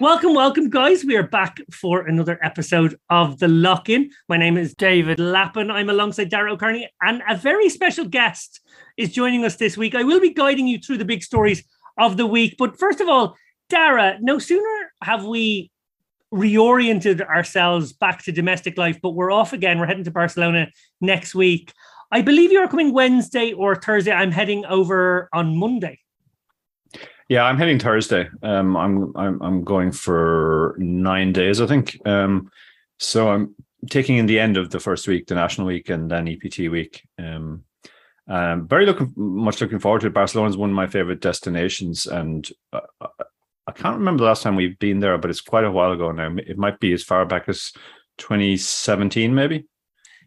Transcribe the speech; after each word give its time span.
Welcome, 0.00 0.32
welcome, 0.32 0.70
guys. 0.70 1.04
We 1.04 1.18
are 1.18 1.22
back 1.22 1.60
for 1.70 2.06
another 2.06 2.42
episode 2.42 2.98
of 3.10 3.38
The 3.38 3.48
Lock 3.48 3.90
In. 3.90 4.08
My 4.30 4.38
name 4.38 4.56
is 4.56 4.72
David 4.72 5.20
Lappin. 5.20 5.70
I'm 5.70 5.90
alongside 5.90 6.30
Dara 6.30 6.54
O'Kearney, 6.54 6.88
and 7.02 7.22
a 7.28 7.36
very 7.36 7.68
special 7.68 8.06
guest 8.06 8.62
is 8.96 9.12
joining 9.12 9.44
us 9.44 9.56
this 9.56 9.76
week. 9.76 9.94
I 9.94 10.02
will 10.02 10.18
be 10.18 10.32
guiding 10.32 10.66
you 10.66 10.78
through 10.78 10.96
the 10.96 11.04
big 11.04 11.22
stories 11.22 11.62
of 11.98 12.16
the 12.16 12.24
week. 12.24 12.54
But 12.58 12.78
first 12.78 13.02
of 13.02 13.10
all, 13.10 13.36
Dara, 13.68 14.16
no 14.22 14.38
sooner 14.38 14.90
have 15.02 15.26
we 15.26 15.70
reoriented 16.32 17.20
ourselves 17.20 17.92
back 17.92 18.22
to 18.22 18.32
domestic 18.32 18.78
life, 18.78 18.98
but 19.02 19.10
we're 19.10 19.30
off 19.30 19.52
again. 19.52 19.78
We're 19.78 19.84
heading 19.84 20.04
to 20.04 20.10
Barcelona 20.10 20.68
next 21.02 21.34
week. 21.34 21.74
I 22.10 22.22
believe 22.22 22.52
you 22.52 22.60
are 22.60 22.68
coming 22.68 22.94
Wednesday 22.94 23.52
or 23.52 23.76
Thursday. 23.76 24.12
I'm 24.12 24.32
heading 24.32 24.64
over 24.64 25.28
on 25.34 25.58
Monday. 25.58 25.98
Yeah, 27.30 27.44
I'm 27.44 27.58
heading 27.58 27.78
Thursday. 27.78 28.28
Um, 28.42 28.76
I'm 28.76 29.16
I'm 29.16 29.40
I'm 29.40 29.62
going 29.62 29.92
for 29.92 30.74
nine 30.78 31.32
days, 31.32 31.60
I 31.60 31.66
think. 31.68 31.96
Um, 32.04 32.50
so 32.98 33.30
I'm 33.30 33.54
taking 33.88 34.16
in 34.16 34.26
the 34.26 34.40
end 34.40 34.56
of 34.56 34.70
the 34.70 34.80
first 34.80 35.06
week, 35.06 35.28
the 35.28 35.36
national 35.36 35.68
week, 35.68 35.90
and 35.90 36.10
then 36.10 36.26
EPT 36.26 36.58
week. 36.72 37.06
Um, 37.20 37.62
um, 38.26 38.66
very 38.66 38.84
looking 38.84 39.12
much 39.14 39.60
looking 39.60 39.78
forward 39.78 40.00
to 40.00 40.08
it. 40.08 40.12
Barcelona 40.12 40.50
is 40.50 40.56
one 40.56 40.70
of 40.70 40.74
my 40.74 40.88
favorite 40.88 41.20
destinations, 41.20 42.06
and 42.06 42.50
uh, 42.72 42.80
I 43.00 43.72
can't 43.76 43.98
remember 43.98 44.24
the 44.24 44.28
last 44.28 44.42
time 44.42 44.56
we've 44.56 44.78
been 44.80 44.98
there, 44.98 45.16
but 45.16 45.30
it's 45.30 45.40
quite 45.40 45.62
a 45.62 45.70
while 45.70 45.92
ago 45.92 46.10
now. 46.10 46.34
It 46.36 46.58
might 46.58 46.80
be 46.80 46.92
as 46.92 47.04
far 47.04 47.24
back 47.26 47.48
as 47.48 47.72
2017, 48.18 49.32
maybe 49.32 49.66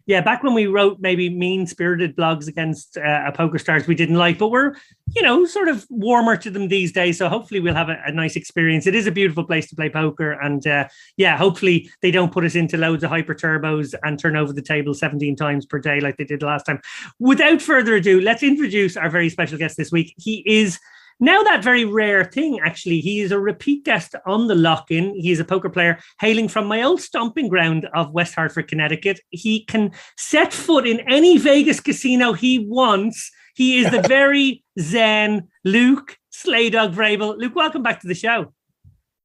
yeah, 0.06 0.20
back 0.20 0.42
when 0.42 0.52
we 0.52 0.66
wrote 0.66 1.00
maybe 1.00 1.30
mean 1.30 1.66
spirited 1.66 2.14
blogs 2.14 2.46
against 2.46 2.98
uh, 2.98 3.32
PokerStars 3.32 3.86
we 3.86 3.94
didn't 3.94 4.16
like, 4.16 4.38
but 4.38 4.50
we're, 4.50 4.74
you 5.14 5.22
know, 5.22 5.46
sort 5.46 5.68
of 5.68 5.86
warmer 5.88 6.36
to 6.36 6.50
them 6.50 6.68
these 6.68 6.92
days. 6.92 7.16
So 7.18 7.28
hopefully 7.28 7.60
we'll 7.60 7.74
have 7.74 7.88
a, 7.88 7.96
a 8.06 8.12
nice 8.12 8.36
experience. 8.36 8.86
It 8.86 8.94
is 8.94 9.06
a 9.06 9.10
beautiful 9.10 9.44
place 9.44 9.68
to 9.70 9.76
play 9.76 9.88
poker. 9.88 10.32
And 10.32 10.66
uh, 10.66 10.88
yeah, 11.16 11.38
hopefully 11.38 11.90
they 12.02 12.10
don't 12.10 12.32
put 12.32 12.44
us 12.44 12.54
into 12.54 12.76
loads 12.76 13.02
of 13.02 13.10
hyper 13.10 13.34
turbos 13.34 13.94
and 14.02 14.18
turn 14.18 14.36
over 14.36 14.52
the 14.52 14.62
table 14.62 14.92
17 14.92 15.36
times 15.36 15.64
per 15.64 15.78
day 15.78 16.00
like 16.00 16.18
they 16.18 16.24
did 16.24 16.42
last 16.42 16.66
time. 16.66 16.80
Without 17.18 17.62
further 17.62 17.94
ado, 17.94 18.20
let's 18.20 18.42
introduce 18.42 18.98
our 18.98 19.08
very 19.08 19.30
special 19.30 19.56
guest 19.56 19.78
this 19.78 19.90
week. 19.90 20.12
He 20.18 20.42
is 20.46 20.78
now 21.20 21.42
that 21.42 21.62
very 21.62 21.84
rare 21.84 22.24
thing, 22.24 22.60
actually, 22.64 23.00
he 23.00 23.20
is 23.20 23.32
a 23.32 23.38
repeat 23.38 23.84
guest 23.84 24.14
on 24.26 24.48
the 24.48 24.54
lock-in. 24.54 25.14
He 25.14 25.30
is 25.30 25.40
a 25.40 25.44
poker 25.44 25.70
player 25.70 25.98
hailing 26.20 26.48
from 26.48 26.66
my 26.66 26.82
old 26.82 27.00
stomping 27.00 27.48
ground 27.48 27.88
of 27.94 28.12
West 28.12 28.34
Hartford, 28.34 28.68
Connecticut. 28.68 29.20
He 29.30 29.64
can 29.64 29.92
set 30.16 30.52
foot 30.52 30.86
in 30.86 31.00
any 31.10 31.38
Vegas 31.38 31.80
casino 31.80 32.32
he 32.32 32.58
wants. 32.58 33.30
He 33.54 33.78
is 33.78 33.90
the 33.90 34.02
very 34.08 34.64
zen 34.80 35.48
Luke 35.64 36.16
Slaydog 36.32 36.94
Vrabel. 36.94 37.38
Luke, 37.38 37.54
welcome 37.54 37.82
back 37.82 38.00
to 38.00 38.08
the 38.08 38.14
show. 38.14 38.52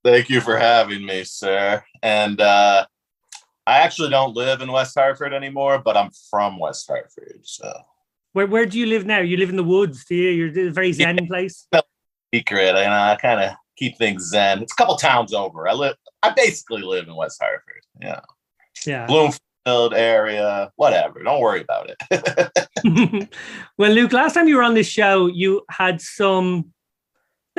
Thank 0.04 0.30
you 0.30 0.42
for 0.42 0.58
having 0.58 1.06
me, 1.06 1.24
sir. 1.24 1.84
And 2.02 2.40
uh, 2.40 2.86
I 3.66 3.80
actually 3.80 4.10
don't 4.10 4.36
live 4.36 4.62
in 4.62 4.72
West 4.72 4.98
Hartford 4.98 5.34
anymore, 5.34 5.82
but 5.84 5.98
I'm 5.98 6.12
from 6.30 6.58
West 6.58 6.88
Hartford, 6.88 7.42
so 7.44 7.72
where 8.34 8.48
where 8.48 8.66
do 8.66 8.78
you 8.78 8.86
live 8.86 9.06
now? 9.06 9.20
You 9.20 9.38
live 9.38 9.50
in 9.50 9.56
the 9.56 9.64
woods, 9.64 10.06
do 10.06 10.16
you? 10.16 10.30
You're 10.30 10.70
a 10.70 10.72
very 10.72 10.94
zen 10.94 11.18
yeah. 11.18 11.28
place. 11.28 11.68
Secret, 12.34 12.76
and 12.76 12.94
I 12.94 13.16
kind 13.16 13.42
of 13.42 13.56
keep 13.76 13.98
things 13.98 14.30
zen. 14.30 14.62
It's 14.62 14.74
a 14.74 14.76
couple 14.76 14.96
towns 14.96 15.34
over. 15.34 15.68
I 15.68 15.74
live. 15.74 15.96
I 16.22 16.32
basically 16.32 16.82
live 16.82 17.08
in 17.08 17.16
West 17.16 17.42
Hartford. 17.42 17.84
Yeah. 18.00 18.20
Yeah. 18.86 19.08
Bloomfield 19.08 19.94
area, 19.94 20.72
whatever. 20.76 21.24
Don't 21.24 21.42
worry 21.42 21.62
about 21.62 21.90
it. 21.90 23.30
well, 23.78 23.92
Luke, 23.92 24.14
last 24.14 24.34
time 24.34 24.48
you 24.48 24.58
were 24.58 24.64
on 24.64 24.74
this 24.74 24.88
show, 24.88 25.28
you 25.28 25.64
had 25.70 26.02
some 26.02 26.72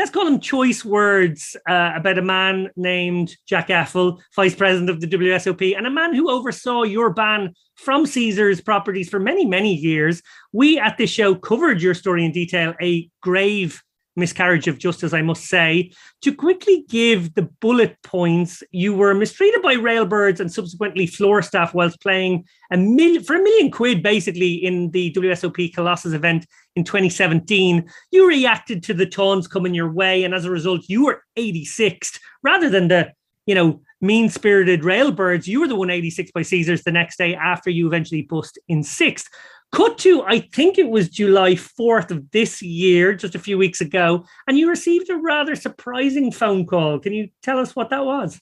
let's 0.01 0.11
call 0.11 0.25
them 0.25 0.41
choice 0.41 0.83
words 0.83 1.55
uh, 1.69 1.93
about 1.95 2.17
a 2.17 2.23
man 2.23 2.70
named 2.75 3.37
Jack 3.47 3.69
Effel, 3.69 4.19
vice 4.34 4.55
president 4.55 4.89
of 4.89 4.98
the 4.98 5.06
WSOP, 5.06 5.77
and 5.77 5.87
a 5.87 5.91
man 5.91 6.15
who 6.15 6.31
oversaw 6.31 6.84
your 6.84 7.12
ban 7.12 7.53
from 7.77 8.06
Caesars 8.06 8.62
properties 8.62 9.10
for 9.10 9.21
many, 9.21 9.44
many 9.44 9.75
years. 9.75 10.22
We 10.55 10.78
at 10.78 10.97
this 10.97 11.10
show 11.10 11.34
covered 11.34 11.83
your 11.83 11.93
story 11.93 12.25
in 12.25 12.33
detail, 12.33 12.72
a 12.81 13.10
grave 13.21 13.83
miscarriage 14.16 14.69
of 14.69 14.78
justice, 14.78 15.12
I 15.12 15.22
must 15.22 15.44
say. 15.47 15.93
To 16.22 16.34
quickly 16.34 16.84
give 16.88 17.34
the 17.34 17.48
bullet 17.60 17.97
points, 18.03 18.62
you 18.71 18.94
were 18.94 19.15
mistreated 19.15 19.62
by 19.62 19.75
railbirds 19.75 20.41
and 20.41 20.53
subsequently 20.53 21.06
floor 21.06 21.43
staff 21.43 21.75
whilst 21.75 22.00
playing 22.00 22.44
a 22.71 22.76
million 22.76 23.22
for 23.22 23.37
a 23.37 23.43
million 23.43 23.71
quid, 23.71 24.03
basically, 24.03 24.54
in 24.54 24.91
the 24.91 25.12
WSOP 25.12 25.75
Colossus 25.75 26.12
event 26.12 26.47
in 26.76 26.84
2017. 26.84 27.88
You 28.10 28.28
reacted 28.28 28.82
to 28.84 28.94
the 28.94 29.06
taunts 29.06 29.47
coming 29.47 29.75
your 29.75 29.93
way, 29.93 30.25
and 30.25 30.34
as 30.34 30.44
a 30.44 30.50
result, 30.50 30.82
you 30.88 31.04
were 31.04 31.25
86th 31.37 32.19
rather 32.42 32.69
than 32.71 32.88
the 32.88 33.12
you 33.47 33.54
know 33.54 33.81
mean 34.00 34.28
spirited 34.28 34.82
railbirds. 34.82 35.47
You 35.47 35.60
were 35.60 35.69
the 35.69 35.75
186 35.75 36.31
by 36.32 36.42
Caesars 36.42 36.82
the 36.82 36.92
next 36.92 37.19
day 37.19 37.34
after 37.34 37.71
you 37.71 37.87
eventually 37.87 38.22
bust 38.22 38.59
in 38.69 38.82
sixth. 38.82 39.28
Cut 39.72 39.98
to, 39.98 40.25
I 40.25 40.41
think 40.41 40.78
it 40.78 40.91
was 40.91 41.08
July 41.08 41.53
4th 41.53 42.10
of 42.10 42.31
this 42.32 42.60
year, 42.60 43.14
just 43.14 43.36
a 43.36 43.38
few 43.38 43.56
weeks 43.56 43.81
ago, 43.81 44.25
and 44.48 44.58
you 44.58 44.69
received 44.69 45.08
a 45.10 45.16
rather 45.16 45.54
surprising 45.54 46.32
phone 46.32 46.66
call. 46.66 46.98
Can 46.98 47.12
you 47.12 47.28
tell 47.42 47.58
us 47.58 47.76
what 47.76 47.91
that 47.91 48.04
was? 48.04 48.41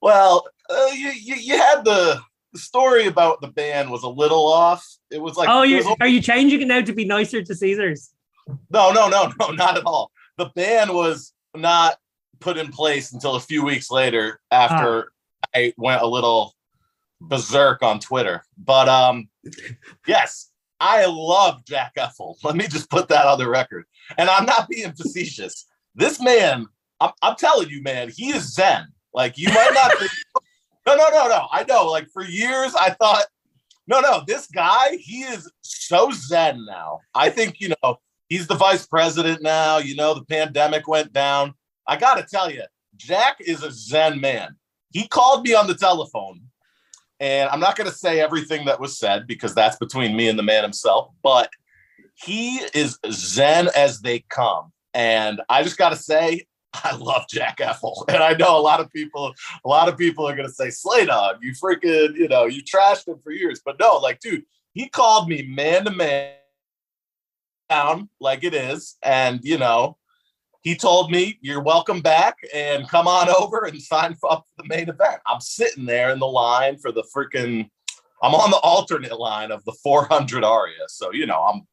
Well, 0.00 0.46
uh, 0.70 0.90
you, 0.92 1.10
you, 1.10 1.34
you 1.36 1.58
had 1.58 1.84
the 1.84 2.20
story 2.54 3.06
about 3.06 3.40
the 3.40 3.48
band 3.48 3.90
was 3.90 4.04
a 4.04 4.08
little 4.08 4.46
off. 4.46 4.86
It 5.10 5.20
was 5.20 5.36
like, 5.36 5.48
oh, 5.48 5.62
you 5.62 5.96
are 6.00 6.06
you 6.06 6.20
changing 6.20 6.62
it 6.62 6.68
now 6.68 6.82
to 6.82 6.92
be 6.92 7.04
nicer 7.04 7.42
to 7.42 7.54
Caesars? 7.54 8.10
No, 8.70 8.92
no, 8.92 9.08
no, 9.08 9.32
no, 9.40 9.50
not 9.50 9.76
at 9.76 9.84
all. 9.86 10.10
The 10.36 10.50
ban 10.54 10.92
was 10.92 11.32
not 11.54 11.96
put 12.40 12.56
in 12.58 12.70
place 12.70 13.12
until 13.12 13.36
a 13.36 13.40
few 13.40 13.64
weeks 13.64 13.90
later 13.90 14.40
after 14.50 15.10
ah. 15.44 15.48
I 15.54 15.72
went 15.76 16.02
a 16.02 16.06
little 16.06 16.54
berserk 17.28 17.82
on 17.82 18.00
Twitter. 18.00 18.44
But 18.58 18.88
um, 18.88 19.28
yes, 20.06 20.50
I 20.80 21.06
love 21.06 21.64
Jack 21.64 21.94
Effel. 21.96 22.36
Let 22.42 22.56
me 22.56 22.66
just 22.66 22.90
put 22.90 23.08
that 23.08 23.26
on 23.26 23.38
the 23.38 23.48
record. 23.48 23.84
And 24.18 24.28
I'm 24.28 24.44
not 24.44 24.68
being 24.68 24.92
facetious. 24.92 25.66
This 25.94 26.20
man, 26.20 26.66
I'm, 27.00 27.12
I'm 27.22 27.36
telling 27.36 27.68
you, 27.68 27.82
man, 27.82 28.10
he 28.14 28.30
is 28.30 28.54
Zen. 28.54 28.88
Like 29.12 29.38
you 29.38 29.48
might 29.48 29.70
not 29.72 29.96
think, 29.98 30.10
no, 30.86 30.96
no, 30.96 31.08
no, 31.10 31.28
no. 31.28 31.46
I 31.50 31.64
know. 31.64 31.86
Like 31.86 32.08
for 32.12 32.24
years, 32.24 32.74
I 32.74 32.90
thought, 32.90 33.24
no, 33.86 34.00
no, 34.00 34.22
this 34.26 34.46
guy, 34.48 34.96
he 34.96 35.22
is 35.22 35.50
so 35.60 36.10
Zen 36.12 36.64
now. 36.64 37.00
I 37.14 37.30
think, 37.30 37.60
you 37.60 37.74
know, 37.82 37.98
he's 38.28 38.46
the 38.46 38.54
vice 38.54 38.86
president 38.86 39.42
now. 39.42 39.78
You 39.78 39.94
know, 39.94 40.14
the 40.14 40.24
pandemic 40.24 40.88
went 40.88 41.12
down. 41.12 41.54
I 41.86 41.96
got 41.96 42.14
to 42.14 42.22
tell 42.22 42.50
you, 42.50 42.62
Jack 42.96 43.36
is 43.40 43.62
a 43.62 43.70
Zen 43.70 44.20
man. 44.20 44.56
He 44.92 45.06
called 45.06 45.44
me 45.44 45.54
on 45.54 45.66
the 45.66 45.74
telephone 45.74 46.40
and 47.20 47.48
I'm 47.50 47.60
not 47.60 47.76
going 47.76 47.88
to 47.88 47.96
say 47.96 48.20
everything 48.20 48.66
that 48.66 48.80
was 48.80 48.98
said 48.98 49.26
because 49.26 49.54
that's 49.54 49.76
between 49.76 50.16
me 50.16 50.28
and 50.28 50.38
the 50.38 50.42
man 50.42 50.62
himself, 50.62 51.10
but 51.22 51.50
he 52.14 52.58
is 52.74 52.98
zen 53.10 53.68
as 53.76 54.00
they 54.00 54.24
come. 54.28 54.72
And 54.92 55.40
I 55.48 55.62
just 55.62 55.78
got 55.78 55.90
to 55.90 55.96
say, 55.96 56.46
I 56.72 56.96
love 56.96 57.24
Jack 57.28 57.58
Effel. 57.58 58.04
And 58.08 58.22
I 58.22 58.34
know 58.34 58.58
a 58.58 58.60
lot 58.60 58.80
of 58.80 58.90
people, 58.90 59.32
a 59.64 59.68
lot 59.68 59.88
of 59.88 59.96
people 59.96 60.26
are 60.26 60.34
going 60.34 60.48
to 60.48 60.54
say, 60.54 60.70
Slay 60.70 61.06
Dog, 61.06 61.36
you 61.40 61.52
freaking, 61.52 62.16
you 62.16 62.28
know, 62.28 62.46
you 62.46 62.62
trashed 62.62 63.06
him 63.06 63.18
for 63.22 63.30
years. 63.30 63.60
But 63.64 63.78
no, 63.78 63.96
like, 63.96 64.20
dude, 64.20 64.44
he 64.72 64.88
called 64.88 65.28
me 65.28 65.42
man 65.42 65.84
to 65.84 65.90
man 65.90 66.32
down 67.68 68.08
like 68.20 68.44
it 68.44 68.54
is. 68.54 68.96
And, 69.02 69.40
you 69.42 69.58
know, 69.58 69.96
he 70.64 70.74
told 70.74 71.10
me, 71.10 71.38
You're 71.42 71.62
welcome 71.62 72.00
back 72.00 72.38
and 72.52 72.88
come 72.88 73.06
on 73.06 73.28
over 73.28 73.66
and 73.66 73.80
sign 73.80 74.16
up 74.28 74.44
for 74.56 74.62
the 74.62 74.68
main 74.68 74.88
event. 74.88 75.20
I'm 75.26 75.40
sitting 75.40 75.84
there 75.84 76.10
in 76.10 76.18
the 76.18 76.26
line 76.26 76.78
for 76.78 76.90
the 76.90 77.04
freaking, 77.14 77.70
I'm 78.22 78.34
on 78.34 78.50
the 78.50 78.56
alternate 78.56 79.20
line 79.20 79.52
of 79.52 79.62
the 79.64 79.76
400 79.82 80.42
Aria. 80.42 80.88
So, 80.88 81.12
you 81.12 81.26
know, 81.26 81.40
I'm, 81.40 81.68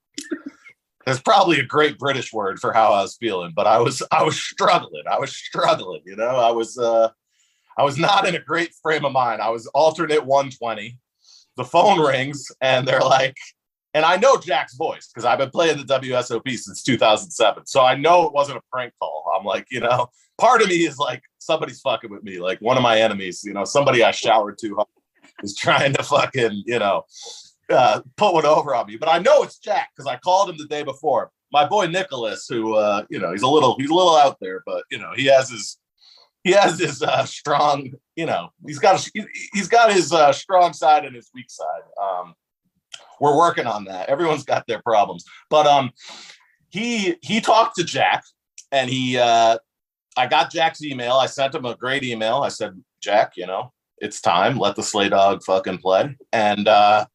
there's 1.06 1.22
probably 1.22 1.60
a 1.60 1.66
great 1.66 1.98
British 1.98 2.32
word 2.32 2.60
for 2.60 2.74
how 2.74 2.92
I 2.92 3.02
was 3.02 3.16
feeling, 3.16 3.54
but 3.56 3.66
I 3.66 3.80
was, 3.80 4.04
I 4.12 4.24
was 4.24 4.40
struggling. 4.40 5.04
I 5.10 5.18
was 5.18 5.36
struggling, 5.36 6.02
you 6.06 6.18
know, 6.18 6.36
I 6.36 6.52
was, 6.52 6.78
uh, 6.78 7.10
I 7.78 7.84
was 7.84 7.98
not 7.98 8.28
in 8.28 8.36
a 8.36 8.40
great 8.40 8.74
frame 8.84 9.06
of 9.06 9.14
mind. 9.14 9.42
I 9.42 9.50
was 9.50 9.66
alternate 9.68 10.26
120. 10.26 10.98
The 11.56 11.64
phone 11.64 12.00
rings 12.00 12.52
and 12.62 12.88
they're 12.88 13.00
like, 13.00 13.38
and 13.94 14.06
I 14.06 14.16
know 14.18 14.38
Jack's 14.38 14.76
voice 14.76 15.08
because 15.08 15.26
I've 15.26 15.38
been 15.38 15.50
playing 15.50 15.78
the 15.78 15.84
WSOP 15.84 16.50
since 16.58 16.82
2007. 16.84 17.66
So 17.66 17.82
I 17.82 17.96
know 17.96 18.26
it 18.26 18.34
wasn't 18.34 18.58
a 18.58 18.62
prank 18.72 18.94
call. 19.00 19.26
I'm 19.38 19.46
like, 19.46 19.66
you 19.70 19.82
know, 19.82 20.08
part 20.38 20.62
of 20.62 20.70
me 20.70 20.86
is 20.86 20.98
like, 20.98 21.22
somebody's 21.40 21.82
fucking 21.82 22.10
with 22.10 22.24
me. 22.24 22.40
Like 22.40 22.60
one 22.60 22.78
of 22.78 22.84
my 22.84 23.00
enemies, 23.00 23.44
you 23.44 23.54
know, 23.54 23.66
somebody 23.66 24.04
I 24.04 24.12
showered 24.12 24.58
too 24.60 24.76
hard 24.76 24.88
is 25.44 25.58
trying 25.58 25.94
to 25.94 26.04
fucking, 26.04 26.64
you 26.66 26.80
know, 26.80 27.04
uh, 27.70 28.02
put 28.16 28.34
one 28.34 28.46
over 28.46 28.74
on 28.74 28.88
me. 28.88 28.96
But 28.96 29.10
I 29.10 29.20
know 29.20 29.44
it's 29.44 29.58
Jack 29.58 29.90
because 29.96 30.08
I 30.08 30.18
called 30.18 30.50
him 30.50 30.58
the 30.58 30.68
day 30.68 30.84
before. 30.84 31.32
My 31.52 31.68
boy 31.68 31.88
Nicholas, 31.88 32.46
who, 32.48 32.76
uh, 32.76 33.04
you 33.10 33.20
know, 33.20 33.32
he's 33.32 33.42
a 33.42 33.48
little, 33.48 33.76
he's 33.78 33.90
a 33.90 33.94
little 33.94 34.16
out 34.16 34.38
there, 34.40 34.62
but 34.66 34.84
you 34.90 35.00
know, 35.00 35.12
he 35.16 35.26
has 35.26 35.50
his, 35.50 35.78
he 36.44 36.54
has 36.54 36.80
his 36.80 37.02
uh, 37.04 37.26
strong, 37.26 37.92
you 38.16 38.26
know, 38.26 38.50
he's 38.66 38.80
got, 38.80 39.06
he's 39.54 39.68
got 39.68 39.92
his 39.92 40.14
uh, 40.14 40.32
strong 40.32 40.72
side 40.72 41.04
and 41.04 41.16
his 41.16 41.30
weak 41.36 41.50
side. 41.50 41.82
Um, 42.02 42.36
we're 43.22 43.38
working 43.38 43.68
on 43.68 43.86
that. 43.86 44.10
Everyone's 44.10 44.44
got 44.44 44.66
their 44.68 44.82
problems, 44.82 45.24
but 45.50 45.66
um, 45.68 45.92
he 46.70 47.16
he 47.22 47.40
talked 47.40 47.76
to 47.78 47.84
Jack, 47.84 48.24
and 48.72 48.90
he 48.90 49.18
uh, 49.18 49.58
I 50.18 50.28
got 50.28 50.52
Jack's 50.52 50.84
email. 50.84 51.14
I 51.14 51.28
sent 51.28 51.56
him 51.56 51.66
a 51.66 51.76
great 51.76 52.04
email. 52.04 52.38
I 52.38 52.50
said, 52.50 52.82
Jack, 53.02 53.34
you 53.38 53.48
know, 53.48 53.72
it's 54.00 54.20
time. 54.20 54.58
Let 54.58 54.76
the 54.76 54.84
slay 54.84 55.10
dog 55.10 55.44
fucking 55.44 55.78
play. 55.78 56.16
And 56.34 56.68
uh, 56.68 57.06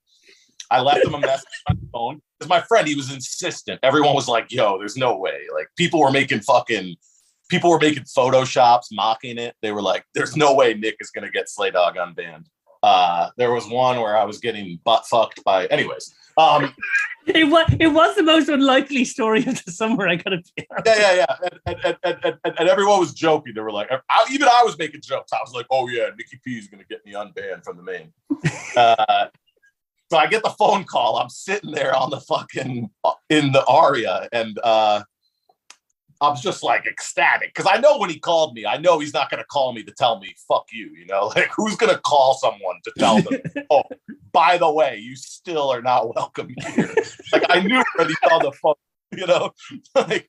I 0.70 0.80
left 0.80 1.04
him 1.04 1.14
a 1.14 1.20
message 1.20 1.44
on 1.68 1.76
my 1.76 1.88
phone. 1.92 2.22
Because 2.38 2.48
my 2.48 2.60
friend, 2.60 2.86
he 2.86 2.94
was 2.94 3.12
insistent. 3.12 3.80
Everyone 3.82 4.14
was 4.14 4.28
like, 4.28 4.50
yo, 4.50 4.78
there's 4.78 4.96
no 4.96 5.16
way. 5.16 5.40
Like 5.54 5.68
people 5.76 6.00
were 6.00 6.10
making 6.10 6.40
fucking 6.40 6.96
people 7.48 7.70
were 7.70 7.78
making 7.78 8.04
photoshops 8.04 8.86
mocking 8.92 9.38
it. 9.38 9.54
They 9.62 9.72
were 9.72 9.82
like, 9.82 10.04
there's 10.14 10.36
no 10.36 10.54
way 10.54 10.74
Nick 10.74 10.96
is 11.00 11.10
gonna 11.10 11.30
get 11.30 11.48
Slay 11.48 11.70
Dog 11.70 11.96
unbanned. 11.96 12.46
Uh, 12.86 13.30
there 13.36 13.50
was 13.50 13.68
one 13.68 14.00
where 14.00 14.16
I 14.16 14.22
was 14.22 14.38
getting 14.38 14.78
butt 14.84 15.04
fucked 15.06 15.42
by 15.42 15.66
anyways. 15.66 16.14
Um, 16.36 16.72
it 17.26 17.48
was 17.48 17.66
it 17.80 17.88
was 17.88 18.14
the 18.14 18.22
most 18.22 18.48
unlikely 18.48 19.04
story 19.04 19.44
of 19.44 19.64
the 19.64 19.72
summer. 19.72 20.06
I 20.06 20.14
gotta 20.14 20.40
be 20.56 20.64
honest. 20.70 20.86
Yeah, 20.86 20.96
yeah, 20.96 21.14
yeah. 21.16 21.48
And, 21.66 21.76
and, 21.82 21.96
and, 22.04 22.38
and, 22.44 22.54
and 22.60 22.68
everyone 22.68 23.00
was 23.00 23.12
joking. 23.12 23.54
They 23.54 23.60
were 23.60 23.72
like, 23.72 23.90
I, 23.90 24.26
even 24.30 24.46
I 24.46 24.62
was 24.62 24.78
making 24.78 25.00
jokes. 25.00 25.32
I 25.32 25.38
was 25.44 25.52
like, 25.52 25.66
oh 25.68 25.88
yeah, 25.88 26.10
Nikki 26.16 26.38
P 26.44 26.58
is 26.58 26.68
gonna 26.68 26.84
get 26.88 27.04
me 27.04 27.14
unbanned 27.14 27.64
from 27.64 27.76
the 27.76 27.82
main. 27.82 28.12
Uh, 28.76 29.28
so 30.10 30.18
I 30.18 30.26
get 30.26 30.42
the 30.42 30.50
phone 30.50 30.84
call. 30.84 31.16
I'm 31.16 31.30
sitting 31.30 31.72
there 31.72 31.96
on 31.96 32.10
the 32.10 32.20
fucking 32.20 32.90
in 33.30 33.52
the 33.52 33.64
aria, 33.66 34.28
and 34.32 34.60
uh, 34.62 35.02
I 36.20 36.28
was 36.28 36.40
just 36.40 36.62
like 36.62 36.86
ecstatic 36.86 37.54
because 37.54 37.70
I 37.72 37.78
know 37.78 37.98
when 37.98 38.10
he 38.10 38.18
called 38.18 38.54
me, 38.54 38.64
I 38.64 38.78
know 38.78 38.98
he's 38.98 39.12
not 39.12 39.30
going 39.30 39.42
to 39.42 39.46
call 39.46 39.72
me 39.72 39.82
to 39.82 39.92
tell 39.92 40.18
me 40.18 40.34
"fuck 40.48 40.66
you." 40.72 40.90
You 40.96 41.06
know, 41.06 41.26
like 41.36 41.50
who's 41.56 41.76
going 41.76 41.92
to 41.92 42.00
call 42.00 42.34
someone 42.34 42.76
to 42.84 42.92
tell 42.98 43.20
them, 43.22 43.40
"Oh, 43.70 43.82
by 44.32 44.58
the 44.58 44.70
way, 44.70 44.98
you 44.98 45.16
still 45.16 45.70
are 45.70 45.82
not 45.82 46.14
welcome 46.14 46.54
here." 46.58 46.94
like 47.32 47.44
I 47.48 47.60
knew 47.60 47.82
when 47.96 48.08
he's 48.08 48.16
on 48.30 48.42
the 48.42 48.52
phone. 48.52 48.74
You 49.12 49.26
know, 49.26 49.54
like 49.94 50.28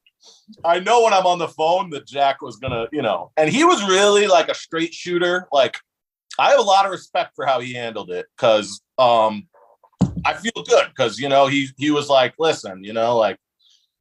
I 0.63 0.79
know 0.79 1.03
when 1.03 1.13
I'm 1.13 1.25
on 1.25 1.39
the 1.39 1.47
phone 1.47 1.89
that 1.91 2.07
Jack 2.07 2.41
was 2.41 2.57
gonna, 2.57 2.87
you 2.91 3.01
know, 3.01 3.31
and 3.37 3.49
he 3.49 3.63
was 3.63 3.83
really 3.83 4.27
like 4.27 4.49
a 4.49 4.55
straight 4.55 4.93
shooter. 4.93 5.47
Like 5.51 5.77
I 6.37 6.51
have 6.51 6.59
a 6.59 6.63
lot 6.63 6.85
of 6.85 6.91
respect 6.91 7.35
for 7.35 7.45
how 7.45 7.59
he 7.59 7.73
handled 7.73 8.11
it 8.11 8.27
because 8.37 8.81
um 8.97 9.47
I 10.25 10.33
feel 10.33 10.63
good 10.63 10.87
because 10.89 11.19
you 11.19 11.29
know 11.29 11.47
he 11.47 11.69
he 11.77 11.91
was 11.91 12.09
like, 12.09 12.35
listen, 12.37 12.83
you 12.83 12.93
know, 12.93 13.17
like 13.17 13.39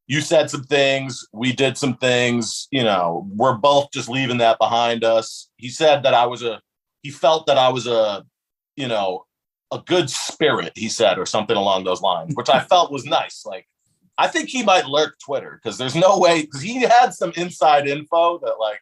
you 0.07 0.21
said 0.21 0.51
some 0.51 0.63
things, 0.65 1.27
we 1.33 1.53
did 1.53 1.77
some 1.77 1.97
things, 1.97 2.69
you 2.71 2.85
know, 2.85 3.29
we're 3.35 3.57
both 3.57 3.91
just 3.93 4.09
leaving 4.09 4.39
that 4.39 4.59
behind 4.59 5.03
us. 5.03 5.49
He 5.57 5.69
said 5.69 6.03
that 6.05 6.15
I 6.15 6.27
was 6.27 6.43
a, 6.43 6.61
he 7.03 7.11
felt 7.11 7.47
that 7.47 7.59
I 7.59 7.69
was 7.71 7.87
a, 7.87 8.25
you 8.77 8.89
know, 8.89 9.25
a 9.73 9.81
good 9.85 10.09
spirit, 10.09 10.73
he 10.77 10.89
said, 10.89 11.19
or 11.19 11.27
something 11.27 11.57
along 11.57 11.85
those 11.85 12.03
lines, 12.03 12.35
which 12.37 12.49
I 12.49 12.61
felt 12.61 12.93
was 12.93 13.05
nice. 13.05 13.45
Like, 13.45 13.67
I 14.17 14.29
think 14.29 14.49
he 14.49 14.63
might 14.63 14.87
lurk 14.87 15.17
Twitter 15.19 15.61
because 15.61 15.77
there's 15.77 15.97
no 15.97 16.19
way, 16.19 16.43
because 16.43 16.63
he 16.63 16.83
had 16.83 17.13
some 17.13 17.33
inside 17.37 17.89
info 17.89 18.39
that, 18.39 18.61
like, 18.61 18.81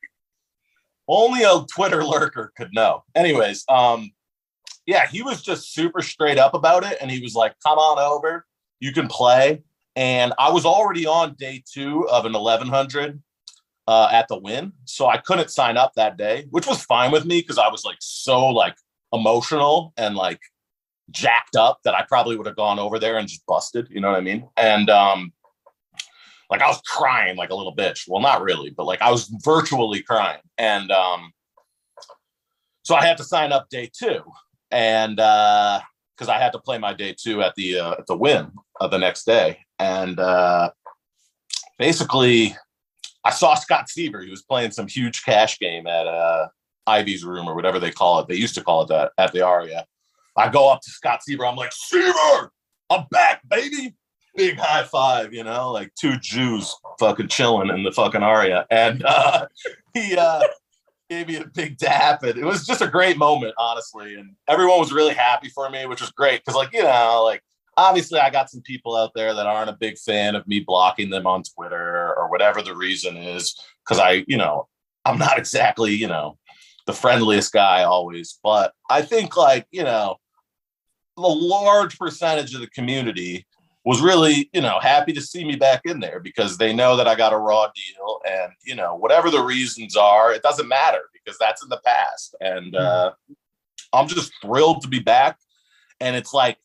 only 1.09 1.43
a 1.43 1.65
Twitter 1.75 2.05
lurker 2.05 2.53
could 2.57 2.69
know. 2.73 3.03
Anyways, 3.15 3.65
um, 3.69 4.13
yeah, 4.87 5.07
he 5.07 5.23
was 5.23 5.43
just 5.43 5.73
super 5.73 6.03
straight 6.03 6.39
up 6.39 6.53
about 6.55 6.85
it. 6.85 6.99
And 7.01 7.11
he 7.11 7.21
was 7.21 7.35
like, 7.35 7.55
come 7.63 7.79
on 7.79 7.99
over, 7.99 8.47
you 8.79 8.93
can 8.93 9.09
play 9.09 9.63
and 9.97 10.33
I 10.39 10.51
was 10.51 10.65
already 10.65 11.07
on 11.07 11.35
day 11.35 11.63
two 11.71 12.09
of 12.09 12.27
an 12.27 12.33
1100 12.33 13.23
uh, 13.87 14.09
at 14.11 14.29
the 14.29 14.39
Wynn, 14.39 14.73
so 14.85 15.07
I 15.07 15.19
couldn't 15.19 15.51
sign 15.51 15.77
up 15.77 15.93
that 15.95 16.17
day, 16.17 16.47
which 16.51 16.67
was 16.67 16.83
fine 16.83 17.11
with 17.11 17.25
me 17.25 17.41
because 17.41 17.59
I 17.59 17.69
was 17.69 17.85
like 17.85 17.99
so 18.01 18.47
like 18.47 18.77
emotional 19.13 19.93
and 19.97 20.17
like 20.17 20.41
jacked 21.11 21.57
up 21.57 21.81
that 21.85 21.95
I 21.95 22.03
probably 22.03 22.37
would 22.37 22.47
have 22.47 22.57
gone 22.57 22.79
over 22.79 22.99
there 22.99 23.19
and 23.19 23.29
just 23.29 23.47
busted. 23.47 23.89
You 23.91 24.01
know 24.01 24.11
what 24.11 24.19
I 24.19 24.23
mean? 24.23 24.49
And 24.57 24.89
um, 24.91 25.33
like 26.51 26.63
I 26.63 26.69
was 26.69 26.81
crying 26.87 27.37
like 27.37 27.51
a 27.51 27.55
little 27.55 27.75
bitch. 27.75 28.05
Well, 28.09 28.23
not 28.23 28.43
really, 28.43 28.71
but 28.71 28.87
like 28.87 29.03
I 29.03 29.11
was 29.11 29.31
virtually 29.45 30.03
crying, 30.03 30.41
and 30.59 30.91
um, 30.91 31.33
so 32.85 32.95
I 32.95 33.05
had 33.05 33.17
to 33.19 33.25
sign 33.25 33.53
up 33.53 33.69
day 33.69 33.91
two, 33.93 34.21
and 34.71 35.19
uh, 35.21 35.81
because 36.17 36.29
I 36.29 36.39
had 36.39 36.53
to 36.53 36.59
play 36.59 36.79
my 36.79 36.95
day 36.95 37.15
two 37.19 37.43
at 37.43 37.55
the 37.55 37.79
uh, 37.79 37.93
at 37.93 38.07
the 38.07 38.17
Wynn 38.17 38.53
of 38.81 38.91
the 38.91 38.99
next 38.99 39.25
day, 39.25 39.64
and 39.79 40.19
uh, 40.19 40.71
basically, 41.79 42.57
I 43.25 43.31
saw 43.31 43.55
Scott 43.55 43.89
Seaver. 43.89 44.23
He 44.23 44.31
was 44.31 44.43
playing 44.43 44.71
some 44.71 44.87
huge 44.87 45.25
cash 45.25 45.59
game 45.59 45.87
at 45.87 46.07
uh, 46.07 46.49
Ivey's 46.87 47.25
room 47.25 47.49
or 47.49 47.55
whatever 47.55 47.79
they 47.79 47.91
call 47.91 48.21
it. 48.21 48.29
They 48.29 48.37
used 48.37 48.55
to 48.55 48.65
call 48.65 48.83
it 48.83 48.89
that 48.89 49.13
at 49.19 49.33
the 49.33 49.43
Aria. 49.43 49.87
I 50.37 50.49
go 50.49 50.71
up 50.71 50.81
to 50.83 50.91
Scott 50.91 51.23
Seaver. 51.23 51.47
I'm 51.47 51.57
like, 51.57 51.73
Seaver, 51.73 52.53
I'm 52.91 53.07
back, 53.11 53.41
baby. 53.49 53.95
Big 54.37 54.59
high 54.59 54.83
five, 54.83 55.33
you 55.33 55.45
know, 55.45 55.71
like 55.71 55.95
two 55.95 56.19
Jews 56.19 56.75
fucking 56.99 57.29
chilling 57.29 57.69
in 57.69 57.85
the 57.85 57.93
fucking 57.93 58.23
Aria. 58.23 58.67
And 58.69 59.05
uh, 59.05 59.47
he 59.95 60.17
uh, 60.17 60.43
gave 61.09 61.29
me 61.29 61.37
a 61.37 61.47
big 61.47 61.79
dap. 61.79 62.25
And 62.25 62.37
it 62.37 62.45
was 62.45 62.67
just 62.67 62.83
a 62.83 62.89
great 62.89 63.17
moment, 63.17 63.55
honestly. 63.59 64.17
And 64.17 64.35
everyone 64.49 64.81
was 64.81 64.93
really 64.93 65.15
happy 65.15 65.49
for 65.51 65.71
me, 65.71 65.87
which 65.87 66.01
was 66.01 66.11
great. 66.11 66.45
Cause, 66.45 66.57
like, 66.57 66.73
you 66.73 66.83
know, 66.83 67.23
like 67.25 67.45
obviously 67.77 68.21
I 68.21 68.31
got 68.31 68.51
some 68.51 68.63
people 68.63 68.97
out 68.97 69.13
there 69.15 69.35
that 69.35 69.47
aren't 69.47 69.71
a 69.71 69.77
big 69.79 69.99
fan 69.99 70.35
of 70.35 70.47
me 70.47 70.61
blocking 70.61 71.11
them 71.11 71.27
on 71.27 71.43
Twitter 71.43 72.15
or 72.17 72.31
whatever 72.31 72.63
the 72.63 72.75
reason 72.75 73.17
is 73.17 73.59
because 73.85 73.99
I, 73.99 74.25
you 74.27 74.37
know, 74.37 74.69
I'm 75.05 75.19
not 75.19 75.39
exactly, 75.39 75.95
you 75.95 76.09
know, 76.09 76.39
the 76.87 76.93
friendliest 76.93 77.53
guy 77.53 77.85
always, 77.85 78.39
but 78.43 78.73
I 78.91 79.03
think 79.03 79.37
like, 79.37 79.67
you 79.71 79.85
know, 79.85 80.17
the 81.17 81.23
large 81.23 81.99
percentage 81.99 82.55
of 82.55 82.61
the 82.61 82.67
community 82.69 83.47
was 83.85 84.01
really, 84.01 84.49
you 84.53 84.61
know, 84.61 84.79
happy 84.81 85.13
to 85.13 85.21
see 85.21 85.45
me 85.45 85.57
back 85.57 85.83
in 85.85 86.01
there 86.01 86.19
because 86.19 86.57
they 86.57 86.73
know 86.73 86.97
that 86.97 87.07
I 87.07 87.15
got 87.15 87.35
a 87.35 87.39
raw 87.39 87.69
deal 87.75 88.21
and, 88.27 88.53
you 88.65 88.75
know, 88.75 88.95
whatever 88.95 89.31
the 89.31 89.43
reasons 89.43 89.95
are, 89.97 90.33
it 90.33 90.43
doesn't 90.43 90.69
matter 90.69 91.03
because 91.13 91.39
that's 91.39 91.63
in 91.63 91.69
the 91.69 91.81
past. 91.85 92.35
And 92.41 92.73
mm-hmm. 92.73 92.77
uh, 92.77 93.35
I'm 93.93 94.09
just 94.09 94.33
thrilled 94.41 94.83
to 94.83 94.89
be 94.89 95.01
back. 95.01 95.39
And 96.01 96.17
it's 96.17 96.33
like, 96.33 96.57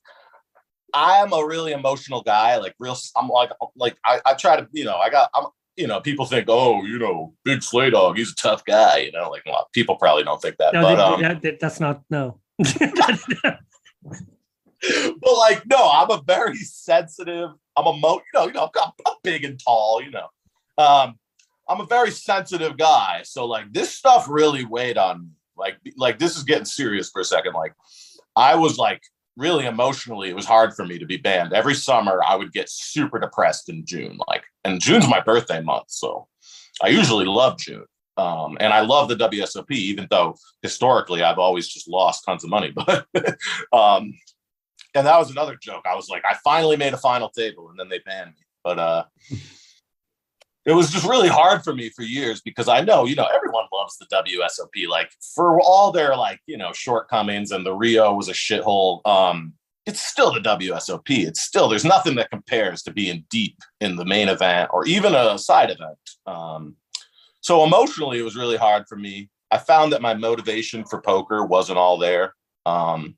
I'm 0.94 1.34
a 1.34 1.46
really 1.46 1.72
emotional 1.72 2.22
guy. 2.22 2.58
Like 2.58 2.76
real, 2.80 2.98
I'm 3.16 3.28
like 3.28 3.52
like 3.76 3.98
I, 4.06 4.22
I 4.26 4.34
try 4.34 4.58
to 4.58 4.68
you 4.72 4.86
know 4.86 4.96
I 4.96 5.10
got 5.10 5.30
I'm 5.34 5.46
you 5.76 5.88
know 5.88 6.02
people 6.02 6.26
think 6.26 6.46
oh 6.50 6.84
you 6.84 7.00
know 7.00 7.34
big 7.46 7.64
slay 7.64 7.90
dog 7.90 8.18
he's 8.18 8.32
a 8.32 8.36
tough 8.36 8.66
guy 8.66 8.98
you 8.98 9.12
know 9.12 9.30
like 9.30 9.44
well, 9.46 9.68
people 9.74 9.96
probably 9.96 10.24
don't 10.24 10.42
think 10.42 10.58
that 10.58 10.74
no, 10.74 10.82
but 10.82 11.00
um, 11.00 11.22
that, 11.22 11.60
that's 11.60 11.80
not 11.80 12.02
no. 12.10 12.40
but 12.60 13.60
like 15.38 15.66
no, 15.66 15.90
I'm 15.92 16.12
a 16.12 16.22
very 16.26 16.58
sensitive. 16.58 17.50
I'm 17.78 17.88
a 17.88 17.94
mo 17.94 18.16
you 18.16 18.40
know 18.40 18.48
you 18.48 18.54
know 18.54 18.70
I'm, 18.76 18.92
I'm 19.08 19.16
big 19.24 19.44
and 19.44 19.60
tall 19.60 20.02
you 20.02 20.12
know. 20.12 20.28
Um, 20.78 21.18
I'm 21.68 21.82
a 21.82 21.86
very 21.86 22.12
sensitive 22.12 22.78
guy, 22.78 23.22
so 23.24 23.46
like 23.46 23.72
this 23.72 23.94
stuff 23.94 24.28
really 24.30 24.66
weighed 24.66 24.98
on 24.98 25.22
me. 25.22 25.28
Like 25.56 25.78
like 25.98 26.20
this 26.20 26.38
is 26.38 26.44
getting 26.44 26.66
serious 26.66 27.10
for 27.10 27.22
a 27.22 27.26
second. 27.26 27.54
Like 27.54 27.74
I 28.36 28.56
was 28.56 28.78
like 28.78 29.02
really 29.38 29.66
emotionally, 29.66 30.30
it 30.30 30.36
was 30.36 30.46
hard 30.46 30.74
for 30.74 30.86
me 30.86 31.00
to 31.00 31.06
be 31.06 31.18
banned. 31.18 31.54
Every 31.54 31.76
summer, 31.76 32.22
I 32.26 32.36
would 32.36 32.52
get 32.52 32.70
super 32.70 33.20
depressed 33.20 33.70
in 33.70 33.86
June. 33.86 34.20
Like, 34.28 34.44
and 34.64 34.82
June's 34.82 35.08
my 35.08 35.22
birthday 35.22 35.62
month, 35.62 35.86
so 35.88 36.28
I 36.82 36.88
usually 36.88 37.26
love 37.26 37.58
June. 37.58 37.86
Um, 38.18 38.58
and 38.60 38.74
I 38.74 38.82
love 38.82 39.08
the 39.08 39.16
WSOP, 39.16 39.72
even 39.72 40.08
though 40.10 40.36
historically 40.62 41.24
I've 41.24 41.40
always 41.40 41.70
just 41.70 41.88
lost 41.88 42.26
tons 42.26 42.44
of 42.44 42.50
money. 42.50 42.74
But 42.76 43.08
um, 43.72 44.14
and 44.96 45.06
that 45.06 45.18
was 45.18 45.32
another 45.32 45.58
joke. 45.62 45.86
I 45.86 45.96
was 45.96 46.10
like, 46.10 46.24
I 46.26 46.36
finally 46.44 46.76
made 46.76 46.94
a 46.94 46.98
final 46.98 47.30
table, 47.30 47.70
and 47.70 47.80
then 47.80 47.90
they 47.90 48.00
banned 48.00 48.32
me. 48.32 48.46
But 48.64 48.80
uh, 48.80 49.04
it 50.70 50.74
was 50.76 50.92
just 50.92 51.08
really 51.08 51.30
hard 51.30 51.64
for 51.64 51.74
me 51.74 51.90
for 51.90 52.04
years 52.04 52.42
because 52.42 52.68
I 52.68 52.82
know, 52.82 53.06
you 53.06 53.16
know, 53.16 53.28
everyone 53.34 53.66
loves 53.74 53.98
the 53.98 54.06
WSOP. 54.06 54.88
Like 54.88 55.12
for 55.36 55.60
all 55.62 55.92
their 55.92 56.16
like, 56.16 56.42
you 56.46 56.58
know, 56.58 56.72
shortcomings 56.74 57.52
and 57.52 57.66
the 57.66 57.74
Rio 57.74 58.14
was 58.14 58.30
a 58.30 58.34
shithole. 58.34 59.06
Um, 59.08 59.54
it's 59.86 60.02
still 60.02 60.32
the 60.32 60.42
WSOP. 60.42 61.10
It's 61.10 61.42
still 61.42 61.70
there's 61.70 61.86
nothing 61.86 62.16
that 62.16 62.30
compares 62.30 62.84
to 62.84 62.92
being 62.92 63.26
deep 63.30 63.58
in 63.82 63.96
the 63.96 64.06
main 64.06 64.30
event 64.30 64.70
or 64.72 64.86
even 64.86 65.16
a 65.16 65.40
side 65.40 65.72
event. 65.72 65.98
Um, 66.28 66.76
so 67.42 67.64
emotionally, 67.64 68.20
it 68.20 68.24
was 68.24 68.36
really 68.36 68.58
hard 68.58 68.86
for 68.88 68.96
me. 68.96 69.30
I 69.50 69.58
found 69.58 69.92
that 69.94 70.02
my 70.02 70.14
motivation 70.14 70.86
for 70.86 71.02
poker 71.02 71.44
wasn't 71.44 71.80
all 71.80 71.98
there. 71.98 72.36
Um, 72.66 73.16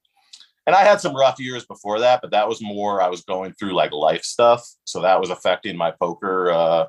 and 0.67 0.75
I 0.75 0.83
had 0.83 1.01
some 1.01 1.15
rough 1.15 1.39
years 1.39 1.65
before 1.65 1.99
that, 1.99 2.21
but 2.21 2.31
that 2.31 2.47
was 2.47 2.61
more 2.61 3.01
I 3.01 3.09
was 3.09 3.23
going 3.23 3.53
through 3.53 3.73
like 3.73 3.91
life 3.91 4.23
stuff, 4.23 4.65
so 4.85 5.01
that 5.01 5.19
was 5.19 5.31
affecting 5.31 5.75
my 5.75 5.91
poker 5.91 6.51
uh, 6.51 6.85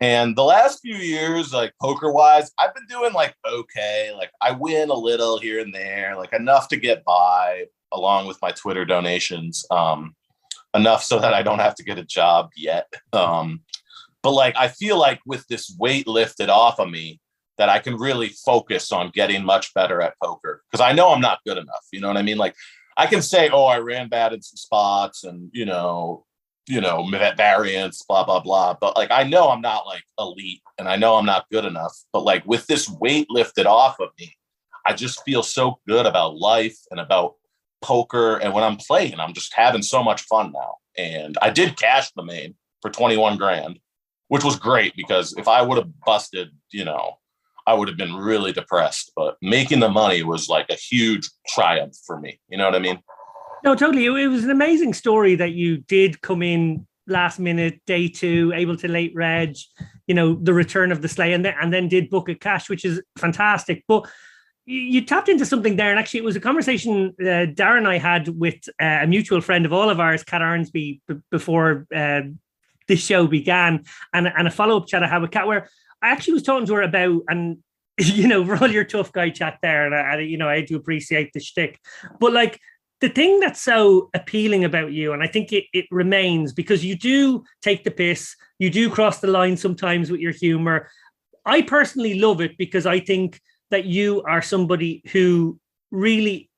and 0.00 0.34
the 0.36 0.44
last 0.44 0.80
few 0.80 0.96
years, 0.96 1.52
like 1.52 1.74
poker 1.80 2.10
wise, 2.10 2.50
I've 2.58 2.74
been 2.74 2.86
doing 2.88 3.12
like 3.12 3.34
okay. 3.46 4.12
Like 4.16 4.30
I 4.40 4.52
win 4.52 4.90
a 4.90 4.94
little 4.94 5.38
here 5.38 5.60
and 5.60 5.74
there, 5.74 6.16
like 6.16 6.32
enough 6.32 6.68
to 6.68 6.76
get 6.76 7.04
by 7.04 7.66
along 7.92 8.26
with 8.26 8.38
my 8.40 8.50
Twitter 8.52 8.84
donations. 8.84 9.64
Um, 9.70 10.14
enough 10.74 11.02
so 11.02 11.18
that 11.18 11.34
I 11.34 11.42
don't 11.42 11.58
have 11.58 11.74
to 11.76 11.84
get 11.84 11.98
a 11.98 12.04
job 12.04 12.50
yet. 12.56 12.92
Um, 13.12 13.62
but 14.22 14.32
like 14.32 14.54
I 14.56 14.68
feel 14.68 14.98
like 14.98 15.20
with 15.26 15.46
this 15.48 15.74
weight 15.78 16.06
lifted 16.06 16.48
off 16.48 16.78
of 16.78 16.90
me, 16.90 17.20
that 17.58 17.68
I 17.68 17.78
can 17.78 17.96
really 17.96 18.28
focus 18.28 18.90
on 18.90 19.10
getting 19.12 19.44
much 19.44 19.74
better 19.74 20.00
at 20.00 20.14
poker 20.22 20.62
because 20.70 20.80
I 20.80 20.92
know 20.92 21.12
I'm 21.12 21.20
not 21.20 21.40
good 21.46 21.58
enough. 21.58 21.86
You 21.92 22.00
know 22.00 22.08
what 22.08 22.16
I 22.16 22.22
mean? 22.22 22.38
Like 22.38 22.54
I 22.96 23.06
can 23.06 23.20
say, 23.20 23.50
oh, 23.50 23.66
I 23.66 23.78
ran 23.78 24.08
bad 24.08 24.32
in 24.32 24.40
some 24.40 24.56
spots 24.56 25.24
and 25.24 25.50
you 25.52 25.66
know 25.66 26.24
you 26.66 26.80
know, 26.80 27.08
variants, 27.36 28.04
blah, 28.04 28.24
blah, 28.24 28.40
blah. 28.40 28.74
But 28.74 28.96
like, 28.96 29.10
I 29.10 29.24
know 29.24 29.48
I'm 29.48 29.60
not 29.60 29.86
like 29.86 30.04
elite 30.18 30.62
and 30.78 30.88
I 30.88 30.96
know 30.96 31.16
I'm 31.16 31.26
not 31.26 31.50
good 31.50 31.64
enough. 31.64 31.96
But 32.12 32.24
like, 32.24 32.46
with 32.46 32.66
this 32.66 32.88
weight 32.88 33.26
lifted 33.30 33.66
off 33.66 33.98
of 34.00 34.10
me, 34.18 34.36
I 34.86 34.94
just 34.94 35.24
feel 35.24 35.42
so 35.42 35.80
good 35.86 36.06
about 36.06 36.36
life 36.36 36.78
and 36.90 37.00
about 37.00 37.34
poker. 37.82 38.36
And 38.36 38.54
when 38.54 38.64
I'm 38.64 38.76
playing, 38.76 39.18
I'm 39.18 39.34
just 39.34 39.52
having 39.54 39.82
so 39.82 40.02
much 40.02 40.22
fun 40.22 40.52
now. 40.52 40.76
And 40.96 41.36
I 41.42 41.50
did 41.50 41.76
cash 41.76 42.10
the 42.12 42.22
main 42.22 42.54
for 42.82 42.90
21 42.90 43.36
grand, 43.36 43.78
which 44.28 44.44
was 44.44 44.56
great 44.56 44.94
because 44.96 45.34
if 45.36 45.48
I 45.48 45.62
would 45.62 45.78
have 45.78 46.00
busted, 46.04 46.50
you 46.70 46.84
know, 46.84 47.14
I 47.66 47.74
would 47.74 47.88
have 47.88 47.96
been 47.96 48.16
really 48.16 48.52
depressed. 48.52 49.12
But 49.14 49.36
making 49.42 49.80
the 49.80 49.88
money 49.88 50.22
was 50.22 50.48
like 50.48 50.66
a 50.70 50.74
huge 50.74 51.28
triumph 51.48 51.96
for 52.06 52.18
me. 52.18 52.40
You 52.48 52.58
know 52.58 52.64
what 52.64 52.74
I 52.74 52.80
mean? 52.80 53.00
No, 53.64 53.74
totally. 53.74 54.06
It, 54.06 54.28
was 54.28 54.44
an 54.44 54.50
amazing 54.50 54.94
story 54.94 55.34
that 55.36 55.52
you 55.52 55.78
did 55.78 56.20
come 56.22 56.42
in 56.42 56.86
last 57.06 57.38
minute, 57.38 57.80
day 57.86 58.08
two, 58.08 58.52
able 58.54 58.76
to 58.76 58.88
late 58.88 59.12
reg, 59.14 59.56
you 60.06 60.14
know, 60.14 60.34
the 60.34 60.54
return 60.54 60.92
of 60.92 61.02
the 61.02 61.08
slay, 61.08 61.32
and 61.32 61.44
then, 61.44 61.54
and 61.60 61.72
then 61.72 61.88
did 61.88 62.08
book 62.08 62.28
a 62.28 62.34
cash, 62.34 62.70
which 62.70 62.84
is 62.84 63.02
fantastic. 63.18 63.84
But 63.86 64.08
you, 64.64 65.04
tapped 65.04 65.28
into 65.28 65.44
something 65.44 65.76
there, 65.76 65.90
and 65.90 65.98
actually, 65.98 66.20
it 66.20 66.24
was 66.24 66.36
a 66.36 66.40
conversation 66.40 67.14
uh, 67.20 67.50
Darren 67.52 67.78
and 67.78 67.88
I 67.88 67.98
had 67.98 68.28
with 68.28 68.68
uh, 68.80 69.00
a 69.02 69.06
mutual 69.06 69.40
friend 69.40 69.66
of 69.66 69.72
all 69.72 69.90
of 69.90 70.00
ours, 70.00 70.22
Kat 70.22 70.42
Arnsby, 70.42 71.00
b- 71.06 71.14
before 71.30 71.86
uh, 71.94 72.22
this 72.86 73.04
show 73.04 73.26
began, 73.26 73.84
and, 74.12 74.28
and 74.28 74.46
a 74.46 74.50
follow 74.50 74.76
up 74.76 74.86
chat 74.86 75.02
I 75.02 75.08
had 75.08 75.22
with 75.22 75.32
Kat, 75.32 75.46
where 75.46 75.68
I 76.02 76.10
actually 76.10 76.34
was 76.34 76.44
talking 76.44 76.66
to 76.66 76.74
her 76.74 76.82
about, 76.82 77.22
and 77.28 77.58
you 77.98 78.28
know, 78.28 78.44
for 78.44 78.56
all 78.56 78.70
your 78.70 78.84
tough 78.84 79.12
guy 79.12 79.30
chat 79.30 79.58
there, 79.60 79.86
and 79.86 79.94
I, 79.94 80.20
you 80.20 80.38
know, 80.38 80.48
I 80.48 80.62
do 80.62 80.76
appreciate 80.76 81.32
the 81.32 81.40
shtick, 81.40 81.78
but 82.18 82.32
like 82.32 82.60
the 83.00 83.08
thing 83.08 83.40
that's 83.40 83.60
so 83.60 84.10
appealing 84.14 84.64
about 84.64 84.92
you, 84.92 85.12
and 85.12 85.22
I 85.22 85.26
think 85.26 85.52
it, 85.52 85.64
it 85.72 85.86
remains 85.90 86.52
because 86.52 86.84
you 86.84 86.96
do 86.96 87.44
take 87.62 87.84
the 87.84 87.90
piss, 87.90 88.36
you 88.58 88.70
do 88.70 88.90
cross 88.90 89.20
the 89.20 89.26
line 89.26 89.56
sometimes 89.56 90.10
with 90.10 90.20
your 90.20 90.32
humor. 90.32 90.88
I 91.46 91.62
personally 91.62 92.20
love 92.20 92.40
it 92.40 92.58
because 92.58 92.86
I 92.86 93.00
think 93.00 93.40
that 93.70 93.86
you 93.86 94.22
are 94.22 94.42
somebody 94.42 95.02
who 95.12 95.58
really 95.90 96.50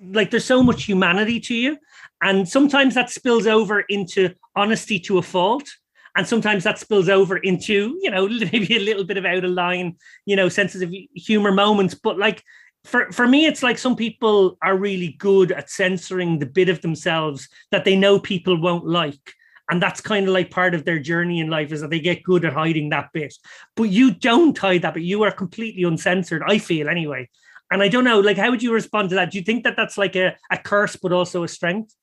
like 0.00 0.30
there's 0.30 0.44
so 0.44 0.62
much 0.62 0.84
humanity 0.84 1.40
to 1.40 1.54
you 1.54 1.76
and 2.22 2.48
sometimes 2.48 2.94
that 2.94 3.10
spills 3.10 3.46
over 3.46 3.80
into 3.80 4.32
honesty 4.54 5.00
to 5.00 5.18
a 5.18 5.22
fault 5.22 5.68
and 6.16 6.26
sometimes 6.26 6.64
that 6.64 6.78
spills 6.78 7.08
over 7.08 7.38
into 7.38 7.98
you 8.00 8.10
know 8.10 8.28
maybe 8.52 8.76
a 8.76 8.80
little 8.80 9.04
bit 9.04 9.16
of 9.16 9.24
out 9.24 9.44
of 9.44 9.50
line 9.50 9.96
you 10.24 10.36
know 10.36 10.48
sensitive 10.48 10.92
humor 11.14 11.50
moments 11.50 11.94
but 11.94 12.16
like 12.16 12.44
for 12.88 13.12
for 13.12 13.26
me 13.28 13.44
it's 13.44 13.62
like 13.62 13.78
some 13.78 13.94
people 13.94 14.56
are 14.62 14.76
really 14.76 15.12
good 15.18 15.52
at 15.52 15.70
censoring 15.70 16.38
the 16.38 16.46
bit 16.46 16.70
of 16.70 16.80
themselves 16.80 17.48
that 17.70 17.84
they 17.84 17.96
know 17.96 18.18
people 18.18 18.60
won't 18.60 18.86
like. 18.86 19.34
And 19.70 19.82
that's 19.82 20.00
kind 20.00 20.26
of 20.26 20.32
like 20.32 20.50
part 20.50 20.74
of 20.74 20.86
their 20.86 20.98
journey 20.98 21.40
in 21.40 21.50
life 21.50 21.72
is 21.72 21.82
that 21.82 21.90
they 21.90 22.00
get 22.00 22.22
good 22.22 22.46
at 22.46 22.54
hiding 22.54 22.88
that 22.88 23.10
bit. 23.12 23.34
But 23.76 23.90
you 23.90 24.12
don't 24.12 24.56
hide 24.56 24.82
that 24.82 24.94
but 24.94 25.02
you 25.02 25.22
are 25.22 25.30
completely 25.30 25.82
uncensored 25.82 26.42
i 26.46 26.58
feel 26.58 26.88
anyway. 26.88 27.28
And 27.70 27.82
i 27.82 27.88
don't 27.88 28.04
know 28.04 28.20
like 28.20 28.38
how 28.38 28.50
would 28.50 28.62
you 28.62 28.72
respond 28.72 29.10
to 29.10 29.16
that? 29.16 29.30
Do 29.30 29.38
you 29.38 29.44
think 29.44 29.64
that 29.64 29.76
that's 29.76 29.98
like 29.98 30.16
a, 30.16 30.36
a 30.50 30.56
curse 30.56 30.96
but 30.96 31.12
also 31.12 31.44
a 31.44 31.48
strength? 31.48 31.94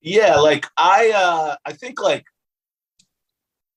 Yeah 0.00 0.36
like 0.36 0.66
i 0.76 1.10
uh 1.10 1.56
i 1.66 1.72
think 1.72 2.00
like 2.00 2.24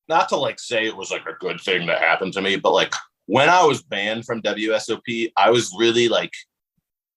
not 0.07 0.29
to 0.29 0.35
like 0.35 0.59
say 0.59 0.85
it 0.85 0.95
was 0.95 1.09
like 1.09 1.25
a 1.25 1.39
good 1.39 1.59
thing 1.59 1.87
that 1.87 1.99
happened 1.99 2.33
to 2.33 2.41
me 2.41 2.57
but 2.57 2.73
like 2.73 2.93
when 3.27 3.49
I 3.49 3.63
was 3.63 3.83
banned 3.83 4.25
from 4.25 4.41
WSOP, 4.41 5.31
I 5.37 5.51
was 5.51 5.73
really 5.77 6.07
like 6.07 6.33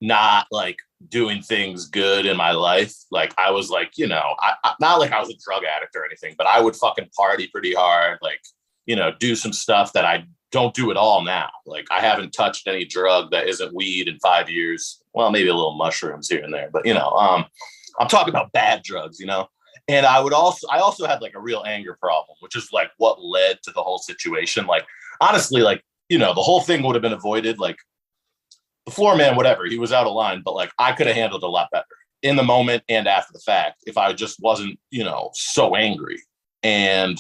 not 0.01 0.47
like 0.51 0.77
doing 1.09 1.41
things 1.41 1.87
good 1.87 2.27
in 2.27 2.37
my 2.37 2.53
life. 2.53 2.95
Like 3.11 3.33
I 3.39 3.51
was 3.51 3.71
like, 3.71 3.97
you 3.97 4.07
know, 4.07 4.35
I, 4.41 4.55
I, 4.65 4.75
not 4.81 4.99
like 4.99 5.13
I 5.13 5.21
was 5.21 5.31
a 5.31 5.39
drug 5.43 5.63
addict 5.65 5.95
or 5.97 6.05
anything, 6.05 6.35
but 6.37 6.47
I 6.47 6.61
would 6.61 6.77
fucking 6.77 7.11
party 7.17 7.47
pretty 7.47 7.73
hard, 7.73 8.19
like, 8.23 8.41
you 8.87 8.97
know, 8.97 9.13
do 9.19 9.35
some 9.35 9.53
stuff 9.53 9.93
that 9.93 10.05
I 10.05 10.25
don't 10.51 10.75
do 10.75 10.91
at 10.91 10.97
all 10.97 11.23
now. 11.23 11.51
Like 11.65 11.87
I 11.91 12.01
haven't 12.01 12.33
touched 12.33 12.67
any 12.67 12.85
drug 12.85 13.31
that 13.31 13.49
isn't 13.49 13.75
weed 13.75 14.09
in 14.09 14.19
five 14.19 14.51
years. 14.51 15.03
Well, 15.15 15.31
maybe 15.31 15.49
a 15.49 15.55
little 15.55 15.77
mushrooms 15.77 16.29
here 16.29 16.43
and 16.43 16.53
there, 16.53 16.71
but 16.73 16.85
you 16.85 16.95
know, 16.95 17.11
um, 17.11 17.45
I'm 18.01 18.09
talking 18.09 18.31
about 18.31 18.53
bad 18.53 18.83
drugs, 18.83 19.21
you 19.21 19.27
know. 19.27 19.47
And 19.87 20.07
I 20.07 20.21
would 20.21 20.33
also, 20.33 20.67
I 20.69 20.79
also 20.79 21.07
had 21.07 21.21
like 21.21 21.35
a 21.35 21.41
real 21.41 21.65
anger 21.67 21.97
problem, 22.01 22.37
which 22.41 22.57
is 22.57 22.69
like 22.73 22.91
what 22.99 23.23
led 23.23 23.59
to 23.63 23.73
the 23.73 23.83
whole 23.83 23.99
situation. 23.99 24.67
Like 24.67 24.87
honestly, 25.21 25.63
like 25.63 25.83
you 26.11 26.19
know, 26.19 26.35
the 26.35 26.43
whole 26.43 26.61
thing 26.61 26.83
would 26.83 26.95
have 26.95 27.03
been 27.03 27.13
avoided. 27.13 27.59
Like 27.59 27.79
the 28.85 28.93
floor 28.93 29.17
man, 29.17 29.37
whatever, 29.37 29.65
he 29.65 29.79
was 29.79 29.93
out 29.93 30.07
of 30.07 30.13
line, 30.13 30.43
but 30.45 30.55
like 30.55 30.73
I 30.79 30.93
could 30.93 31.07
have 31.07 31.17
handled 31.17 31.45
a 31.45 31.49
lot 31.49 31.69
better 31.73 31.87
in 32.23 32.37
the 32.37 32.43
moment 32.43 32.83
and 32.91 33.09
after 33.09 33.33
the 33.33 33.39
fact 33.39 33.83
if 33.87 33.97
I 33.97 34.13
just 34.13 34.39
wasn't, 34.43 34.79
you 34.91 35.05
know, 35.05 35.31
so 35.33 35.75
angry. 35.75 36.21
And 36.63 37.19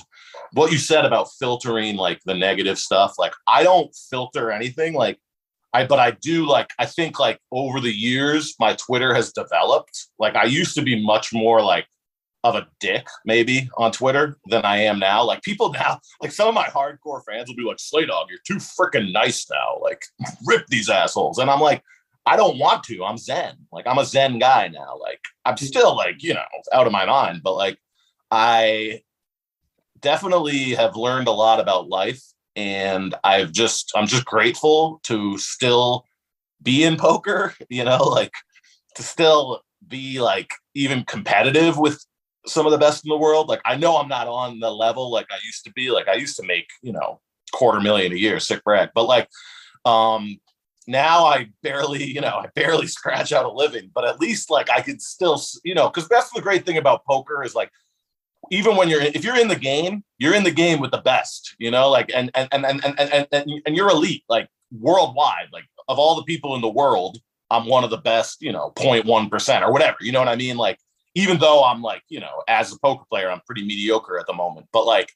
what 0.52 0.72
you 0.72 0.76
said 0.76 1.06
about 1.06 1.30
filtering 1.38 1.96
like 1.96 2.20
the 2.26 2.34
negative 2.34 2.78
stuff, 2.78 3.14
like 3.16 3.32
I 3.46 3.62
don't 3.62 3.94
filter 4.10 4.50
anything. 4.50 4.92
Like 4.92 5.18
I, 5.72 5.86
but 5.86 6.00
I 6.00 6.10
do 6.10 6.46
like, 6.46 6.70
I 6.78 6.84
think 6.84 7.20
like 7.20 7.38
over 7.52 7.80
the 7.80 7.92
years, 7.92 8.56
my 8.58 8.74
Twitter 8.74 9.14
has 9.14 9.32
developed. 9.32 10.08
Like 10.18 10.34
I 10.34 10.44
used 10.44 10.74
to 10.74 10.82
be 10.82 11.02
much 11.02 11.32
more 11.32 11.62
like 11.62 11.86
of 12.42 12.54
a 12.54 12.66
dick 12.80 13.06
maybe 13.24 13.68
on 13.76 13.92
Twitter 13.92 14.38
than 14.46 14.64
I 14.64 14.78
am 14.78 14.98
now. 14.98 15.24
Like 15.24 15.42
people 15.42 15.72
now, 15.72 16.00
like 16.22 16.32
some 16.32 16.48
of 16.48 16.54
my 16.54 16.64
hardcore 16.64 17.22
fans 17.24 17.48
will 17.48 17.56
be 17.56 17.64
like, 17.64 17.78
Slay 17.78 18.06
Dog, 18.06 18.28
you're 18.30 18.38
too 18.46 18.62
freaking 18.62 19.12
nice 19.12 19.46
now. 19.50 19.78
Like 19.80 20.04
rip 20.46 20.66
these 20.68 20.88
assholes. 20.88 21.38
And 21.38 21.50
I'm 21.50 21.60
like, 21.60 21.82
I 22.26 22.36
don't 22.36 22.58
want 22.58 22.84
to. 22.84 23.04
I'm 23.04 23.18
Zen. 23.18 23.54
Like 23.72 23.86
I'm 23.86 23.98
a 23.98 24.04
Zen 24.04 24.38
guy 24.38 24.68
now. 24.68 24.96
Like 24.98 25.20
I'm 25.44 25.54
mm. 25.54 25.58
still 25.58 25.96
like, 25.96 26.22
you 26.22 26.34
know, 26.34 26.42
out 26.72 26.86
of 26.86 26.92
my 26.92 27.04
mind, 27.04 27.42
but 27.42 27.54
like 27.54 27.78
I 28.30 29.02
definitely 30.00 30.74
have 30.74 30.96
learned 30.96 31.28
a 31.28 31.32
lot 31.32 31.60
about 31.60 31.88
life. 31.88 32.22
And 32.56 33.14
I've 33.22 33.52
just, 33.52 33.92
I'm 33.94 34.06
just 34.06 34.24
grateful 34.24 35.00
to 35.04 35.38
still 35.38 36.04
be 36.62 36.84
in 36.84 36.96
poker, 36.96 37.54
you 37.68 37.84
know, 37.84 38.02
like 38.02 38.32
to 38.96 39.02
still 39.02 39.62
be 39.86 40.20
like 40.20 40.52
even 40.74 41.04
competitive 41.04 41.78
with 41.78 42.04
some 42.46 42.66
of 42.66 42.72
the 42.72 42.78
best 42.78 43.04
in 43.04 43.08
the 43.08 43.16
world. 43.16 43.48
Like 43.48 43.60
I 43.64 43.76
know 43.76 43.96
I'm 43.96 44.08
not 44.08 44.28
on 44.28 44.60
the 44.60 44.70
level 44.70 45.10
like 45.10 45.26
I 45.30 45.38
used 45.44 45.64
to 45.64 45.72
be. 45.72 45.90
Like 45.90 46.08
I 46.08 46.14
used 46.14 46.36
to 46.36 46.46
make, 46.46 46.68
you 46.82 46.92
know, 46.92 47.20
quarter 47.52 47.80
million 47.80 48.12
a 48.12 48.16
year, 48.16 48.40
sick 48.40 48.62
brag. 48.64 48.90
But 48.94 49.04
like 49.04 49.28
um 49.84 50.38
now 50.86 51.24
I 51.24 51.48
barely, 51.62 52.04
you 52.04 52.20
know, 52.20 52.42
I 52.42 52.46
barely 52.54 52.86
scratch 52.98 53.32
out 53.32 53.44
a 53.44 53.52
living, 53.52 53.90
but 53.94 54.04
at 54.04 54.20
least 54.20 54.50
like 54.50 54.70
I 54.70 54.80
could 54.80 55.00
still, 55.00 55.40
you 55.64 55.74
know, 55.74 55.88
because 55.88 56.08
that's 56.08 56.30
the 56.30 56.42
great 56.42 56.66
thing 56.66 56.78
about 56.78 57.04
poker 57.04 57.42
is 57.44 57.54
like 57.54 57.70
even 58.50 58.76
when 58.76 58.88
you're 58.88 59.02
if 59.02 59.24
you're 59.24 59.38
in 59.38 59.48
the 59.48 59.56
game, 59.56 60.02
you're 60.18 60.34
in 60.34 60.44
the 60.44 60.50
game 60.50 60.80
with 60.80 60.90
the 60.90 61.02
best, 61.02 61.54
you 61.58 61.70
know, 61.70 61.90
like 61.90 62.10
and 62.14 62.30
and 62.34 62.48
and 62.52 62.64
and 62.64 62.82
and 62.84 62.98
and, 62.98 63.26
and, 63.32 63.62
and 63.66 63.76
you're 63.76 63.90
elite, 63.90 64.24
like 64.28 64.48
worldwide, 64.72 65.48
like 65.52 65.64
of 65.88 65.98
all 65.98 66.16
the 66.16 66.24
people 66.24 66.54
in 66.54 66.60
the 66.60 66.68
world, 66.68 67.18
I'm 67.50 67.66
one 67.66 67.84
of 67.84 67.90
the 67.90 67.98
best, 67.98 68.40
you 68.40 68.52
know, 68.52 68.72
0.1% 68.76 69.62
or 69.62 69.72
whatever. 69.72 69.96
You 70.00 70.12
know 70.12 70.20
what 70.20 70.28
I 70.28 70.36
mean? 70.36 70.56
Like 70.56 70.78
even 71.14 71.38
though 71.38 71.64
I'm 71.64 71.82
like, 71.82 72.02
you 72.08 72.20
know, 72.20 72.42
as 72.48 72.72
a 72.72 72.78
poker 72.78 73.04
player, 73.10 73.30
I'm 73.30 73.40
pretty 73.46 73.64
mediocre 73.64 74.18
at 74.18 74.26
the 74.26 74.32
moment. 74.32 74.66
But 74.72 74.86
like 74.86 75.12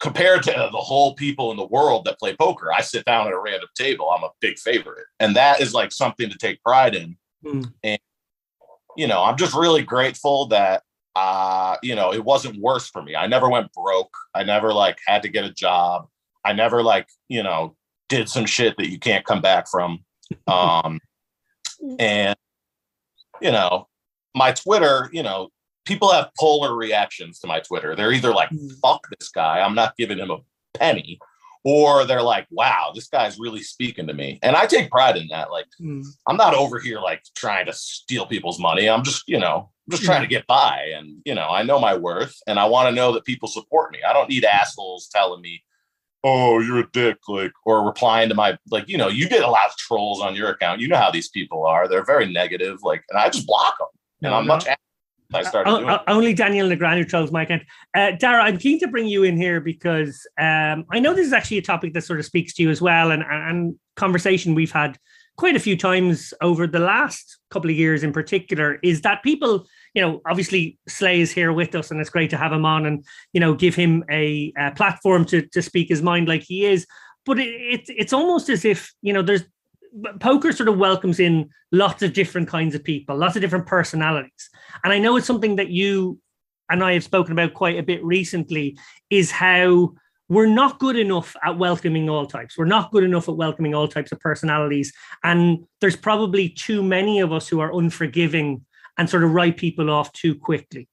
compared 0.00 0.42
to 0.44 0.68
the 0.72 0.78
whole 0.78 1.14
people 1.14 1.50
in 1.50 1.56
the 1.56 1.66
world 1.66 2.04
that 2.04 2.18
play 2.18 2.34
poker, 2.34 2.72
I 2.72 2.80
sit 2.80 3.04
down 3.04 3.26
at 3.26 3.32
a 3.32 3.38
random 3.38 3.68
table. 3.74 4.10
I'm 4.10 4.24
a 4.24 4.30
big 4.40 4.58
favorite. 4.58 5.06
And 5.18 5.36
that 5.36 5.60
is 5.60 5.74
like 5.74 5.92
something 5.92 6.28
to 6.30 6.38
take 6.38 6.62
pride 6.62 6.94
in. 6.94 7.16
Mm. 7.44 7.72
And, 7.82 8.00
you 8.96 9.06
know, 9.06 9.22
I'm 9.22 9.36
just 9.36 9.54
really 9.54 9.82
grateful 9.82 10.46
that 10.46 10.82
uh, 11.16 11.76
you 11.82 11.94
know, 11.94 12.12
it 12.12 12.24
wasn't 12.24 12.60
worse 12.60 12.88
for 12.88 13.02
me. 13.02 13.16
I 13.16 13.26
never 13.26 13.48
went 13.48 13.72
broke. 13.72 14.14
I 14.34 14.44
never 14.44 14.72
like 14.72 14.98
had 15.06 15.22
to 15.22 15.28
get 15.28 15.44
a 15.44 15.52
job. 15.52 16.06
I 16.44 16.52
never 16.52 16.82
like, 16.82 17.08
you 17.28 17.42
know, 17.42 17.76
did 18.08 18.28
some 18.28 18.46
shit 18.46 18.76
that 18.76 18.90
you 18.90 18.98
can't 18.98 19.24
come 19.24 19.40
back 19.40 19.68
from. 19.68 20.04
Um 20.46 21.00
and 21.98 22.36
you 23.42 23.50
know, 23.50 23.88
my 24.34 24.52
Twitter, 24.52 25.08
you 25.12 25.22
know, 25.22 25.48
people 25.84 26.12
have 26.12 26.30
polar 26.38 26.76
reactions 26.76 27.40
to 27.40 27.46
my 27.46 27.60
Twitter. 27.60 27.96
They're 27.96 28.12
either 28.12 28.32
like, 28.32 28.50
mm. 28.50 28.70
fuck 28.82 29.06
this 29.18 29.28
guy, 29.28 29.60
I'm 29.60 29.74
not 29.74 29.96
giving 29.96 30.18
him 30.18 30.30
a 30.30 30.38
penny, 30.74 31.18
or 31.64 32.04
they're 32.04 32.22
like, 32.22 32.46
wow, 32.50 32.92
this 32.94 33.08
guy's 33.08 33.38
really 33.38 33.62
speaking 33.62 34.06
to 34.06 34.14
me. 34.14 34.38
And 34.42 34.56
I 34.56 34.66
take 34.66 34.90
pride 34.90 35.16
in 35.16 35.28
that. 35.28 35.50
Like, 35.50 35.66
mm. 35.80 36.04
I'm 36.28 36.36
not 36.36 36.54
over 36.54 36.78
here 36.78 37.00
like 37.00 37.22
trying 37.34 37.66
to 37.66 37.72
steal 37.72 38.26
people's 38.26 38.58
money. 38.58 38.88
I'm 38.88 39.04
just, 39.04 39.28
you 39.28 39.38
know, 39.38 39.70
I'm 39.86 39.90
just 39.90 40.04
trying 40.04 40.22
to 40.22 40.28
get 40.28 40.46
by. 40.46 40.92
And, 40.96 41.20
you 41.24 41.34
know, 41.34 41.48
I 41.48 41.62
know 41.62 41.78
my 41.78 41.96
worth 41.96 42.36
and 42.46 42.58
I 42.58 42.66
want 42.66 42.88
to 42.88 42.94
know 42.94 43.12
that 43.12 43.24
people 43.24 43.48
support 43.48 43.92
me. 43.92 43.98
I 44.08 44.12
don't 44.12 44.28
need 44.28 44.44
assholes 44.44 45.08
telling 45.08 45.40
me, 45.42 45.62
oh, 46.22 46.60
you're 46.60 46.80
a 46.80 46.90
dick, 46.92 47.16
like, 47.28 47.52
or 47.64 47.84
replying 47.84 48.28
to 48.28 48.34
my, 48.34 48.56
like, 48.70 48.88
you 48.88 48.96
know, 48.96 49.08
you 49.08 49.28
get 49.28 49.42
a 49.42 49.50
lot 49.50 49.70
of 49.70 49.76
trolls 49.76 50.20
on 50.20 50.36
your 50.36 50.50
account. 50.50 50.80
You 50.80 50.88
know 50.88 50.98
how 50.98 51.10
these 51.10 51.30
people 51.30 51.66
are. 51.66 51.88
They're 51.88 52.04
very 52.04 52.30
negative. 52.30 52.78
Like, 52.82 53.04
and 53.10 53.18
I 53.18 53.28
just 53.28 53.46
block 53.46 53.78
them 53.78 53.88
and 54.22 54.34
I'm 54.34 54.46
much. 54.46 54.66
I 55.32 55.42
started 55.42 56.00
only 56.08 56.34
Daniel 56.34 56.66
Legrand 56.66 57.08
trolls 57.08 57.30
my 57.30 57.42
account. 57.42 57.62
Uh, 57.94 58.12
Dara, 58.12 58.42
I'm 58.42 58.58
keen 58.58 58.80
to 58.80 58.88
bring 58.88 59.06
you 59.06 59.22
in 59.22 59.36
here 59.36 59.60
because 59.60 60.26
um, 60.38 60.84
I 60.90 60.98
know 60.98 61.14
this 61.14 61.26
is 61.26 61.32
actually 61.32 61.58
a 61.58 61.62
topic 61.62 61.94
that 61.94 62.02
sort 62.02 62.18
of 62.18 62.26
speaks 62.26 62.52
to 62.54 62.62
you 62.62 62.70
as 62.70 62.82
well, 62.82 63.12
and, 63.12 63.22
and, 63.22 63.50
and 63.50 63.78
conversation 63.94 64.54
we've 64.54 64.72
had 64.72 64.98
quite 65.40 65.56
a 65.56 65.60
few 65.60 65.76
times 65.76 66.34
over 66.42 66.66
the 66.66 66.78
last 66.78 67.38
couple 67.50 67.70
of 67.70 67.76
years 67.76 68.02
in 68.02 68.12
particular 68.12 68.78
is 68.82 69.00
that 69.00 69.22
people 69.22 69.66
you 69.94 70.02
know 70.02 70.20
obviously 70.28 70.78
slay 70.86 71.20
is 71.20 71.32
here 71.32 71.50
with 71.50 71.74
us 71.74 71.90
and 71.90 71.98
it's 71.98 72.10
great 72.10 72.28
to 72.28 72.36
have 72.36 72.52
him 72.52 72.66
on 72.66 72.84
and 72.84 73.04
you 73.32 73.40
know 73.40 73.54
give 73.54 73.74
him 73.74 74.04
a, 74.10 74.52
a 74.58 74.70
platform 74.72 75.24
to 75.24 75.40
to 75.46 75.62
speak 75.62 75.88
his 75.88 76.02
mind 76.02 76.28
like 76.28 76.42
he 76.42 76.66
is 76.66 76.86
but 77.24 77.38
it, 77.38 77.48
it, 77.48 77.80
it's 77.88 78.12
almost 78.12 78.50
as 78.50 78.66
if 78.66 78.92
you 79.00 79.14
know 79.14 79.22
there's 79.22 79.44
poker 80.20 80.52
sort 80.52 80.68
of 80.68 80.78
welcomes 80.78 81.18
in 81.18 81.48
lots 81.72 82.02
of 82.02 82.12
different 82.12 82.48
kinds 82.48 82.74
of 82.74 82.84
people 82.84 83.16
lots 83.16 83.36
of 83.36 83.42
different 83.42 83.66
personalities 83.66 84.50
and 84.84 84.92
i 84.92 84.98
know 84.98 85.16
it's 85.16 85.26
something 85.26 85.56
that 85.56 85.68
you 85.68 86.18
and 86.70 86.82
i 86.84 86.92
have 86.92 87.04
spoken 87.04 87.32
about 87.32 87.54
quite 87.54 87.78
a 87.78 87.82
bit 87.82 88.02
recently 88.04 88.78
is 89.10 89.30
how 89.30 89.92
we're 90.30 90.46
not 90.46 90.78
good 90.78 90.96
enough 90.96 91.34
at 91.44 91.58
welcoming 91.58 92.08
all 92.08 92.24
types. 92.24 92.56
We're 92.56 92.64
not 92.64 92.92
good 92.92 93.02
enough 93.02 93.28
at 93.28 93.36
welcoming 93.36 93.74
all 93.74 93.88
types 93.88 94.12
of 94.12 94.20
personalities. 94.20 94.92
And 95.24 95.64
there's 95.80 95.96
probably 95.96 96.48
too 96.48 96.84
many 96.84 97.18
of 97.18 97.32
us 97.32 97.48
who 97.48 97.58
are 97.58 97.72
unforgiving 97.76 98.64
and 98.96 99.10
sort 99.10 99.24
of 99.24 99.32
write 99.32 99.56
people 99.56 99.90
off 99.90 100.12
too 100.12 100.36
quickly. 100.36 100.88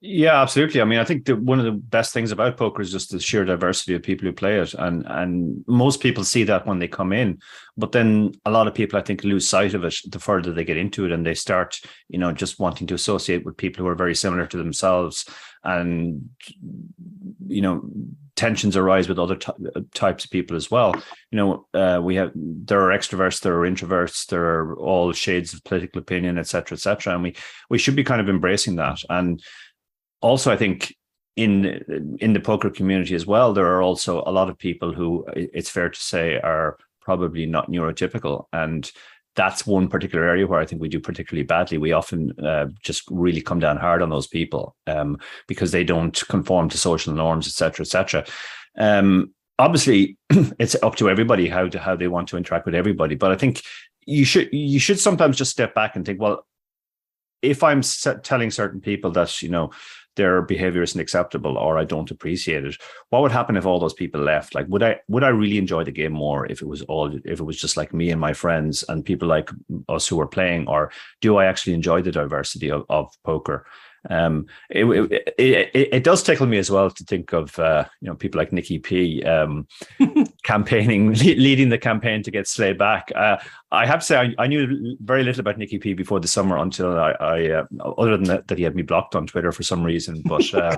Yeah, 0.00 0.40
absolutely. 0.40 0.80
I 0.80 0.84
mean, 0.84 1.00
I 1.00 1.04
think 1.04 1.26
one 1.28 1.58
of 1.58 1.64
the 1.64 1.72
best 1.72 2.12
things 2.12 2.30
about 2.30 2.56
poker 2.56 2.80
is 2.82 2.92
just 2.92 3.10
the 3.10 3.18
sheer 3.18 3.44
diversity 3.44 3.94
of 3.94 4.02
people 4.02 4.26
who 4.26 4.32
play 4.32 4.60
it, 4.60 4.72
and 4.74 5.04
and 5.08 5.64
most 5.66 6.00
people 6.00 6.22
see 6.22 6.44
that 6.44 6.68
when 6.68 6.78
they 6.78 6.86
come 6.86 7.12
in, 7.12 7.40
but 7.76 7.90
then 7.90 8.32
a 8.44 8.50
lot 8.52 8.68
of 8.68 8.74
people, 8.74 8.96
I 8.96 9.02
think, 9.02 9.24
lose 9.24 9.48
sight 9.48 9.74
of 9.74 9.82
it 9.82 9.96
the 10.08 10.20
further 10.20 10.52
they 10.52 10.62
get 10.64 10.76
into 10.76 11.04
it, 11.04 11.10
and 11.10 11.26
they 11.26 11.34
start, 11.34 11.80
you 12.08 12.18
know, 12.18 12.30
just 12.30 12.60
wanting 12.60 12.86
to 12.88 12.94
associate 12.94 13.44
with 13.44 13.56
people 13.56 13.82
who 13.84 13.90
are 13.90 13.96
very 13.96 14.14
similar 14.14 14.46
to 14.46 14.56
themselves, 14.56 15.28
and 15.64 16.30
you 17.48 17.60
know, 17.62 17.82
tensions 18.36 18.76
arise 18.76 19.08
with 19.08 19.18
other 19.18 19.34
t- 19.34 19.52
types 19.94 20.24
of 20.24 20.30
people 20.30 20.56
as 20.56 20.70
well. 20.70 20.94
You 21.32 21.36
know, 21.36 21.66
uh, 21.74 22.00
we 22.00 22.14
have 22.14 22.30
there 22.34 22.82
are 22.82 22.96
extroverts, 22.96 23.40
there 23.40 23.58
are 23.58 23.68
introverts, 23.68 24.26
there 24.26 24.44
are 24.44 24.76
all 24.78 25.12
shades 25.12 25.54
of 25.54 25.64
political 25.64 26.00
opinion, 26.00 26.38
etc., 26.38 26.76
etc., 26.76 27.14
and 27.14 27.22
we 27.24 27.34
we 27.68 27.78
should 27.78 27.96
be 27.96 28.04
kind 28.04 28.20
of 28.20 28.28
embracing 28.28 28.76
that 28.76 28.98
and 29.10 29.42
also, 30.20 30.52
I 30.52 30.56
think 30.56 30.94
in 31.36 32.16
in 32.20 32.32
the 32.32 32.40
poker 32.40 32.70
community 32.70 33.14
as 33.14 33.26
well, 33.26 33.52
there 33.52 33.66
are 33.66 33.82
also 33.82 34.22
a 34.26 34.32
lot 34.32 34.48
of 34.48 34.58
people 34.58 34.92
who 34.92 35.24
it's 35.34 35.70
fair 35.70 35.88
to 35.88 36.00
say 36.00 36.38
are 36.40 36.76
probably 37.00 37.46
not 37.46 37.70
neurotypical, 37.70 38.46
and 38.52 38.90
that's 39.36 39.64
one 39.64 39.86
particular 39.86 40.24
area 40.24 40.48
where 40.48 40.58
I 40.58 40.66
think 40.66 40.82
we 40.82 40.88
do 40.88 40.98
particularly 40.98 41.44
badly. 41.44 41.78
We 41.78 41.92
often 41.92 42.32
uh, 42.44 42.66
just 42.82 43.04
really 43.08 43.40
come 43.40 43.60
down 43.60 43.76
hard 43.76 44.02
on 44.02 44.10
those 44.10 44.26
people 44.26 44.74
um, 44.88 45.18
because 45.46 45.70
they 45.70 45.84
don't 45.84 46.20
conform 46.28 46.68
to 46.70 46.76
social 46.76 47.14
norms, 47.14 47.46
etc., 47.46 47.84
etc. 47.84 48.26
Um, 48.76 49.32
obviously, 49.60 50.18
it's 50.30 50.74
up 50.82 50.96
to 50.96 51.08
everybody 51.08 51.48
how 51.48 51.68
to 51.68 51.78
how 51.78 51.94
they 51.94 52.08
want 52.08 52.28
to 52.28 52.36
interact 52.36 52.66
with 52.66 52.74
everybody, 52.74 53.14
but 53.14 53.30
I 53.30 53.36
think 53.36 53.62
you 54.06 54.24
should 54.24 54.48
you 54.52 54.80
should 54.80 54.98
sometimes 54.98 55.36
just 55.36 55.52
step 55.52 55.72
back 55.72 55.94
and 55.94 56.04
think, 56.04 56.20
well, 56.20 56.44
if 57.42 57.62
I'm 57.62 57.82
telling 58.22 58.50
certain 58.50 58.80
people 58.80 59.12
that 59.12 59.40
you 59.40 59.50
know 59.50 59.70
their 60.18 60.42
behavior 60.42 60.82
isn't 60.82 61.00
acceptable 61.00 61.56
or 61.56 61.78
I 61.78 61.84
don't 61.84 62.10
appreciate 62.10 62.64
it. 62.64 62.76
What 63.08 63.22
would 63.22 63.32
happen 63.32 63.56
if 63.56 63.64
all 63.64 63.78
those 63.78 63.94
people 63.94 64.20
left? 64.20 64.54
Like, 64.54 64.66
would 64.68 64.82
I 64.82 65.00
would 65.08 65.24
I 65.24 65.28
really 65.28 65.56
enjoy 65.56 65.84
the 65.84 65.92
game 65.92 66.12
more 66.12 66.44
if 66.46 66.60
it 66.60 66.66
was 66.66 66.82
all 66.82 67.14
if 67.24 67.40
it 67.40 67.44
was 67.44 67.58
just 67.58 67.76
like 67.76 67.94
me 67.94 68.10
and 68.10 68.20
my 68.20 68.34
friends 68.34 68.84
and 68.88 69.04
people 69.04 69.28
like 69.28 69.48
us 69.88 70.06
who 70.06 70.20
are 70.20 70.26
playing, 70.26 70.68
or 70.68 70.90
do 71.20 71.38
I 71.38 71.46
actually 71.46 71.74
enjoy 71.74 72.02
the 72.02 72.12
diversity 72.12 72.70
of, 72.70 72.84
of 72.90 73.06
poker? 73.24 73.64
Um, 74.08 74.46
it, 74.70 74.84
it, 74.84 75.32
it, 75.38 75.88
it, 75.92 76.04
does 76.04 76.22
tickle 76.22 76.46
me 76.46 76.58
as 76.58 76.70
well 76.70 76.90
to 76.90 77.04
think 77.04 77.32
of 77.32 77.58
uh, 77.58 77.84
you 78.00 78.08
know 78.08 78.14
people 78.14 78.38
like 78.38 78.52
Nikki 78.52 78.78
P 78.78 79.22
um, 79.24 79.66
campaigning, 80.44 81.12
leading 81.14 81.68
the 81.68 81.78
campaign 81.78 82.22
to 82.22 82.30
get 82.30 82.46
Slay 82.46 82.72
back. 82.72 83.10
Uh, 83.14 83.38
I 83.70 83.86
have 83.86 84.00
to 84.00 84.06
say 84.06 84.16
I, 84.18 84.34
I, 84.44 84.46
knew 84.46 84.96
very 85.00 85.24
little 85.24 85.40
about 85.40 85.58
Nikki 85.58 85.78
P 85.78 85.94
before 85.94 86.20
the 86.20 86.28
summer 86.28 86.58
until 86.58 86.98
I, 86.98 87.10
I 87.12 87.50
uh, 87.50 87.64
other 87.98 88.16
than 88.16 88.24
that, 88.24 88.48
that, 88.48 88.58
he 88.58 88.64
had 88.64 88.76
me 88.76 88.82
blocked 88.82 89.14
on 89.14 89.26
Twitter 89.26 89.52
for 89.52 89.62
some 89.62 89.82
reason, 89.82 90.22
but. 90.24 90.44
Uh, 90.58 90.76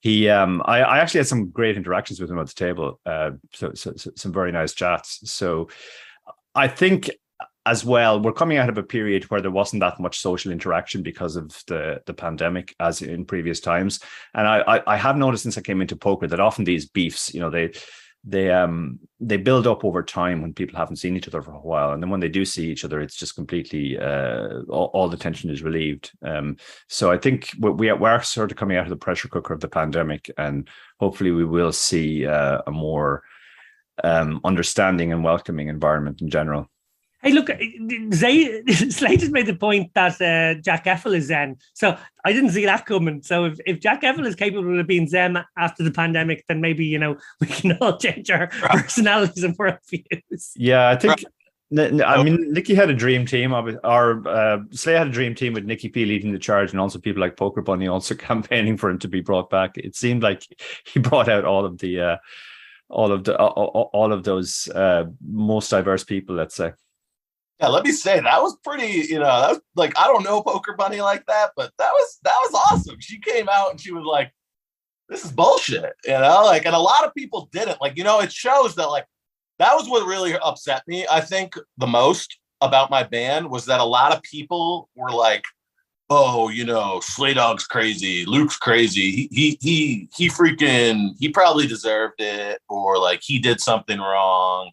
he, 0.00 0.28
um, 0.28 0.62
I, 0.66 0.82
I, 0.82 0.98
actually 0.98 1.20
had 1.20 1.26
some 1.26 1.48
great 1.48 1.76
interactions 1.76 2.20
with 2.20 2.30
him 2.30 2.38
at 2.38 2.46
the 2.46 2.54
table, 2.54 3.00
uh, 3.06 3.30
so, 3.54 3.72
so, 3.74 3.94
so 3.96 4.10
some 4.14 4.32
very 4.32 4.52
nice 4.52 4.72
chats. 4.74 5.28
So, 5.28 5.68
I 6.54 6.68
think 6.68 7.10
as 7.66 7.84
well, 7.84 8.20
we're 8.20 8.32
coming 8.32 8.58
out 8.58 8.68
of 8.68 8.78
a 8.78 8.82
period 8.82 9.24
where 9.24 9.40
there 9.40 9.50
wasn't 9.50 9.80
that 9.80 10.00
much 10.00 10.20
social 10.20 10.52
interaction 10.52 11.02
because 11.02 11.36
of 11.36 11.48
the 11.66 12.00
the 12.06 12.14
pandemic, 12.14 12.74
as 12.80 13.02
in 13.02 13.26
previous 13.26 13.60
times. 13.60 14.00
And 14.34 14.46
I, 14.46 14.60
I, 14.60 14.94
I 14.94 14.96
have 14.96 15.16
noticed 15.16 15.42
since 15.42 15.58
I 15.58 15.62
came 15.62 15.80
into 15.80 15.96
poker 15.96 16.28
that 16.28 16.40
often 16.40 16.64
these 16.64 16.88
beefs, 16.88 17.34
you 17.34 17.40
know, 17.40 17.50
they 17.50 17.72
they 18.28 18.50
um 18.50 18.98
they 19.20 19.36
build 19.36 19.66
up 19.66 19.84
over 19.84 20.02
time 20.02 20.42
when 20.42 20.52
people 20.52 20.76
haven't 20.76 20.96
seen 20.96 21.16
each 21.16 21.28
other 21.28 21.42
for 21.42 21.52
a 21.52 21.60
while. 21.60 21.92
And 21.92 22.02
then 22.02 22.10
when 22.10 22.20
they 22.20 22.28
do 22.28 22.44
see 22.44 22.70
each 22.70 22.84
other 22.84 23.00
it's 23.00 23.16
just 23.16 23.36
completely 23.36 23.98
uh 23.98 24.62
all, 24.68 24.90
all 24.94 25.08
the 25.08 25.16
tension 25.16 25.50
is 25.50 25.62
relieved. 25.62 26.10
Um 26.22 26.56
so 26.88 27.12
i 27.12 27.18
think 27.18 27.52
we, 27.60 27.88
are 27.88 28.22
sort 28.22 28.50
of 28.50 28.56
coming 28.56 28.76
out 28.76 28.84
of 28.84 28.90
the 28.90 28.96
pressure 28.96 29.28
cooker 29.28 29.54
of 29.54 29.60
the 29.60 29.68
pandemic 29.68 30.30
and 30.36 30.68
hopefully 30.98 31.30
we 31.30 31.44
will 31.44 31.72
see 31.72 32.26
uh, 32.26 32.62
a 32.66 32.70
more 32.72 33.22
um 34.02 34.40
understanding 34.44 35.12
and 35.12 35.22
welcoming 35.22 35.68
environment 35.68 36.20
in 36.20 36.28
general 36.28 36.68
Hey, 37.22 37.32
look, 37.32 37.50
Zay, 38.12 38.62
Slade 38.90 39.20
has 39.20 39.30
made 39.30 39.46
the 39.46 39.56
point 39.56 39.92
that 39.94 40.20
uh, 40.20 40.60
Jack 40.60 40.84
Effel 40.84 41.16
is 41.16 41.26
Zen. 41.26 41.56
So 41.74 41.96
I 42.24 42.32
didn't 42.32 42.50
see 42.50 42.66
that 42.66 42.86
coming. 42.86 43.22
So 43.22 43.46
if, 43.46 43.58
if 43.66 43.80
Jack 43.80 44.02
Effel 44.02 44.26
is 44.26 44.34
capable 44.34 44.78
of 44.78 44.86
being 44.86 45.08
Zen 45.08 45.42
after 45.56 45.82
the 45.82 45.90
pandemic, 45.90 46.44
then 46.46 46.60
maybe, 46.60 46.84
you 46.84 46.98
know, 46.98 47.16
we 47.40 47.46
can 47.46 47.76
all 47.78 47.96
change 47.96 48.30
our 48.30 48.48
personalities 48.48 49.44
and 49.44 49.56
worldviews. 49.56 50.52
Yeah, 50.56 50.88
I 50.88 50.96
think. 50.96 51.24
I 51.76 52.22
mean, 52.22 52.52
Nikki 52.52 52.76
had 52.76 52.90
a 52.90 52.94
dream 52.94 53.26
team. 53.26 53.52
Our 53.52 54.28
uh, 54.28 54.58
Slay 54.70 54.92
had 54.92 55.08
a 55.08 55.10
dream 55.10 55.34
team 55.34 55.52
with 55.52 55.64
Nikki 55.64 55.88
P 55.88 56.04
leading 56.04 56.30
the 56.30 56.38
charge, 56.38 56.70
and 56.70 56.80
also 56.80 57.00
people 57.00 57.20
like 57.20 57.36
Poker 57.36 57.60
Bunny 57.60 57.88
also 57.88 58.14
campaigning 58.30 58.76
for 58.76 58.88
him 58.88 59.00
to 59.00 59.08
be 59.08 59.20
brought 59.20 59.50
back. 59.50 59.76
It 59.76 59.96
seemed 59.96 60.22
like 60.22 60.46
he 60.84 61.00
brought 61.00 61.28
out 61.28 61.44
all 61.44 61.64
of 61.64 61.78
the, 61.78 62.00
uh, 62.00 62.16
all 62.88 63.10
of 63.10 63.24
the, 63.24 63.36
all, 63.36 63.90
all 63.92 64.12
of 64.12 64.22
those 64.22 64.68
uh, 64.68 65.06
most 65.26 65.70
diverse 65.70 66.04
people. 66.04 66.36
Let's 66.36 66.54
say. 66.54 66.72
Yeah, 67.60 67.68
let 67.68 67.84
me 67.84 67.92
say 67.92 68.20
that 68.20 68.42
was 68.42 68.56
pretty, 68.62 69.06
you 69.08 69.18
know, 69.18 69.24
that 69.24 69.50
was 69.50 69.60
like 69.76 69.98
I 69.98 70.04
don't 70.04 70.24
know 70.24 70.42
Poker 70.42 70.74
Bunny 70.74 71.00
like 71.00 71.24
that, 71.26 71.52
but 71.56 71.72
that 71.78 71.90
was 71.90 72.18
that 72.22 72.36
was 72.42 72.62
awesome. 72.70 73.00
She 73.00 73.18
came 73.18 73.48
out 73.48 73.70
and 73.70 73.80
she 73.80 73.92
was 73.92 74.04
like, 74.04 74.30
This 75.08 75.24
is 75.24 75.32
bullshit, 75.32 75.94
you 76.04 76.12
know, 76.12 76.42
like 76.44 76.66
and 76.66 76.74
a 76.74 76.80
lot 76.80 77.04
of 77.04 77.14
people 77.14 77.48
didn't. 77.52 77.80
Like, 77.80 77.96
you 77.96 78.04
know, 78.04 78.20
it 78.20 78.32
shows 78.32 78.74
that 78.74 78.86
like 78.86 79.06
that 79.58 79.74
was 79.74 79.88
what 79.88 80.06
really 80.06 80.36
upset 80.36 80.82
me, 80.86 81.06
I 81.10 81.20
think, 81.22 81.56
the 81.78 81.86
most 81.86 82.38
about 82.60 82.90
my 82.90 83.02
band 83.02 83.50
was 83.50 83.66
that 83.66 83.80
a 83.80 83.84
lot 83.84 84.14
of 84.14 84.22
people 84.22 84.90
were 84.94 85.10
like, 85.10 85.44
Oh, 86.10 86.50
you 86.50 86.64
know, 86.64 87.00
Slay 87.02 87.34
Dog's 87.34 87.66
crazy, 87.66 88.26
Luke's 88.26 88.58
crazy. 88.58 89.10
He 89.12 89.28
he 89.32 89.58
he 89.62 90.08
he 90.14 90.28
freaking 90.28 91.14
he 91.18 91.30
probably 91.30 91.66
deserved 91.66 92.20
it, 92.20 92.60
or 92.68 92.98
like 92.98 93.20
he 93.22 93.38
did 93.38 93.60
something 93.60 93.98
wrong 93.98 94.72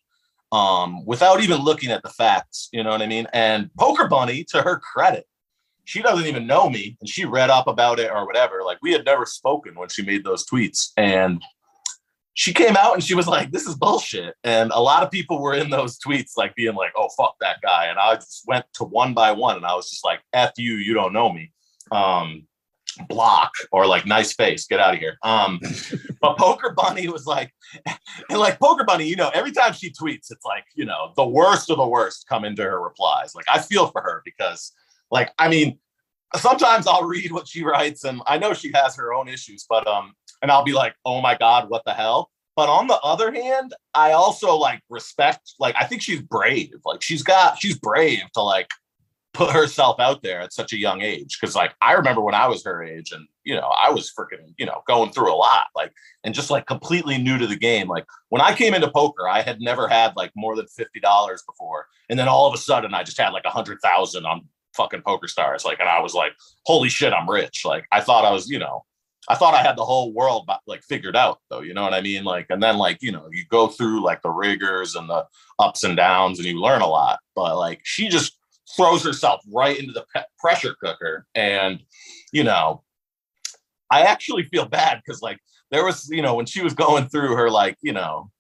um, 0.54 1.04
without 1.06 1.42
even 1.42 1.58
looking 1.58 1.92
at 1.92 2.04
the 2.04 2.10
facts. 2.10 2.70
You 2.72 2.84
know 2.84 2.92
what 2.92 3.02
I 3.02 3.08
mean? 3.08 3.28
And 3.34 3.72
Poker 3.78 4.08
Bunny, 4.08 4.46
to 4.50 4.62
her 4.62 4.78
credit, 4.80 5.26
she 5.84 6.02
doesn't 6.02 6.28
even 6.28 6.48
know 6.48 6.70
me, 6.70 6.96
and 7.02 7.10
she 7.10 7.26
read 7.26 7.50
up 7.50 7.68
about 7.68 8.00
it 8.00 8.10
or 8.12 8.26
whatever. 8.26 8.62
Like 8.64 8.78
we 8.82 8.94
had 8.94 9.04
never 9.04 9.26
spoken 9.26 9.76
when 9.76 9.90
she 9.90 10.04
made 10.04 10.24
those 10.24 10.46
tweets, 10.46 10.92
and 10.96 11.42
she 12.36 12.54
came 12.54 12.78
out 12.78 12.94
and 12.94 13.04
she 13.04 13.16
was 13.16 13.28
like, 13.28 13.52
"This 13.52 13.66
is 13.66 13.76
bullshit." 13.76 14.36
And 14.44 14.72
a 14.72 14.80
lot 14.80 15.04
of 15.04 15.12
people 15.12 15.42
were 15.42 15.56
in 15.56 15.72
those 15.72 15.98
tweets, 16.00 16.38
like 16.38 16.56
being 16.56 16.76
like, 16.76 16.94
"Oh 16.96 17.10
fuck 17.18 17.36
that 17.42 17.62
guy," 17.62 17.88
and 17.88 18.00
I 18.00 18.16
just 18.16 18.44
went 18.48 18.66
to 18.76 18.84
one 18.84 19.14
by 19.14 19.32
one, 19.32 19.58
and 19.58 19.66
I 19.66 19.74
was 19.74 19.90
just 19.90 20.06
like, 20.06 20.22
"F 20.34 20.52
you, 20.58 20.76
you 20.76 20.94
don't 20.94 21.14
know 21.14 21.34
me." 21.34 21.52
Um, 21.92 22.48
block 23.08 23.52
or 23.72 23.86
like 23.86 24.06
nice 24.06 24.34
face 24.34 24.66
get 24.66 24.80
out 24.80 24.94
of 24.94 25.00
here. 25.00 25.18
Um 25.24 25.60
but 26.22 26.38
poker 26.38 26.72
bunny 26.72 27.08
was 27.10 27.26
like 27.26 27.54
and 28.30 28.40
like 28.40 28.60
poker 28.60 28.84
bunny 28.84 29.08
you 29.08 29.16
know 29.16 29.30
every 29.34 29.52
time 29.52 29.74
she 29.74 29.90
tweets 29.90 30.32
it's 30.32 30.46
like 30.46 30.66
you 30.76 30.86
know 30.86 31.12
the 31.16 31.26
worst 31.26 31.70
of 31.70 31.78
the 31.78 31.88
worst 31.88 32.26
come 32.28 32.46
into 32.46 32.64
her 32.64 32.82
replies. 32.82 33.36
Like 33.36 33.46
i 33.48 33.60
feel 33.60 33.88
for 33.88 34.02
her 34.02 34.22
because 34.26 34.72
like 35.12 35.32
i 35.38 35.48
mean 35.48 35.80
sometimes 36.36 36.88
i'll 36.88 37.04
read 37.04 37.32
what 37.32 37.48
she 37.48 37.64
writes 37.64 38.04
and 38.04 38.22
i 38.28 38.38
know 38.38 38.54
she 38.54 38.72
has 38.74 38.96
her 38.96 39.14
own 39.14 39.28
issues 39.28 39.66
but 39.70 39.86
um 39.88 40.14
and 40.42 40.50
i'll 40.52 40.64
be 40.64 40.74
like 40.74 40.96
oh 41.06 41.22
my 41.22 41.38
god 41.38 41.70
what 41.70 41.84
the 41.86 41.94
hell? 41.94 42.30
But 42.56 42.70
on 42.70 42.88
the 42.88 43.00
other 43.00 43.32
hand 43.32 43.74
i 43.94 44.12
also 44.12 44.56
like 44.56 44.82
respect 44.90 45.54
like 45.60 45.76
i 45.80 45.86
think 45.86 46.02
she's 46.02 46.22
brave. 46.22 46.74
Like 46.86 47.02
she's 47.02 47.24
got 47.24 47.60
she's 47.60 47.78
brave 47.78 48.24
to 48.34 48.42
like 48.42 48.70
put 49.34 49.52
herself 49.52 50.00
out 50.00 50.22
there 50.22 50.42
at 50.42 50.54
such 50.54 50.74
a 50.74 50.78
young 50.78 51.02
age 51.02 51.38
because 51.40 51.56
like 51.56 51.74
i 51.82 51.94
remember 51.94 52.22
when 52.22 52.36
i 52.36 52.48
was 52.48 52.64
her 52.64 52.84
age 52.84 53.12
and 53.12 53.28
you 53.44 53.56
know 53.56 53.74
i 53.84 53.90
was 53.90 54.12
freaking 54.18 54.54
you 54.58 54.66
know 54.66 54.82
going 54.88 55.12
through 55.12 55.34
a 55.34 55.36
lot 55.36 55.68
like 55.76 55.92
and 56.24 56.36
just 56.36 56.52
like 56.52 56.68
completely 56.68 57.18
new 57.18 57.38
to 57.38 57.48
the 57.48 57.56
game 57.56 57.88
like 57.88 58.06
when 58.30 58.42
i 58.42 58.54
came 58.54 58.74
into 58.74 58.90
poker 58.90 59.28
i 59.28 59.42
had 59.42 59.60
never 59.60 59.88
had 59.88 60.16
like 60.16 60.32
more 60.36 60.56
than 60.56 60.66
$50 60.66 60.86
before 61.48 61.88
and 62.10 62.20
then 62.20 62.28
all 62.28 62.48
of 62.48 62.54
a 62.54 62.58
sudden 62.58 62.94
i 62.94 63.04
just 63.04 63.20
had 63.20 63.34
like 63.34 63.46
a 63.46 63.50
hundred 63.50 63.80
thousand 63.82 64.26
on 64.26 64.48
fucking 64.76 65.02
PokerStars 65.02 65.66
like 65.66 65.80
and 65.80 65.90
i 65.90 66.00
was 66.00 66.14
like 66.14 66.34
holy 66.66 66.90
shit 66.90 67.14
i'm 67.14 67.30
rich 67.30 67.64
like 67.66 67.86
i 67.92 68.02
thought 68.02 68.26
i 68.26 68.32
was 68.32 68.50
you 68.50 68.60
know 68.60 68.84
I 69.30 69.36
thought 69.36 69.54
I 69.54 69.64
had 69.64 69.78
the 69.78 69.86
whole 69.86 70.12
world 70.12 70.50
like 70.68 70.84
figured 70.84 71.16
out 71.16 71.40
though, 71.50 71.62
you 71.62 71.74
know 71.74 71.84
what 71.84 71.94
I 71.94 72.02
mean? 72.02 72.26
Like, 72.26 72.48
and 72.50 72.62
then 72.62 72.78
like, 72.78 73.02
you 73.02 73.12
know, 73.12 73.30
you 73.32 73.46
go 73.50 73.68
through 73.68 74.04
like 74.04 74.22
the 74.22 74.30
rigors 74.30 74.96
and 74.96 75.10
the 75.10 75.26
ups 75.60 75.86
and 75.86 75.96
downs 75.96 76.40
and 76.40 76.46
you 76.48 76.60
learn 76.60 76.82
a 76.82 76.88
lot, 76.88 77.20
but 77.34 77.58
like 77.58 77.80
she 77.84 78.10
just 78.10 78.38
throws 78.76 79.04
herself 79.04 79.42
right 79.52 79.78
into 79.78 79.94
the 79.94 80.06
pe- 80.14 80.24
pressure 80.40 80.76
cooker. 80.82 81.26
And, 81.36 81.82
you 82.32 82.44
know, 82.44 82.84
I 83.92 84.02
actually 84.02 84.44
feel 84.46 84.66
bad 84.66 85.02
because 85.04 85.22
like 85.22 85.40
there 85.72 85.86
was, 85.86 86.08
you 86.10 86.22
know, 86.22 86.36
when 86.36 86.46
she 86.46 86.64
was 86.64 86.74
going 86.74 87.08
through 87.08 87.36
her, 87.36 87.50
like, 87.50 87.78
you 87.82 87.94
know, 87.94 88.32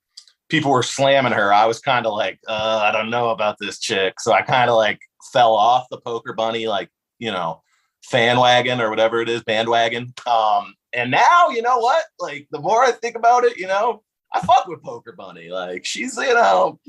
people 0.49 0.71
were 0.71 0.83
slamming 0.83 1.33
her. 1.33 1.53
I 1.53 1.65
was 1.65 1.79
kind 1.79 2.05
of 2.05 2.13
like, 2.13 2.39
uh, 2.47 2.81
I 2.83 2.91
don't 2.91 3.09
know 3.09 3.29
about 3.29 3.57
this 3.59 3.79
chick. 3.79 4.19
So 4.19 4.33
I 4.33 4.41
kind 4.41 4.69
of 4.69 4.75
like 4.75 4.99
fell 5.31 5.53
off 5.53 5.87
the 5.89 5.99
poker 5.99 6.33
bunny, 6.33 6.67
like, 6.67 6.89
you 7.19 7.31
know, 7.31 7.61
fan 8.03 8.39
wagon 8.39 8.81
or 8.81 8.89
whatever 8.89 9.21
it 9.21 9.29
is, 9.29 9.43
bandwagon. 9.43 10.13
Um, 10.27 10.75
and 10.93 11.09
now, 11.09 11.49
you 11.49 11.61
know 11.61 11.79
what? 11.79 12.05
Like, 12.19 12.47
the 12.51 12.59
more 12.59 12.83
I 12.83 12.91
think 12.91 13.15
about 13.15 13.45
it, 13.45 13.57
you 13.57 13.67
know, 13.67 14.03
I 14.33 14.41
fuck 14.41 14.67
with 14.67 14.83
Poker 14.83 15.13
Bunny. 15.13 15.49
Like, 15.49 15.85
she's, 15.85 16.17
you 16.17 16.33
know, 16.33 16.79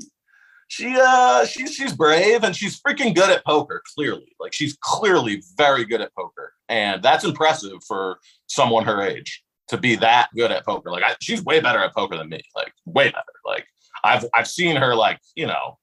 she 0.67 0.95
uh 0.99 1.45
she's 1.45 1.73
she's 1.73 1.93
brave 1.93 2.43
and 2.43 2.55
she's 2.55 2.79
freaking 2.81 3.13
good 3.13 3.29
at 3.29 3.45
poker 3.45 3.81
clearly 3.93 4.35
like 4.39 4.53
she's 4.53 4.77
clearly 4.81 5.43
very 5.57 5.85
good 5.85 6.01
at 6.01 6.13
poker 6.15 6.53
and 6.69 7.03
that's 7.03 7.23
impressive 7.23 7.83
for 7.87 8.17
someone 8.47 8.83
her 8.83 9.01
age 9.01 9.43
to 9.67 9.77
be 9.77 9.95
that 9.95 10.27
good 10.35 10.51
at 10.51 10.65
poker 10.65 10.91
like 10.91 11.03
I, 11.03 11.15
she's 11.21 11.43
way 11.43 11.59
better 11.59 11.79
at 11.79 11.93
poker 11.93 12.17
than 12.17 12.29
me 12.29 12.41
like 12.55 12.73
way 12.85 13.05
better 13.05 13.23
like 13.45 13.67
i've 14.03 14.25
i've 14.33 14.47
seen 14.47 14.75
her 14.75 14.95
like 14.95 15.19
you 15.35 15.45
know 15.45 15.77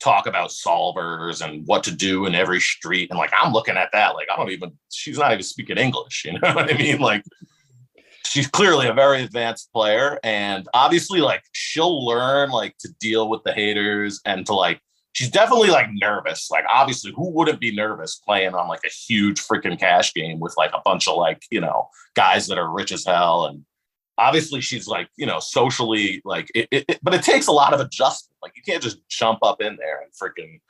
talk 0.00 0.26
about 0.26 0.50
solvers 0.50 1.44
and 1.44 1.66
what 1.66 1.82
to 1.84 1.94
do 1.94 2.26
in 2.26 2.34
every 2.34 2.60
street. 2.60 3.10
And 3.10 3.18
like, 3.18 3.32
I'm 3.40 3.52
looking 3.52 3.76
at 3.76 3.90
that, 3.92 4.14
like, 4.14 4.28
I 4.32 4.36
don't 4.36 4.50
even, 4.50 4.72
she's 4.90 5.18
not 5.18 5.32
even 5.32 5.42
speaking 5.42 5.78
English. 5.78 6.24
You 6.24 6.32
know 6.34 6.38
what 6.54 6.72
I 6.72 6.76
mean? 6.76 6.98
Like, 6.98 7.24
she's 8.26 8.46
clearly 8.46 8.86
a 8.86 8.92
very 8.92 9.22
advanced 9.22 9.72
player. 9.72 10.18
And 10.22 10.68
obviously, 10.74 11.20
like, 11.20 11.42
she'll 11.52 12.04
learn, 12.04 12.50
like, 12.50 12.76
to 12.78 12.88
deal 13.00 13.28
with 13.28 13.42
the 13.44 13.52
haters 13.52 14.20
and 14.24 14.44
to, 14.46 14.54
like, 14.54 14.80
she's 15.12 15.30
definitely 15.30 15.70
like 15.70 15.88
nervous. 15.92 16.50
Like, 16.50 16.64
obviously, 16.72 17.12
who 17.16 17.30
wouldn't 17.30 17.60
be 17.60 17.74
nervous 17.74 18.16
playing 18.16 18.54
on 18.54 18.68
like 18.68 18.84
a 18.84 18.90
huge 18.90 19.40
freaking 19.40 19.78
cash 19.78 20.12
game 20.12 20.40
with 20.40 20.54
like 20.56 20.72
a 20.74 20.82
bunch 20.84 21.08
of 21.08 21.16
like, 21.16 21.42
you 21.50 21.60
know, 21.60 21.88
guys 22.14 22.46
that 22.48 22.58
are 22.58 22.70
rich 22.70 22.92
as 22.92 23.04
hell 23.04 23.46
and 23.46 23.64
obviously 24.18 24.60
she's 24.60 24.88
like 24.88 25.08
you 25.16 25.26
know 25.26 25.38
socially 25.38 26.20
like 26.24 26.50
it, 26.54 26.68
it, 26.70 26.84
it, 26.88 26.98
but 27.02 27.14
it 27.14 27.22
takes 27.22 27.46
a 27.46 27.52
lot 27.52 27.74
of 27.74 27.80
adjustment 27.80 28.36
like 28.42 28.52
you 28.56 28.62
can't 28.62 28.82
just 28.82 29.06
jump 29.08 29.38
up 29.42 29.60
in 29.60 29.76
there 29.76 30.00
and 30.00 30.10
freaking 30.12 30.60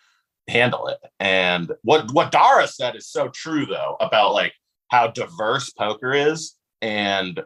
handle 0.49 0.89
it 0.89 0.99
and 1.21 1.73
what 1.83 2.11
what 2.13 2.31
dara 2.31 2.67
said 2.67 2.97
is 2.97 3.09
so 3.09 3.29
true 3.29 3.67
though 3.67 3.97
about 4.01 4.33
like 4.33 4.53
how 4.89 5.07
diverse 5.07 5.71
poker 5.71 6.13
is 6.13 6.55
and 6.87 7.43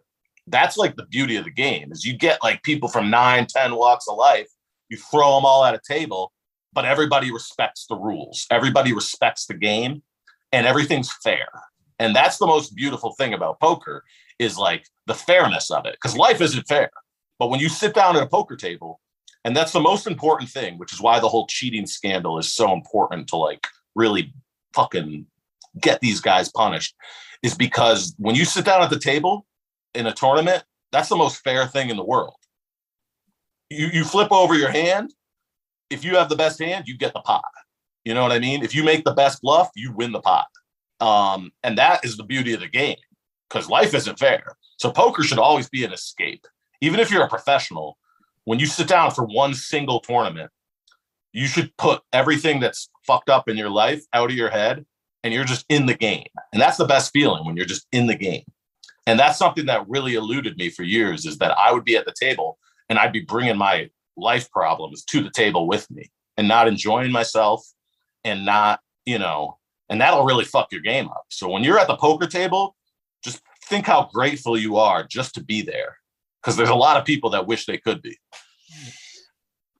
that's 0.46 0.76
like 0.76 0.96
the 0.96 1.06
beauty 1.06 1.36
of 1.36 1.44
the 1.44 1.50
game 1.50 1.92
is 1.92 2.04
you 2.04 2.16
get 2.16 2.42
like 2.42 2.62
people 2.62 2.88
from 2.88 3.10
nine 3.10 3.46
ten 3.46 3.74
walks 3.74 4.06
of 4.08 4.16
life 4.16 4.48
you 4.88 4.96
throw 4.96 5.34
them 5.34 5.44
all 5.44 5.64
at 5.64 5.74
a 5.74 5.80
table 5.86 6.32
but 6.72 6.84
everybody 6.84 7.32
respects 7.32 7.86
the 7.88 7.96
rules 7.96 8.46
everybody 8.50 8.92
respects 8.92 9.46
the 9.46 9.54
game 9.54 10.02
and 10.52 10.66
everything's 10.66 11.12
fair 11.22 11.48
and 11.98 12.16
that's 12.16 12.38
the 12.38 12.46
most 12.46 12.74
beautiful 12.74 13.12
thing 13.12 13.34
about 13.34 13.60
poker 13.60 14.04
is 14.40 14.56
like 14.56 14.86
the 15.06 15.14
fairness 15.14 15.70
of 15.70 15.86
it 15.86 15.92
because 15.92 16.16
life 16.16 16.40
isn't 16.40 16.66
fair. 16.66 16.90
But 17.38 17.50
when 17.50 17.60
you 17.60 17.68
sit 17.68 17.94
down 17.94 18.16
at 18.16 18.22
a 18.22 18.26
poker 18.26 18.56
table, 18.56 19.00
and 19.44 19.56
that's 19.56 19.72
the 19.72 19.80
most 19.80 20.06
important 20.06 20.50
thing, 20.50 20.78
which 20.78 20.92
is 20.92 21.00
why 21.00 21.20
the 21.20 21.28
whole 21.28 21.46
cheating 21.46 21.86
scandal 21.86 22.38
is 22.38 22.52
so 22.52 22.72
important 22.72 23.28
to 23.28 23.36
like 23.36 23.66
really 23.94 24.32
fucking 24.74 25.26
get 25.80 26.00
these 26.00 26.20
guys 26.20 26.50
punished, 26.50 26.94
is 27.42 27.54
because 27.54 28.14
when 28.18 28.34
you 28.34 28.44
sit 28.44 28.64
down 28.64 28.82
at 28.82 28.90
the 28.90 28.98
table 28.98 29.46
in 29.94 30.06
a 30.06 30.12
tournament, 30.12 30.64
that's 30.92 31.08
the 31.08 31.16
most 31.16 31.42
fair 31.42 31.66
thing 31.66 31.90
in 31.90 31.96
the 31.96 32.04
world. 32.04 32.34
You 33.68 33.88
you 33.92 34.04
flip 34.04 34.32
over 34.32 34.54
your 34.54 34.70
hand. 34.70 35.14
If 35.88 36.04
you 36.04 36.16
have 36.16 36.28
the 36.28 36.36
best 36.36 36.60
hand, 36.60 36.86
you 36.86 36.96
get 36.96 37.12
the 37.12 37.20
pot. 37.20 37.44
You 38.04 38.14
know 38.14 38.22
what 38.22 38.32
I 38.32 38.38
mean? 38.38 38.62
If 38.62 38.74
you 38.74 38.82
make 38.82 39.04
the 39.04 39.14
best 39.14 39.42
bluff, 39.42 39.70
you 39.74 39.92
win 39.92 40.12
the 40.12 40.20
pot. 40.20 40.46
Um, 41.00 41.50
and 41.62 41.76
that 41.78 42.04
is 42.04 42.16
the 42.16 42.24
beauty 42.24 42.52
of 42.52 42.60
the 42.60 42.68
game 42.68 42.96
because 43.48 43.68
life 43.68 43.94
isn't 43.94 44.18
fair. 44.18 44.56
So 44.78 44.90
poker 44.90 45.22
should 45.22 45.38
always 45.38 45.68
be 45.68 45.84
an 45.84 45.92
escape. 45.92 46.46
Even 46.80 47.00
if 47.00 47.10
you're 47.10 47.24
a 47.24 47.28
professional, 47.28 47.98
when 48.44 48.58
you 48.58 48.66
sit 48.66 48.88
down 48.88 49.10
for 49.10 49.24
one 49.24 49.54
single 49.54 50.00
tournament, 50.00 50.50
you 51.32 51.46
should 51.46 51.76
put 51.76 52.02
everything 52.12 52.60
that's 52.60 52.88
fucked 53.06 53.30
up 53.30 53.48
in 53.48 53.56
your 53.56 53.70
life 53.70 54.02
out 54.12 54.30
of 54.30 54.36
your 54.36 54.50
head 54.50 54.84
and 55.22 55.34
you're 55.34 55.44
just 55.44 55.66
in 55.68 55.86
the 55.86 55.94
game. 55.94 56.26
And 56.52 56.60
that's 56.60 56.76
the 56.76 56.86
best 56.86 57.12
feeling 57.12 57.44
when 57.44 57.56
you're 57.56 57.66
just 57.66 57.86
in 57.92 58.06
the 58.06 58.14
game. 58.14 58.44
And 59.06 59.18
that's 59.18 59.38
something 59.38 59.66
that 59.66 59.88
really 59.88 60.14
eluded 60.14 60.56
me 60.56 60.70
for 60.70 60.82
years 60.82 61.26
is 61.26 61.38
that 61.38 61.56
I 61.58 61.72
would 61.72 61.84
be 61.84 61.96
at 61.96 62.04
the 62.04 62.14
table 62.18 62.58
and 62.88 62.98
I'd 62.98 63.12
be 63.12 63.20
bringing 63.20 63.56
my 63.56 63.90
life 64.16 64.50
problems 64.50 65.04
to 65.04 65.22
the 65.22 65.30
table 65.30 65.66
with 65.66 65.90
me 65.90 66.10
and 66.36 66.46
not 66.46 66.68
enjoying 66.68 67.10
myself 67.10 67.66
and 68.24 68.44
not, 68.44 68.80
you 69.06 69.18
know, 69.18 69.58
and 69.88 70.00
that'll 70.00 70.24
really 70.24 70.44
fuck 70.44 70.70
your 70.70 70.80
game 70.80 71.08
up. 71.08 71.24
So 71.28 71.48
when 71.48 71.64
you're 71.64 71.78
at 71.78 71.88
the 71.88 71.96
poker 71.96 72.26
table, 72.26 72.76
just 73.24 73.40
think 73.68 73.86
how 73.86 74.08
grateful 74.12 74.58
you 74.58 74.76
are 74.76 75.04
just 75.04 75.34
to 75.34 75.42
be 75.42 75.62
there 75.62 75.96
because 76.40 76.56
there's 76.56 76.68
a 76.68 76.74
lot 76.74 76.96
of 76.96 77.04
people 77.04 77.30
that 77.30 77.46
wish 77.46 77.66
they 77.66 77.78
could 77.78 78.02
be. 78.02 78.16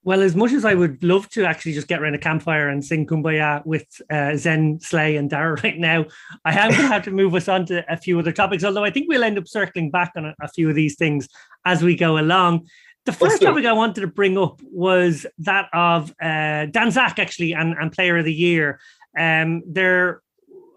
Well, 0.02 0.22
as 0.22 0.34
much 0.34 0.52
as 0.52 0.64
I 0.64 0.74
would 0.74 1.04
love 1.04 1.28
to 1.30 1.44
actually 1.44 1.74
just 1.74 1.86
get 1.86 2.00
around 2.00 2.14
a 2.14 2.18
campfire 2.18 2.68
and 2.68 2.82
sing 2.82 3.06
Kumbaya 3.06 3.64
with 3.66 3.84
uh, 4.10 4.34
Zen, 4.34 4.80
Slay, 4.80 5.16
and 5.16 5.28
Dara 5.28 5.60
right 5.64 5.78
now, 5.78 6.06
I 6.44 6.58
am 6.58 6.70
going 6.70 6.82
to 6.82 6.88
have 6.88 7.04
to 7.04 7.10
move 7.10 7.34
us 7.34 7.48
on 7.48 7.66
to 7.66 7.84
a 7.92 7.96
few 7.96 8.18
other 8.18 8.32
topics. 8.32 8.64
Although 8.64 8.84
I 8.84 8.90
think 8.90 9.08
we'll 9.08 9.24
end 9.24 9.38
up 9.38 9.46
circling 9.46 9.90
back 9.90 10.12
on 10.16 10.24
a, 10.24 10.34
a 10.40 10.48
few 10.48 10.68
of 10.68 10.74
these 10.74 10.96
things 10.96 11.28
as 11.64 11.82
we 11.82 11.96
go 11.96 12.18
along. 12.18 12.68
The 13.06 13.12
first 13.12 13.42
topic 13.42 13.64
I 13.64 13.72
wanted 13.72 14.02
to 14.02 14.06
bring 14.06 14.36
up 14.36 14.60
was 14.62 15.26
that 15.38 15.68
of 15.72 16.10
uh, 16.20 16.66
Dan 16.66 16.90
Zack, 16.90 17.18
actually, 17.18 17.52
and, 17.52 17.74
and 17.78 17.90
Player 17.90 18.18
of 18.18 18.24
the 18.24 18.32
Year. 18.32 18.78
Um, 19.18 19.62
there 19.66 20.22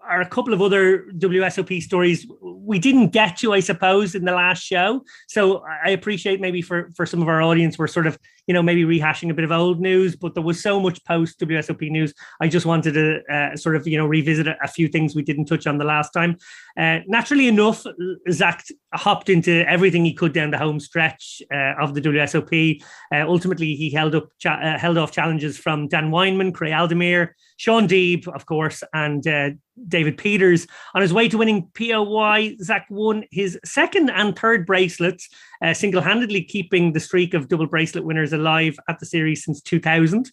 are 0.08 0.22
a 0.22 0.28
couple 0.28 0.54
of 0.54 0.62
other 0.62 1.06
WSOP 1.18 1.82
stories 1.82 2.28
we 2.42 2.80
didn't 2.80 3.10
get 3.10 3.38
to, 3.38 3.54
I 3.54 3.60
suppose, 3.60 4.16
in 4.16 4.26
the 4.26 4.32
last 4.32 4.64
show. 4.64 5.04
So 5.28 5.64
I 5.84 5.90
appreciate 5.90 6.40
maybe 6.40 6.62
for 6.62 6.92
for 6.96 7.06
some 7.06 7.22
of 7.22 7.28
our 7.28 7.42
audience, 7.42 7.78
we're 7.78 7.88
sort 7.88 8.08
of 8.08 8.18
you 8.48 8.54
know 8.54 8.64
maybe 8.64 8.84
rehashing 8.84 9.30
a 9.30 9.34
bit 9.34 9.46
of 9.46 9.52
old 9.52 9.80
news, 9.80 10.16
but 10.16 10.34
there 10.34 10.44
was 10.44 10.62
so 10.62 10.80
much 10.80 11.04
post 11.06 11.40
WSOP 11.40 11.90
news. 11.90 12.14
I 12.42 12.48
just 12.48 12.66
wanted 12.66 12.94
to 12.94 13.22
uh, 13.34 13.56
sort 13.56 13.76
of 13.76 13.88
you 13.88 13.98
know 13.98 14.06
revisit 14.06 14.48
a, 14.48 14.68
few 14.74 14.88
things 14.88 15.16
we 15.16 15.22
didn't 15.22 15.46
touch 15.46 15.68
on 15.68 15.78
the 15.78 15.86
last 15.86 16.12
time. 16.12 16.38
Uh, 16.78 17.00
naturally 17.06 17.48
enough, 17.48 17.86
Zack 18.32 18.64
hopped 18.94 19.30
into 19.30 19.64
everything 19.70 20.04
he 20.04 20.14
could 20.14 20.34
down 20.34 20.50
the 20.50 20.58
home 20.58 20.80
stretch 20.80 21.42
uh, 21.54 21.74
of 21.80 21.94
the 21.94 22.02
WSOP. 22.02 22.82
Uh, 23.14 23.26
ultimately, 23.28 23.76
he 23.76 23.90
held 23.92 24.16
up 24.16 24.30
cha- 24.40 24.60
uh, 24.60 24.80
held 24.80 24.98
off 24.98 25.12
challenges 25.12 25.58
from 25.58 25.88
Dan 25.88 26.10
Weinman, 26.10 26.54
Craig 26.54 26.74
Aldemir, 26.74 27.30
Shaun 27.58 27.88
Deeb, 27.88 28.28
of 28.28 28.46
course, 28.46 28.84
and 28.94 29.28
uh, 29.28 29.52
David 29.88 30.18
Peters. 30.18 30.68
On 30.94 31.02
his 31.02 31.14
way 31.14 31.28
to 31.28 31.38
winning 31.38 31.70
POY, 31.74 32.56
Zack 32.62 32.86
won 32.90 33.24
his 33.32 33.60
second 33.66 34.10
and 34.10 34.38
third 34.38 34.66
bracelets, 34.66 35.30
uh, 35.62 35.74
single 35.74 36.02
handedly 36.02 36.44
keeping 36.44 36.94
the 36.94 37.00
streak 37.00 37.34
of 37.34 37.48
double 37.48 37.68
bracelet 37.68 38.06
winners 38.06 38.34
alive 38.34 38.78
at 38.88 39.00
the 39.00 39.06
series 39.06 39.44
since 39.44 39.62
2000. 39.62 40.32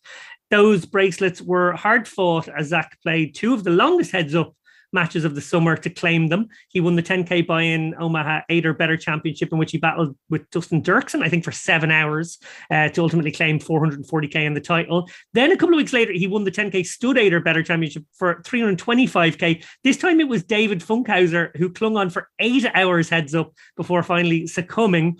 Those 0.50 0.84
bracelets 0.84 1.40
were 1.40 1.72
hard 1.72 2.08
fought 2.08 2.48
as 2.48 2.68
Zack 2.68 2.98
played 3.02 3.34
two 3.34 3.54
of 3.54 3.64
the 3.64 3.70
longest 3.70 4.12
heads 4.12 4.34
up 4.34 4.54
matches 4.92 5.24
of 5.24 5.34
the 5.34 5.40
summer 5.40 5.76
to 5.76 5.90
claim 5.90 6.28
them. 6.28 6.48
He 6.68 6.80
won 6.80 6.96
the 6.96 7.02
10K 7.02 7.46
buy-in 7.46 7.94
Omaha 7.98 8.40
eight 8.48 8.66
or 8.66 8.74
better 8.74 8.96
championship 8.96 9.52
in 9.52 9.58
which 9.58 9.72
he 9.72 9.78
battled 9.78 10.16
with 10.28 10.48
Dustin 10.50 10.82
Dirksen, 10.82 11.22
I 11.22 11.28
think, 11.28 11.44
for 11.44 11.52
seven 11.52 11.90
hours 11.90 12.38
uh, 12.70 12.88
to 12.90 13.02
ultimately 13.02 13.32
claim 13.32 13.58
440K 13.58 14.36
in 14.36 14.54
the 14.54 14.60
title. 14.60 15.08
Then 15.32 15.52
a 15.52 15.56
couple 15.56 15.74
of 15.74 15.78
weeks 15.78 15.92
later, 15.92 16.12
he 16.12 16.26
won 16.26 16.44
the 16.44 16.50
10K 16.50 16.86
stud 16.86 17.18
eight 17.18 17.34
or 17.34 17.40
better 17.40 17.62
championship 17.62 18.04
for 18.14 18.42
325K. 18.42 19.64
This 19.84 19.96
time 19.96 20.20
it 20.20 20.28
was 20.28 20.42
David 20.42 20.80
Funkhouser 20.80 21.56
who 21.56 21.70
clung 21.70 21.96
on 21.96 22.10
for 22.10 22.28
eight 22.38 22.66
hours 22.74 23.08
heads 23.08 23.34
up 23.34 23.52
before 23.76 24.02
finally 24.02 24.46
succumbing. 24.46 25.18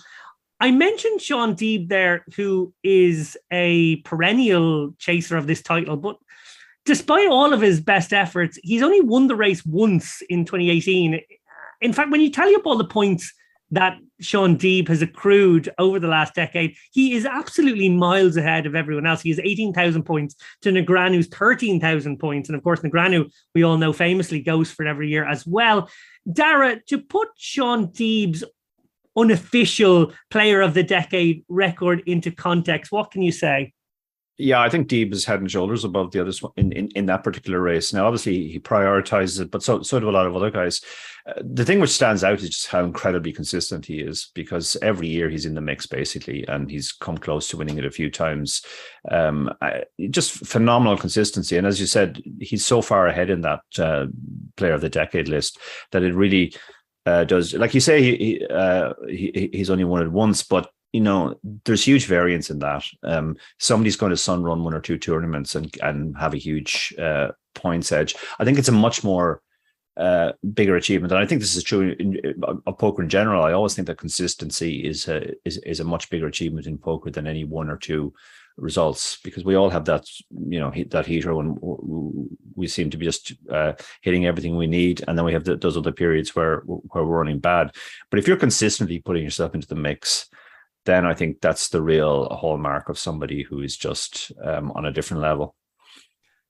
I 0.63 0.71
mentioned 0.71 1.23
Shaun 1.23 1.55
Deeb 1.55 1.89
there, 1.89 2.25
who 2.37 2.75
is 2.83 3.37
a 3.51 3.97
perennial 4.03 4.95
chaser 4.99 5.39
of 5.39 5.47
this 5.47 5.63
title, 5.63 5.97
but 5.97 6.17
despite 6.85 7.29
all 7.29 7.53
of 7.53 7.61
his 7.61 7.81
best 7.81 8.13
efforts, 8.13 8.59
he's 8.63 8.83
only 8.83 9.01
won 9.01 9.27
the 9.27 9.37
race 9.37 9.65
once 9.65 10.23
in 10.29 10.45
2018. 10.45 11.21
In 11.81 11.93
fact, 11.93 12.11
when 12.11 12.21
you 12.21 12.31
tally 12.31 12.55
up 12.55 12.67
all 12.67 12.77
the 12.77 12.85
points 12.85 13.33
that 13.73 13.99
Shaun 14.21 14.57
Deeb 14.59 14.89
has 14.89 15.01
accrued 15.01 15.69
over 15.79 16.01
the 16.01 16.09
last 16.09 16.35
decade, 16.35 16.75
he 16.93 17.15
is 17.15 17.25
absolutely 17.25 17.89
miles 17.89 18.37
ahead 18.37 18.67
of 18.67 18.75
everyone 18.75 19.07
else. 19.07 19.23
He 19.23 19.31
has 19.31 19.39
18,000 19.39 20.03
points 20.03 20.35
to 20.63 20.71
Negreanu's 20.71 21.29
13,000 21.29 22.19
points. 22.19 22.49
And 22.49 22.57
of 22.57 22.65
course, 22.65 22.81
Negreanu, 22.81 23.31
we 23.55 23.63
all 23.63 23.79
know 23.79 23.93
famously 23.93 24.41
goes 24.41 24.73
for 24.73 24.85
it 24.85 24.89
every 24.89 25.09
year 25.09 25.25
as 25.25 25.47
well. 25.47 25.89
Dara, 26.31 26.81
to 26.89 26.99
put 26.99 27.29
Shaun 27.37 27.89
Deeb's 27.89 28.45
unofficial 29.17 30.13
player 30.31 30.61
of 30.61 30.75
the 30.75 30.83
decade 30.83 31.45
record 31.49 32.03
into 32.07 32.31
context, 32.31 32.93
what 32.93 33.11
can 33.11 33.23
you 33.23 33.33
say? 33.33 33.73
Yeah, 34.41 34.63
I 34.63 34.71
think 34.71 34.89
Deeb 34.89 35.13
is 35.13 35.27
head 35.27 35.41
and 35.41 35.51
shoulders 35.51 35.85
above 35.85 36.13
the 36.13 36.21
others 36.21 36.43
in, 36.57 36.73
in, 36.73 36.89
in 36.97 37.07
that 37.07 37.23
particular 37.23 37.61
race. 37.61 37.93
Now, 37.93 38.07
obviously, 38.07 38.49
he 38.49 38.59
prioritizes 38.59 39.41
it, 39.41 39.51
but 39.51 39.63
so 39.63 39.83
so 39.83 40.01
do 40.01 40.09
a 40.09 40.11
lot 40.11 40.27
of 40.27 40.35
other 40.35 40.51
guys. 40.51 40.81
Uh, 41.27 41.35
the 41.45 41.65
thing 41.65 41.79
which 41.79 41.91
stands 41.91 42.25
out 42.25 42.41
is 42.41 42.49
just 42.49 42.69
how 42.69 42.83
incredibly 42.83 43.33
consistent 43.33 43.85
he 43.85 44.01
is, 44.01 44.31
because 44.35 44.79
every 44.81 45.09
year 45.09 45.29
he's 45.29 45.45
in 45.45 45.55
the 45.55 45.61
mix 45.61 45.87
basically, 45.87 46.47
and 46.49 46.71
he's 46.71 46.91
come 46.91 47.19
close 47.19 47.49
to 47.49 47.59
winning 47.59 47.77
it 47.77 47.85
a 47.85 47.91
few 47.91 48.11
times. 48.11 48.65
Um, 49.11 49.53
I, 49.61 49.85
just 50.09 50.33
phenomenal 50.47 50.97
consistency, 50.97 51.59
and 51.59 51.67
as 51.67 51.79
you 51.79 51.87
said, 51.87 52.23
he's 52.41 52.65
so 52.65 52.81
far 52.81 53.09
ahead 53.09 53.29
in 53.29 53.43
that 53.43 53.61
uh, 53.79 54.07
Player 54.57 54.73
of 54.73 54.81
the 54.81 54.89
Decade 54.89 55.29
list 55.29 55.59
that 55.93 56.03
it 56.03 56.15
really 56.15 56.55
uh, 57.05 57.25
does. 57.25 57.53
Like 57.53 57.75
you 57.75 57.81
say, 57.81 58.17
he, 58.17 58.47
uh, 58.47 58.95
he 59.07 59.51
he's 59.53 59.71
only 59.71 59.85
won 59.85 60.03
it 60.03 60.11
once, 60.11 60.43
but 60.43 60.71
you 60.93 61.01
know, 61.01 61.39
there's 61.65 61.85
huge 61.85 62.07
variance 62.07 62.51
in 62.51 62.59
that. 62.61 62.85
Um, 63.03 63.37
somebody's 63.59 63.97
going 63.97 64.11
to 64.11 64.17
sun 64.17 64.43
run 64.43 64.65
one 64.65 64.75
or 64.75 64.81
two 64.81 64.99
tournaments 64.99 65.55
and 65.55 65.75
and 65.83 66.17
have 66.19 66.35
a 66.35 66.39
huge 66.39 66.95
uh, 66.99 67.29
points 67.55 67.93
edge. 67.93 68.17
I 68.39 68.45
think 68.45 68.59
it's 68.59 68.69
a 68.69 68.73
much 68.73 69.05
more 69.05 69.43
uh, 69.97 70.33
bigger 70.55 70.77
achievement, 70.77 71.13
and 71.13 71.21
I 71.21 71.27
think 71.27 71.41
this 71.41 71.57
is 71.57 71.63
true 71.63 71.95
in, 71.99 72.17
in, 72.17 72.43
of 72.67 72.79
poker 72.79 73.03
in 73.03 73.09
general. 73.09 73.45
I 73.45 73.53
always 73.53 73.75
think 73.75 73.87
that 73.87 73.99
consistency 73.99 74.85
is 74.87 75.07
a, 75.09 75.33
is 75.45 75.59
is 75.59 75.81
a 75.81 75.85
much 75.85 76.11
bigger 76.11 76.27
achievement 76.27 76.67
in 76.67 76.79
poker 76.79 77.11
than 77.11 77.27
any 77.27 77.45
one 77.45 77.71
or 77.71 77.77
two 77.77 78.13
results 78.57 79.19
because 79.23 79.45
we 79.45 79.55
all 79.55 79.71
have 79.71 79.87
that 79.87 80.07
you 80.49 80.61
know 80.61 80.73
that 80.91 81.07
heater 81.07 81.35
when 81.35 81.57
we 82.55 82.67
seem 82.67 82.91
to 82.91 82.97
be 82.97 83.07
just 83.07 83.33
uh, 83.51 83.73
hitting 84.03 84.27
everything 84.27 84.57
we 84.57 84.67
need 84.67 85.03
and 85.09 85.17
then 85.17 85.25
we 85.25 85.33
have 85.33 85.45
the, 85.45 85.57
those 85.57 85.77
other 85.77 85.93
periods 85.93 86.35
where 86.37 86.61
where 86.67 87.05
we're 87.05 87.19
running 87.19 87.39
bad 87.39 87.75
but 88.11 88.19
if 88.19 88.29
you're 88.29 88.37
consistently 88.37 88.99
putting 88.99 89.25
yourself 89.25 89.55
into 89.55 89.67
the 89.67 89.75
mix 89.75 90.29
then 90.87 91.07
I 91.07 91.15
think 91.15 91.41
that's 91.41 91.69
the 91.69 91.83
real 91.83 92.29
hallmark 92.31 92.89
of 92.89 92.99
somebody 92.99 93.43
who 93.43 93.61
is 93.61 93.77
just 93.77 94.33
um, 94.43 94.71
on 94.73 94.87
a 94.87 94.93
different 94.93 95.23
level. 95.23 95.55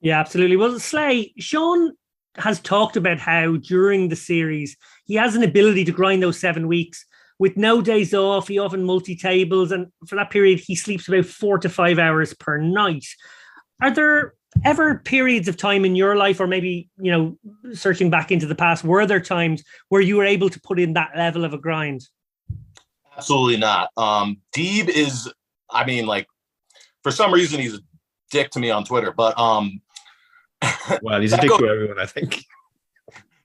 Yeah, 0.00 0.20
absolutely. 0.20 0.56
Well, 0.56 0.78
Slay, 0.78 1.32
Shaun 1.38 1.92
has 2.36 2.60
talked 2.60 2.96
about 2.96 3.18
how 3.18 3.56
during 3.56 4.08
the 4.08 4.16
series 4.16 4.76
he 5.06 5.14
has 5.14 5.34
an 5.34 5.42
ability 5.42 5.84
to 5.84 5.92
grind 5.92 6.22
those 6.22 6.38
seven 6.38 6.68
weeks 6.68 7.04
with 7.38 7.56
no 7.56 7.82
days 7.82 8.14
off. 8.14 8.48
He 8.48 8.58
often 8.58 8.84
multi 8.84 9.16
tables, 9.16 9.72
and 9.72 9.88
for 10.06 10.14
that 10.16 10.30
period, 10.30 10.60
he 10.60 10.76
sleeps 10.76 11.08
about 11.08 11.26
four 11.26 11.58
to 11.58 11.68
five 11.68 11.98
hours 11.98 12.32
per 12.34 12.58
night. 12.58 13.06
Are 13.82 13.90
there 13.90 14.34
ever 14.64 14.98
periods 14.98 15.48
of 15.48 15.56
time 15.56 15.84
in 15.84 15.96
your 15.96 16.16
life, 16.16 16.38
or 16.38 16.46
maybe 16.46 16.88
you 16.98 17.10
know, 17.10 17.38
searching 17.74 18.10
back 18.10 18.30
into 18.30 18.46
the 18.46 18.54
past, 18.54 18.84
were 18.84 19.06
there 19.06 19.20
times 19.20 19.64
where 19.88 20.02
you 20.02 20.16
were 20.16 20.24
able 20.24 20.50
to 20.50 20.60
put 20.60 20.78
in 20.78 20.92
that 20.92 21.10
level 21.16 21.44
of 21.44 21.52
a 21.52 21.58
grind? 21.58 22.02
Absolutely 23.16 23.56
not. 23.56 23.90
Um, 23.96 24.38
Deeb 24.54 24.88
is, 24.88 25.32
I 25.70 25.84
mean, 25.84 26.06
like, 26.06 26.26
for 27.02 27.10
some 27.10 27.32
reason 27.32 27.60
he's 27.60 27.74
a 27.74 27.80
dick 28.30 28.50
to 28.50 28.60
me 28.60 28.70
on 28.70 28.84
Twitter, 28.84 29.12
but 29.12 29.38
um, 29.38 29.80
well, 31.02 31.20
he's 31.20 31.32
a 31.32 31.38
dick 31.38 31.50
goes, 31.50 31.58
to 31.58 31.68
everyone, 31.68 31.98
I 31.98 32.06
think. 32.06 32.44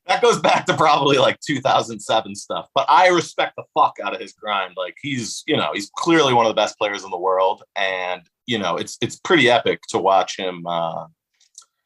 That 0.08 0.21
goes 0.21 0.39
back 0.39 0.65
to 0.67 0.78
probably 0.78 1.17
like 1.17 1.39
2007 1.39 2.36
stuff, 2.36 2.67
but 2.75 2.86
I 2.88 3.08
respect 3.08 3.54
the 3.58 3.63
fuck 3.73 3.95
out 4.04 4.13
of 4.13 4.21
his 4.21 4.34
grind. 4.34 4.75
Like 4.78 4.95
he's, 5.01 5.43
you 5.47 5.58
know, 5.58 5.71
he's 5.73 5.89
clearly 5.95 6.34
one 6.34 6.45
of 6.45 6.49
the 6.51 6.62
best 6.62 6.78
players 6.78 7.04
in 7.04 7.10
the 7.10 7.17
world, 7.17 7.63
and 7.75 8.21
you 8.45 8.60
know, 8.60 8.75
it's 8.78 8.97
it's 9.01 9.15
pretty 9.15 9.49
epic 9.49 9.82
to 9.89 9.97
watch 9.97 10.38
him 10.38 10.65
uh, 10.67 11.08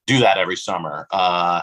do 0.05 0.19
that 0.19 0.37
every 0.37 0.57
summer. 0.57 1.07
Uh, 1.11 1.61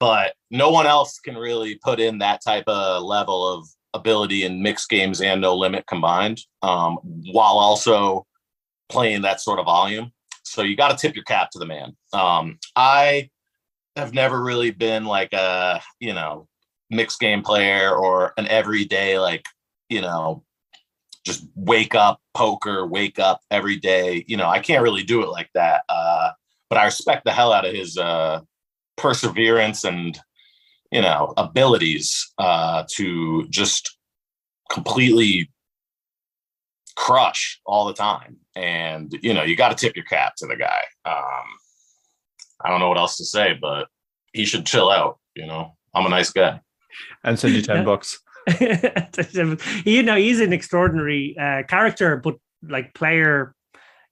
but 0.00 0.34
no 0.50 0.70
one 0.70 0.86
else 0.86 1.20
can 1.20 1.36
really 1.36 1.76
put 1.76 2.00
in 2.00 2.18
that 2.18 2.40
type 2.44 2.64
of 2.66 3.02
level 3.02 3.46
of 3.46 3.68
ability 3.94 4.44
in 4.44 4.62
mixed 4.62 4.88
games 4.88 5.20
and 5.20 5.40
no 5.40 5.56
limit 5.56 5.86
combined, 5.86 6.40
um, 6.62 6.98
while 7.32 7.58
also 7.58 8.26
playing 8.88 9.22
that 9.22 9.40
sort 9.40 9.58
of 9.58 9.66
volume. 9.66 10.12
So 10.44 10.62
you 10.62 10.76
got 10.76 10.90
to 10.90 10.96
tip 10.96 11.14
your 11.14 11.24
cap 11.24 11.50
to 11.50 11.58
the 11.58 11.66
man. 11.66 11.96
Um, 12.12 12.58
I 12.74 13.28
have 13.96 14.14
never 14.14 14.42
really 14.42 14.70
been 14.70 15.04
like 15.04 15.32
a 15.32 15.80
you 16.00 16.14
know 16.14 16.48
mixed 16.90 17.20
game 17.20 17.42
player 17.42 17.94
or 17.94 18.32
an 18.38 18.46
everyday 18.48 19.18
like 19.18 19.44
you 19.90 20.00
know 20.00 20.44
just 21.24 21.46
wake 21.54 21.94
up 21.94 22.20
poker, 22.32 22.86
wake 22.86 23.18
up 23.18 23.40
every 23.50 23.76
day. 23.76 24.24
You 24.26 24.36
know 24.36 24.48
I 24.48 24.60
can't 24.60 24.82
really 24.82 25.02
do 25.02 25.22
it 25.22 25.28
like 25.28 25.50
that. 25.54 25.82
Uh, 25.88 26.30
but 26.70 26.78
I 26.78 26.84
respect 26.84 27.24
the 27.24 27.32
hell 27.32 27.52
out 27.52 27.66
of 27.66 27.74
his 27.74 27.98
uh, 27.98 28.40
perseverance 28.96 29.84
and 29.84 30.18
you 30.90 31.02
know 31.02 31.34
abilities 31.36 32.32
uh, 32.38 32.84
to 32.94 33.46
just 33.48 33.96
completely 34.70 35.50
crush 36.96 37.60
all 37.64 37.86
the 37.86 37.94
time. 37.94 38.36
And 38.56 39.16
you 39.22 39.32
know 39.32 39.42
you 39.44 39.56
got 39.56 39.68
to 39.68 39.76
tip 39.76 39.94
your 39.96 40.04
cap 40.04 40.34
to 40.38 40.46
the 40.46 40.56
guy. 40.56 40.82
Um 41.04 41.46
i 42.60 42.68
don't 42.68 42.80
know 42.80 42.88
what 42.88 42.98
else 42.98 43.16
to 43.16 43.24
say 43.24 43.56
but 43.60 43.86
he 44.32 44.44
should 44.44 44.66
chill 44.66 44.90
out 44.90 45.18
you 45.38 45.46
know? 45.46 45.76
I'm 45.94 46.04
a 46.04 46.08
nice 46.08 46.30
guy. 46.30 46.60
And 47.24 47.38
send 47.38 47.54
you 47.54 47.62
10 47.62 47.84
bucks. 47.84 48.18
You 49.84 50.02
know 50.02 50.16
he's 50.16 50.40
an 50.40 50.52
extraordinary 50.52 51.36
uh, 51.38 51.62
character 51.68 52.16
but 52.16 52.36
like 52.62 52.94
player. 52.94 53.54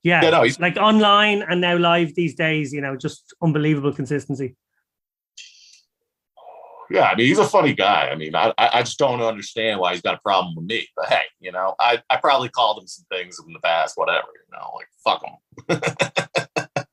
Yeah, 0.02 0.22
yeah 0.22 0.30
no, 0.30 0.42
he's 0.42 0.60
like 0.60 0.76
online 0.76 1.42
and 1.42 1.60
now 1.60 1.76
live 1.76 2.14
these 2.14 2.34
days 2.34 2.72
you 2.72 2.80
know 2.80 2.96
just 2.96 3.34
unbelievable 3.42 3.92
consistency 3.92 4.54
yeah, 6.90 7.04
I 7.04 7.14
mean, 7.14 7.26
he's 7.26 7.38
a 7.38 7.44
funny 7.44 7.74
guy. 7.74 8.08
I 8.10 8.14
mean, 8.14 8.34
I, 8.34 8.52
I 8.58 8.82
just 8.82 8.98
don't 8.98 9.20
understand 9.20 9.80
why 9.80 9.92
he's 9.92 10.02
got 10.02 10.14
a 10.14 10.20
problem 10.20 10.54
with 10.54 10.66
me. 10.66 10.88
But 10.96 11.06
hey, 11.06 11.22
you 11.40 11.52
know, 11.52 11.74
I, 11.80 12.02
I 12.10 12.16
probably 12.16 12.48
called 12.48 12.80
him 12.80 12.86
some 12.86 13.04
things 13.10 13.38
in 13.44 13.52
the 13.52 13.60
past, 13.60 13.96
whatever, 13.96 14.28
you 14.34 14.56
know, 14.56 14.72
like 14.74 14.88
fuck 15.04 15.22
him. 15.24 16.86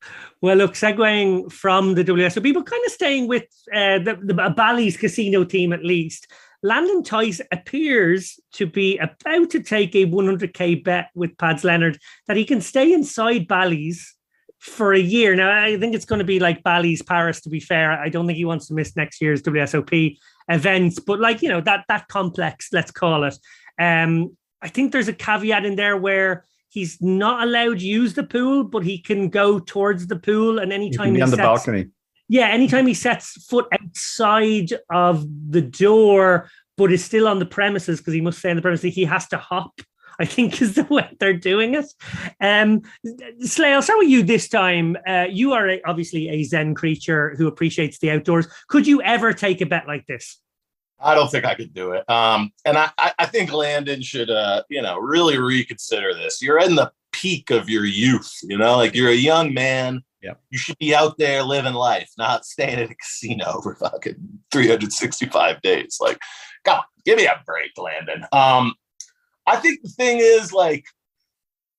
well, 0.40 0.56
look, 0.56 0.74
segueing 0.74 1.50
from 1.50 1.94
the 1.94 2.04
WSOP, 2.04 2.52
but 2.54 2.66
kind 2.66 2.84
of 2.84 2.92
staying 2.92 3.28
with 3.28 3.44
uh, 3.74 3.98
the, 3.98 4.18
the 4.22 4.34
Bally's 4.56 4.96
casino 4.96 5.44
team 5.44 5.72
at 5.72 5.84
least. 5.84 6.26
Landon 6.62 7.04
Tice 7.04 7.40
appears 7.52 8.40
to 8.54 8.66
be 8.66 8.98
about 8.98 9.50
to 9.50 9.62
take 9.62 9.94
a 9.94 10.06
100k 10.06 10.82
bet 10.82 11.08
with 11.14 11.38
Pads 11.38 11.62
Leonard 11.62 11.98
that 12.26 12.36
he 12.36 12.44
can 12.44 12.60
stay 12.60 12.92
inside 12.92 13.46
Bally's 13.46 14.16
for 14.58 14.92
a 14.92 14.98
year. 14.98 15.34
Now, 15.34 15.64
I 15.64 15.78
think 15.78 15.94
it's 15.94 16.04
going 16.04 16.18
to 16.18 16.24
be 16.24 16.40
like 16.40 16.62
Bally's 16.62 17.02
Paris, 17.02 17.40
to 17.42 17.48
be 17.48 17.60
fair. 17.60 17.92
I 17.92 18.08
don't 18.08 18.26
think 18.26 18.36
he 18.36 18.44
wants 18.44 18.66
to 18.68 18.74
miss 18.74 18.96
next 18.96 19.20
year's 19.20 19.42
WSOP 19.42 20.18
events, 20.48 20.98
but 20.98 21.20
like, 21.20 21.42
you 21.42 21.48
know, 21.48 21.60
that 21.60 21.84
that 21.88 22.08
complex, 22.08 22.68
let's 22.72 22.90
call 22.90 23.24
it. 23.24 23.36
Um, 23.78 24.36
I 24.60 24.68
think 24.68 24.92
there's 24.92 25.08
a 25.08 25.12
caveat 25.12 25.64
in 25.64 25.76
there 25.76 25.96
where 25.96 26.44
he's 26.68 27.00
not 27.00 27.46
allowed 27.46 27.78
to 27.78 27.86
use 27.86 28.14
the 28.14 28.24
pool, 28.24 28.64
but 28.64 28.82
he 28.82 28.98
can 28.98 29.28
go 29.28 29.58
towards 29.58 30.06
the 30.06 30.16
pool 30.16 30.58
and 30.58 30.72
anytime 30.72 31.14
he 31.14 31.22
on 31.22 31.30
the 31.30 31.36
balcony. 31.36 31.88
Yeah, 32.28 32.48
anytime 32.48 32.86
he 32.86 32.94
sets 32.94 33.42
foot 33.46 33.66
outside 33.72 34.72
of 34.90 35.26
the 35.50 35.62
door, 35.62 36.50
but 36.76 36.92
is 36.92 37.04
still 37.04 37.26
on 37.26 37.38
the 37.38 37.46
premises 37.46 37.98
because 37.98 38.12
he 38.12 38.20
must 38.20 38.38
stay 38.38 38.50
on 38.50 38.56
the 38.56 38.62
premises, 38.62 38.94
he 38.94 39.04
has 39.04 39.26
to 39.28 39.38
hop 39.38 39.80
I 40.18 40.24
think 40.24 40.60
is 40.60 40.74
the 40.74 40.84
way 40.84 41.08
they're 41.20 41.32
doing 41.32 41.74
it. 41.74 41.86
Um, 42.40 42.82
Slay, 43.40 43.72
I'll 43.72 43.82
start 43.82 44.00
with 44.00 44.08
you 44.08 44.22
this 44.22 44.48
time. 44.48 44.96
Uh, 45.06 45.26
you 45.30 45.52
are 45.52 45.68
a, 45.68 45.80
obviously 45.86 46.28
a 46.28 46.42
Zen 46.42 46.74
creature 46.74 47.34
who 47.36 47.46
appreciates 47.46 47.98
the 47.98 48.10
outdoors. 48.10 48.48
Could 48.68 48.86
you 48.86 49.00
ever 49.02 49.32
take 49.32 49.60
a 49.60 49.66
bet 49.66 49.86
like 49.86 50.06
this? 50.06 50.40
I 51.00 51.14
don't 51.14 51.30
think 51.30 51.44
I 51.44 51.54
could 51.54 51.72
do 51.72 51.92
it. 51.92 52.08
Um, 52.10 52.50
and 52.64 52.76
I, 52.76 52.90
I 52.98 53.26
think 53.26 53.52
Landon 53.52 54.02
should, 54.02 54.30
uh, 54.30 54.64
you 54.68 54.82
know, 54.82 54.98
really 54.98 55.38
reconsider 55.38 56.12
this. 56.12 56.42
You're 56.42 56.58
in 56.58 56.74
the 56.74 56.90
peak 57.12 57.50
of 57.50 57.68
your 57.68 57.84
youth, 57.84 58.32
you 58.42 58.58
know, 58.58 58.76
like 58.76 58.94
you're 58.94 59.10
a 59.10 59.14
young 59.14 59.54
man. 59.54 60.02
Yeah. 60.22 60.34
You 60.50 60.58
should 60.58 60.78
be 60.78 60.94
out 60.94 61.16
there 61.16 61.44
living 61.44 61.74
life, 61.74 62.10
not 62.18 62.44
staying 62.44 62.80
at 62.80 62.90
a 62.90 62.94
casino 62.94 63.60
for 63.62 63.76
fucking 63.76 64.16
365 64.50 65.62
days. 65.62 65.98
Like, 66.00 66.18
come 66.64 66.78
on, 66.78 66.84
give 67.04 67.16
me 67.16 67.26
a 67.26 67.40
break, 67.46 67.70
Landon. 67.76 68.26
Um, 68.32 68.74
I 69.48 69.56
think 69.56 69.82
the 69.82 69.88
thing 69.88 70.18
is 70.20 70.52
like 70.52 70.84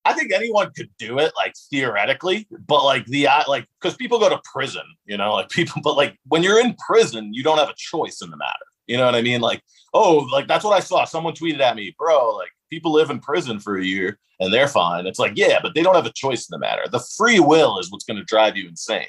I 0.04 0.14
think 0.14 0.32
anyone 0.32 0.70
could 0.74 0.90
do 0.98 1.18
it, 1.18 1.32
like 1.36 1.54
theoretically, 1.70 2.48
but 2.66 2.84
like 2.84 3.04
the 3.06 3.28
like 3.46 3.66
because 3.80 3.96
people 3.96 4.18
go 4.18 4.28
to 4.28 4.40
prison, 4.50 4.82
you 5.04 5.16
know, 5.16 5.34
like 5.34 5.48
people, 5.50 5.82
but 5.82 5.96
like 5.96 6.18
when 6.26 6.42
you're 6.42 6.60
in 6.60 6.74
prison, 6.86 7.34
you 7.34 7.42
don't 7.42 7.58
have 7.58 7.68
a 7.68 7.74
choice 7.76 8.22
in 8.22 8.30
the 8.30 8.36
matter. 8.36 8.54
You 8.86 8.96
know 8.96 9.04
what 9.04 9.14
I 9.14 9.22
mean? 9.22 9.40
Like, 9.40 9.62
oh, 9.94 10.28
like 10.32 10.48
that's 10.48 10.64
what 10.64 10.76
I 10.76 10.80
saw. 10.80 11.04
Someone 11.04 11.34
tweeted 11.34 11.60
at 11.60 11.76
me, 11.76 11.94
bro, 11.98 12.34
like 12.34 12.50
people 12.70 12.92
live 12.92 13.10
in 13.10 13.20
prison 13.20 13.60
for 13.60 13.76
a 13.76 13.84
year 13.84 14.18
and 14.40 14.52
they're 14.52 14.68
fine. 14.68 15.06
It's 15.06 15.18
like, 15.18 15.32
yeah, 15.36 15.58
but 15.62 15.74
they 15.74 15.82
don't 15.82 15.94
have 15.94 16.06
a 16.06 16.12
choice 16.12 16.48
in 16.48 16.52
the 16.52 16.58
matter. 16.58 16.82
The 16.90 17.04
free 17.16 17.38
will 17.38 17.78
is 17.78 17.90
what's 17.92 18.04
going 18.04 18.16
to 18.16 18.24
drive 18.24 18.56
you 18.56 18.68
insane. 18.68 19.06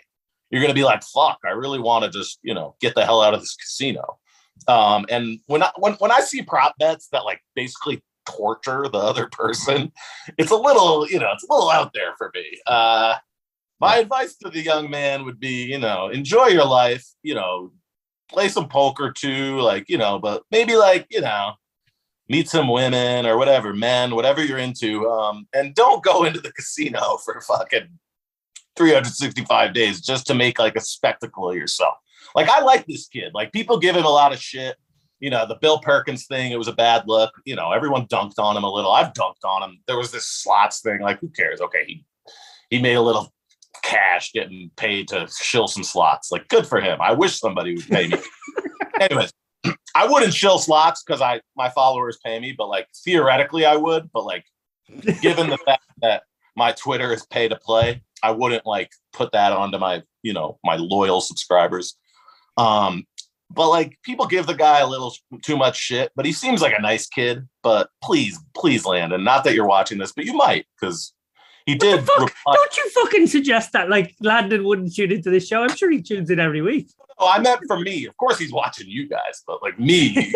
You're 0.50 0.62
going 0.62 0.69
to 0.69 0.76
be 0.80 0.84
like, 0.84 1.02
fuck, 1.04 1.39
I 1.45 1.52
really 1.52 1.80
want 1.80 2.04
to 2.04 2.12
just, 2.12 2.38
you 2.43 2.54
know, 2.54 2.76
get 2.82 2.93
the 2.93 3.06
hell 3.06 3.21
out 3.21 3.34
of 3.34 3.39
this 3.39 3.56
casino. 3.56 4.19
Um, 4.67 5.06
and 5.10 5.39
when 5.47 5.63
I 5.63 5.71
when 5.78 5.93
when 5.93 6.12
I 6.12 6.19
see 6.19 6.43
prop 6.43 6.78
bets 6.78 7.08
that 7.13 7.26
like 7.26 7.41
basically 7.56 8.04
torture 8.26 8.88
the 8.92 8.98
other 8.98 9.28
person. 9.28 9.92
It's 10.38 10.52
a 10.52 10.56
little, 10.56 11.08
you 11.08 11.20
know, 11.20 11.32
it's 11.34 11.44
a 11.44 11.54
little 11.54 11.70
out 11.70 11.94
there 11.94 12.14
for 12.18 12.32
me. 12.34 12.46
Uh, 12.68 13.16
my 13.80 13.98
advice 13.98 14.36
to 14.38 14.50
the 14.50 14.62
young 14.62 14.90
man 14.90 15.26
would 15.26 15.40
be, 15.40 15.64
you 15.66 15.80
know, 15.80 16.10
enjoy 16.10 16.48
your 16.48 16.66
life, 16.66 17.06
you 17.24 17.34
know, 17.34 17.72
play 18.30 18.48
some 18.48 18.70
poker 18.70 19.12
too, 19.12 19.60
like, 19.60 19.90
you 19.90 19.98
know, 19.98 20.20
but 20.20 20.44
maybe 20.52 20.76
like, 20.76 21.08
you 21.10 21.22
know, 21.22 21.54
meet 22.30 22.48
some 22.48 22.70
women 22.70 23.26
or 23.26 23.38
whatever, 23.38 23.74
men, 23.74 24.16
whatever 24.16 24.44
you're 24.44 24.58
into, 24.58 25.10
um, 25.10 25.48
and 25.54 25.76
don't 25.76 26.04
go 26.04 26.24
into 26.24 26.40
the 26.40 26.52
casino 26.54 27.18
for 27.26 27.42
fucking 27.42 27.90
365 28.78 29.74
days 29.74 30.00
just 30.00 30.28
to 30.28 30.34
make 30.34 30.58
like 30.58 30.76
a 30.76 30.82
spectacle 30.82 31.50
of 31.50 31.56
yourself. 31.56 31.96
Like 32.36 32.50
I 32.50 32.62
like 32.62 32.86
this 32.86 33.08
kid. 33.08 33.32
Like 33.34 33.52
people 33.52 33.80
give 33.80 33.96
him 33.96 34.06
a 34.06 34.10
lot 34.10 34.32
of 34.32 34.40
shit. 34.40 34.78
You 35.22 35.30
know, 35.30 35.48
the 35.48 35.56
Bill 35.56 35.80
Perkins 35.80 36.26
thing, 36.26 36.52
it 36.52 36.58
was 36.58 36.68
a 36.68 36.74
bad 36.74 37.04
look. 37.08 37.32
You 37.46 37.56
know, 37.56 37.72
everyone 37.72 38.08
dunked 38.08 38.40
on 38.40 38.58
him 38.58 38.64
a 38.64 38.72
little. 38.72 38.92
I've 38.92 39.14
dunked 39.14 39.46
on 39.46 39.64
him. 39.64 39.80
There 39.88 39.98
was 39.98 40.12
this 40.12 40.26
slots 40.26 40.82
thing. 40.82 41.00
Like, 41.00 41.20
who 41.20 41.30
cares? 41.30 41.62
Okay, 41.62 41.86
he 41.88 42.06
he 42.70 42.82
made 42.82 42.96
a 42.96 43.02
little 43.02 43.32
cash 43.84 44.34
getting 44.34 44.72
paid 44.76 45.08
to 45.10 45.30
shill 45.42 45.68
some 45.68 45.84
slots. 45.84 46.32
Like, 46.32 46.48
good 46.50 46.68
for 46.68 46.82
him. 46.82 47.00
I 47.02 47.14
wish 47.14 47.40
somebody 47.40 47.76
would 47.76 47.88
pay 47.88 48.08
me. 48.08 48.18
Anyways, 49.00 49.32
I 49.96 50.08
wouldn't 50.08 50.34
shill 50.34 50.58
slots 50.58 51.04
because 51.04 51.22
I 51.22 51.42
my 51.56 51.70
followers 51.70 52.20
pay 52.24 52.40
me, 52.40 52.54
but 52.58 52.68
like 52.68 52.88
theoretically 53.04 53.66
I 53.66 53.76
would. 53.76 54.10
But 54.12 54.26
like, 54.26 54.46
given 55.22 55.50
the 55.50 55.58
fact 55.58 55.84
that 56.02 56.24
my 56.56 56.72
Twitter 56.72 57.14
is 57.14 57.26
pay 57.28 57.48
to 57.48 57.56
play, 57.56 58.04
I 58.24 58.32
wouldn't 58.32 58.66
like 58.66 58.92
put 59.14 59.32
that 59.34 59.52
onto 59.52 59.78
my 59.78 60.04
you 60.24 60.34
know 60.34 60.60
my 60.64 60.76
loyal 60.78 61.22
subscribers. 61.22 61.98
Um, 62.58 63.06
but 63.54 63.70
like 63.70 63.98
people 64.04 64.26
give 64.26 64.48
the 64.48 64.54
guy 64.54 64.80
a 64.80 64.88
little 64.88 65.14
too 65.44 65.58
much 65.58 65.78
shit, 65.78 66.12
but 66.16 66.26
he 66.26 66.32
seems 66.32 66.62
like 66.62 66.74
a 66.78 66.82
nice 66.82 67.08
kid. 67.08 67.48
But 67.64 67.90
please, 68.04 68.40
please, 68.56 68.86
Landon, 68.86 69.24
not 69.24 69.44
that 69.44 69.54
you're 69.54 69.68
watching 69.68 69.98
this, 69.98 70.12
but 70.12 70.26
you 70.26 70.34
might 70.34 70.66
because 70.80 71.14
he 71.66 71.76
did. 71.76 72.04
Fuck? 72.06 72.20
Reply- 72.20 72.56
Don't 72.56 72.78
you 72.78 72.90
fucking 72.90 73.28
suggest 73.28 73.72
that 73.74 73.90
like 73.90 74.16
Landon 74.22 74.64
wouldn't 74.64 74.96
tune 74.96 75.12
into 75.12 75.30
this 75.30 75.48
show? 75.48 75.64
I'm 75.64 75.76
sure 75.76 75.90
he 75.92 76.02
tunes 76.02 76.30
in 76.30 76.40
every 76.40 76.62
week. 76.62 76.90
Oh, 77.18 77.30
I 77.30 77.40
meant 77.40 77.62
for 77.68 77.80
me. 77.80 78.06
Of 78.06 78.18
course, 78.18 78.40
he's 78.40 78.52
watching 78.52 78.88
you 78.88 79.08
guys, 79.08 79.44
but 79.46 79.62
like 79.62 79.80
me, 79.80 80.34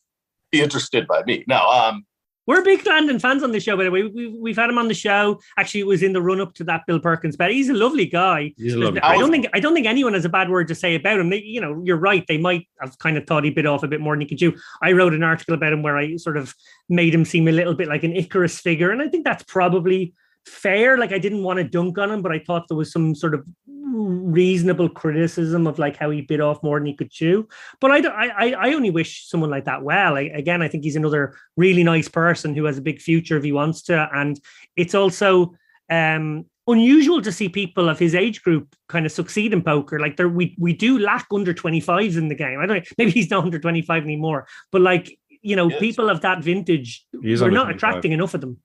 be 0.52 0.60
interested 0.60 1.06
by 1.06 1.22
me. 1.22 1.44
No, 1.48 1.66
um, 1.66 2.04
we're 2.46 2.62
big 2.62 2.86
Landon 2.86 3.18
fans 3.18 3.42
on 3.42 3.52
the 3.52 3.60
show, 3.60 3.76
by 3.76 3.84
the 3.84 3.90
way. 3.90 4.04
We've, 4.04 4.34
we've 4.34 4.56
had 4.56 4.70
him 4.70 4.78
on 4.78 4.88
the 4.88 4.94
show. 4.94 5.40
Actually, 5.58 5.80
it 5.80 5.86
was 5.86 6.02
in 6.02 6.12
the 6.12 6.22
run 6.22 6.40
up 6.40 6.54
to 6.54 6.64
that 6.64 6.82
Bill 6.86 7.00
Perkins 7.00 7.36
bet. 7.36 7.50
He's 7.50 7.68
a 7.68 7.74
lovely 7.74 8.06
guy. 8.06 8.52
He's 8.56 8.74
a 8.74 8.78
lovely 8.78 9.00
I 9.00 9.18
don't 9.18 9.30
think 9.30 9.46
I 9.52 9.60
don't 9.60 9.74
think 9.74 9.86
anyone 9.86 10.14
has 10.14 10.24
a 10.24 10.28
bad 10.28 10.48
word 10.48 10.68
to 10.68 10.74
say 10.74 10.94
about 10.94 11.18
him. 11.18 11.30
They, 11.30 11.42
you 11.42 11.60
know, 11.60 11.82
you're 11.84 11.96
right. 11.96 12.24
They 12.26 12.38
might 12.38 12.68
have 12.80 12.98
kind 12.98 13.16
of 13.16 13.26
thought 13.26 13.44
he 13.44 13.50
bit 13.50 13.66
off 13.66 13.82
a 13.82 13.88
bit 13.88 14.00
more 14.00 14.14
than 14.14 14.20
he 14.20 14.26
could 14.28 14.38
chew. 14.38 14.56
I 14.82 14.92
wrote 14.92 15.14
an 15.14 15.22
article 15.22 15.54
about 15.54 15.72
him 15.72 15.82
where 15.82 15.96
I 15.96 16.16
sort 16.16 16.36
of 16.36 16.54
made 16.88 17.14
him 17.14 17.24
seem 17.24 17.48
a 17.48 17.52
little 17.52 17.74
bit 17.74 17.88
like 17.88 18.04
an 18.04 18.14
Icarus 18.14 18.60
figure, 18.60 18.90
and 18.90 19.02
I 19.02 19.08
think 19.08 19.24
that's 19.24 19.42
probably 19.44 20.14
fair. 20.46 20.96
Like 20.96 21.12
I 21.12 21.18
didn't 21.18 21.42
want 21.42 21.58
to 21.58 21.64
dunk 21.64 21.98
on 21.98 22.10
him, 22.10 22.22
but 22.22 22.32
I 22.32 22.38
thought 22.38 22.68
there 22.68 22.76
was 22.76 22.92
some 22.92 23.14
sort 23.14 23.34
of 23.34 23.44
reasonable 23.86 24.88
criticism 24.88 25.66
of 25.66 25.78
like 25.78 25.96
how 25.96 26.10
he 26.10 26.20
bit 26.20 26.40
off 26.40 26.62
more 26.62 26.78
than 26.78 26.86
he 26.86 26.94
could 26.94 27.10
chew. 27.10 27.48
But 27.80 27.90
I 27.90 27.98
I 28.08 28.50
I 28.52 28.74
only 28.74 28.90
wish 28.90 29.28
someone 29.28 29.50
like 29.50 29.64
that 29.66 29.82
well. 29.82 30.16
I, 30.16 30.22
again, 30.22 30.62
I 30.62 30.68
think 30.68 30.84
he's 30.84 30.96
another 30.96 31.36
really 31.56 31.84
nice 31.84 32.08
person 32.08 32.54
who 32.54 32.64
has 32.64 32.78
a 32.78 32.82
big 32.82 33.00
future 33.00 33.36
if 33.36 33.44
he 33.44 33.52
wants 33.52 33.82
to, 33.82 34.08
and 34.12 34.40
it's 34.76 34.94
also 34.94 35.54
um 35.90 36.44
unusual 36.66 37.22
to 37.22 37.30
see 37.30 37.48
people 37.48 37.88
of 37.88 37.98
his 37.98 38.12
age 38.14 38.42
group 38.42 38.74
kind 38.88 39.06
of 39.06 39.12
succeed 39.12 39.52
in 39.52 39.62
poker. 39.62 40.00
Like 40.00 40.16
there, 40.16 40.28
we 40.28 40.56
we 40.58 40.72
do 40.72 40.98
lack 40.98 41.26
under 41.32 41.54
25s 41.54 42.16
in 42.16 42.28
the 42.28 42.34
game. 42.34 42.58
I 42.60 42.66
don't 42.66 42.78
know, 42.78 42.82
maybe 42.98 43.12
he's 43.12 43.30
not 43.30 43.44
under 43.44 43.58
25 43.58 44.02
anymore, 44.02 44.46
but 44.72 44.80
like 44.80 45.16
you 45.42 45.54
know, 45.54 45.70
yes. 45.70 45.78
people 45.78 46.10
of 46.10 46.22
that 46.22 46.42
vintage, 46.42 47.06
we're 47.12 47.50
not 47.50 47.66
25. 47.66 47.76
attracting 47.76 48.12
enough 48.12 48.34
of 48.34 48.40
them. 48.40 48.58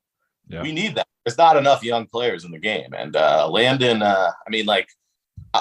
Yeah. 0.47 0.63
We 0.63 0.71
need 0.71 0.95
that. 0.95 1.07
There's 1.23 1.37
not 1.37 1.55
enough 1.55 1.83
young 1.83 2.07
players 2.07 2.43
in 2.43 2.49
the 2.49 2.59
game. 2.59 2.93
And 2.97 3.15
uh 3.15 3.47
Landon, 3.47 4.01
uh, 4.01 4.31
I 4.47 4.49
mean, 4.49 4.65
like 4.65 4.89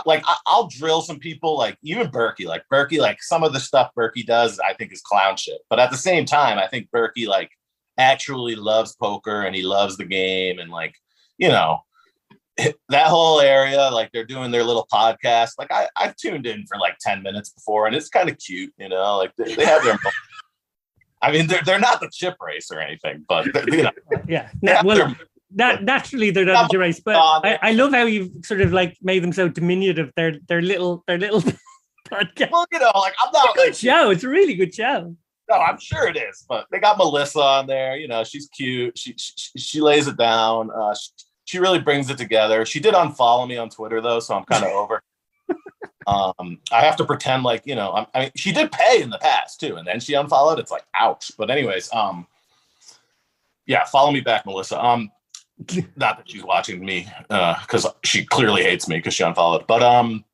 like 0.07 0.25
I'll 0.47 0.69
drill 0.69 1.03
some 1.03 1.19
people, 1.19 1.57
like 1.57 1.77
even 1.83 2.09
Berkey, 2.09 2.47
like 2.47 2.65
Berkey, 2.73 2.99
like 2.99 3.23
some 3.23 3.43
of 3.43 3.53
the 3.53 3.61
stuff 3.61 3.91
Berkey 3.97 4.25
does, 4.25 4.59
I 4.61 4.75
think 4.75 4.93
is 4.93 5.01
clown 5.01 5.37
shit. 5.37 5.61
But 5.69 5.81
at 5.81 5.91
the 5.91 5.97
same 5.97 6.25
time, 6.25 6.59
I 6.59 6.67
think 6.67 6.89
Berkey 6.95 7.27
like 7.27 7.51
actually 7.99 8.55
loves 8.55 8.97
poker 8.97 9.43
and 9.43 9.55
he 9.55 9.63
loves 9.63 9.97
the 9.97 10.05
game 10.05 10.59
and 10.59 10.71
like 10.71 10.95
you 11.39 11.49
know 11.49 11.81
that 12.89 13.07
whole 13.07 13.41
area, 13.41 13.91
like 13.91 14.11
they're 14.13 14.25
doing 14.25 14.51
their 14.51 14.65
little 14.65 14.87
podcast. 14.93 15.53
Like 15.59 15.73
I 15.73 15.89
I've 15.97 16.17
tuned 16.17 16.47
in 16.47 16.67
for 16.67 16.79
like 16.79 16.97
ten 17.01 17.23
minutes 17.23 17.51
before, 17.51 17.87
and 17.87 17.95
it's 17.95 18.09
kind 18.09 18.29
of 18.29 18.39
cute, 18.39 18.73
you 18.79 18.89
know. 18.89 19.19
Like 19.19 19.33
they, 19.37 19.55
they 19.55 19.65
have 19.65 19.83
their. 19.85 19.99
I 21.23 21.33
mean, 21.33 21.47
they're 21.47 21.63
they're 21.65 21.79
not 21.79 22.01
the 22.01 22.11
chip 22.13 22.37
race 22.41 22.71
or 22.71 22.81
anything, 22.81 23.25
but 23.29 23.47
you 23.69 23.83
know, 23.83 23.91
yeah. 24.29 24.51
Well, 24.83 24.97
their, 24.97 25.17
that 25.57 25.83
naturally 25.83 26.31
they're 26.31 26.45
not 26.45 26.73
a 26.73 26.79
race, 26.79 27.01
but 27.01 27.17
I, 27.17 27.59
I, 27.63 27.73
love 27.73 27.93
how 27.93 28.05
you've 28.05 28.45
sort 28.45 28.61
of 28.61 28.73
like 28.73 28.97
made 29.03 29.23
them 29.23 29.33
so 29.33 29.49
diminutive. 29.49 30.13
They're 30.17 30.37
they're 30.49 30.63
little 30.63 31.03
they're 31.07 31.19
little 31.19 31.41
podcast. 32.11 32.51
Well, 32.51 32.67
you 32.71 32.79
know, 32.79 32.93
like 32.95 33.15
I'm 33.25 33.33
not 33.33 33.51
it's 33.51 33.59
a 33.59 33.67
good 33.67 33.77
show. 33.77 34.11
It's 34.11 34.25
a 34.25 34.29
really 34.29 34.55
good 34.55 34.75
show. 34.75 35.15
No, 35.49 35.57
I'm 35.57 35.81
sure 35.81 36.07
it 36.07 36.17
is, 36.17 36.45
but 36.49 36.67
they 36.71 36.79
got 36.79 36.97
Melissa 36.97 37.41
on 37.41 37.67
there. 37.67 37.97
You 37.97 38.07
know, 38.07 38.23
she's 38.23 38.49
cute. 38.49 38.97
She 38.97 39.15
she, 39.17 39.59
she 39.59 39.81
lays 39.81 40.07
it 40.07 40.17
down. 40.17 40.71
Uh, 40.71 40.95
she, 40.95 41.11
she 41.45 41.59
really 41.59 41.81
brings 41.81 42.09
it 42.11 42.19
together. 42.19 42.65
She 42.65 42.79
did 42.79 42.95
unfollow 42.95 43.49
me 43.49 43.57
on 43.57 43.69
Twitter 43.71 44.01
though, 44.01 44.21
so 44.21 44.37
I'm 44.37 44.45
kind 44.45 44.65
of 44.65 44.71
over. 44.73 45.03
Um, 46.07 46.61
I 46.73 46.81
have 46.81 46.97
to 46.97 47.05
pretend 47.05 47.43
like 47.43 47.67
you 47.67 47.75
know. 47.75 47.93
I'm, 47.93 48.07
I 48.15 48.21
mean, 48.21 48.31
she 48.37 48.53
did 48.53 48.71
pay 48.71 49.03
in 49.03 49.11
the 49.11 49.19
past 49.19 49.61
too, 49.61 49.77
and 49.77 49.87
then 49.87 49.99
she 50.01 50.15
unfollowed. 50.15 50.59
It's 50.59 50.71
like 50.71 50.85
ouch. 50.95 51.33
But 51.37 51.51
anyways, 51.51 51.93
um, 51.93 52.27
yeah, 53.67 53.85
follow 53.85 54.11
me 54.11 54.21
back, 54.21 54.47
Melissa. 54.47 54.83
Um, 54.83 55.11
not 55.97 56.17
that 56.17 56.31
she's 56.31 56.45
watching 56.45 56.85
me 56.85 57.09
because 57.29 57.87
uh, 57.87 57.93
she 58.03 58.25
clearly 58.25 58.63
hates 58.63 58.89
me 58.89 58.97
because 58.97 59.15
she 59.15 59.23
unfollowed. 59.23 59.67
But 59.67 59.83
um, 59.83 60.25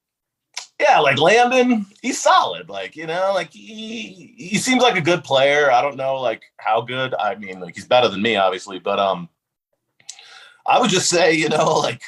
yeah, 0.81 0.99
like 1.01 1.19
Landon, 1.19 1.87
he's 2.03 2.21
solid. 2.21 2.69
Like 2.69 2.97
you 2.97 3.07
know, 3.07 3.33
like 3.35 3.51
he 3.51 4.35
he 4.37 4.59
seems 4.59 4.83
like 4.83 4.97
a 4.97 5.01
good 5.01 5.25
player. 5.25 5.71
I 5.71 5.83
don't 5.83 5.97
know 5.97 6.17
like 6.17 6.43
how 6.59 6.81
good. 6.81 7.15
I 7.15 7.35
mean, 7.35 7.61
like 7.61 7.75
he's 7.75 7.87
better 7.87 8.09
than 8.09 8.23
me, 8.23 8.37
obviously. 8.37 8.79
But 8.79 8.99
um, 8.99 9.29
I 10.67 10.81
would 10.81 10.91
just 10.91 11.09
say, 11.09 11.33
you 11.35 11.49
know, 11.49 11.79
like 11.79 12.03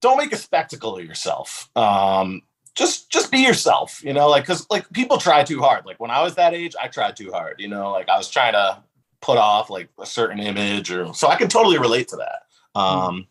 don't 0.00 0.18
make 0.18 0.32
a 0.32 0.36
spectacle 0.36 0.96
of 0.96 1.04
yourself. 1.04 1.68
Um, 1.76 2.42
just 2.74 3.10
just 3.10 3.32
be 3.32 3.38
yourself. 3.38 4.02
You 4.04 4.12
know, 4.12 4.28
like 4.28 4.44
because 4.44 4.66
like 4.70 4.90
people 4.92 5.18
try 5.18 5.42
too 5.42 5.60
hard. 5.60 5.84
Like 5.84 5.98
when 5.98 6.10
I 6.10 6.22
was 6.22 6.36
that 6.36 6.54
age, 6.54 6.74
I 6.80 6.88
tried 6.88 7.16
too 7.16 7.32
hard. 7.32 7.56
You 7.58 7.68
know, 7.68 7.90
like 7.90 8.08
I 8.08 8.16
was 8.16 8.30
trying 8.30 8.52
to 8.52 8.82
put 9.20 9.38
off 9.38 9.70
like 9.70 9.88
a 10.00 10.06
certain 10.06 10.38
image 10.38 10.92
or 10.92 11.12
so 11.12 11.26
I 11.26 11.36
can 11.36 11.48
totally 11.48 11.78
relate 11.78 12.08
to 12.08 12.16
that. 12.16 12.42
Hmm. 12.76 12.98
Um, 12.98 13.26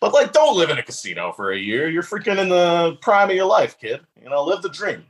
but 0.00 0.14
like, 0.14 0.32
don't 0.32 0.56
live 0.56 0.70
in 0.70 0.78
a 0.78 0.82
casino 0.82 1.32
for 1.32 1.52
a 1.52 1.58
year. 1.58 1.88
You're 1.88 2.02
freaking 2.02 2.38
in 2.38 2.48
the 2.48 2.96
prime 3.02 3.30
of 3.30 3.36
your 3.36 3.46
life, 3.46 3.78
kid. 3.78 4.00
You 4.22 4.30
know, 4.30 4.44
live 4.44 4.62
the 4.62 4.68
dream. 4.68 5.04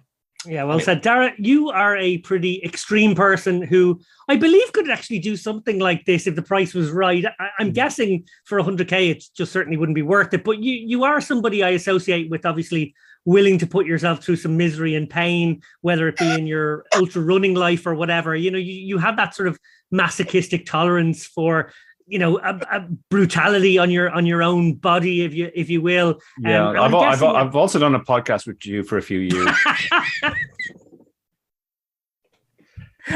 Yeah, 0.47 0.65
well 0.65 0.81
said, 0.81 1.03
Dara. 1.03 1.33
You 1.37 1.69
are 1.69 1.99
a 1.99 2.17
pretty 2.19 2.63
extreme 2.65 3.15
person 3.15 3.61
who 3.61 4.01
I 4.27 4.37
believe 4.37 4.73
could 4.73 4.89
actually 4.89 5.19
do 5.19 5.37
something 5.37 5.79
like 5.79 6.07
this 6.07 6.27
if 6.27 6.35
the 6.35 6.43
price 6.43 6.73
was 6.73 6.91
right. 6.91 7.25
I, 7.39 7.51
am 7.61 7.71
mm. 7.71 7.75
guessing 7.75 8.25
for 8.47 8.59
100k, 8.59 9.11
it 9.11 9.25
just 9.37 9.53
certainly 9.53 9.77
wouldn't 9.77 9.97
be 9.97 10.03
worth 10.03 10.33
it. 10.33 10.43
But 10.43 10.61
you, 10.61 10.73
you 10.73 11.05
are 11.05 11.21
somebody 11.21 11.63
I 11.63 11.71
associate 11.71 12.31
with, 12.31 12.47
obviously 12.47 12.95
willing 13.27 13.59
to 13.59 13.67
put 13.67 13.85
yourself 13.85 14.25
through 14.25 14.37
some 14.37 14.57
misery 14.57 14.95
and 14.95 15.11
pain, 15.11 15.61
whether 15.83 16.09
it 16.09 16.17
be 16.17 16.31
in 16.31 16.47
your 16.47 16.87
ultra 16.97 17.21
running 17.21 17.55
life 17.55 17.87
or 17.87 17.95
whatever. 17.95 18.35
You 18.35 18.51
know, 18.51 18.59
you, 18.59 18.73
you 18.73 18.97
have 18.97 19.19
that 19.19 19.35
sort 19.35 19.47
of 19.49 19.59
masochistic 19.91 20.65
tolerance 20.65 21.27
for 21.27 21.71
you 22.11 22.19
know 22.19 22.39
a, 22.41 22.55
a, 22.73 22.87
brutality 23.09 23.79
on 23.79 23.91
your 23.91 24.11
on 24.11 24.27
your 24.27 24.43
own 24.43 24.75
body 24.75 25.23
if 25.23 25.33
you 25.33 25.51
if 25.55 25.71
you 25.71 25.81
will 25.81 26.21
yeah 26.41 26.71
um, 26.71 26.95
I've, 26.95 27.23
I've, 27.23 27.23
I've 27.23 27.57
also 27.57 27.79
done 27.79 27.95
a 27.95 28.01
podcast 28.01 28.47
with 28.47 28.67
you 28.67 28.83
for 28.83 28.99
a 28.99 29.03
few 29.03 29.21
years 29.21 29.49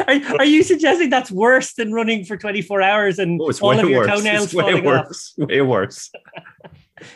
are, 0.07 0.39
are 0.39 0.45
you 0.45 0.63
suggesting 0.63 1.11
that's 1.11 1.31
worse 1.31 1.75
than 1.75 1.93
running 1.93 2.25
for 2.25 2.37
24 2.37 2.83
hours 2.83 3.19
and 3.19 3.41
oh, 3.43 3.53
all 3.61 3.79
of 3.79 3.89
your 3.89 4.01
worse. 4.01 4.09
toenails 4.17 4.45
it's 4.45 4.53
falling 4.53 4.77
way 4.77 4.81
worse 4.81 5.35
off? 5.41 5.49
way 5.49 5.61
worse 5.61 6.11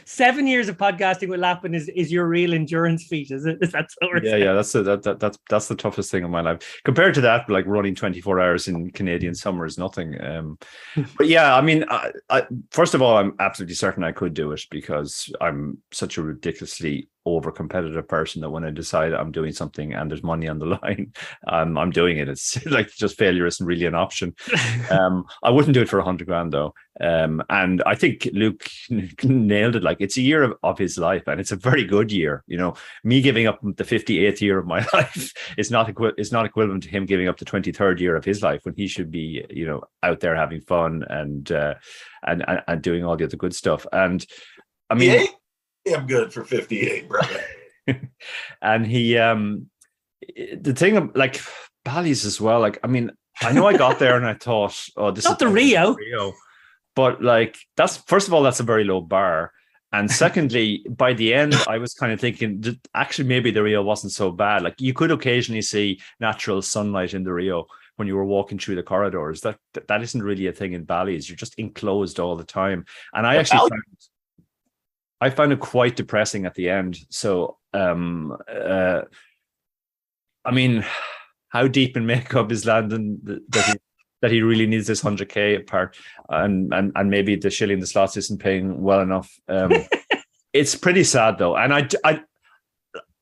seven 0.04 0.46
years 0.46 0.68
of 0.68 0.76
podcasting 0.76 1.28
with 1.28 1.40
Lappin 1.40 1.74
is, 1.74 1.88
is 1.88 2.12
your 2.12 2.26
real 2.26 2.54
endurance 2.54 3.06
feat, 3.06 3.30
is 3.30 3.46
it? 3.46 3.58
Is 3.62 3.72
that 3.72 3.90
so? 3.90 4.08
Yeah, 4.22 4.36
yeah, 4.36 4.52
that's 4.52 4.72
the, 4.72 4.82
that, 4.82 5.02
that 5.02 5.20
that's 5.20 5.38
that's 5.48 5.68
the 5.68 5.74
toughest 5.74 6.10
thing 6.10 6.24
in 6.24 6.30
my 6.30 6.40
life. 6.40 6.80
Compared 6.84 7.14
to 7.14 7.20
that, 7.22 7.48
like 7.48 7.66
running 7.66 7.94
24 7.94 8.40
hours 8.40 8.68
in 8.68 8.90
Canadian 8.90 9.34
summer 9.34 9.66
is 9.66 9.78
nothing. 9.78 10.20
Um, 10.22 10.58
but 11.16 11.28
yeah, 11.28 11.54
I 11.56 11.60
mean, 11.60 11.84
I, 11.88 12.12
I, 12.30 12.46
first 12.70 12.94
of 12.94 13.02
all, 13.02 13.16
I'm 13.16 13.34
absolutely 13.40 13.74
certain 13.74 14.04
I 14.04 14.12
could 14.12 14.34
do 14.34 14.52
it 14.52 14.62
because 14.70 15.32
I'm 15.40 15.78
such 15.92 16.18
a 16.18 16.22
ridiculously 16.22 17.08
over 17.36 17.50
competitive 17.50 18.06
person 18.08 18.40
that 18.40 18.50
when 18.50 18.64
I 18.64 18.70
decide 18.70 19.12
I'm 19.12 19.32
doing 19.32 19.52
something 19.52 19.92
and 19.92 20.10
there's 20.10 20.22
money 20.22 20.48
on 20.48 20.58
the 20.58 20.66
line, 20.82 21.12
um, 21.46 21.78
I'm 21.78 21.90
doing 21.90 22.18
it. 22.18 22.28
It's 22.28 22.64
like 22.66 22.90
just 22.90 23.18
failure 23.18 23.46
isn't 23.46 23.66
really 23.66 23.86
an 23.86 23.94
option. 23.94 24.34
um, 24.90 25.24
I 25.42 25.50
wouldn't 25.50 25.74
do 25.74 25.82
it 25.82 25.88
for 25.88 25.98
a 25.98 26.04
hundred 26.04 26.26
grand 26.26 26.52
though. 26.52 26.74
Um, 27.00 27.42
and 27.48 27.82
I 27.86 27.94
think 27.94 28.28
Luke 28.32 28.68
nailed 29.22 29.76
it. 29.76 29.82
Like 29.82 29.98
it's 30.00 30.16
a 30.16 30.22
year 30.22 30.42
of, 30.42 30.54
of, 30.62 30.78
his 30.78 30.98
life, 30.98 31.22
and 31.28 31.40
it's 31.40 31.52
a 31.52 31.56
very 31.56 31.84
good 31.84 32.10
year. 32.10 32.42
You 32.46 32.56
know, 32.56 32.74
me 33.04 33.20
giving 33.20 33.46
up 33.46 33.60
the 33.62 33.84
58th 33.84 34.40
year 34.40 34.58
of 34.58 34.66
my 34.66 34.84
life 34.92 35.32
is 35.56 35.70
not 35.70 35.88
equi- 35.88 36.14
is 36.18 36.32
not 36.32 36.46
equivalent 36.46 36.82
to 36.84 36.88
him 36.88 37.06
giving 37.06 37.28
up 37.28 37.38
the 37.38 37.44
23rd 37.44 38.00
year 38.00 38.16
of 38.16 38.24
his 38.24 38.42
life 38.42 38.60
when 38.64 38.74
he 38.74 38.88
should 38.88 39.10
be, 39.10 39.44
you 39.50 39.66
know, 39.66 39.82
out 40.02 40.20
there 40.20 40.34
having 40.34 40.60
fun 40.60 41.04
and 41.08 41.52
uh, 41.52 41.74
and, 42.26 42.44
and, 42.48 42.62
and 42.66 42.82
doing 42.82 43.04
all 43.04 43.16
the 43.16 43.24
other 43.24 43.36
good 43.36 43.54
stuff. 43.54 43.86
And 43.92 44.24
I 44.90 44.94
mean, 44.94 45.26
I'm 45.94 46.06
good 46.06 46.32
for 46.32 46.44
58, 46.44 47.08
brother. 47.08 47.44
and 48.62 48.86
he, 48.86 49.18
um, 49.18 49.68
the 50.36 50.74
thing 50.74 51.12
like 51.14 51.40
Bally's 51.84 52.24
as 52.24 52.40
well. 52.40 52.60
Like, 52.60 52.78
I 52.82 52.86
mean, 52.86 53.10
I 53.40 53.52
know 53.52 53.66
I 53.66 53.76
got 53.76 53.98
there 53.98 54.16
and 54.16 54.26
I 54.26 54.34
thought, 54.34 54.78
oh, 54.96 55.10
this 55.10 55.24
is 55.24 55.30
Not 55.30 55.40
is 55.40 55.48
the 55.48 55.52
Rio. 55.52 55.94
Rio. 55.94 56.32
But 56.94 57.22
like 57.22 57.56
that's 57.76 57.98
first 57.98 58.26
of 58.26 58.34
all, 58.34 58.42
that's 58.42 58.60
a 58.60 58.64
very 58.64 58.84
low 58.84 59.00
bar. 59.00 59.52
And 59.92 60.10
secondly, 60.24 60.84
by 60.88 61.12
the 61.12 61.32
end, 61.32 61.54
I 61.68 61.78
was 61.78 61.94
kind 61.94 62.12
of 62.12 62.20
thinking 62.20 62.60
that 62.62 62.78
actually 62.94 63.28
maybe 63.28 63.50
the 63.50 63.62
Rio 63.62 63.82
wasn't 63.82 64.12
so 64.12 64.30
bad. 64.30 64.62
Like 64.62 64.80
you 64.80 64.92
could 64.92 65.10
occasionally 65.10 65.62
see 65.62 66.00
natural 66.20 66.60
sunlight 66.62 67.14
in 67.14 67.22
the 67.22 67.32
Rio 67.32 67.66
when 67.96 68.08
you 68.08 68.16
were 68.16 68.24
walking 68.24 68.58
through 68.58 68.76
the 68.76 68.82
corridors. 68.82 69.40
That 69.42 69.58
that 69.86 70.02
isn't 70.02 70.22
really 70.22 70.48
a 70.48 70.52
thing 70.52 70.72
in 70.72 70.84
Bally's. 70.84 71.28
You're 71.28 71.36
just 71.36 71.58
enclosed 71.58 72.18
all 72.18 72.36
the 72.36 72.44
time. 72.44 72.84
And 73.12 73.26
I 73.26 73.36
actually 73.36 73.58
found, 73.58 73.82
I 75.20 75.30
found 75.30 75.52
it 75.52 75.60
quite 75.60 75.96
depressing 75.96 76.46
at 76.46 76.54
the 76.54 76.68
end. 76.68 76.98
So 77.10 77.58
um 77.74 78.36
uh 78.50 79.02
I 80.44 80.50
mean, 80.50 80.84
how 81.48 81.68
deep 81.68 81.96
in 81.96 82.06
makeup 82.06 82.50
is 82.52 82.64
Landon 82.64 83.20
that 83.24 83.64
he 83.66 83.74
that 84.22 84.30
he 84.30 84.42
really 84.42 84.66
needs 84.66 84.86
this 84.86 85.02
100k 85.02 85.66
part? 85.66 85.96
And 86.28 86.72
and 86.72 86.92
and 86.94 87.10
maybe 87.10 87.36
the 87.36 87.50
shilling 87.50 87.80
the 87.80 87.86
slots 87.86 88.16
isn't 88.16 88.40
paying 88.40 88.80
well 88.80 89.00
enough. 89.00 89.30
Um 89.48 89.72
it's 90.52 90.74
pretty 90.74 91.04
sad 91.04 91.38
though. 91.38 91.56
And 91.56 91.74
i 91.74 91.88
i 92.04 92.20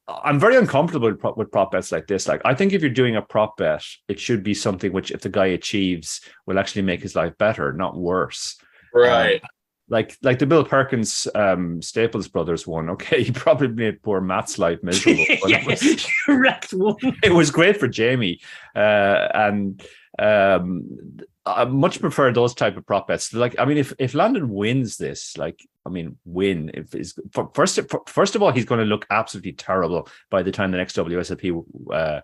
i'm 0.09 0.39
very 0.39 0.57
uncomfortable 0.57 1.11
with 1.11 1.19
prop, 1.19 1.37
with 1.37 1.51
prop 1.51 1.73
bets 1.73 1.91
like 1.91 2.07
this. 2.07 2.29
Like 2.29 2.43
i 2.45 2.55
think 2.55 2.73
if 2.73 2.81
you're 2.83 2.91
doing 2.91 3.17
a 3.17 3.23
prop 3.23 3.57
bet 3.57 3.85
it 4.09 4.21
should 4.21 4.43
be 4.43 4.55
something 4.55 4.93
which 4.93 5.11
if 5.11 5.23
the 5.23 5.29
guy 5.29 5.47
achieves 5.47 6.21
will 6.47 6.59
actually 6.59 6.83
make 6.83 7.03
his 7.03 7.17
life 7.17 7.37
better 7.39 7.73
not 7.73 7.97
worse. 7.97 8.57
Right. 8.95 9.43
um, 9.43 9.49
like 9.89 10.17
like 10.23 10.39
the 10.39 10.47
Bill 10.47 10.65
Perkins 10.65 11.29
um, 11.35 11.81
Staples 11.81 12.29
Brothers 12.29 12.67
one. 12.67 12.91
Okay, 12.91 13.23
he 13.25 13.33
probably 13.33 13.69
made 13.69 14.03
poor 14.03 14.21
Matt's 14.21 14.59
life 14.59 14.83
miserable. 14.83 15.25
yeah, 15.47 15.61
it, 15.61 15.67
was, 15.67 16.07
correct 16.27 16.73
one. 16.73 16.97
It 17.23 17.33
was 17.33 17.51
great 17.51 17.79
for 17.79 17.89
Jamie, 17.89 18.41
uh, 18.75 19.29
and 19.35 19.83
um, 20.19 21.21
I 21.45 21.65
much 21.65 22.01
prefer 22.01 22.33
those 22.33 22.55
type 22.55 22.77
of 22.77 22.87
prop 22.87 23.09
bets. 23.09 23.33
Like, 23.33 23.57
I 23.59 23.65
mean, 23.65 23.79
if 23.79 23.93
if 23.99 24.15
Landon 24.15 24.49
wins 24.51 24.97
this, 24.97 25.37
like, 25.37 25.61
I 25.85 25.91
mean, 25.91 26.19
win. 26.25 26.71
If 26.75 26.95
is 26.95 27.19
first 27.55 27.79
first 28.07 28.35
of 28.35 28.43
all, 28.43 28.51
he's 28.51 28.65
going 28.65 28.81
to 28.81 28.87
look 28.87 29.07
absolutely 29.11 29.53
terrible 29.53 30.09
by 30.31 30.43
the 30.43 30.53
time 30.53 30.73
the 30.73 30.79
next 30.79 30.97
WSOP 30.97 31.65
uh, 31.93 32.21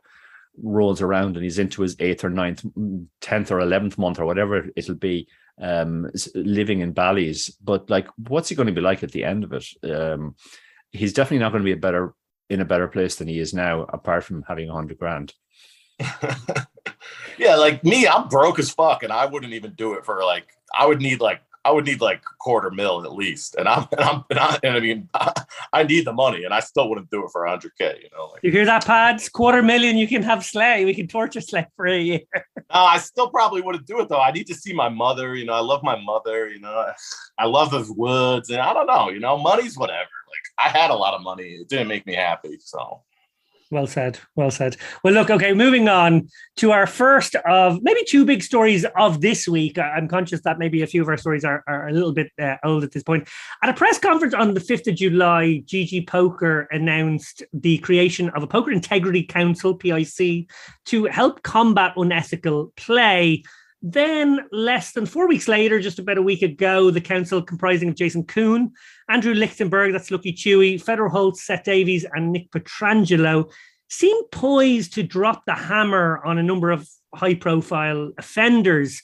rolls 0.61 1.00
around 1.00 1.36
and 1.36 1.44
he's 1.44 1.59
into 1.59 1.82
his 1.82 1.96
eighth 1.98 2.24
or 2.24 2.30
ninth, 2.30 2.64
tenth 3.20 3.50
or 3.50 3.61
eleventh 3.61 3.98
month 3.98 4.18
or 4.18 4.26
whatever 4.26 4.68
it'll 4.76 4.94
be 4.94 5.28
um, 5.61 6.11
living 6.34 6.80
in 6.80 6.92
Bally's. 6.92 7.48
But 7.62 7.88
like, 7.90 8.09
what's 8.28 8.48
he 8.48 8.55
going 8.55 8.66
to 8.66 8.72
be 8.72 8.80
like 8.80 9.03
at 9.03 9.12
the 9.12 9.24
end 9.24 9.44
of 9.44 9.53
it? 9.53 9.66
Um, 9.90 10.36
he's 10.90 11.12
definitely 11.12 11.38
not 11.38 11.53
going 11.53 11.62
to 11.62 11.66
be 11.66 11.72
a 11.72 11.76
better 11.76 12.14
in 12.50 12.61
a 12.61 12.66
better 12.66 12.88
place 12.88 13.16
than 13.16 13.28
he 13.28 13.38
is 13.38 13.55
now, 13.55 13.82
apart 13.82 14.24
from 14.24 14.42
having 14.42 14.68
a 14.68 14.74
hundred 14.74 14.98
grand. 14.98 15.32
yeah, 17.38 17.55
like 17.57 17.82
me, 17.82 18.07
I'm 18.07 18.28
broke 18.28 18.59
as 18.59 18.70
fuck, 18.70 19.03
and 19.03 19.12
I 19.12 19.26
wouldn't 19.26 19.55
even 19.55 19.72
do 19.74 19.94
it 19.94 20.05
for 20.05 20.22
like. 20.24 20.48
I 20.78 20.86
would 20.86 21.00
need 21.00 21.20
like 21.20 21.42
I 21.64 21.70
would 21.70 21.86
need 21.86 22.00
like 22.00 22.22
quarter 22.38 22.70
mil 22.70 23.04
at 23.04 23.12
least, 23.12 23.54
and 23.54 23.68
I'm 23.68 23.86
and 23.92 24.00
I'm 24.00 24.24
and 24.30 24.38
I, 24.38 24.58
and 24.62 24.76
I 24.76 24.80
mean 24.80 25.08
I, 25.14 25.32
I, 25.72 25.82
need 25.84 26.04
the 26.04 26.12
money, 26.12 26.44
and 26.44 26.52
I 26.52 26.60
still 26.60 26.88
wouldn't 26.88 27.10
do 27.10 27.24
it 27.24 27.30
for 27.30 27.42
100k. 27.42 28.02
You 28.02 28.08
know, 28.16 28.26
like, 28.32 28.42
you 28.42 28.50
hear 28.50 28.64
that, 28.64 28.84
Pads? 28.84 29.28
Quarter 29.28 29.62
million, 29.62 29.96
you 29.96 30.08
can 30.08 30.22
have 30.22 30.44
Slay. 30.44 30.84
We 30.84 30.94
can 30.94 31.06
torture 31.06 31.40
Slay 31.40 31.66
for 31.76 31.86
a 31.86 31.98
year. 31.98 32.20
no, 32.34 32.62
I 32.70 32.98
still 32.98 33.30
probably 33.30 33.60
wouldn't 33.62 33.86
do 33.86 34.00
it 34.00 34.08
though. 34.08 34.20
I 34.20 34.32
need 34.32 34.46
to 34.48 34.54
see 34.54 34.72
my 34.72 34.88
mother. 34.88 35.34
You 35.34 35.44
know, 35.44 35.54
I 35.54 35.60
love 35.60 35.82
my 35.82 36.00
mother. 36.00 36.48
You 36.48 36.60
know, 36.60 36.86
I 37.38 37.46
love 37.46 37.70
those 37.70 37.90
woods, 37.90 38.50
and 38.50 38.60
I 38.60 38.72
don't 38.72 38.86
know. 38.86 39.10
You 39.10 39.20
know, 39.20 39.38
money's 39.38 39.76
whatever. 39.76 40.10
Like 40.28 40.66
I 40.66 40.76
had 40.76 40.90
a 40.90 40.94
lot 40.94 41.14
of 41.14 41.22
money, 41.22 41.58
it 41.60 41.68
didn't 41.68 41.88
make 41.88 42.06
me 42.06 42.14
happy, 42.14 42.58
so. 42.60 43.02
Well 43.73 43.87
said. 43.87 44.18
Well 44.37 44.51
said. 44.51 44.77
Well, 45.03 45.14
look, 45.14 45.31
okay, 45.31 45.55
moving 45.55 45.89
on 45.89 46.29
to 46.57 46.73
our 46.73 46.87
first 46.87 47.35
of 47.37 47.83
maybe 47.83 48.05
two 48.07 48.27
big 48.27 48.43
stories 48.43 48.85
of 48.99 49.23
this 49.23 49.49
week. 49.49 49.79
I'm 49.79 50.09
conscious 50.09 50.43
that 50.43 50.59
maybe 50.59 50.83
a 50.83 50.87
few 50.87 51.01
of 51.01 51.09
our 51.09 51.16
stories 51.16 51.43
are, 51.43 51.64
are 51.66 51.89
a 51.89 51.93
little 51.93 52.12
bit 52.12 52.31
uh, 52.39 52.57
old 52.64 52.85
at 52.85 52.93
this 52.93 53.03
point. 53.03 53.27
At 53.62 53.70
a 53.70 53.73
press 53.73 53.99
conference 53.99 54.35
on 54.35 54.53
the 54.53 54.61
5th 54.61 54.89
of 54.89 54.97
July, 54.97 55.62
GG 55.64 56.07
Poker 56.07 56.68
announced 56.70 57.45
the 57.55 57.79
creation 57.79 58.29
of 58.31 58.43
a 58.43 58.47
Poker 58.47 58.73
Integrity 58.73 59.23
Council, 59.23 59.75
PIC, 59.75 60.51
to 60.85 61.05
help 61.07 61.43
combat 61.43 61.95
unethical 61.97 62.75
play. 62.77 63.43
Then, 63.83 64.41
less 64.53 64.93
than 64.93 65.07
four 65.07 65.26
weeks 65.26 65.49
later, 65.49 65.80
just 65.80 65.99
about 65.99 66.16
a 66.16 66.22
week 66.22 66.43
ago, 66.43 66.91
the 66.91 67.01
council 67.01 67.43
comprising 67.43 67.89
of 67.89 67.97
Jason 67.97 68.24
Koon, 68.24 68.72
Andrew 69.09 69.35
Lichtenberg, 69.35 69.93
that's 69.93 70.12
Lucky 70.12 70.33
Chewy, 70.33 70.80
Fedor 70.80 71.09
Holz, 71.09 71.43
Seth 71.43 71.64
Davies, 71.64 72.07
and 72.12 72.30
Nick 72.30 72.51
Petrangelo 72.53 73.51
seemed 73.91 74.30
poised 74.30 74.95
to 74.95 75.03
drop 75.03 75.45
the 75.47 75.55
hammer 75.55 76.22
on 76.24 76.39
a 76.39 76.43
number 76.43 76.70
of 76.70 76.89
high 77.14 77.35
profile 77.35 78.12
offenders 78.18 79.03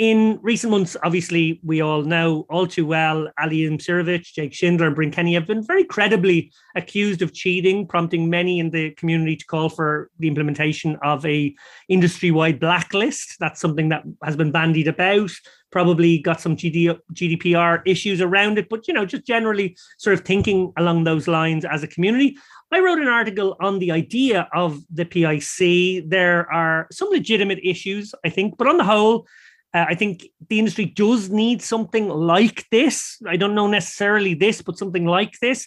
in 0.00 0.38
recent 0.40 0.70
months, 0.70 0.96
obviously, 1.02 1.60
we 1.62 1.82
all 1.82 2.00
know 2.00 2.46
all 2.48 2.66
too 2.66 2.86
well 2.86 3.28
Ali 3.38 3.68
Imsirovic, 3.68 4.22
Jake 4.22 4.54
Schindler, 4.54 4.86
and 4.86 4.96
Bryn 4.96 5.10
Kenny 5.10 5.34
have 5.34 5.46
been 5.46 5.62
very 5.62 5.84
credibly 5.84 6.50
accused 6.74 7.20
of 7.20 7.34
cheating, 7.34 7.86
prompting 7.86 8.30
many 8.30 8.60
in 8.60 8.70
the 8.70 8.92
community 8.92 9.36
to 9.36 9.44
call 9.44 9.68
for 9.68 10.10
the 10.18 10.26
implementation 10.26 10.96
of 11.02 11.26
a 11.26 11.54
industry-wide 11.90 12.58
blacklist. 12.58 13.36
That's 13.40 13.60
something 13.60 13.90
that 13.90 14.02
has 14.24 14.36
been 14.36 14.50
bandied 14.50 14.88
about. 14.88 15.32
Probably 15.70 16.16
got 16.16 16.40
some 16.40 16.56
GD, 16.56 16.98
GDPR 17.12 17.82
issues 17.84 18.22
around 18.22 18.56
it, 18.56 18.70
but 18.70 18.88
you 18.88 18.94
know, 18.94 19.04
just 19.04 19.26
generally 19.26 19.76
sort 19.98 20.14
of 20.14 20.24
thinking 20.24 20.72
along 20.78 21.04
those 21.04 21.28
lines 21.28 21.66
as 21.66 21.82
a 21.82 21.86
community. 21.86 22.38
I 22.72 22.80
wrote 22.80 23.00
an 23.00 23.08
article 23.08 23.54
on 23.60 23.80
the 23.80 23.92
idea 23.92 24.48
of 24.54 24.80
the 24.90 25.04
PIC. 25.04 26.08
There 26.08 26.50
are 26.50 26.86
some 26.90 27.10
legitimate 27.10 27.58
issues, 27.62 28.14
I 28.24 28.30
think, 28.30 28.56
but 28.56 28.66
on 28.66 28.78
the 28.78 28.84
whole, 28.84 29.26
uh, 29.72 29.86
I 29.88 29.94
think 29.94 30.26
the 30.48 30.58
industry 30.58 30.84
does 30.84 31.30
need 31.30 31.62
something 31.62 32.08
like 32.08 32.66
this. 32.70 33.18
I 33.26 33.36
don't 33.36 33.54
know 33.54 33.68
necessarily 33.68 34.34
this, 34.34 34.62
but 34.62 34.78
something 34.78 35.06
like 35.06 35.38
this. 35.40 35.66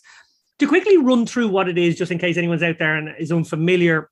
To 0.59 0.67
quickly 0.67 0.97
run 0.97 1.25
through 1.25 1.49
what 1.49 1.69
it 1.69 1.77
is, 1.77 1.97
just 1.97 2.11
in 2.11 2.19
case 2.19 2.37
anyone's 2.37 2.63
out 2.63 2.79
there 2.79 2.95
and 2.95 3.15
is 3.17 3.31
unfamiliar, 3.31 4.09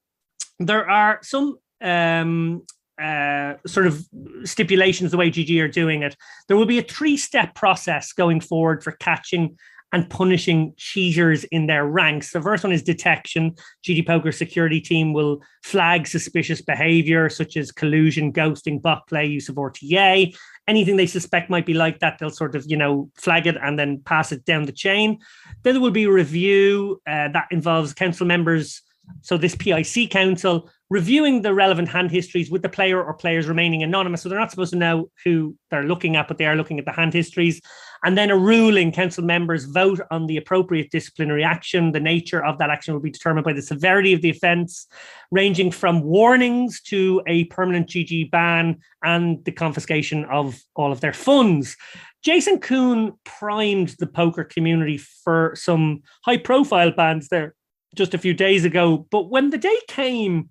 there 0.60 0.90
are 0.90 1.20
some 1.22 1.58
um, 1.82 2.64
uh, 3.02 3.56
sort 3.66 3.88
of 3.88 4.06
stipulations 4.44 5.12
the 5.12 5.18
way 5.18 5.30
GG 5.30 5.62
are 5.62 5.68
doing 5.68 6.04
it. 6.04 6.16
There 6.48 6.58
will 6.58 6.66
be 6.66 6.80
a 6.80 6.84
three 6.84 7.18
step 7.18 7.54
process 7.56 8.14
going 8.14 8.40
forward 8.40 8.84
for 8.84 8.92
catching 8.94 9.58
and 9.92 10.10
punishing 10.10 10.74
cheaters 10.78 11.44
in 11.46 11.68
their 11.68 11.86
ranks. 11.86 12.32
The 12.32 12.42
first 12.42 12.64
one 12.64 12.74
is 12.74 12.82
detection. 12.82 13.56
GG 13.86 14.08
Poker 14.08 14.32
security 14.32 14.80
team 14.80 15.14
will 15.14 15.42
flag 15.64 16.08
suspicious 16.08 16.62
behavior 16.62 17.30
such 17.30 17.58
as 17.58 17.72
collusion, 17.72 18.32
ghosting, 18.32 18.82
bot 18.82 19.08
play, 19.08 19.26
use 19.26 19.50
of 19.50 19.56
RTA. 19.56 20.36
Anything 20.68 20.96
they 20.96 21.08
suspect 21.08 21.50
might 21.50 21.66
be 21.66 21.74
like 21.74 22.00
that, 22.00 22.18
they'll 22.20 22.30
sort 22.30 22.56
of, 22.56 22.66
you 22.68 22.78
know, 22.78 23.10
flag 23.16 23.48
it 23.48 23.58
and 23.62 23.78
then 23.78 24.02
pass 24.06 24.32
it 24.32 24.46
down 24.46 24.66
the 24.66 24.72
chain. 24.72 25.20
Then 25.64 25.74
there 25.74 25.82
will 25.82 25.92
be 25.92 26.08
review 26.08 27.02
uh, 27.08 27.30
that 27.30 27.48
involves 27.52 27.94
council 27.94 28.26
members. 28.26 28.82
So 29.22 29.38
this 29.38 29.56
PIC 29.56 30.10
council 30.10 30.70
reviewing 30.92 31.42
the 31.42 31.54
relevant 31.54 31.88
hand 31.88 32.12
histories 32.12 32.52
with 32.52 32.62
the 32.62 32.70
player 32.70 33.02
or 33.02 33.14
players 33.14 33.48
remaining 33.48 33.82
anonymous. 33.82 34.22
So 34.22 34.30
they're 34.30 34.38
not 34.38 34.52
supposed 34.52 34.74
to 34.74 34.78
know 34.78 35.10
who 35.24 35.56
they're 35.70 35.86
looking 35.86 36.18
at, 36.18 36.28
but 36.28 36.38
they 36.38 36.46
are 36.46 36.58
looking 36.58 36.80
at 36.80 36.86
the 36.86 36.92
hand 36.92 37.14
histories. 37.14 37.62
And 38.04 38.18
then 38.18 38.32
a 38.32 38.38
ruling, 38.38 38.92
council 38.92 39.24
members 39.24 39.66
vote 39.66 40.02
on 40.10 40.26
the 40.26 40.38
appropriate 40.38 40.90
disciplinary 40.90 41.44
action. 41.44 41.92
The 41.92 42.00
nature 42.00 42.44
of 42.44 42.58
that 42.58 42.72
action 42.72 42.94
will 42.94 43.02
be 43.02 43.12
determined 43.12 43.46
by 43.46 43.54
the 43.54 43.62
severity 43.62 44.14
of 44.14 44.22
the 44.22 44.32
offence, 44.32 44.88
ranging 45.30 45.72
from 45.72 46.02
warnings 46.02 46.82
to 46.84 47.22
a 47.28 47.46
permanent 47.46 47.88
GG 47.88 48.32
ban 48.32 48.80
and 49.04 49.44
the 49.46 49.52
confiscation 49.52 50.26
of 50.26 50.60
all 50.76 50.92
of 50.92 51.02
their 51.02 51.14
funds. 51.14 51.78
Jason 52.24 52.60
Koon 52.60 53.14
primed 53.24 53.96
the 54.00 54.08
poker 54.08 54.44
community 54.44 54.98
for 54.98 55.54
some 55.56 56.02
high 56.26 56.38
profile 56.38 56.92
bans 56.92 57.30
there 57.30 57.56
just 57.96 58.14
a 58.14 58.20
few 58.20 58.34
days 58.34 58.66
ago. 58.66 59.06
But 59.12 59.30
when 59.30 59.50
the 59.50 59.58
day 59.58 59.78
came, 59.88 60.50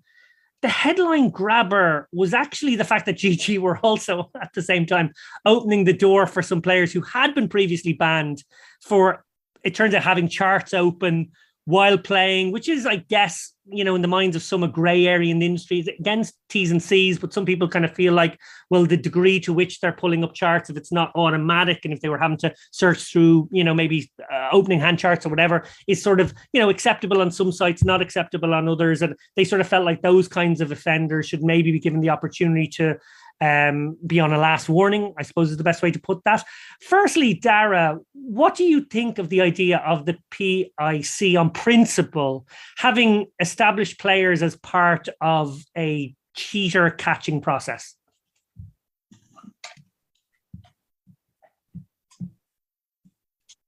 the 0.61 0.69
headline 0.69 1.29
grabber 1.29 2.07
was 2.13 2.33
actually 2.33 2.75
the 2.75 2.83
fact 2.83 3.05
that 3.07 3.17
GG 3.17 3.59
were 3.59 3.77
also 3.79 4.29
at 4.41 4.53
the 4.53 4.61
same 4.61 4.85
time 4.85 5.11
opening 5.45 5.83
the 5.83 5.93
door 5.93 6.27
for 6.27 6.41
some 6.41 6.61
players 6.61 6.91
who 6.91 7.01
had 7.01 7.33
been 7.33 7.47
previously 7.47 7.93
banned 7.93 8.43
for 8.81 9.23
it 9.63 9.75
turns 9.75 9.93
out 9.93 10.03
having 10.03 10.27
charts 10.27 10.73
open 10.73 11.31
while 11.65 11.97
playing, 11.97 12.51
which 12.51 12.67
is, 12.67 12.85
I 12.85 12.97
guess, 12.97 13.53
you 13.71 13.83
know, 13.83 13.95
in 13.95 14.01
the 14.01 14.07
minds 14.07 14.35
of 14.35 14.43
some 14.43 14.63
a 14.63 14.67
grey 14.67 15.07
area 15.07 15.31
in 15.31 15.39
the 15.39 15.45
industry 15.45 15.79
it's 15.79 15.87
against 15.99 16.35
T's 16.49 16.71
and 16.71 16.81
C's, 16.81 17.17
but 17.17 17.33
some 17.33 17.45
people 17.45 17.67
kind 17.67 17.85
of 17.85 17.93
feel 17.93 18.13
like, 18.13 18.37
well, 18.69 18.85
the 18.85 18.97
degree 18.97 19.39
to 19.41 19.53
which 19.53 19.79
they're 19.79 19.91
pulling 19.91 20.23
up 20.23 20.33
charts, 20.33 20.69
if 20.69 20.77
it's 20.77 20.91
not 20.91 21.11
automatic, 21.15 21.79
and 21.83 21.93
if 21.93 22.01
they 22.01 22.09
were 22.09 22.17
having 22.17 22.37
to 22.37 22.53
search 22.71 23.11
through, 23.11 23.47
you 23.51 23.63
know, 23.63 23.73
maybe 23.73 24.11
uh, 24.31 24.49
opening 24.51 24.79
hand 24.79 24.99
charts 24.99 25.25
or 25.25 25.29
whatever, 25.29 25.63
is 25.87 26.01
sort 26.01 26.19
of, 26.19 26.33
you 26.53 26.59
know, 26.59 26.69
acceptable 26.69 27.21
on 27.21 27.31
some 27.31 27.51
sites, 27.51 27.83
not 27.83 28.01
acceptable 28.01 28.53
on 28.53 28.67
others. 28.67 29.01
And 29.01 29.15
they 29.35 29.43
sort 29.43 29.61
of 29.61 29.67
felt 29.67 29.85
like 29.85 30.01
those 30.01 30.27
kinds 30.27 30.61
of 30.61 30.71
offenders 30.71 31.27
should 31.27 31.43
maybe 31.43 31.71
be 31.71 31.79
given 31.79 32.01
the 32.01 32.09
opportunity 32.09 32.67
to 32.67 32.97
um, 33.41 33.97
be 34.05 34.19
on 34.19 34.31
a 34.31 34.37
last 34.37 34.69
warning, 34.69 35.13
I 35.17 35.23
suppose 35.23 35.49
is 35.51 35.57
the 35.57 35.63
best 35.63 35.81
way 35.81 35.89
to 35.91 35.99
put 35.99 36.23
that. 36.25 36.45
Firstly, 36.87 37.33
Dara, 37.33 37.97
what 38.13 38.55
do 38.55 38.63
you 38.63 38.81
think 38.85 39.17
of 39.17 39.29
the 39.29 39.41
idea 39.41 39.77
of 39.79 40.05
the 40.05 40.17
PIC 40.29 41.35
on 41.37 41.49
principle, 41.49 42.47
having 42.77 43.25
established 43.39 43.99
players 43.99 44.43
as 44.43 44.55
part 44.57 45.09
of 45.19 45.63
a 45.75 46.13
cheater 46.35 46.91
catching 46.91 47.41
process? 47.41 47.95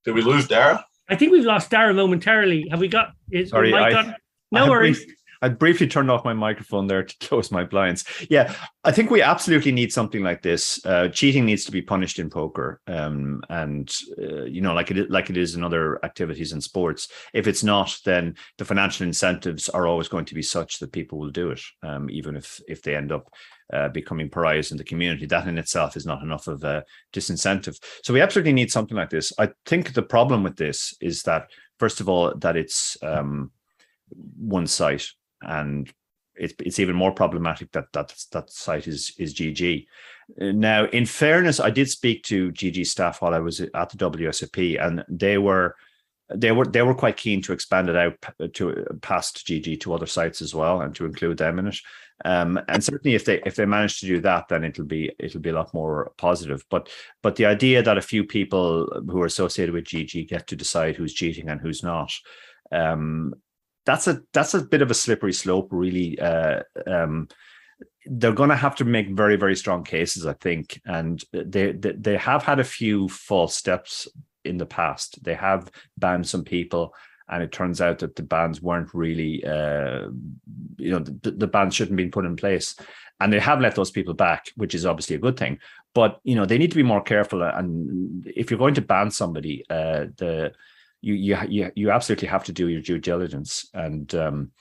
Did 0.06 0.16
we 0.16 0.22
lose 0.22 0.48
Dara? 0.48 0.86
I 1.10 1.16
think 1.16 1.32
we've 1.32 1.46
lost 1.46 1.70
Dara 1.70 1.94
momentarily. 1.94 2.68
Have 2.70 2.80
we 2.80 2.88
got? 2.88 3.14
Is 3.32 3.50
Sorry, 3.50 3.72
Mike 3.72 3.86
I- 3.86 3.92
got- 3.92 4.16
no 4.52 4.66
I 4.66 4.70
worries. 4.70 5.04
brief- 5.04 5.18
I 5.44 5.50
briefly 5.50 5.88
turned 5.88 6.10
off 6.10 6.24
my 6.24 6.32
microphone 6.32 6.88
there 6.88 7.04
to 7.04 7.18
close 7.28 7.52
my 7.52 7.66
blinds. 7.66 8.06
Yeah, 8.30 8.56
I 8.86 8.94
think 8.94 9.12
we 9.12 9.22
absolutely 9.22 9.74
need 9.74 9.92
something 9.92 10.24
like 10.24 10.42
this. 10.42 10.84
Uh, 10.86 11.10
cheating 11.10 11.46
needs 11.46 11.66
to 11.66 11.72
be 11.72 11.82
punished 11.82 12.18
in 12.18 12.30
poker, 12.30 12.80
um, 12.88 13.44
and 13.50 13.94
uh, 14.18 14.46
you 14.46 14.62
know, 14.62 14.74
like 14.74 14.90
it 14.90 15.12
like 15.12 15.30
it 15.30 15.36
is 15.36 15.56
in 15.56 15.64
other 15.64 16.04
activities 16.06 16.54
and 16.54 16.64
sports. 16.64 17.10
If 17.34 17.46
it's 17.46 17.64
not, 17.64 17.94
then 18.06 18.36
the 18.58 18.64
financial 18.64 19.06
incentives 19.06 19.68
are 19.68 19.86
always 19.86 20.08
going 20.08 20.24
to 20.26 20.34
be 20.34 20.42
such 20.42 20.80
that 20.80 20.94
people 20.94 21.20
will 21.20 21.30
do 21.30 21.52
it, 21.52 21.62
um, 21.84 22.10
even 22.10 22.38
if 22.38 22.62
if 22.70 22.82
they 22.82 22.96
end 22.96 23.12
up 23.12 23.28
uh, 23.74 23.90
becoming 23.90 24.30
pariahs 24.30 24.72
in 24.72 24.78
the 24.78 24.84
community. 24.86 25.26
That 25.26 25.48
in 25.48 25.58
itself 25.58 25.98
is 25.98 26.06
not 26.06 26.24
enough 26.24 26.48
of 26.48 26.64
a 26.64 26.86
disincentive. 27.12 27.78
So 28.06 28.14
we 28.14 28.22
absolutely 28.22 28.54
need 28.54 28.72
something 28.72 28.96
like 28.96 29.10
this. 29.10 29.34
I 29.38 29.50
think 29.66 29.94
the 29.94 30.04
problem 30.04 30.42
with 30.42 30.56
this 30.56 30.96
is 31.02 31.24
that 31.24 31.50
first 31.80 32.00
of 32.00 32.08
all, 32.08 32.34
that 32.36 32.56
it's 32.56 32.96
um, 33.04 33.52
one 34.38 34.68
site 34.68 35.06
and 35.46 35.92
it's 36.36 36.54
it's 36.60 36.80
even 36.80 36.96
more 36.96 37.12
problematic 37.12 37.72
that 37.72 37.92
that 37.94 38.14
that 38.32 38.50
site 38.50 38.88
is 38.88 39.14
is 39.18 39.34
GG. 39.34 39.86
Now, 40.38 40.86
in 40.86 41.06
fairness, 41.06 41.60
I 41.60 41.70
did 41.70 41.90
speak 41.90 42.24
to 42.24 42.52
GG 42.52 42.88
staff 42.88 43.22
while 43.22 43.34
I 43.34 43.40
was 43.40 43.60
at 43.60 43.90
the 43.90 43.98
WSOP, 43.98 44.84
and 44.84 45.04
they 45.10 45.38
were 45.38 45.76
they 46.34 46.52
were 46.52 46.66
they 46.66 46.82
were 46.82 46.96
quite 46.96 47.18
keen 47.18 47.42
to 47.44 47.54
expand 47.54 47.90
it 47.90 47.96
out 47.96 48.16
to 48.54 48.86
past 49.02 49.46
GG 49.46 49.82
to 49.82 49.94
other 49.94 50.06
sites 50.06 50.42
as 50.42 50.56
well, 50.56 50.82
and 50.82 50.96
to 50.96 51.06
include 51.06 51.38
them 51.38 51.60
in 51.60 51.68
it. 51.68 51.78
Um, 52.26 52.60
and 52.68 52.84
certainly, 52.84 53.16
if 53.16 53.26
they 53.26 53.42
if 53.46 53.56
they 53.56 53.66
manage 53.66 54.00
to 54.00 54.08
do 54.08 54.22
that, 54.22 54.48
then 54.48 54.64
it'll 54.64 54.86
be 54.86 55.12
it'll 55.20 55.42
be 55.42 55.50
a 55.50 55.54
lot 55.54 55.74
more 55.74 56.14
positive. 56.18 56.64
But 56.70 56.90
but 57.22 57.36
the 57.36 57.46
idea 57.46 57.84
that 57.84 57.98
a 57.98 58.02
few 58.02 58.24
people 58.24 59.04
who 59.08 59.22
are 59.22 59.26
associated 59.26 59.74
with 59.74 59.86
GG 59.86 60.30
get 60.30 60.48
to 60.48 60.56
decide 60.56 60.96
who's 60.96 61.14
cheating 61.14 61.50
and 61.50 61.60
who's 61.60 61.84
not, 61.84 62.12
um, 62.72 63.34
that's 63.86 64.08
a 64.08 64.22
that's 64.34 64.54
a 64.54 64.62
bit 64.62 64.82
of 64.82 64.92
a 64.92 64.96
slippery 64.96 65.34
slope, 65.34 65.70
really. 65.72 66.20
Uh, 66.20 66.62
um, 66.88 67.28
they're 68.06 68.34
going 68.34 68.50
to 68.50 68.56
have 68.56 68.76
to 68.78 68.86
make 68.86 69.10
very 69.10 69.36
very 69.36 69.56
strong 69.56 69.84
cases, 69.84 70.26
I 70.26 70.34
think, 70.34 70.82
and 70.86 71.24
they, 71.32 71.72
they 71.72 71.92
they 71.92 72.18
have 72.18 72.44
had 72.44 72.60
a 72.60 72.66
few 72.66 73.08
false 73.10 73.56
steps 73.56 74.08
in 74.46 74.58
the 74.58 74.66
past. 74.66 75.24
They 75.24 75.36
have 75.36 75.72
banned 75.98 76.28
some 76.28 76.44
people, 76.44 76.94
and 77.30 77.44
it 77.44 77.52
turns 77.52 77.82
out 77.82 78.00
that 78.00 78.16
the 78.16 78.24
bans 78.24 78.62
weren't 78.62 78.94
really, 78.94 79.44
uh, 79.46 80.08
you 80.78 80.92
know, 80.92 81.00
the, 81.00 81.32
the 81.32 81.48
bans 81.48 81.76
shouldn't 81.76 81.98
be 81.98 82.08
put 82.08 82.26
in 82.26 82.36
place, 82.36 82.76
and 83.20 83.32
they 83.32 83.40
have 83.40 83.62
let 83.62 83.76
those 83.76 83.92
people 83.92 84.14
back, 84.14 84.52
which 84.56 84.76
is 84.76 84.86
obviously 84.86 85.16
a 85.16 85.20
good 85.20 85.38
thing. 85.38 85.60
But 85.94 86.20
you 86.24 86.36
know, 86.36 86.46
they 86.46 86.58
need 86.58 86.72
to 86.72 86.78
be 86.78 86.84
more 86.84 87.02
careful, 87.02 87.44
and 87.44 88.26
if 88.28 88.50
you're 88.50 88.60
going 88.60 88.76
to 88.76 88.82
ban 88.82 89.12
somebody, 89.12 89.66
uh, 89.70 90.08
the 90.18 90.54
you 91.04 91.38
you 91.50 91.72
you 91.76 91.92
absolutely 91.92 92.28
have 92.28 92.46
to 92.46 92.54
do 92.54 92.70
your 92.70 92.82
due 92.82 92.98
diligence 92.98 93.70
and 93.74 94.16
um 94.16 94.52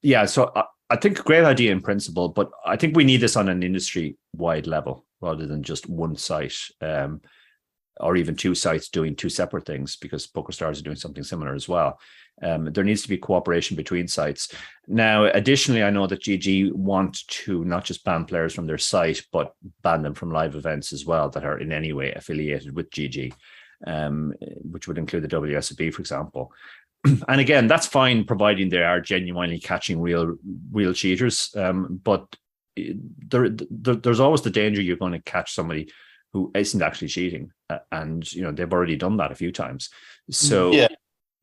yeah 0.00 0.24
so 0.24 0.50
I, 0.56 0.64
I 0.90 0.96
think 0.96 1.22
great 1.22 1.44
idea 1.44 1.72
in 1.72 1.82
principle 1.82 2.30
but 2.30 2.50
i 2.64 2.76
think 2.76 2.96
we 2.96 3.04
need 3.04 3.20
this 3.20 3.36
on 3.36 3.48
an 3.48 3.62
industry 3.62 4.16
wide 4.34 4.66
level 4.66 5.04
rather 5.20 5.46
than 5.46 5.62
just 5.62 5.88
one 5.88 6.16
site 6.16 6.56
um 6.80 7.20
or 8.00 8.16
even 8.16 8.34
two 8.34 8.54
sites 8.54 8.88
doing 8.88 9.14
two 9.14 9.28
separate 9.28 9.64
things 9.64 9.96
because 9.96 10.26
PokerStars 10.26 10.80
are 10.80 10.82
doing 10.82 10.96
something 10.96 11.22
similar 11.22 11.54
as 11.54 11.68
well. 11.68 12.00
Um, 12.42 12.64
there 12.72 12.82
needs 12.82 13.02
to 13.02 13.08
be 13.08 13.16
cooperation 13.16 13.76
between 13.76 14.08
sites. 14.08 14.52
Now 14.88 15.24
additionally 15.24 15.82
i 15.82 15.90
know 15.90 16.06
that 16.06 16.22
gg 16.22 16.72
want 16.72 17.26
to 17.28 17.64
not 17.64 17.84
just 17.84 18.04
ban 18.04 18.24
players 18.24 18.52
from 18.52 18.66
their 18.66 18.76
site 18.76 19.22
but 19.32 19.54
ban 19.82 20.02
them 20.02 20.14
from 20.14 20.30
live 20.30 20.56
events 20.56 20.92
as 20.92 21.06
well 21.06 21.30
that 21.30 21.44
are 21.44 21.58
in 21.58 21.72
any 21.72 21.92
way 21.92 22.12
affiliated 22.12 22.74
with 22.74 22.90
gg 22.90 23.32
um, 23.86 24.34
which 24.62 24.88
would 24.88 24.98
include 24.98 25.22
the 25.22 25.36
WSOP, 25.36 25.92
for 25.92 26.00
example. 26.00 26.52
and 27.04 27.40
again, 27.40 27.66
that's 27.66 27.86
fine, 27.86 28.24
providing 28.24 28.68
they 28.68 28.82
are 28.82 29.00
genuinely 29.00 29.58
catching 29.58 30.00
real, 30.00 30.36
real 30.72 30.92
cheaters. 30.92 31.50
Um, 31.56 32.00
but 32.02 32.34
there, 32.76 33.50
there, 33.50 33.96
there's 33.96 34.20
always 34.20 34.42
the 34.42 34.50
danger 34.50 34.80
you're 34.82 34.96
going 34.96 35.12
to 35.12 35.22
catch 35.22 35.54
somebody 35.54 35.90
who 36.32 36.50
isn't 36.54 36.82
actually 36.82 37.08
cheating, 37.08 37.52
uh, 37.70 37.78
and 37.92 38.30
you 38.32 38.42
know 38.42 38.50
they've 38.50 38.72
already 38.72 38.96
done 38.96 39.18
that 39.18 39.30
a 39.30 39.36
few 39.36 39.52
times. 39.52 39.90
So 40.30 40.72
Yeah. 40.72 40.88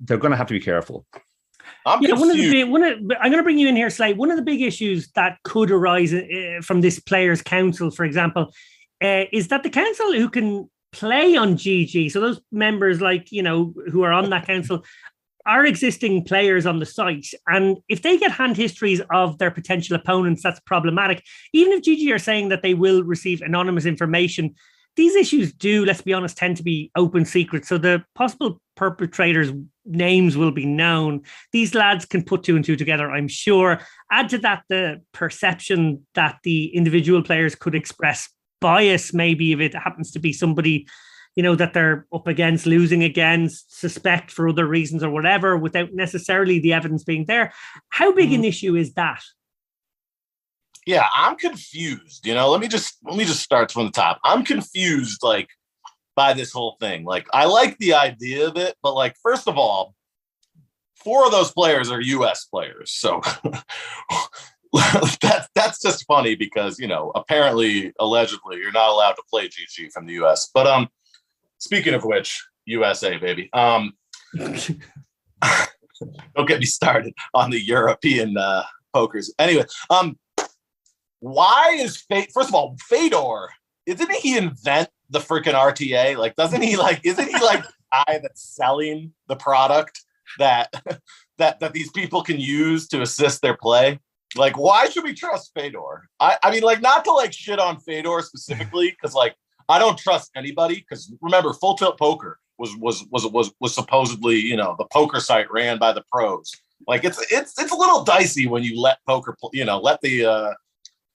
they're 0.02 0.18
going 0.18 0.32
to 0.32 0.38
have 0.38 0.48
to 0.48 0.54
be 0.54 0.60
careful. 0.60 1.06
I'm 1.86 2.02
Yeah, 2.02 2.16
one 2.16 2.30
of 2.30 2.38
the 2.38 2.52
big, 2.52 2.70
one 2.70 2.84
of, 2.84 2.94
I'm 3.20 3.32
going 3.32 3.38
to 3.38 3.44
bring 3.44 3.58
you 3.58 3.68
in 3.68 3.76
here, 3.76 3.90
Slade. 3.90 4.18
One 4.18 4.32
of 4.32 4.38
the 4.38 4.44
big 4.44 4.62
issues 4.62 5.10
that 5.12 5.38
could 5.44 5.72
arise 5.72 6.14
uh, 6.14 6.60
from 6.62 6.82
this 6.82 7.00
players' 7.00 7.42
council, 7.42 7.92
for 7.92 8.04
example, 8.04 8.52
uh, 9.02 9.24
is 9.32 9.48
that 9.48 9.64
the 9.64 9.70
council 9.70 10.12
who 10.14 10.30
can 10.30 10.70
play 10.92 11.36
on 11.36 11.56
GG, 11.56 12.12
so 12.12 12.20
those 12.20 12.42
members, 12.52 13.02
like 13.02 13.32
you 13.32 13.44
know, 13.44 13.74
who 13.92 14.04
are 14.04 14.12
on 14.12 14.30
that 14.30 14.48
council, 14.48 14.84
are 15.46 15.66
existing 15.66 16.24
players 16.24 16.66
on 16.66 16.80
the 16.80 16.86
site, 16.86 17.28
and 17.48 17.78
if 17.90 18.02
they 18.02 18.18
get 18.18 18.32
hand 18.32 18.58
histories 18.58 19.02
of 19.12 19.38
their 19.38 19.52
potential 19.52 19.96
opponents, 19.96 20.44
that's 20.44 20.60
problematic. 20.62 21.24
Even 21.54 21.74
if 21.74 21.82
GG 21.82 22.14
are 22.14 22.20
saying 22.20 22.50
that 22.50 22.62
they 22.62 22.74
will 22.74 23.04
receive 23.04 23.42
anonymous 23.42 23.86
information. 23.86 24.56
These 24.98 25.16
issues 25.16 25.54
do, 25.54 25.86
let's 25.86 26.02
be 26.02 26.12
honest, 26.12 26.36
tend 26.36 26.58
to 26.58 26.64
be 26.64 26.92
open 26.98 27.24
secret. 27.24 27.66
So 27.66 27.78
the 27.78 28.04
possible 28.14 28.60
perpetrators' 28.76 29.54
names 29.86 30.36
will 30.36 30.52
be 30.52 30.66
known. 30.66 31.22
These 31.54 31.74
lads 31.74 32.06
can 32.06 32.24
put 32.24 32.44
two 32.44 32.56
and 32.56 32.66
two 32.66 32.76
together, 32.76 33.10
I'm 33.10 33.28
sure. 33.28 33.80
Add 34.12 34.30
to 34.30 34.38
that 34.40 34.64
the 34.68 35.02
perception 35.14 36.06
that 36.16 36.40
the 36.44 36.76
individual 36.76 37.24
players 37.24 37.56
could 37.56 37.74
express 37.74 38.30
bias, 38.62 39.14
maybe 39.14 39.52
if 39.52 39.60
it 39.60 39.76
happens 39.76 40.12
to 40.12 40.20
be 40.20 40.32
somebody, 40.32 40.88
you 41.36 41.44
know, 41.44 41.56
that 41.56 41.74
they're 41.74 42.08
up 42.14 42.28
against, 42.28 42.66
losing 42.66 43.04
against, 43.04 43.78
suspect 43.78 44.32
for 44.32 44.48
other 44.48 44.66
reasons 44.66 45.04
or 45.04 45.10
whatever, 45.10 45.58
without 45.58 45.94
necessarily 45.94 46.60
the 46.60 46.72
evidence 46.72 47.04
being 47.04 47.26
there. 47.26 47.52
How 47.90 48.14
big 48.14 48.30
mm-hmm. 48.30 48.36
an 48.36 48.46
issue 48.46 48.76
is 48.76 48.94
that? 48.94 49.22
yeah 50.86 51.08
i'm 51.16 51.36
confused 51.36 52.26
you 52.26 52.34
know 52.34 52.50
let 52.50 52.60
me 52.60 52.68
just 52.68 52.98
let 53.04 53.18
me 53.18 53.26
just 53.26 53.42
start 53.42 53.72
from 53.72 53.86
the 53.86 53.92
top 53.92 54.20
i'm 54.24 54.44
confused 54.44 55.22
like 55.24 55.50
by 56.16 56.34
this 56.34 56.52
whole 56.52 56.76
thing 56.80 57.04
like 57.06 57.28
i 57.34 57.46
like 57.46 57.78
the 57.78 57.94
idea 57.94 58.48
of 58.48 58.58
it 58.58 58.76
but 58.82 58.94
like 58.94 59.16
first 59.22 59.48
of 59.48 59.58
all 59.58 59.94
four 60.96 61.26
of 61.26 61.32
those 61.32 61.52
players 61.52 61.92
are 61.92 62.02
us 62.02 62.46
players 62.46 62.92
so 62.92 63.22
that's 65.22 65.50
that's 65.54 65.82
just 65.82 66.06
funny 66.06 66.36
because 66.36 66.80
you 66.80 66.88
know 66.88 67.12
apparently 67.16 67.92
allegedly 68.00 68.58
you're 68.58 68.72
not 68.72 68.90
allowed 68.90 69.14
to 69.14 69.24
play 69.30 69.48
gg 69.48 69.92
from 69.92 70.06
the 70.06 70.14
us 70.14 70.50
but 70.54 70.66
um 70.66 70.88
speaking 71.58 71.94
of 71.94 72.06
which 72.06 72.42
usa 72.66 73.18
baby 73.18 73.50
um 73.54 73.92
don't 74.36 74.80
get 76.48 76.60
me 76.60 76.66
started 76.66 77.14
on 77.34 77.50
the 77.50 77.60
european 77.60 78.38
uh 78.38 78.64
pokers 78.94 79.34
anyway 79.40 79.66
um 79.90 80.18
why 81.22 81.78
is 81.80 81.98
Fate? 81.98 82.32
First 82.34 82.50
of 82.50 82.56
all, 82.56 82.76
Fedor, 82.90 83.50
isn't 83.86 84.12
he 84.12 84.38
invent 84.38 84.90
the 85.10 85.20
freaking 85.20 85.54
RTA? 85.54 86.18
Like, 86.18 86.36
doesn't 86.36 86.62
he 86.62 86.76
like? 86.76 87.00
Isn't 87.04 87.28
he 87.28 87.40
like 87.40 87.64
the 87.64 87.74
guy 87.92 88.20
that's 88.22 88.56
selling 88.56 89.14
the 89.28 89.36
product 89.36 90.04
that 90.40 90.74
that 91.38 91.60
that 91.62 91.74
these 91.74 91.92
people 91.92 92.24
can 92.24 92.40
use 92.40 92.88
to 92.90 93.02
assist 93.02 93.42
their 93.42 93.56
play? 93.56 94.00
Like, 94.36 94.58
why 94.58 94.90
should 94.90 95.04
we 95.04 95.14
trust 95.14 95.52
Fedor? 95.56 96.08
I 96.20 96.38
I 96.44 96.52
mean, 96.52 96.64
like, 96.64 96.82
not 96.82 97.04
to 97.06 97.12
like 97.12 97.34
shit 97.34 97.60
on 97.60 97.80
Fedor 97.80 98.22
specifically, 98.22 98.92
because 99.02 99.14
like 99.14 99.36
I 99.70 99.80
don't 99.80 99.98
trust 99.98 100.32
anybody. 100.36 100.76
Because 100.76 101.14
remember, 101.22 101.54
Full 101.54 101.76
Tilt 101.76 101.98
Poker 102.00 102.40
was 102.58 102.76
was 102.78 103.06
was 103.12 103.26
was 103.28 103.52
was 103.60 103.74
supposedly 103.74 104.40
you 104.40 104.56
know 104.56 104.76
the 104.78 104.86
poker 104.86 105.20
site 105.20 105.52
ran 105.52 105.78
by 105.78 105.92
the 105.94 106.04
pros. 106.12 106.52
Like, 106.88 107.04
it's 107.04 107.20
it's 107.32 107.60
it's 107.60 107.72
a 107.72 107.78
little 107.78 108.04
dicey 108.04 108.48
when 108.48 108.64
you 108.64 108.80
let 108.80 108.98
poker, 109.08 109.36
you 109.54 109.66
know, 109.66 109.80
let 109.80 110.02
the 110.02 110.26
uh 110.26 110.54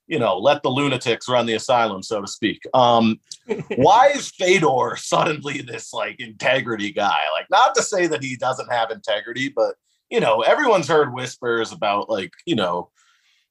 you 0.07 0.17
know, 0.17 0.37
let 0.37 0.63
the 0.63 0.69
lunatics 0.69 1.27
run 1.27 1.45
the 1.45 1.53
asylum, 1.53 2.01
so 2.01 2.21
to 2.21 2.27
speak. 2.27 2.61
Um, 2.73 3.19
why 3.75 4.07
is 4.15 4.31
Fedor 4.31 4.95
suddenly 4.95 5.61
this 5.61 5.93
like 5.93 6.19
integrity 6.19 6.91
guy? 6.91 7.19
Like, 7.33 7.47
not 7.51 7.75
to 7.75 7.83
say 7.83 8.07
that 8.07 8.23
he 8.23 8.37
doesn't 8.37 8.71
have 8.71 8.89
integrity, 8.89 9.49
but 9.49 9.75
you 10.09 10.21
know, 10.21 10.41
everyone's 10.41 10.87
heard 10.87 11.13
whispers 11.13 11.73
about 11.73 12.09
like, 12.09 12.31
you 12.45 12.55
know, 12.55 12.89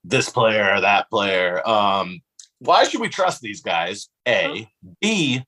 this 0.07 0.29
player 0.29 0.75
or 0.75 0.81
that 0.81 1.11
player. 1.11 1.67
Um, 1.69 2.21
why 2.59 2.85
should 2.85 3.01
we 3.01 3.09
trust 3.09 3.41
these 3.43 3.61
guys? 3.61 4.09
A, 4.27 4.69
B, 5.01 5.43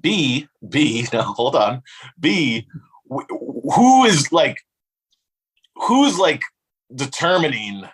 B, 0.00 0.48
B. 0.66 1.06
No, 1.12 1.22
hold 1.22 1.56
on. 1.56 1.82
B, 2.18 2.66
wh- 3.12 3.28
who 3.74 4.04
is 4.04 4.32
like, 4.32 4.58
who's 5.76 6.18
like 6.18 6.42
determining 6.94 7.84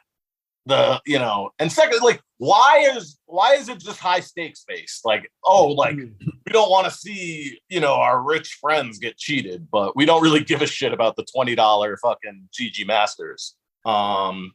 the 0.67 1.01
you 1.07 1.19
know 1.19 1.51
and 1.59 1.73
second 1.73 2.01
like 2.03 2.21
why 2.37 2.87
is 2.95 3.19
why 3.25 3.55
is 3.55 3.69
it 3.69 3.79
just 3.79 3.99
high 3.99 4.21
stakes 4.21 4.63
based 4.69 5.07
like 5.07 5.31
oh 5.45 5.69
like 5.69 5.97
we 5.97 6.53
don't 6.53 6.71
want 6.71 6.85
to 6.85 6.91
see 6.91 7.59
you 7.71 7.81
know 7.81 7.95
our 7.95 8.23
rich 8.23 8.59
friends 8.61 8.99
get 8.99 9.17
cheated 9.17 9.67
but 9.73 9.97
we 9.97 10.05
don't 10.05 10.23
really 10.23 10.45
give 10.45 10.61
a 10.61 10.67
shit 10.67 10.93
about 10.93 11.17
the 11.17 11.25
$20 11.35 11.97
fucking 12.03 12.49
gg 12.53 12.87
masters 12.87 13.57
um 13.87 14.53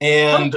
And 0.00 0.56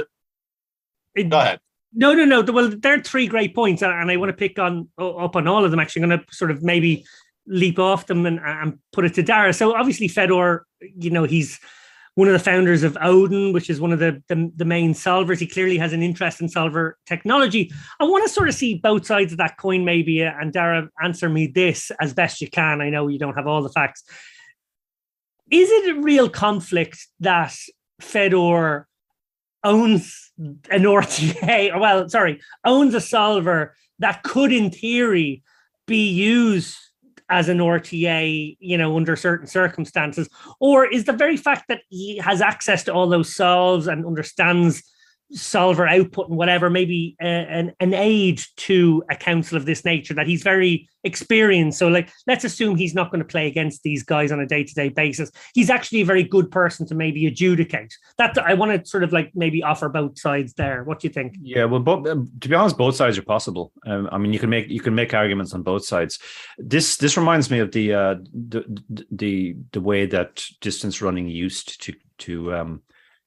It- 1.14 1.28
go 1.28 1.38
ahead. 1.38 1.60
No, 1.92 2.12
no, 2.12 2.24
no. 2.24 2.42
Well, 2.52 2.70
there 2.70 2.94
are 2.94 3.00
three 3.00 3.26
great 3.28 3.54
points, 3.54 3.82
and- 3.82 4.10
I 4.10 4.16
want 4.16 4.30
to 4.30 4.36
pick 4.36 4.58
on 4.58 4.88
up 4.98 5.36
on 5.36 5.46
all 5.46 5.64
of 5.64 5.70
them. 5.70 5.78
Actually, 5.80 6.02
I'm 6.02 6.08
going 6.08 6.20
to 6.20 6.34
sort 6.34 6.50
of 6.50 6.62
maybe 6.62 7.04
leap 7.46 7.78
off 7.78 8.06
them 8.06 8.26
and, 8.26 8.40
and 8.40 8.78
put 8.92 9.04
it 9.04 9.14
to 9.14 9.22
Dara. 9.22 9.52
So 9.52 9.74
obviously, 9.74 10.08
Fedor, 10.08 10.66
you 10.80 11.10
know, 11.10 11.24
he's 11.24 11.60
one 12.16 12.26
of 12.28 12.32
the 12.32 12.38
founders 12.38 12.82
of 12.84 12.96
Odin, 13.00 13.52
which 13.52 13.68
is 13.68 13.80
one 13.80 13.92
of 13.92 13.98
the, 13.98 14.22
the 14.28 14.50
the 14.56 14.64
main 14.64 14.94
solvers. 14.94 15.38
He 15.38 15.46
clearly 15.46 15.78
has 15.78 15.92
an 15.92 16.02
interest 16.02 16.40
in 16.40 16.48
solver 16.48 16.96
technology. 17.06 17.70
I 18.00 18.04
want 18.04 18.24
to 18.24 18.28
sort 18.32 18.48
of 18.48 18.54
see 18.54 18.74
both 18.76 19.04
sides 19.06 19.32
of 19.32 19.38
that 19.38 19.56
coin, 19.58 19.84
maybe. 19.84 20.24
uh, 20.24 20.32
And 20.40 20.52
Dara, 20.52 20.88
answer 21.02 21.28
me 21.28 21.46
this 21.48 21.90
as 22.00 22.12
best 22.14 22.40
you 22.40 22.48
can. 22.48 22.80
I 22.80 22.88
know 22.90 23.08
you 23.08 23.18
don't 23.18 23.34
have 23.34 23.46
all 23.46 23.62
the 23.62 23.68
facts. 23.68 24.04
Is 25.50 25.68
it 25.70 25.96
a 25.96 26.00
real 26.00 26.28
conflict 26.30 27.06
that 27.20 27.54
Fedor 28.00 28.86
owns 29.64 30.32
an 30.38 30.60
RTA, 30.70 31.74
or 31.74 31.80
well, 31.80 32.08
sorry, 32.08 32.40
owns 32.64 32.94
a 32.94 33.00
solver 33.00 33.74
that 33.98 34.22
could, 34.22 34.52
in 34.52 34.70
theory, 34.70 35.42
be 35.86 36.08
used 36.08 36.76
as 37.30 37.48
an 37.48 37.58
RTA, 37.58 38.56
you 38.60 38.78
know, 38.78 38.96
under 38.96 39.16
certain 39.16 39.46
circumstances? 39.46 40.28
Or 40.60 40.86
is 40.86 41.04
the 41.04 41.12
very 41.12 41.36
fact 41.36 41.64
that 41.68 41.82
he 41.88 42.18
has 42.18 42.40
access 42.40 42.84
to 42.84 42.92
all 42.92 43.08
those 43.08 43.34
solves 43.34 43.86
and 43.86 44.04
understands 44.04 44.82
solver 45.34 45.86
output 45.86 46.28
and 46.28 46.38
whatever, 46.38 46.70
maybe 46.70 47.16
uh, 47.20 47.26
an, 47.26 47.72
an 47.80 47.94
aid 47.94 48.42
to 48.56 49.02
a 49.10 49.16
council 49.16 49.56
of 49.56 49.66
this 49.66 49.84
nature 49.84 50.14
that 50.14 50.26
he's 50.26 50.42
very 50.42 50.88
experienced. 51.02 51.78
So, 51.78 51.88
like, 51.88 52.10
let's 52.26 52.44
assume 52.44 52.76
he's 52.76 52.94
not 52.94 53.10
going 53.10 53.20
to 53.20 53.26
play 53.26 53.46
against 53.46 53.82
these 53.82 54.02
guys 54.02 54.32
on 54.32 54.40
a 54.40 54.46
day 54.46 54.64
to 54.64 54.74
day 54.74 54.88
basis. 54.88 55.30
He's 55.54 55.70
actually 55.70 56.00
a 56.00 56.04
very 56.04 56.22
good 56.22 56.50
person 56.50 56.86
to 56.86 56.94
maybe 56.94 57.26
adjudicate. 57.26 57.94
That 58.18 58.38
I 58.38 58.54
want 58.54 58.72
to 58.72 58.88
sort 58.88 59.04
of 59.04 59.12
like 59.12 59.32
maybe 59.34 59.62
offer 59.62 59.88
both 59.88 60.18
sides 60.18 60.54
there. 60.54 60.84
What 60.84 61.00
do 61.00 61.08
you 61.08 61.12
think? 61.12 61.34
Yeah, 61.42 61.64
well, 61.64 61.80
both, 61.80 62.06
um, 62.06 62.30
to 62.40 62.48
be 62.48 62.54
honest, 62.54 62.78
both 62.78 62.96
sides 62.96 63.18
are 63.18 63.22
possible. 63.22 63.72
Um, 63.86 64.08
I 64.10 64.18
mean, 64.18 64.32
you 64.32 64.38
can 64.38 64.50
make 64.50 64.68
you 64.68 64.80
can 64.80 64.94
make 64.94 65.14
arguments 65.14 65.52
on 65.52 65.62
both 65.62 65.84
sides. 65.84 66.18
This 66.58 66.96
this 66.96 67.16
reminds 67.16 67.50
me 67.50 67.58
of 67.58 67.72
the 67.72 67.94
uh, 67.94 68.14
the, 68.32 68.64
the 69.10 69.56
the 69.72 69.80
way 69.80 70.06
that 70.06 70.44
distance 70.60 71.02
running 71.02 71.28
used 71.28 71.82
to 71.82 71.94
to 72.16 72.54
um, 72.54 72.82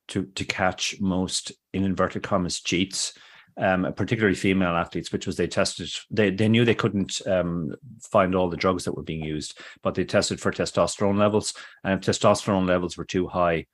to 0.09 0.25
to 0.35 0.45
catch 0.45 0.95
most 0.99 1.51
in 1.73 1.83
inverted 1.83 2.23
commas 2.23 2.59
cheats. 2.59 3.13
Um, 3.59 3.91
particularly 3.95 4.35
female 4.35 4.75
athletes, 4.75 5.11
which 5.11 5.25
was 5.25 5.35
they 5.35 5.47
tested, 5.47 5.89
they, 6.11 6.29
they 6.29 6.47
knew 6.47 6.63
they 6.63 6.75
couldn't 6.75 7.19
um, 7.25 7.73
find 7.99 8.35
all 8.35 8.51
the 8.51 8.55
drugs 8.55 8.83
that 8.83 8.93
were 8.95 9.01
being 9.01 9.23
used, 9.23 9.57
but 9.81 9.95
they 9.95 10.05
tested 10.05 10.39
for 10.39 10.51
testosterone 10.51 11.17
levels. 11.17 11.55
And 11.83 11.93
if 11.95 12.01
testosterone 12.01 12.67
levels 12.67 12.97
were 12.97 13.03
too 13.03 13.25
high, 13.25 13.65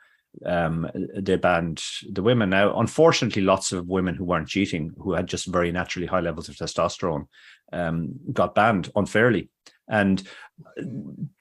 um, 0.46 0.90
they 1.16 1.36
banned 1.36 1.84
the 2.10 2.24
women. 2.24 2.50
Now, 2.50 2.80
unfortunately, 2.80 3.42
lots 3.42 3.72
of 3.72 3.88
women 3.88 4.16
who 4.16 4.24
weren't 4.24 4.48
cheating, 4.48 4.92
who 4.98 5.14
had 5.14 5.28
just 5.28 5.48
very 5.48 5.72
naturally 5.72 6.08
high 6.08 6.22
levels 6.22 6.50
of 6.50 6.56
testosterone, 6.56 7.28
um, 7.72 8.14
got 8.32 8.56
banned 8.56 8.90
unfairly. 8.96 9.50
And 9.90 10.24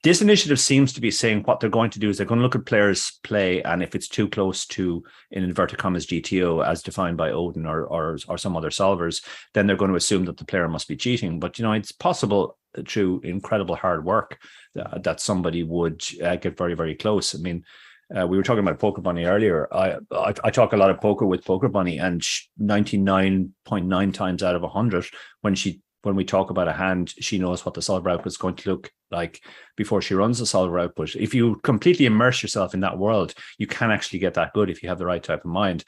this 0.03 0.21
initiative 0.21 0.59
seems 0.59 0.93
to 0.93 1.01
be 1.01 1.11
saying 1.11 1.43
what 1.43 1.61
they're 1.61 1.71
going 1.71 1.91
to 1.91 2.01
do 2.01 2.09
is 2.09 2.17
they're 2.17 2.27
going 2.27 2.41
to 2.41 2.43
look 2.43 2.57
at 2.57 2.67
players' 2.67 3.19
play, 3.23 3.63
and 3.63 3.83
if 3.83 3.95
it's 3.95 4.09
too 4.09 4.29
close 4.29 4.67
to, 4.69 5.05
in 5.31 5.45
inverted 5.45 5.79
commas, 5.79 6.07
GTO 6.07 6.67
as 6.67 6.83
defined 6.83 7.17
by 7.17 7.31
Odin 7.31 7.67
or 7.67 7.85
or, 7.85 8.19
or 8.29 8.39
some 8.39 8.57
other 8.57 8.71
solvers, 8.71 9.25
then 9.55 9.67
they're 9.67 9.77
going 9.77 9.91
to 9.91 9.97
assume 9.97 10.25
that 10.25 10.39
the 10.39 10.45
player 10.45 10.69
must 10.69 10.89
be 10.89 10.97
cheating. 10.97 11.39
But 11.39 11.59
you 11.59 11.63
know, 11.65 11.73
it's 11.73 11.93
possible 11.93 12.59
through 12.89 13.21
incredible 13.21 13.77
hard 13.77 14.05
work 14.05 14.39
that, 14.75 15.05
that 15.05 15.21
somebody 15.21 15.63
would 15.63 16.03
uh, 16.25 16.37
get 16.37 16.57
very 16.57 16.75
very 16.75 16.95
close. 16.95 17.35
I 17.35 17.39
mean. 17.39 17.65
Uh, 18.15 18.27
we 18.27 18.37
were 18.37 18.43
talking 18.43 18.59
about 18.59 18.79
Poker 18.79 19.01
Bunny 19.01 19.25
earlier. 19.25 19.67
I, 19.73 19.97
I, 20.11 20.35
I 20.45 20.51
talk 20.51 20.75
a 20.75 20.77
lot 20.77 20.91
of 20.91 21.01
poker 21.01 21.25
with 21.25 21.47
Poker 21.47 21.69
Bunny, 21.69 21.99
and 21.99 22.23
ninety 22.59 22.99
nine 22.99 23.55
point 23.65 23.87
nine 23.87 24.13
times 24.13 24.43
out 24.43 24.55
of 24.55 24.63
hundred, 24.71 25.07
when 25.41 25.55
she 25.55 25.81
when 26.03 26.17
we 26.17 26.25
talk 26.25 26.51
about 26.51 26.69
a 26.69 26.73
hand, 26.73 27.15
she 27.19 27.39
knows 27.39 27.65
what 27.65 27.75
the 27.75 27.83
solver 27.83 28.11
output 28.11 28.27
is 28.27 28.37
going 28.37 28.57
to 28.57 28.71
look 28.71 28.91
like 29.11 29.41
before 29.77 30.03
she 30.03 30.15
runs 30.15 30.39
the 30.39 30.47
solver 30.47 30.79
output. 30.79 31.15
If 31.17 31.35
you 31.35 31.57
completely 31.63 32.07
immerse 32.07 32.43
yourself 32.43 32.75
in 32.75 32.81
that 32.81 32.99
world, 32.99 33.35
you 33.59 33.67
can 33.67 33.91
actually 33.91 34.19
get 34.19 34.35
that 34.35 34.53
good 34.53 34.71
if 34.71 34.83
you 34.83 34.89
have 34.89 34.99
the 34.99 35.07
right 35.07 35.23
type 35.23 35.45
of 35.45 35.51
mind. 35.51 35.85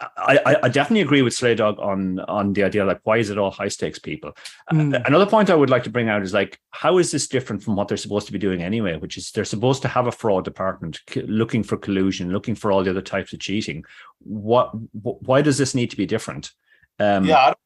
I, 0.00 0.38
I, 0.46 0.56
I 0.64 0.68
definitely 0.68 1.00
agree 1.00 1.22
with 1.22 1.34
Slay 1.34 1.56
Dog 1.56 1.80
on 1.80 2.20
on 2.20 2.52
the 2.52 2.62
idea 2.62 2.84
like 2.84 3.00
why 3.02 3.16
is 3.16 3.30
it 3.30 3.38
all 3.38 3.50
high 3.50 3.66
stakes 3.66 3.98
people? 3.98 4.32
Mm. 4.70 5.04
Another 5.04 5.26
point 5.26 5.50
I 5.50 5.56
would 5.56 5.70
like 5.70 5.82
to 5.84 5.90
bring 5.90 6.08
out 6.08 6.22
is 6.22 6.32
like 6.32 6.60
how 6.70 6.98
is 6.98 7.10
this 7.10 7.26
different 7.26 7.64
from 7.64 7.74
what 7.74 7.88
they're 7.88 7.96
supposed 7.96 8.26
to 8.26 8.32
be 8.32 8.38
doing 8.38 8.62
anyway? 8.62 8.96
Which 8.96 9.16
is 9.16 9.32
they're 9.32 9.44
supposed 9.44 9.82
to 9.82 9.88
have 9.88 10.06
a 10.06 10.12
fraud 10.12 10.44
department 10.44 11.00
c- 11.10 11.22
looking 11.22 11.64
for 11.64 11.76
collusion, 11.76 12.32
looking 12.32 12.54
for 12.54 12.70
all 12.70 12.84
the 12.84 12.90
other 12.90 13.02
types 13.02 13.32
of 13.32 13.40
cheating. 13.40 13.84
What 14.20 14.68
wh- 14.92 15.20
why 15.26 15.42
does 15.42 15.58
this 15.58 15.74
need 15.74 15.90
to 15.90 15.96
be 15.96 16.06
different? 16.06 16.52
Um, 17.00 17.24
yeah, 17.24 17.38
I 17.38 17.46
don't 17.46 17.58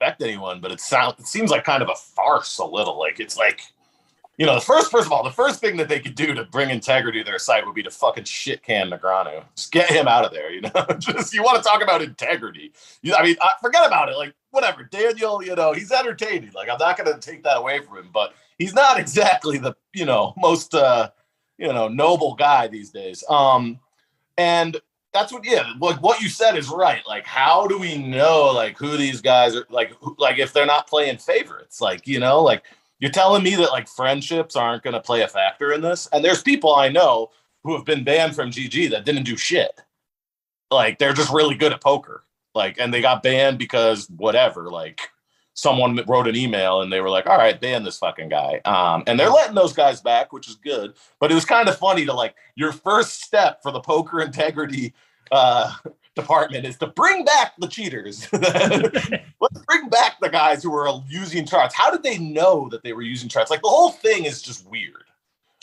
expect 0.00 0.22
anyone, 0.22 0.60
but 0.60 0.72
it 0.72 0.80
sounds 0.80 1.14
it 1.18 1.26
seems 1.26 1.50
like 1.50 1.64
kind 1.64 1.82
of 1.82 1.88
a 1.88 1.94
farce 1.94 2.58
a 2.58 2.64
little. 2.64 2.98
Like 2.98 3.20
it's 3.20 3.36
like, 3.36 3.62
you 4.36 4.46
know, 4.46 4.54
the 4.54 4.60
first 4.60 4.90
first 4.90 5.06
of 5.06 5.12
all, 5.12 5.22
the 5.22 5.30
first 5.30 5.60
thing 5.60 5.76
that 5.76 5.88
they 5.88 6.00
could 6.00 6.14
do 6.14 6.34
to 6.34 6.44
bring 6.44 6.70
integrity 6.70 7.20
to 7.20 7.24
their 7.24 7.38
site 7.38 7.64
would 7.64 7.74
be 7.74 7.82
to 7.82 7.90
fucking 7.90 8.24
shit 8.24 8.62
can 8.62 8.90
Negreanu. 8.90 9.44
Just 9.56 9.72
get 9.72 9.90
him 9.90 10.08
out 10.08 10.24
of 10.24 10.32
there, 10.32 10.52
you 10.52 10.62
know. 10.62 10.86
Just 10.98 11.32
you 11.32 11.42
want 11.42 11.62
to 11.62 11.68
talk 11.68 11.82
about 11.82 12.02
integrity. 12.02 12.72
You, 13.02 13.14
I 13.14 13.22
mean, 13.22 13.36
I, 13.40 13.52
forget 13.60 13.86
about 13.86 14.08
it. 14.08 14.16
Like 14.16 14.34
whatever, 14.50 14.82
Daniel, 14.84 15.42
you 15.42 15.54
know, 15.54 15.72
he's 15.72 15.92
entertaining. 15.92 16.52
Like 16.52 16.68
I'm 16.68 16.78
not 16.78 16.96
gonna 16.96 17.18
take 17.18 17.42
that 17.44 17.58
away 17.58 17.80
from 17.80 17.98
him, 17.98 18.10
but 18.12 18.34
he's 18.58 18.74
not 18.74 18.98
exactly 18.98 19.58
the, 19.58 19.74
you 19.92 20.04
know, 20.04 20.34
most 20.36 20.74
uh, 20.74 21.10
you 21.58 21.72
know, 21.72 21.88
noble 21.88 22.34
guy 22.34 22.66
these 22.66 22.90
days. 22.90 23.22
Um, 23.28 23.78
and 24.36 24.80
that's 25.14 25.32
what 25.32 25.44
yeah 25.46 25.72
like 25.80 26.02
what 26.02 26.20
you 26.20 26.28
said 26.28 26.58
is 26.58 26.68
right. 26.68 27.06
Like 27.06 27.24
how 27.24 27.66
do 27.68 27.78
we 27.78 27.96
know 27.96 28.50
like 28.52 28.76
who 28.76 28.96
these 28.96 29.22
guys 29.22 29.54
are 29.54 29.64
like 29.70 29.92
who, 30.00 30.14
like 30.18 30.38
if 30.38 30.52
they're 30.52 30.66
not 30.66 30.88
playing 30.88 31.18
favorites? 31.18 31.80
Like 31.80 32.06
you 32.06 32.18
know 32.18 32.42
like 32.42 32.64
you're 32.98 33.12
telling 33.12 33.44
me 33.44 33.54
that 33.54 33.70
like 33.70 33.88
friendships 33.88 34.56
aren't 34.56 34.82
going 34.82 34.94
to 34.94 35.00
play 35.00 35.22
a 35.22 35.28
factor 35.28 35.72
in 35.72 35.80
this? 35.80 36.08
And 36.12 36.24
there's 36.24 36.42
people 36.42 36.74
i 36.74 36.88
know 36.88 37.30
who 37.62 37.74
have 37.76 37.84
been 37.84 38.04
banned 38.04 38.34
from 38.34 38.50
gg 38.50 38.90
that 38.90 39.04
didn't 39.04 39.22
do 39.22 39.36
shit. 39.36 39.80
Like 40.70 40.98
they're 40.98 41.14
just 41.14 41.32
really 41.32 41.54
good 41.54 41.72
at 41.72 41.80
poker. 41.80 42.24
Like 42.54 42.76
and 42.80 42.92
they 42.92 43.00
got 43.00 43.22
banned 43.22 43.58
because 43.58 44.10
whatever 44.10 44.68
like 44.68 45.00
someone 45.56 45.96
wrote 46.08 46.26
an 46.26 46.34
email 46.34 46.82
and 46.82 46.92
they 46.92 47.00
were 47.00 47.08
like 47.08 47.28
all 47.28 47.38
right 47.38 47.60
ban 47.60 47.84
this 47.84 47.98
fucking 47.98 48.30
guy. 48.30 48.60
Um 48.64 49.04
and 49.06 49.18
they're 49.18 49.30
letting 49.30 49.54
those 49.54 49.72
guys 49.72 50.00
back 50.00 50.32
which 50.32 50.48
is 50.48 50.56
good. 50.56 50.94
But 51.20 51.30
it 51.30 51.36
was 51.36 51.44
kind 51.44 51.68
of 51.68 51.78
funny 51.78 52.04
to 52.04 52.12
like 52.12 52.34
your 52.56 52.72
first 52.72 53.22
step 53.22 53.62
for 53.62 53.70
the 53.70 53.80
poker 53.80 54.20
integrity 54.28 54.92
uh 55.32 55.72
department 56.14 56.64
is 56.64 56.76
to 56.78 56.86
bring 56.86 57.24
back 57.24 57.54
the 57.58 57.66
cheaters 57.66 58.28
let's 58.32 59.60
bring 59.66 59.88
back 59.88 60.14
the 60.20 60.28
guys 60.28 60.62
who 60.62 60.70
were 60.70 60.88
using 61.08 61.44
charts 61.44 61.74
how 61.74 61.90
did 61.90 62.04
they 62.04 62.18
know 62.18 62.68
that 62.70 62.84
they 62.84 62.92
were 62.92 63.02
using 63.02 63.28
charts 63.28 63.50
like 63.50 63.60
the 63.62 63.68
whole 63.68 63.90
thing 63.90 64.24
is 64.24 64.40
just 64.40 64.64
weird 64.70 65.04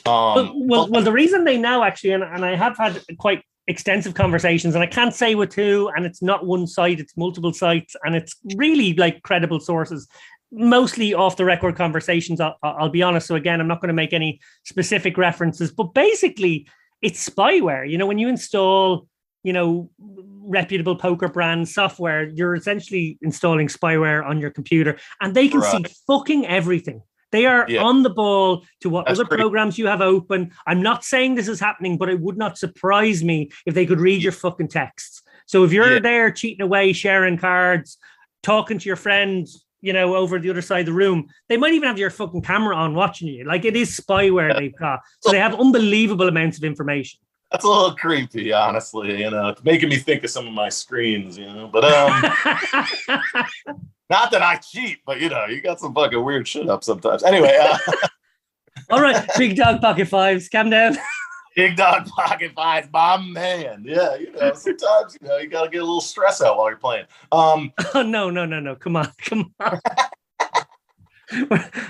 um 0.05 0.35
well, 0.35 0.53
well, 0.55 0.89
well, 0.89 1.03
the 1.03 1.11
reason 1.11 1.43
they 1.43 1.57
know 1.57 1.83
actually, 1.83 2.11
and, 2.11 2.23
and 2.23 2.43
I 2.43 2.55
have 2.55 2.77
had 2.77 3.03
quite 3.17 3.43
extensive 3.67 4.13
conversations, 4.13 4.73
and 4.73 4.83
I 4.83 4.87
can't 4.87 5.13
say 5.13 5.35
with 5.35 5.53
who, 5.53 5.89
and 5.95 6.05
it's 6.05 6.21
not 6.21 6.45
one 6.45 6.67
site, 6.67 6.99
it's 6.99 7.15
multiple 7.15 7.53
sites, 7.53 7.95
and 8.03 8.15
it's 8.15 8.35
really 8.55 8.93
like 8.93 9.21
credible 9.21 9.59
sources, 9.59 10.07
mostly 10.51 11.13
off 11.13 11.37
the 11.37 11.45
record 11.45 11.75
conversations. 11.75 12.41
I'll, 12.41 12.57
I'll 12.63 12.89
be 12.89 13.03
honest. 13.03 13.27
So 13.27 13.35
again, 13.35 13.61
I'm 13.61 13.67
not 13.67 13.81
going 13.81 13.89
to 13.89 13.93
make 13.93 14.13
any 14.13 14.39
specific 14.63 15.17
references, 15.17 15.71
but 15.71 15.93
basically, 15.93 16.67
it's 17.01 17.27
spyware. 17.27 17.89
You 17.89 17.97
know, 17.97 18.07
when 18.07 18.17
you 18.17 18.27
install, 18.27 19.07
you 19.43 19.53
know, 19.53 19.89
reputable 19.99 20.95
poker 20.95 21.27
brand 21.27 21.67
software, 21.67 22.27
you're 22.29 22.55
essentially 22.55 23.17
installing 23.21 23.67
spyware 23.67 24.25
on 24.25 24.39
your 24.39 24.51
computer, 24.51 24.97
and 25.19 25.33
they 25.35 25.47
can 25.47 25.61
Right. 25.61 25.87
see 25.87 25.93
fucking 26.07 26.45
everything. 26.47 27.01
They 27.31 27.45
are 27.45 27.65
Yeah. 27.69 27.81
on 27.83 28.03
the 28.03 28.09
ball 28.09 28.65
to 28.81 28.89
what 28.89 29.05
That's 29.05 29.19
other 29.19 29.27
programs 29.27 29.77
you 29.77 29.87
have 29.87 30.01
open. 30.01 30.51
I'm 30.67 30.81
not 30.81 31.03
saying 31.05 31.35
this 31.35 31.47
is 31.47 31.59
happening, 31.61 31.97
but 31.97 32.09
it 32.09 32.19
would 32.19 32.37
not 32.37 32.57
surprise 32.57 33.23
me 33.23 33.49
if 33.65 33.73
they 33.73 33.85
could 33.85 34.01
read 34.01 34.21
your 34.21 34.33
fucking 34.33 34.67
texts. 34.67 35.21
So 35.45 35.63
if 35.63 35.71
you're 35.71 35.93
Yeah. 35.93 35.99
there 35.99 36.31
cheating 36.31 36.61
away, 36.61 36.91
sharing 36.93 37.37
cards, 37.37 37.97
talking 38.43 38.79
to 38.79 38.85
your 38.85 38.95
friends, 38.97 39.65
you 39.81 39.93
know, 39.93 40.15
over 40.15 40.39
the 40.39 40.49
other 40.49 40.61
side 40.61 40.81
of 40.81 40.85
the 40.87 40.93
room, 40.93 41.27
they 41.47 41.57
might 41.57 41.73
even 41.73 41.87
have 41.87 41.97
your 41.97 42.09
fucking 42.09 42.41
camera 42.41 42.75
on 42.75 42.95
watching 42.95 43.27
you. 43.29 43.45
Like 43.45 43.63
it 43.65 43.75
is 43.77 43.97
spyware 43.97 44.55
they've 44.57 44.75
got. 44.77 44.99
So 45.21 45.31
they 45.31 45.39
have 45.39 45.55
unbelievable 45.55 46.27
amounts 46.27 46.57
of 46.57 46.63
information. 46.65 47.19
That's 47.51 47.65
a 47.65 47.67
little 47.67 47.95
creepy 47.95 48.53
honestly 48.53 49.21
you 49.21 49.29
know 49.29 49.49
it's 49.49 49.63
making 49.63 49.89
me 49.89 49.97
think 49.97 50.23
of 50.23 50.29
some 50.29 50.47
of 50.47 50.53
my 50.53 50.69
screens 50.69 51.37
you 51.37 51.45
know 51.45 51.67
but 51.67 51.83
um 51.83 52.21
not 54.09 54.31
that 54.31 54.41
i 54.41 54.55
cheat 54.55 54.99
but 55.05 55.19
you 55.19 55.29
know 55.29 55.45
you 55.45 55.61
got 55.61 55.79
some 55.79 55.93
fucking 55.93 56.23
weird 56.23 56.47
shit 56.47 56.69
up 56.69 56.83
sometimes 56.83 57.23
anyway 57.23 57.57
uh 57.61 57.77
All 58.89 59.01
right, 59.01 59.29
big 59.37 59.55
dog 59.55 59.81
pocket 59.81 60.07
fives, 60.07 60.49
calm 60.49 60.69
down. 60.69 60.97
Big 61.55 61.75
dog 61.75 62.07
pocket 62.07 62.53
fives, 62.55 62.87
my 62.93 63.17
man. 63.17 63.83
Yeah, 63.85 64.15
you 64.15 64.31
know, 64.31 64.53
sometimes 64.53 65.17
you 65.19 65.27
know 65.27 65.37
you 65.37 65.47
gotta 65.47 65.69
get 65.69 65.81
a 65.81 65.83
little 65.83 65.99
stress 65.99 66.41
out 66.41 66.57
while 66.57 66.69
you're 66.69 66.77
playing. 66.77 67.05
Um, 67.33 67.73
Oh 67.93 68.03
no, 68.03 68.29
no, 68.29 68.45
no, 68.45 68.61
no! 68.61 68.73
Come 68.75 68.95
on, 68.95 69.11
come 69.17 69.53
on. 69.59 69.77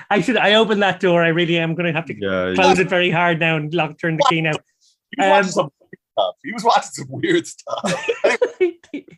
I 0.09 0.22
should. 0.22 0.38
I 0.38 0.55
opened 0.55 0.82
that 0.82 0.99
door. 0.99 1.24
I 1.24 1.28
really 1.28 1.59
am 1.59 1.76
going 1.76 1.86
to 1.86 1.93
have 1.93 2.07
to 2.07 2.16
yeah, 2.20 2.53
close 2.55 2.80
it 2.80 2.89
very 2.89 3.12
hard 3.12 3.39
now 3.39 3.55
and 3.55 3.72
lock, 3.72 3.99
turn 3.99 4.18
the 4.18 4.26
key 4.30 4.41
now. 4.41 4.53
You 5.18 5.30
watch 5.30 5.45
Um, 5.45 5.51
some 5.51 5.70
stuff. 6.14 6.36
He 6.43 6.51
was 6.51 6.64
watching 6.64 6.91
some 6.91 7.07
weird 7.09 7.47
stuff. 7.47 8.09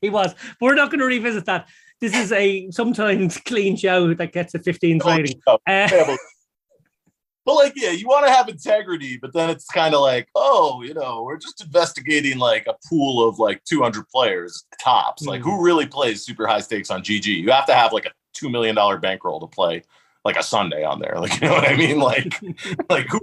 he 0.02 0.10
was. 0.10 0.34
But 0.34 0.62
we're 0.62 0.76
not 0.76 0.90
going 0.90 1.00
to 1.00 1.06
revisit 1.06 1.46
that. 1.46 1.68
This 2.00 2.16
is 2.16 2.32
a 2.32 2.70
sometimes 2.72 3.38
clean 3.38 3.78
show 3.78 4.14
that 4.14 4.34
gets 4.34 4.54
a 4.56 4.60
15 4.60 5.02
rating. 5.06 5.42
Uh, 5.48 6.18
but 7.46 7.56
like, 7.56 7.74
yeah, 7.76 7.92
you 7.92 8.08
want 8.08 8.26
to 8.26 8.32
have 8.32 8.48
integrity, 8.48 9.18
but 9.18 9.34
then 9.34 9.50
it's 9.50 9.66
kind 9.66 9.94
of 9.94 10.02
like, 10.02 10.30
oh, 10.36 10.82
you 10.82 10.94
know, 10.94 11.24
we're 11.24 11.38
just 11.38 11.62
investigating 11.64 12.38
like 12.38 12.68
a 12.68 12.76
pool 12.88 13.28
of 13.28 13.38
like 13.40 13.64
200 13.66 14.08
players 14.10 14.66
tops. 14.82 15.24
Mm-hmm. 15.24 15.30
Like, 15.30 15.42
who 15.42 15.64
really 15.64 15.86
plays 15.86 16.24
super 16.24 16.48
high 16.48 16.62
stakes 16.62 16.90
on 16.90 17.02
GG? 17.02 17.26
You 17.26 17.52
have 17.52 17.66
to 17.66 17.74
have 17.74 17.92
like 17.92 18.06
a 18.06 18.12
two 18.34 18.50
million 18.50 18.76
dollar 18.76 18.98
bankroll 18.98 19.40
to 19.42 19.48
play 19.48 19.84
like 20.24 20.38
a 20.38 20.44
Sunday 20.44 20.84
on 20.84 21.00
there. 21.00 21.16
Like, 21.20 21.40
you 21.42 21.48
know 21.48 21.54
what 21.54 21.70
I 21.70 21.76
mean? 21.76 22.00
Like, 22.00 22.34
like 22.90 23.08
who 23.10 23.20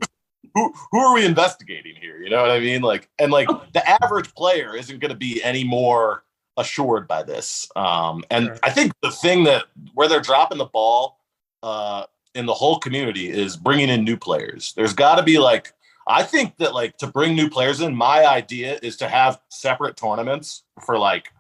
who 0.55 0.72
who 0.90 0.98
are 0.98 1.14
we 1.14 1.24
investigating 1.24 1.94
here? 1.96 2.18
You 2.18 2.30
know 2.30 2.42
what 2.42 2.51
I 2.51 2.61
mean? 2.61 2.82
Like, 2.82 3.09
and 3.18 3.32
like 3.32 3.48
the 3.72 3.88
average 3.88 4.34
player 4.34 4.76
isn't 4.76 5.01
going 5.01 5.11
to 5.11 5.16
be 5.16 5.42
any 5.42 5.64
more 5.64 6.24
assured 6.57 7.09
by 7.09 7.22
this. 7.22 7.68
Um, 7.76 8.24
and 8.30 8.46
sure. 8.46 8.59
I 8.62 8.70
think 8.70 8.92
the 9.03 9.11
thing 9.11 9.44
that 9.44 9.64
where 9.94 10.09
they're 10.09 10.20
dropping 10.20 10.59
the 10.59 10.66
ball 10.66 11.20
uh, 11.62 12.05
in 12.34 12.46
the 12.46 12.55
whole 12.55 12.78
community 12.78 13.30
is 13.30 13.57
bringing 13.57 13.88
in 13.88 14.05
new 14.05 14.16
players. 14.16 14.72
There's 14.76 14.92
got 14.92 15.16
to 15.16 15.22
be 15.22 15.38
like 15.38 15.72
I 16.07 16.22
think 16.22 16.57
that 16.59 16.74
like 16.74 16.96
to 16.98 17.07
bring 17.07 17.34
new 17.34 17.48
players 17.48 17.80
in. 17.80 17.94
My 17.94 18.26
idea 18.26 18.78
is 18.82 18.96
to 18.98 19.09
have 19.09 19.40
separate 19.48 19.96
tournaments 19.96 20.64
for 20.84 20.98
like 20.98 21.32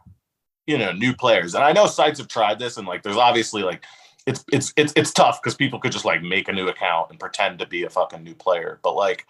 you 0.66 0.78
know 0.78 0.92
new 0.92 1.14
players. 1.14 1.54
And 1.54 1.64
I 1.64 1.72
know 1.72 1.86
sites 1.86 2.18
have 2.18 2.28
tried 2.28 2.58
this, 2.58 2.76
and 2.76 2.86
like 2.86 3.02
there's 3.02 3.16
obviously 3.16 3.62
like 3.62 3.84
it's 4.30 4.44
it's 4.52 4.72
it's 4.76 4.92
it's 4.96 5.12
tough 5.12 5.40
because 5.42 5.56
people 5.56 5.78
could 5.78 5.92
just 5.92 6.04
like 6.04 6.22
make 6.22 6.48
a 6.48 6.52
new 6.52 6.68
account 6.68 7.10
and 7.10 7.18
pretend 7.18 7.58
to 7.58 7.66
be 7.66 7.84
a 7.84 7.90
fucking 7.90 8.22
new 8.22 8.34
player. 8.34 8.78
But 8.82 8.94
like 8.94 9.26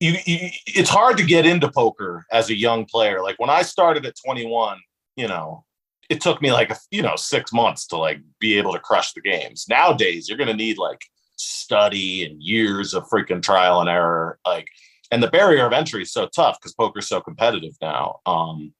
you, 0.00 0.16
you, 0.26 0.50
it's 0.66 0.90
hard 0.90 1.16
to 1.16 1.24
get 1.24 1.46
into 1.46 1.70
poker 1.70 2.26
as 2.30 2.50
a 2.50 2.56
young 2.56 2.84
player. 2.84 3.22
Like 3.22 3.38
when 3.38 3.48
I 3.48 3.62
started 3.62 4.04
at 4.04 4.14
21, 4.24 4.78
you 5.16 5.28
know, 5.28 5.64
it 6.10 6.20
took 6.20 6.42
me 6.42 6.52
like 6.52 6.72
you 6.90 7.02
know 7.02 7.16
six 7.16 7.52
months 7.52 7.86
to 7.88 7.96
like 7.96 8.20
be 8.40 8.58
able 8.58 8.72
to 8.72 8.80
crush 8.80 9.12
the 9.12 9.20
games. 9.20 9.66
Nowadays, 9.68 10.28
you're 10.28 10.38
gonna 10.38 10.54
need 10.54 10.78
like 10.78 11.02
study 11.36 12.24
and 12.24 12.42
years 12.42 12.94
of 12.94 13.08
freaking 13.08 13.42
trial 13.42 13.80
and 13.80 13.88
error. 13.88 14.38
Like, 14.46 14.66
and 15.10 15.22
the 15.22 15.30
barrier 15.30 15.66
of 15.66 15.72
entry 15.72 16.02
is 16.02 16.12
so 16.12 16.28
tough 16.34 16.58
because 16.58 16.74
poker's 16.74 17.08
so 17.08 17.20
competitive 17.20 17.74
now. 17.80 18.20
Um, 18.26 18.72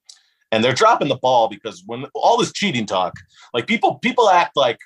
and 0.53 0.65
they're 0.65 0.73
dropping 0.73 1.09
the 1.09 1.17
ball 1.17 1.49
because 1.49 1.83
when 1.87 2.07
all 2.15 2.39
this 2.39 2.53
cheating 2.53 2.87
talk, 2.87 3.15
like 3.53 3.67
people 3.67 3.97
people 3.97 4.29
act 4.29 4.57
like, 4.57 4.79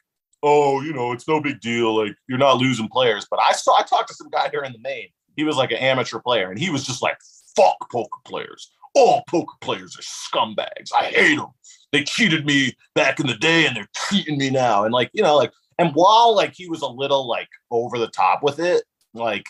oh, 0.42 0.80
you 0.80 0.92
know, 0.92 1.12
it's 1.12 1.28
no 1.28 1.40
big 1.40 1.60
deal. 1.60 1.96
Like 1.96 2.16
you're 2.28 2.38
not 2.38 2.58
losing 2.58 2.88
players. 2.88 3.26
But 3.30 3.40
I 3.40 3.52
saw 3.52 3.78
I 3.78 3.82
talked 3.82 4.08
to 4.08 4.14
some 4.14 4.30
guy 4.30 4.48
here 4.50 4.62
in 4.62 4.72
the 4.72 4.78
main 4.78 5.08
he 5.36 5.44
was 5.44 5.56
like 5.56 5.70
an 5.70 5.78
amateur 5.78 6.18
player, 6.18 6.50
and 6.50 6.58
he 6.58 6.70
was 6.70 6.84
just 6.84 7.02
like, 7.02 7.18
"Fuck 7.56 7.90
poker 7.90 8.20
players! 8.26 8.70
All 8.94 9.22
poker 9.28 9.56
players 9.60 9.96
are 9.98 10.02
scumbags. 10.02 10.90
I 10.94 11.04
hate 11.04 11.36
them. 11.36 11.48
They 11.92 12.04
cheated 12.04 12.44
me 12.44 12.76
back 12.94 13.20
in 13.20 13.26
the 13.26 13.36
day, 13.36 13.66
and 13.66 13.76
they're 13.76 13.88
cheating 14.08 14.38
me 14.38 14.50
now." 14.50 14.84
And 14.84 14.92
like, 14.92 15.10
you 15.12 15.22
know, 15.22 15.36
like, 15.36 15.52
and 15.78 15.92
while 15.94 16.34
like 16.34 16.52
he 16.54 16.68
was 16.68 16.82
a 16.82 16.86
little 16.86 17.26
like 17.26 17.48
over 17.70 17.98
the 17.98 18.08
top 18.08 18.42
with 18.42 18.58
it, 18.58 18.84
like, 19.14 19.46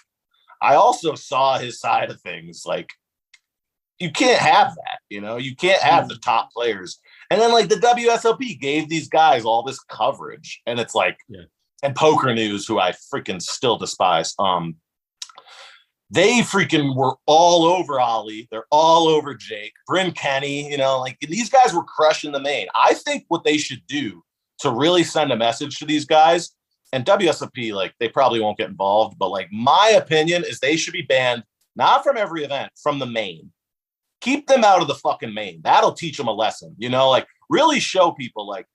I 0.62 0.74
also 0.74 1.14
saw 1.14 1.58
his 1.58 1.80
side 1.80 2.10
of 2.10 2.20
things. 2.20 2.62
Like, 2.66 2.90
you 4.00 4.10
can't 4.10 4.40
have 4.40 4.74
that. 4.74 4.98
You 5.08 5.20
know, 5.20 5.36
you 5.36 5.54
can't 5.54 5.82
have 5.82 6.08
the 6.08 6.16
top 6.16 6.50
players. 6.52 6.98
And 7.30 7.40
then 7.40 7.52
like 7.52 7.68
the 7.68 7.76
WSOP 7.76 8.58
gave 8.58 8.88
these 8.88 9.08
guys 9.08 9.44
all 9.44 9.62
this 9.62 9.78
coverage, 9.78 10.60
and 10.66 10.80
it's 10.80 10.94
like, 10.94 11.18
yeah. 11.28 11.42
and 11.82 11.94
PokerNews, 11.94 12.66
who 12.66 12.80
I 12.80 12.92
freaking 12.92 13.40
still 13.40 13.76
despise, 13.76 14.34
um, 14.38 14.76
they 16.10 16.40
freaking 16.40 16.96
were 16.96 17.14
all 17.26 17.64
over 17.64 18.00
Ollie. 18.00 18.48
They're 18.50 18.66
all 18.72 19.06
over 19.06 19.34
Jake, 19.34 19.74
Bryn 19.86 20.10
Kenny, 20.10 20.68
you 20.68 20.76
know, 20.76 20.98
like 20.98 21.16
these 21.20 21.48
guys 21.48 21.72
were 21.72 21.84
crushing 21.84 22.32
the 22.32 22.40
main. 22.40 22.66
I 22.74 22.94
think 22.94 23.24
what 23.28 23.44
they 23.44 23.58
should 23.58 23.86
do 23.86 24.24
to 24.60 24.70
really 24.70 25.04
send 25.04 25.30
a 25.30 25.36
message 25.36 25.78
to 25.78 25.86
these 25.86 26.04
guys 26.04 26.50
and 26.92 27.04
WSOP, 27.04 27.72
like 27.72 27.94
they 28.00 28.08
probably 28.08 28.40
won't 28.40 28.58
get 28.58 28.68
involved, 28.68 29.18
but 29.18 29.28
like 29.30 29.48
my 29.52 29.94
opinion 29.96 30.44
is 30.44 30.58
they 30.58 30.76
should 30.76 30.92
be 30.92 31.02
banned, 31.02 31.44
not 31.76 32.02
from 32.02 32.16
every 32.16 32.44
event, 32.44 32.72
from 32.82 32.98
the 32.98 33.06
main. 33.06 33.52
Keep 34.20 34.46
them 34.46 34.64
out 34.64 34.82
of 34.82 34.88
the 34.88 34.94
fucking 34.94 35.32
main. 35.32 35.60
That'll 35.62 35.92
teach 35.92 36.16
them 36.16 36.28
a 36.28 36.32
lesson, 36.32 36.74
you 36.78 36.88
know, 36.88 37.08
like 37.08 37.26
really 37.48 37.80
show 37.80 38.12
people 38.12 38.46
like 38.46 38.66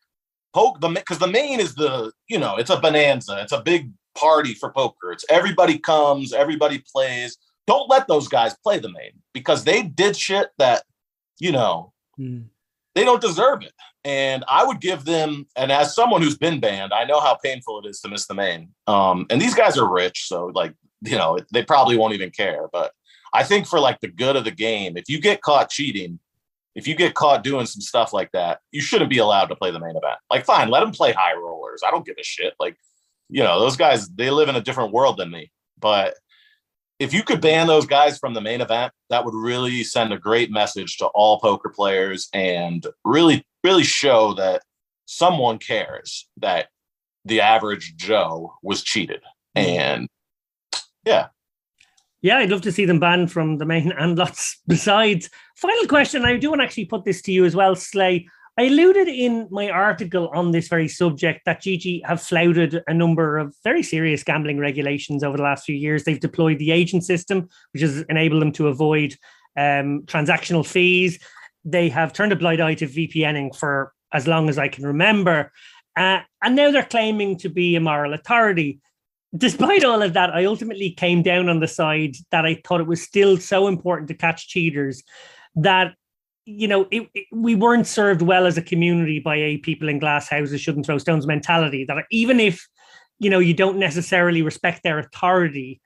poke 0.54 0.80
the 0.80 0.90
because 0.90 1.20
the 1.20 1.28
main 1.28 1.60
is 1.60 1.76
the, 1.76 2.12
you 2.28 2.40
know, 2.40 2.56
it's 2.56 2.70
a 2.70 2.80
bonanza, 2.80 3.40
it's 3.42 3.52
a 3.52 3.62
big 3.62 3.92
party 4.16 4.54
for 4.54 4.72
poker. 4.72 5.12
It's 5.12 5.26
everybody 5.30 5.78
comes, 5.78 6.34
everybody 6.34 6.84
plays. 6.92 7.38
Don't 7.68 7.90
let 7.90 8.08
those 8.08 8.28
guys 8.28 8.56
play 8.64 8.80
the 8.80 8.92
main 8.92 9.12
because 9.34 9.64
they 9.64 9.84
did 9.84 10.16
shit 10.16 10.50
that, 10.58 10.84
you 11.40 11.52
know, 11.52 11.94
mm. 12.20 12.46
they 12.94 13.04
don't 13.04 13.22
deserve 13.22 13.64
it. 13.64 13.74
And 14.04 14.46
I 14.48 14.64
would 14.64 14.80
give 14.82 15.04
them, 15.04 15.48
and 15.56 15.72
as 15.72 15.96
someone 15.96 16.22
who's 16.22 16.38
been 16.38 16.60
banned, 16.60 16.94
I 16.94 17.06
know 17.06 17.20
how 17.20 17.36
painful 17.36 17.80
it 17.80 17.90
is 17.90 18.00
to 18.02 18.08
miss 18.08 18.28
the 18.28 18.36
main. 18.36 18.70
Um, 18.86 19.26
and 19.32 19.42
these 19.42 19.56
guys 19.56 19.78
are 19.78 19.92
rich, 19.92 20.28
so 20.28 20.52
like, 20.54 20.76
you 21.02 21.18
know, 21.18 21.40
they 21.52 21.64
probably 21.64 21.98
won't 21.98 22.14
even 22.14 22.30
care. 22.30 22.68
But 22.72 22.92
I 23.34 23.44
think 23.44 23.68
for 23.68 23.80
like 23.80 24.00
the 24.00 24.08
good 24.08 24.36
of 24.36 24.44
the 24.44 24.52
game, 24.52 24.98
if 24.98 25.10
you 25.10 25.20
get 25.20 25.42
caught 25.42 25.70
cheating, 25.70 26.20
if 26.76 26.88
you 26.88 26.96
get 26.96 27.14
caught 27.14 27.44
doing 27.44 27.66
some 27.66 27.82
stuff 27.82 28.14
like 28.14 28.32
that, 28.34 28.60
you 28.72 28.82
shouldn't 28.82 29.10
be 29.10 29.18
allowed 29.18 29.46
to 29.46 29.56
play 29.56 29.72
the 29.72 29.80
main 29.80 29.96
event. 29.96 30.18
Like, 30.30 30.46
fine, 30.46 30.70
let 30.70 30.82
them 30.82 30.92
play 30.92 31.14
high 31.14 31.34
rollers. 31.34 31.82
I 31.86 31.92
don't 31.92 32.06
give 32.06 32.18
a 32.20 32.24
shit. 32.24 32.54
Like, 32.60 32.78
you 33.30 33.44
know, 33.44 33.60
those 33.60 33.78
guys, 33.78 34.10
they 34.10 34.30
live 34.30 34.50
in 34.50 34.56
a 34.56 34.62
different 34.62 34.92
world 34.92 35.18
than 35.18 35.32
me. 35.32 35.52
But 35.80 36.16
if 37.00 37.14
you 37.14 37.24
could 37.24 37.42
ban 37.42 37.68
those 37.68 37.86
guys 37.86 38.18
from 38.18 38.34
the 38.34 38.42
main 38.42 38.62
event, 38.62 38.94
that 39.10 39.26
would 39.26 39.34
really 39.34 39.84
send 39.84 40.14
a 40.14 40.20
great 40.20 40.52
message 40.52 40.98
to 40.98 41.08
all 41.08 41.40
poker 41.40 41.70
players 41.70 42.28
and 42.34 42.86
really, 43.04 43.46
really 43.64 43.84
show 43.84 44.34
that 44.34 44.62
someone 45.06 45.58
cares 45.58 46.28
that 46.38 46.68
the 47.24 47.42
average 47.42 47.96
Joe 47.96 48.54
was 48.62 48.84
cheated. 48.84 49.22
Mm-hmm. 49.58 49.80
And 49.80 50.10
yeah. 51.06 51.28
Yeah, 52.26 52.38
I'd 52.38 52.50
love 52.50 52.62
to 52.62 52.72
see 52.72 52.86
them 52.86 53.00
banned 53.00 53.32
from 53.32 53.60
the 53.60 53.66
main 53.66 53.92
and 54.00 54.18
lots 54.18 54.60
besides. 54.66 55.30
Final 55.58 55.86
question. 55.86 56.26
I 56.26 56.38
do 56.38 56.50
want 56.50 56.62
to 56.62 56.66
actually 56.66 56.86
put 56.86 57.06
this 57.06 57.22
to 57.22 57.32
you 57.32 57.46
as 57.46 57.56
well, 57.56 57.76
Slay. 57.76 58.28
I 58.58 58.64
alluded 58.64 59.08
in 59.08 59.48
my 59.52 59.70
article 59.70 60.32
on 60.34 60.52
this 60.52 60.68
very 60.68 60.88
subject 60.88 61.42
that 61.46 61.62
GG 61.62 62.04
have 62.04 62.20
flouted 62.20 62.82
a 62.88 62.96
number 62.96 63.38
of 63.38 63.54
very 63.64 63.84
serious 63.84 64.24
gambling 64.24 64.58
regulations 64.58 65.24
over 65.24 65.38
the 65.38 65.44
last 65.44 65.66
few 65.66 65.76
years. 65.76 66.04
They've 66.04 66.20
deployed 66.20 66.58
the 66.58 66.72
agent 66.72 67.04
system, 67.04 67.48
which 67.74 67.84
has 67.84 68.04
enabled 68.10 68.42
them 68.42 68.54
to 68.54 68.70
avoid 68.70 69.14
um, 69.56 70.02
transactional 70.08 70.66
fees. 70.66 71.20
They 71.64 71.90
have 71.90 72.12
turned 72.12 72.32
a 72.32 72.38
blind 72.38 72.60
eye 72.60 72.74
to 72.74 72.88
VPNing 72.88 73.56
for 73.56 73.94
as 74.12 74.26
long 74.26 74.50
as 74.50 74.58
I 74.58 74.68
can 74.68 74.84
remember. 74.84 75.52
Uh, 75.96 76.22
and 76.42 76.56
now 76.56 76.72
they're 76.72 76.82
claiming 76.82 77.38
to 77.40 77.50
be 77.50 77.76
a 77.76 77.80
moral 77.80 78.16
authority. 78.16 78.80
Despite 79.38 79.84
all 79.84 80.02
of 80.02 80.14
that, 80.14 80.30
I 80.34 80.46
ultimately 80.46 80.92
came 80.92 81.22
down 81.22 81.50
on 81.50 81.60
the 81.60 81.68
side 81.68 82.16
that 82.32 82.46
I 82.46 82.62
thought 82.66 82.82
it 82.82 82.88
was 82.88 83.02
still 83.02 83.38
so 83.38 83.68
important 83.68 84.08
to 84.10 84.14
catch 84.14 84.48
cheaters 84.48 85.04
that 85.56 85.96
you 86.46 86.68
know, 86.68 86.88
it, 86.92 87.10
it, 87.14 87.26
we 87.32 87.56
weren't 87.56 87.88
served 87.88 88.22
well 88.22 88.46
as 88.46 88.58
a 88.58 88.62
community 88.62 89.20
by 89.20 89.36
a 89.36 89.58
people 89.58 89.90
in 89.90 90.00
glass 90.00 90.30
houses 90.30 90.62
shouldn't 90.62 90.86
throw 90.86 91.00
stones 91.00 91.26
mentality. 91.26 91.86
That 91.86 92.06
even 92.12 92.40
if, 92.40 92.68
you 93.18 93.30
know, 93.30 93.40
you 93.40 93.54
don't 93.54 93.80
necessarily 93.80 94.44
respect 94.44 94.84
their 94.84 95.00
authority, 95.00 95.82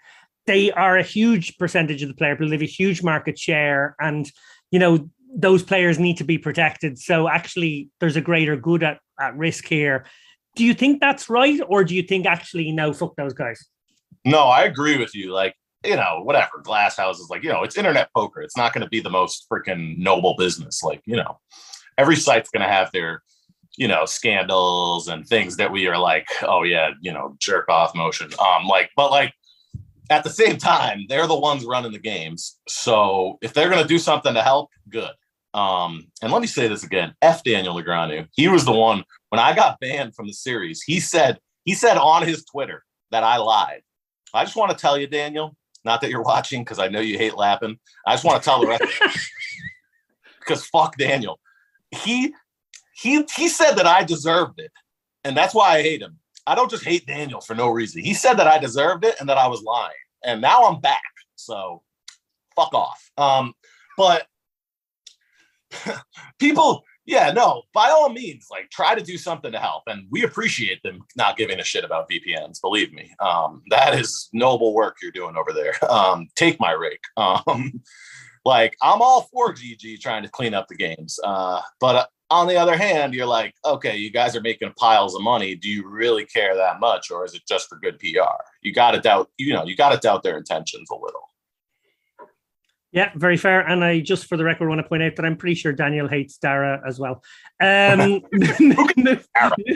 they 0.48 0.72
are 0.72 0.98
a 0.98 1.04
huge 1.04 1.58
percentage 1.58 2.02
of 2.02 2.10
the 2.10 2.16
player 2.16 2.36
pool. 2.36 2.50
They 2.50 2.56
have 2.56 2.62
a 2.62 2.66
huge 2.66 3.04
market 3.04 3.38
share, 3.38 3.96
and 4.00 4.30
you 4.72 4.80
know 4.80 5.10
those 5.34 5.64
players 5.64 6.00
need 6.00 6.18
to 6.18 6.24
be 6.24 6.38
protected. 6.38 6.98
So 6.98 7.30
actually, 7.30 7.90
there's 8.00 8.16
a 8.16 8.22
greater 8.22 8.56
good 8.56 8.84
at, 8.84 9.00
at 9.20 9.38
risk 9.38 9.68
here. 9.68 10.06
Do 10.60 10.66
you 10.66 10.74
think 10.74 11.00
that's 11.00 11.30
right, 11.30 11.62
or 11.70 11.86
do 11.86 11.96
you 11.96 12.04
think 12.04 12.26
actually 12.26 12.74
no, 12.74 12.92
fuck 12.92 13.16
those 13.16 13.32
guys? 13.32 13.66
No, 14.26 14.40
I 14.40 14.66
agree 14.66 14.98
with 14.98 15.16
you. 15.16 15.32
Like 15.32 15.56
you 15.86 15.96
know, 15.96 16.20
whatever, 16.24 16.60
glass 16.62 16.98
houses, 16.98 17.30
like, 17.30 17.42
you 17.42 17.50
know, 17.50 17.64
it's 17.64 17.78
internet 17.78 18.10
poker. 18.14 18.42
It's 18.42 18.58
not 18.58 18.74
going 18.74 18.84
to 18.84 18.90
be 18.90 19.00
the 19.00 19.10
most 19.10 19.48
freaking 19.50 19.98
noble 19.98 20.36
business. 20.38 20.84
Like, 20.84 21.02
you 21.06 21.16
know, 21.16 21.40
every 21.98 22.18
site's 22.18 22.50
going 22.50 22.68
to 22.68 22.74
have 22.74 22.92
their, 22.92 23.24
you 23.78 23.88
know, 23.88 24.04
scandals 24.04 25.08
and 25.08 25.26
things 25.26 25.56
that 25.56 25.72
we 25.72 25.88
are 25.88 25.98
like, 25.98 26.28
oh 26.42 26.64
yeah, 26.64 26.90
you 27.00 27.14
know, 27.14 27.38
jerk 27.40 27.70
off 27.70 27.96
motion. 27.96 28.30
Um, 28.38 28.68
like, 28.68 28.90
but 28.98 29.12
like 29.12 29.34
at 30.10 30.26
the 30.26 30.30
same 30.30 30.58
time, 30.58 31.06
they're 31.08 31.26
the 31.26 31.40
ones 31.40 31.64
running 31.64 31.94
the 31.94 32.00
games. 32.00 32.60
So 32.68 33.38
if 33.42 33.54
they're 33.54 33.70
going 33.70 33.82
to 33.82 33.88
do 33.88 33.98
something 33.98 34.34
to 34.34 34.42
help, 34.42 34.72
good. 34.90 35.12
Um, 35.54 36.08
and 36.22 36.34
let 36.34 36.42
me 36.42 36.48
say 36.48 36.68
this 36.68 36.84
again: 36.84 37.14
F. 37.22 37.44
Daniel 37.44 37.76
Negreanu. 37.76 38.28
He 38.34 38.48
was 38.48 38.66
the 38.66 38.72
one 38.72 39.04
when 39.30 39.40
I 39.40 39.56
got 39.56 39.80
banned 39.80 40.16
from 40.16 40.28
the 40.28 40.34
series. 40.34 40.82
He 40.82 41.00
said 41.00 41.40
he 41.66 41.74
said 41.74 41.98
on 41.98 42.28
his 42.28 42.46
Twitter 42.46 42.84
that 43.12 43.24
I 43.24 43.38
lied. 43.38 43.82
I 44.34 44.44
just 44.44 44.56
want 44.56 44.72
to 44.72 44.78
tell 44.78 44.98
you, 44.98 45.08
Daniel, 45.08 45.56
not 45.84 46.02
that 46.02 46.10
you're 46.10 46.22
watching 46.22 46.64
because 46.64 46.80
I 46.80 46.88
know 46.88 47.00
you 47.00 47.18
hate 47.18 47.36
Lappin. 47.36 47.80
I 48.06 48.14
just 48.14 48.26
want 48.26 48.42
to 48.42 48.46
tell 48.46 48.62
the 48.62 48.68
rest 48.68 48.84
because 50.40 50.66
fuck 50.74 50.98
Daniel. 50.98 51.40
He 51.92 52.34
he 52.94 53.26
he 53.36 53.48
said 53.48 53.74
that 53.76 53.88
I 53.88 54.04
deserved 54.04 54.60
it, 54.60 54.72
and 55.24 55.36
that's 55.36 55.56
why 55.56 55.78
I 55.78 55.82
hate 55.82 56.02
him. 56.02 56.18
I 56.46 56.56
don't 56.56 56.72
just 56.72 56.84
hate 56.84 57.06
Daniel 57.06 57.42
for 57.42 57.56
no 57.56 57.70
reason. 57.70 58.04
He 58.04 58.14
said 58.14 58.36
that 58.36 58.48
I 58.48 58.58
deserved 58.58 59.06
it 59.06 59.16
and 59.20 59.30
that 59.30 59.38
I 59.38 59.48
was 59.48 59.62
lying, 59.64 59.94
and 60.24 60.42
now 60.42 60.66
I'm 60.66 60.80
back. 60.80 61.02
So 61.36 61.82
fuck 62.56 62.74
off. 62.74 63.12
Um, 63.18 63.54
but 63.98 64.28
people, 66.40 66.84
yeah, 67.10 67.32
no, 67.32 67.64
by 67.74 67.90
all 67.90 68.10
means, 68.10 68.48
like 68.52 68.70
try 68.70 68.94
to 68.94 69.04
do 69.04 69.18
something 69.18 69.52
to 69.52 69.58
help. 69.58 69.84
And 69.88 70.06
we 70.12 70.24
appreciate 70.24 70.84
them 70.84 71.02
not 71.18 71.38
giving 71.38 71.60
a 71.60 71.64
shit 71.64 71.84
about 71.84 72.08
VPNs. 72.08 72.62
Believe 72.62 72.94
me, 72.94 73.12
um, 73.20 73.64
that 73.72 73.96
is 74.00 74.30
noble 74.32 74.76
work 74.76 74.98
you're 75.02 75.12
doing 75.12 75.36
over 75.36 75.52
there. 75.52 75.74
Um, 75.90 76.28
take 76.36 76.60
my 76.60 76.72
rake. 76.72 77.02
Um, 77.18 77.82
like 78.46 78.78
I'm 78.82 79.02
all 79.02 79.24
for 79.34 79.54
GG 79.54 80.00
trying 80.00 80.24
to 80.24 80.30
clean 80.30 80.54
up 80.54 80.68
the 80.68 80.76
games, 80.76 81.20
uh, 81.24 81.62
but 81.80 81.96
uh, 81.96 82.06
on 82.30 82.48
the 82.48 82.58
other 82.58 82.78
hand, 82.78 83.14
you're 83.14 83.26
like, 83.26 83.56
okay, 83.66 83.98
you 83.98 84.12
guys 84.12 84.36
are 84.36 84.42
making 84.42 84.72
piles 84.78 85.16
of 85.16 85.22
money. 85.22 85.56
Do 85.56 85.68
you 85.68 85.88
really 85.88 86.26
care 86.26 86.56
that 86.56 86.80
much, 86.80 87.10
or 87.12 87.26
is 87.26 87.34
it 87.34 87.42
just 87.48 87.68
for 87.68 87.78
good 87.80 88.00
PR? 88.00 88.38
You 88.62 88.72
got 88.72 88.92
to 88.92 89.02
doubt, 89.02 89.30
you 89.38 89.54
know, 89.54 89.66
you 89.66 89.76
got 89.76 89.94
to 89.94 89.98
doubt 89.98 90.24
their 90.24 90.38
intentions 90.38 90.90
a 90.92 90.96
little. 90.96 91.29
Yeah, 92.92 93.12
very 93.16 93.38
fair. 93.38 93.62
And 93.62 93.84
I 93.84 94.00
just 94.00 94.26
for 94.26 94.38
the 94.38 94.44
record 94.44 94.68
want 94.68 94.80
to 94.80 94.88
point 94.88 95.04
out 95.04 95.16
that 95.16 95.26
I'm 95.26 95.38
pretty 95.38 95.56
sure 95.56 95.72
Daniel 95.72 96.08
hates 96.08 96.38
Dara 96.38 96.82
as 96.88 97.00
well. 97.00 97.24
Um, 97.60 98.22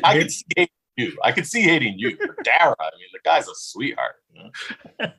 I 0.03 0.17
could 0.17 0.31
see 0.31 0.45
hating 0.55 0.69
you. 0.97 1.17
I 1.23 1.31
could 1.31 1.47
see 1.47 1.61
hating 1.61 1.95
you. 1.97 2.17
Dara, 2.43 2.75
I 2.79 2.89
mean, 2.97 3.09
the 3.11 3.19
guy's 3.23 3.47
a 3.47 3.53
sweetheart. 3.53 4.15
You 4.33 4.51
know? 4.99 5.11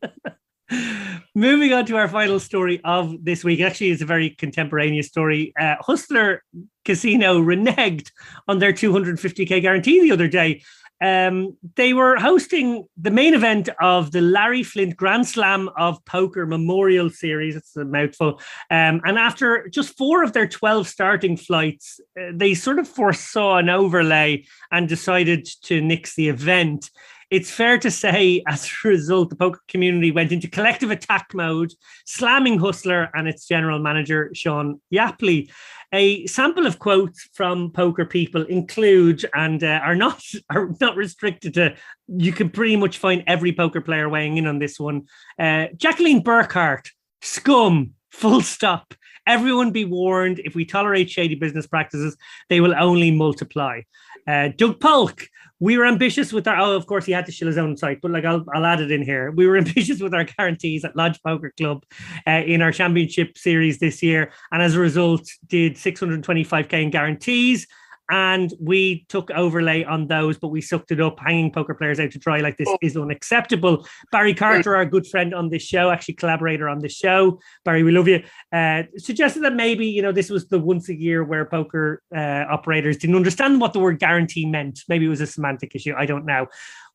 Moving 1.34 1.72
on 1.72 1.86
to 1.86 1.96
our 1.96 2.08
final 2.08 2.40
story 2.40 2.80
of 2.84 3.24
this 3.24 3.44
week. 3.44 3.60
Actually, 3.60 3.90
it's 3.90 4.02
a 4.02 4.06
very 4.06 4.30
contemporaneous 4.30 5.06
story. 5.06 5.52
Uh, 5.60 5.76
Hustler 5.80 6.42
Casino 6.84 7.40
reneged 7.40 8.10
on 8.48 8.58
their 8.58 8.72
250k 8.72 9.60
guarantee 9.62 10.00
the 10.00 10.12
other 10.12 10.26
day 10.26 10.62
um, 11.04 11.58
they 11.76 11.92
were 11.92 12.16
hosting 12.16 12.88
the 12.96 13.10
main 13.10 13.34
event 13.34 13.68
of 13.78 14.10
the 14.12 14.22
Larry 14.22 14.62
Flynt 14.62 14.96
Grand 14.96 15.28
Slam 15.28 15.68
of 15.76 16.02
Poker 16.06 16.46
Memorial 16.46 17.10
Series. 17.10 17.56
It's 17.56 17.76
a 17.76 17.84
mouthful. 17.84 18.40
Um, 18.70 19.02
and 19.04 19.18
after 19.18 19.68
just 19.68 19.98
four 19.98 20.22
of 20.22 20.32
their 20.32 20.48
12 20.48 20.88
starting 20.88 21.36
flights, 21.36 22.00
uh, 22.18 22.30
they 22.32 22.54
sort 22.54 22.78
of 22.78 22.88
foresaw 22.88 23.58
an 23.58 23.68
overlay 23.68 24.46
and 24.72 24.88
decided 24.88 25.46
to 25.64 25.82
nix 25.82 26.14
the 26.14 26.30
event. 26.30 26.88
It's 27.34 27.50
fair 27.50 27.78
to 27.78 27.90
say, 27.90 28.44
as 28.46 28.64
a 28.84 28.88
result, 28.88 29.28
the 29.28 29.34
poker 29.34 29.58
community 29.66 30.12
went 30.12 30.30
into 30.30 30.46
collective 30.46 30.92
attack 30.92 31.34
mode, 31.34 31.72
slamming 32.06 32.60
Hustler 32.60 33.10
and 33.12 33.26
its 33.26 33.48
general 33.48 33.80
manager, 33.80 34.30
Sean 34.34 34.80
Yapley. 34.94 35.50
A 35.92 36.26
sample 36.26 36.64
of 36.64 36.78
quotes 36.78 37.28
from 37.32 37.72
poker 37.72 38.04
people 38.04 38.44
include 38.44 39.26
and 39.34 39.64
uh, 39.64 39.80
are 39.82 39.96
not 39.96 40.22
are 40.50 40.70
not 40.80 40.94
restricted 40.94 41.54
to. 41.54 41.74
You 42.06 42.30
can 42.30 42.50
pretty 42.50 42.76
much 42.76 42.98
find 42.98 43.24
every 43.26 43.52
poker 43.52 43.80
player 43.80 44.08
weighing 44.08 44.36
in 44.36 44.46
on 44.46 44.60
this 44.60 44.78
one. 44.78 45.08
Uh, 45.36 45.66
Jacqueline 45.76 46.22
Burkhart, 46.22 46.86
scum, 47.20 47.94
full 48.14 48.40
stop. 48.40 48.94
Everyone 49.26 49.70
be 49.70 49.84
warned: 49.84 50.40
if 50.44 50.54
we 50.54 50.64
tolerate 50.64 51.10
shady 51.10 51.34
business 51.34 51.66
practices, 51.66 52.16
they 52.48 52.60
will 52.60 52.74
only 52.74 53.10
multiply. 53.10 53.80
Uh, 54.26 54.48
Doug 54.56 54.80
Polk, 54.80 55.26
we 55.60 55.78
were 55.78 55.86
ambitious 55.86 56.32
with 56.32 56.46
our. 56.46 56.58
Oh, 56.58 56.76
of 56.76 56.86
course, 56.86 57.06
he 57.06 57.12
had 57.12 57.26
to 57.26 57.32
shill 57.32 57.48
his 57.48 57.58
own 57.58 57.76
site, 57.76 58.00
but 58.02 58.10
like 58.10 58.24
I'll, 58.24 58.44
I'll 58.54 58.66
add 58.66 58.80
it 58.80 58.90
in 58.90 59.02
here. 59.02 59.30
We 59.30 59.46
were 59.46 59.56
ambitious 59.64 60.00
with 60.00 60.14
our 60.14 60.24
guarantees 60.24 60.84
at 60.84 60.96
Lodge 60.96 61.20
Poker 61.22 61.52
Club 61.56 61.84
uh, 62.26 62.42
in 62.46 62.62
our 62.62 62.72
championship 62.72 63.38
series 63.38 63.78
this 63.78 64.02
year, 64.02 64.32
and 64.52 64.62
as 64.62 64.74
a 64.74 64.80
result, 64.80 65.26
did 65.46 65.74
625k 65.74 66.72
in 66.82 66.90
guarantees 66.90 67.66
and 68.10 68.52
we 68.60 69.06
took 69.08 69.30
overlay 69.30 69.82
on 69.84 70.08
those, 70.08 70.38
but 70.38 70.48
we 70.48 70.60
sucked 70.60 70.90
it 70.90 71.00
up. 71.00 71.18
Hanging 71.18 71.50
poker 71.50 71.74
players 71.74 71.98
out 71.98 72.10
to 72.10 72.18
dry 72.18 72.40
like 72.40 72.56
this 72.56 72.68
oh. 72.68 72.78
is 72.82 72.96
unacceptable. 72.96 73.86
Barry 74.12 74.34
Carter, 74.34 74.76
our 74.76 74.84
good 74.84 75.06
friend 75.06 75.34
on 75.34 75.48
this 75.48 75.62
show, 75.62 75.90
actually 75.90 76.14
collaborator 76.14 76.68
on 76.68 76.80
the 76.80 76.88
show. 76.88 77.40
Barry, 77.64 77.82
we 77.82 77.92
love 77.92 78.08
you. 78.08 78.22
Uh, 78.52 78.82
suggested 78.96 79.42
that 79.44 79.54
maybe 79.54 79.86
you 79.86 80.02
know 80.02 80.12
this 80.12 80.30
was 80.30 80.48
the 80.48 80.58
once 80.58 80.88
a 80.88 80.94
year 80.94 81.24
where 81.24 81.44
poker 81.46 82.02
uh, 82.14 82.44
operators 82.50 82.98
didn't 82.98 83.16
understand 83.16 83.60
what 83.60 83.72
the 83.72 83.80
word 83.80 83.98
guarantee 83.98 84.46
meant. 84.46 84.80
Maybe 84.88 85.06
it 85.06 85.10
was 85.10 85.20
a 85.20 85.26
semantic 85.26 85.74
issue. 85.74 85.94
I 85.96 86.06
don't 86.06 86.26
know. 86.26 86.46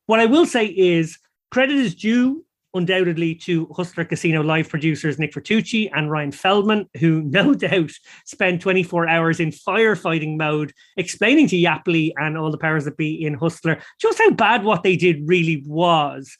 What 0.05 0.19
I 0.19 0.25
will 0.25 0.45
say 0.45 0.65
is 0.65 1.17
credit 1.51 1.75
is 1.75 1.95
due 1.95 2.45
undoubtedly 2.73 3.35
to 3.35 3.67
Hustler 3.75 4.05
Casino 4.05 4.41
live 4.41 4.69
producers 4.69 5.19
Nick 5.19 5.33
Vertucci 5.33 5.89
and 5.93 6.09
Ryan 6.09 6.31
Feldman, 6.31 6.87
who 6.99 7.21
no 7.25 7.53
doubt 7.53 7.91
spent 8.25 8.61
24 8.61 9.07
hours 9.07 9.39
in 9.39 9.51
firefighting 9.51 10.37
mode 10.37 10.73
explaining 10.97 11.47
to 11.47 11.55
Yapley 11.55 12.11
and 12.17 12.37
all 12.37 12.51
the 12.51 12.57
powers 12.57 12.85
that 12.85 12.97
be 12.97 13.25
in 13.25 13.33
Hustler 13.33 13.81
just 13.99 14.17
how 14.17 14.31
bad 14.31 14.63
what 14.63 14.83
they 14.83 14.95
did 14.95 15.27
really 15.27 15.63
was. 15.65 16.37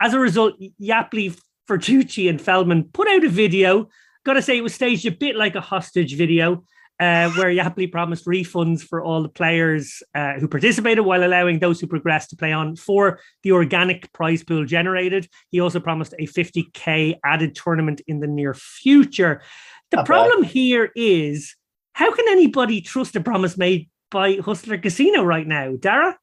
As 0.00 0.14
a 0.14 0.18
result, 0.18 0.54
Yapley, 0.80 1.38
Vertucci, 1.68 2.28
and 2.28 2.40
Feldman 2.40 2.84
put 2.92 3.08
out 3.08 3.24
a 3.24 3.28
video. 3.28 3.88
Got 4.24 4.34
to 4.34 4.42
say, 4.42 4.58
it 4.58 4.62
was 4.62 4.74
staged 4.74 5.06
a 5.06 5.10
bit 5.10 5.36
like 5.36 5.54
a 5.54 5.60
hostage 5.60 6.16
video 6.16 6.64
uh, 7.02 7.30
where 7.32 7.50
Yapley 7.50 7.90
promised 7.90 8.26
refunds 8.26 8.80
for 8.80 9.02
all 9.02 9.22
the 9.24 9.28
players 9.28 10.04
uh, 10.14 10.34
who 10.34 10.46
participated 10.46 11.04
while 11.04 11.24
allowing 11.24 11.58
those 11.58 11.80
who 11.80 11.88
progressed 11.88 12.30
to 12.30 12.36
play 12.36 12.52
on 12.52 12.76
for 12.76 13.18
the 13.42 13.50
organic 13.50 14.12
prize 14.12 14.44
pool 14.44 14.64
generated. 14.64 15.28
He 15.50 15.58
also 15.58 15.80
promised 15.80 16.14
a 16.20 16.28
50k 16.28 17.18
added 17.24 17.56
tournament 17.56 18.02
in 18.06 18.20
the 18.20 18.28
near 18.28 18.54
future. 18.54 19.42
The 19.90 19.96
Not 19.96 20.06
problem 20.06 20.42
bad. 20.42 20.52
here 20.52 20.92
is 20.94 21.56
how 21.92 22.14
can 22.14 22.26
anybody 22.28 22.80
trust 22.80 23.16
a 23.16 23.20
promise 23.20 23.58
made 23.58 23.90
by 24.12 24.36
Hustler 24.36 24.78
Casino 24.78 25.24
right 25.24 25.46
now, 25.46 25.74
Dara? 25.76 26.16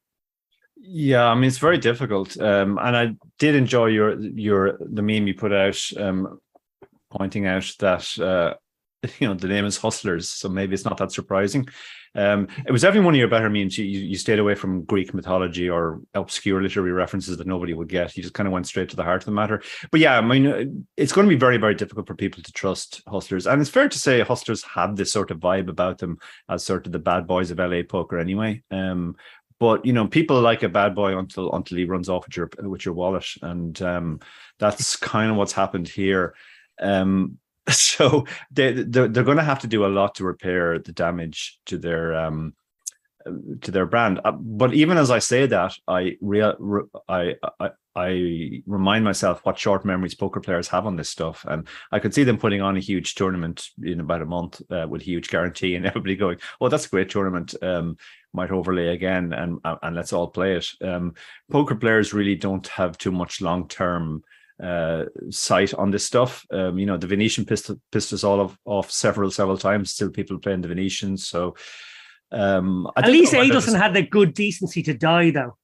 Yeah, 0.78 1.26
I 1.26 1.34
mean 1.34 1.44
it's 1.44 1.58
very 1.58 1.76
difficult, 1.76 2.40
um, 2.40 2.78
and 2.80 2.96
I 2.96 3.14
did 3.38 3.54
enjoy 3.54 3.86
your 3.88 4.18
your 4.18 4.78
the 4.80 5.02
meme 5.02 5.26
you 5.26 5.34
put 5.34 5.52
out, 5.52 5.78
um, 5.98 6.40
pointing 7.10 7.46
out 7.46 7.70
that 7.80 8.18
uh, 8.18 8.54
you 9.18 9.28
know 9.28 9.34
the 9.34 9.48
name 9.48 9.64
is 9.64 9.76
Hustlers, 9.76 10.28
so 10.28 10.48
maybe 10.48 10.74
it's 10.74 10.84
not 10.84 10.98
that 10.98 11.12
surprising. 11.12 11.66
Um, 12.14 12.48
it 12.66 12.72
was 12.72 12.82
definitely 12.82 13.04
one 13.04 13.14
of 13.14 13.18
your 13.18 13.28
better 13.28 13.48
means 13.48 13.78
You, 13.78 13.84
you 13.84 14.16
stayed 14.16 14.40
away 14.40 14.56
from 14.56 14.82
Greek 14.84 15.14
mythology 15.14 15.70
or 15.70 16.00
obscure 16.14 16.60
literary 16.60 16.90
references 16.90 17.36
that 17.36 17.46
nobody 17.46 17.72
would 17.72 17.88
get. 17.88 18.16
You 18.16 18.22
just 18.22 18.34
kind 18.34 18.48
of 18.48 18.52
went 18.52 18.66
straight 18.66 18.88
to 18.88 18.96
the 18.96 19.04
heart 19.04 19.22
of 19.22 19.26
the 19.26 19.32
matter. 19.32 19.62
But 19.92 20.00
yeah, 20.00 20.18
I 20.18 20.20
mean, 20.20 20.86
it's 20.96 21.12
going 21.12 21.26
to 21.26 21.34
be 21.34 21.38
very, 21.38 21.56
very 21.56 21.74
difficult 21.76 22.08
for 22.08 22.16
people 22.16 22.42
to 22.42 22.52
trust 22.52 23.00
hustlers. 23.06 23.46
And 23.46 23.60
it's 23.60 23.70
fair 23.70 23.88
to 23.88 23.98
say 23.98 24.20
hustlers 24.22 24.64
have 24.64 24.96
this 24.96 25.12
sort 25.12 25.30
of 25.30 25.38
vibe 25.38 25.68
about 25.68 25.98
them 25.98 26.18
as 26.48 26.64
sort 26.64 26.86
of 26.86 26.92
the 26.92 26.98
bad 26.98 27.28
boys 27.28 27.52
of 27.52 27.58
LA 27.58 27.82
poker 27.88 28.18
anyway. 28.18 28.62
Um, 28.72 29.14
but 29.60 29.84
you 29.84 29.92
know, 29.92 30.08
people 30.08 30.40
like 30.40 30.62
a 30.62 30.68
bad 30.68 30.94
boy 30.94 31.16
until 31.16 31.52
until 31.52 31.76
he 31.76 31.84
runs 31.84 32.08
off 32.08 32.26
with 32.26 32.36
your 32.36 32.50
with 32.62 32.84
your 32.86 32.94
wallet, 32.94 33.26
and 33.42 33.80
um, 33.82 34.20
that's 34.58 34.96
kind 34.96 35.30
of 35.30 35.36
what's 35.36 35.52
happened 35.52 35.86
here. 35.86 36.34
Um, 36.80 37.38
so 37.76 38.26
they 38.50 38.72
they're, 38.72 39.08
they're 39.08 39.24
going 39.24 39.36
to 39.36 39.42
have 39.42 39.60
to 39.60 39.66
do 39.66 39.86
a 39.86 39.88
lot 39.88 40.14
to 40.16 40.24
repair 40.24 40.78
the 40.78 40.92
damage 40.92 41.58
to 41.66 41.78
their 41.78 42.14
um 42.14 42.54
to 43.60 43.70
their 43.70 43.86
brand. 43.86 44.20
Uh, 44.24 44.32
but 44.32 44.74
even 44.74 44.96
as 44.96 45.10
I 45.10 45.18
say 45.18 45.46
that, 45.46 45.74
I 45.86 46.16
real 46.20 46.88
I, 47.08 47.34
I 47.58 47.70
I 47.96 48.62
remind 48.66 49.04
myself 49.04 49.44
what 49.44 49.58
short 49.58 49.84
memories 49.84 50.14
poker 50.14 50.40
players 50.40 50.68
have 50.68 50.86
on 50.86 50.96
this 50.96 51.10
stuff, 51.10 51.44
and 51.48 51.66
I 51.92 51.98
could 51.98 52.14
see 52.14 52.24
them 52.24 52.38
putting 52.38 52.60
on 52.60 52.76
a 52.76 52.80
huge 52.80 53.14
tournament 53.14 53.68
in 53.82 54.00
about 54.00 54.22
a 54.22 54.26
month 54.26 54.62
uh, 54.70 54.86
with 54.88 55.02
huge 55.02 55.28
guarantee, 55.28 55.74
and 55.74 55.86
everybody 55.86 56.16
going, 56.16 56.38
"Well, 56.60 56.70
that's 56.70 56.86
a 56.86 56.90
great 56.90 57.10
tournament." 57.10 57.54
Um, 57.62 57.96
might 58.32 58.52
overlay 58.52 58.88
again, 58.88 59.32
and 59.32 59.58
and 59.64 59.96
let's 59.96 60.12
all 60.12 60.28
play 60.28 60.54
it. 60.56 60.66
Um, 60.82 61.14
poker 61.50 61.74
players 61.74 62.14
really 62.14 62.36
don't 62.36 62.66
have 62.68 62.96
too 62.96 63.12
much 63.12 63.40
long 63.40 63.68
term 63.68 64.22
uh, 64.62 65.04
sight 65.30 65.74
on 65.74 65.90
this 65.90 66.04
stuff. 66.04 66.46
Um, 66.50 66.78
you 66.78 66.86
know, 66.86 66.96
the 66.96 67.06
Venetian 67.06 67.44
pissed, 67.44 67.70
pissed 67.90 68.12
us 68.12 68.24
all 68.24 68.40
off, 68.40 68.58
off, 68.64 68.90
several, 68.90 69.30
several 69.30 69.58
times. 69.58 69.92
Still, 69.92 70.10
people 70.10 70.38
playing 70.38 70.60
the 70.60 70.68
Venetians. 70.68 71.26
So, 71.28 71.56
um, 72.32 72.88
at 72.96 73.08
least 73.08 73.32
Adelson 73.32 73.78
had 73.78 73.94
the 73.94 74.02
good 74.02 74.34
decency 74.34 74.82
to 74.84 74.94
die, 74.94 75.30
though. 75.30 75.56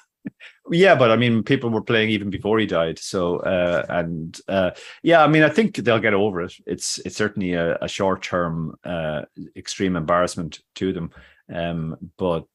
yeah, 0.70 0.94
but 0.94 1.10
I 1.10 1.16
mean, 1.16 1.42
people 1.42 1.70
were 1.70 1.82
playing 1.82 2.10
even 2.10 2.30
before 2.30 2.58
he 2.58 2.66
died. 2.66 2.98
So, 2.98 3.38
uh, 3.38 3.86
and 3.88 4.38
uh, 4.48 4.72
yeah, 5.02 5.22
I 5.22 5.28
mean, 5.28 5.42
I 5.42 5.48
think 5.48 5.76
they'll 5.76 5.98
get 5.98 6.14
over 6.14 6.42
it. 6.42 6.54
It's 6.66 6.98
it's 6.98 7.16
certainly 7.16 7.52
a, 7.54 7.76
a 7.80 7.88
short 7.88 8.22
term 8.22 8.74
uh, 8.84 9.22
extreme 9.56 9.96
embarrassment 9.96 10.60
to 10.76 10.92
them, 10.92 11.10
um, 11.52 11.96
but. 12.16 12.46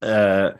Uh, 0.00 0.50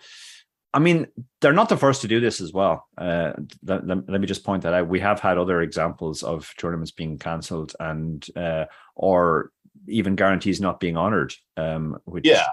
I 0.74 0.78
mean, 0.78 1.06
they're 1.40 1.52
not 1.52 1.68
the 1.68 1.76
first 1.76 2.00
to 2.00 2.08
do 2.08 2.20
this 2.20 2.40
as 2.40 2.52
well. 2.52 2.86
Uh, 2.96 3.32
let, 3.62 3.86
let, 3.86 4.20
me 4.20 4.26
just 4.26 4.44
point 4.44 4.62
that 4.62 4.72
out. 4.72 4.88
We 4.88 5.00
have 5.00 5.20
had 5.20 5.36
other 5.36 5.60
examples 5.60 6.22
of 6.22 6.52
tournaments 6.56 6.92
being 6.92 7.18
cancelled 7.18 7.74
and 7.78 8.26
uh, 8.36 8.64
or 8.94 9.50
even 9.86 10.16
guarantees 10.16 10.60
not 10.60 10.80
being 10.80 10.96
honored. 10.96 11.34
Um, 11.56 11.98
which, 12.04 12.26
yeah, 12.26 12.46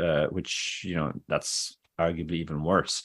uh, 0.00 0.26
which 0.26 0.82
you 0.84 0.94
know 0.94 1.12
that's 1.28 1.76
arguably 1.98 2.34
even 2.34 2.62
worse 2.62 3.02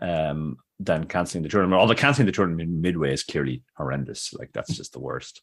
um, 0.00 0.56
than 0.80 1.04
canceling 1.04 1.42
the 1.42 1.48
tournament. 1.48 1.80
Although 1.80 1.94
canceling 1.94 2.26
the 2.26 2.32
tournament 2.32 2.70
midway 2.70 3.12
is 3.12 3.22
clearly 3.22 3.62
horrendous. 3.76 4.34
Like 4.34 4.50
that's 4.52 4.76
just 4.76 4.92
the 4.92 5.00
worst. 5.00 5.42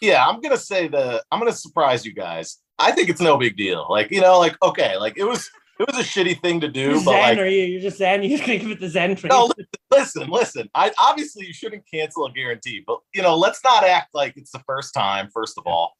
Yeah, 0.00 0.24
I'm 0.24 0.40
gonna 0.40 0.56
say 0.56 0.88
the 0.88 1.22
I'm 1.32 1.40
gonna 1.40 1.52
surprise 1.52 2.06
you 2.06 2.14
guys. 2.14 2.58
I 2.78 2.92
think 2.92 3.08
it's 3.08 3.20
no 3.20 3.38
big 3.38 3.56
deal. 3.56 3.86
Like 3.88 4.10
you 4.12 4.20
know, 4.20 4.38
like 4.38 4.56
okay, 4.62 4.96
like 4.96 5.18
it 5.18 5.24
was 5.24 5.50
it 5.78 5.86
was 5.86 5.98
a 5.98 6.02
shitty 6.02 6.40
thing 6.40 6.60
to 6.60 6.68
do. 6.68 6.96
Zen, 6.96 7.04
but 7.04 7.12
like, 7.12 7.38
are 7.38 7.46
you? 7.46 7.64
You're 7.64 7.80
just 7.80 7.98
Zen. 7.98 8.22
You're 8.22 8.36
just 8.36 8.46
gonna 8.46 8.58
give 8.58 8.70
it 8.70 8.80
the 8.80 8.88
Zen 8.88 9.16
treatment. 9.16 9.32
No, 9.32 9.96
listen, 9.96 10.28
listen. 10.28 10.68
I 10.74 10.92
obviously 10.98 11.46
you 11.46 11.52
shouldn't 11.52 11.84
cancel 11.92 12.26
a 12.26 12.32
guarantee, 12.32 12.82
but 12.86 12.98
you 13.14 13.22
know, 13.22 13.36
let's 13.36 13.62
not 13.62 13.84
act 13.84 14.14
like 14.14 14.34
it's 14.36 14.50
the 14.50 14.62
first 14.66 14.92
time. 14.94 15.28
First 15.32 15.58
of 15.58 15.66
all, 15.66 15.96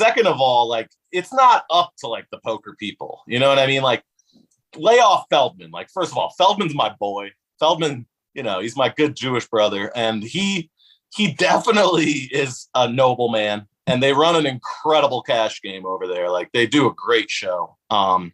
second 0.00 0.26
of 0.26 0.40
all, 0.40 0.68
like 0.68 0.88
it's 1.12 1.32
not 1.32 1.64
up 1.70 1.92
to 1.98 2.08
like 2.08 2.26
the 2.32 2.40
poker 2.44 2.74
people. 2.78 3.22
You 3.26 3.38
know 3.38 3.48
what 3.48 3.58
I 3.58 3.66
mean? 3.66 3.82
Like 3.82 4.02
lay 4.76 4.98
off 4.98 5.26
Feldman. 5.30 5.70
Like 5.70 5.90
first 5.90 6.12
of 6.12 6.18
all, 6.18 6.34
Feldman's 6.36 6.74
my 6.74 6.94
boy. 6.98 7.30
Feldman, 7.58 8.06
you 8.34 8.42
know, 8.42 8.60
he's 8.60 8.76
my 8.76 8.88
good 8.88 9.14
Jewish 9.14 9.46
brother, 9.46 9.92
and 9.94 10.22
he 10.22 10.70
he 11.12 11.32
definitely 11.32 12.28
is 12.32 12.68
a 12.74 12.88
noble 12.88 13.28
man. 13.28 13.66
And 13.86 14.02
they 14.02 14.12
run 14.12 14.36
an 14.36 14.46
incredible 14.46 15.22
cash 15.22 15.60
game 15.62 15.84
over 15.84 16.06
there. 16.06 16.30
Like 16.30 16.50
they 16.52 16.66
do 16.66 16.86
a 16.86 16.94
great 16.94 17.30
show. 17.30 17.76
Um, 17.90 18.32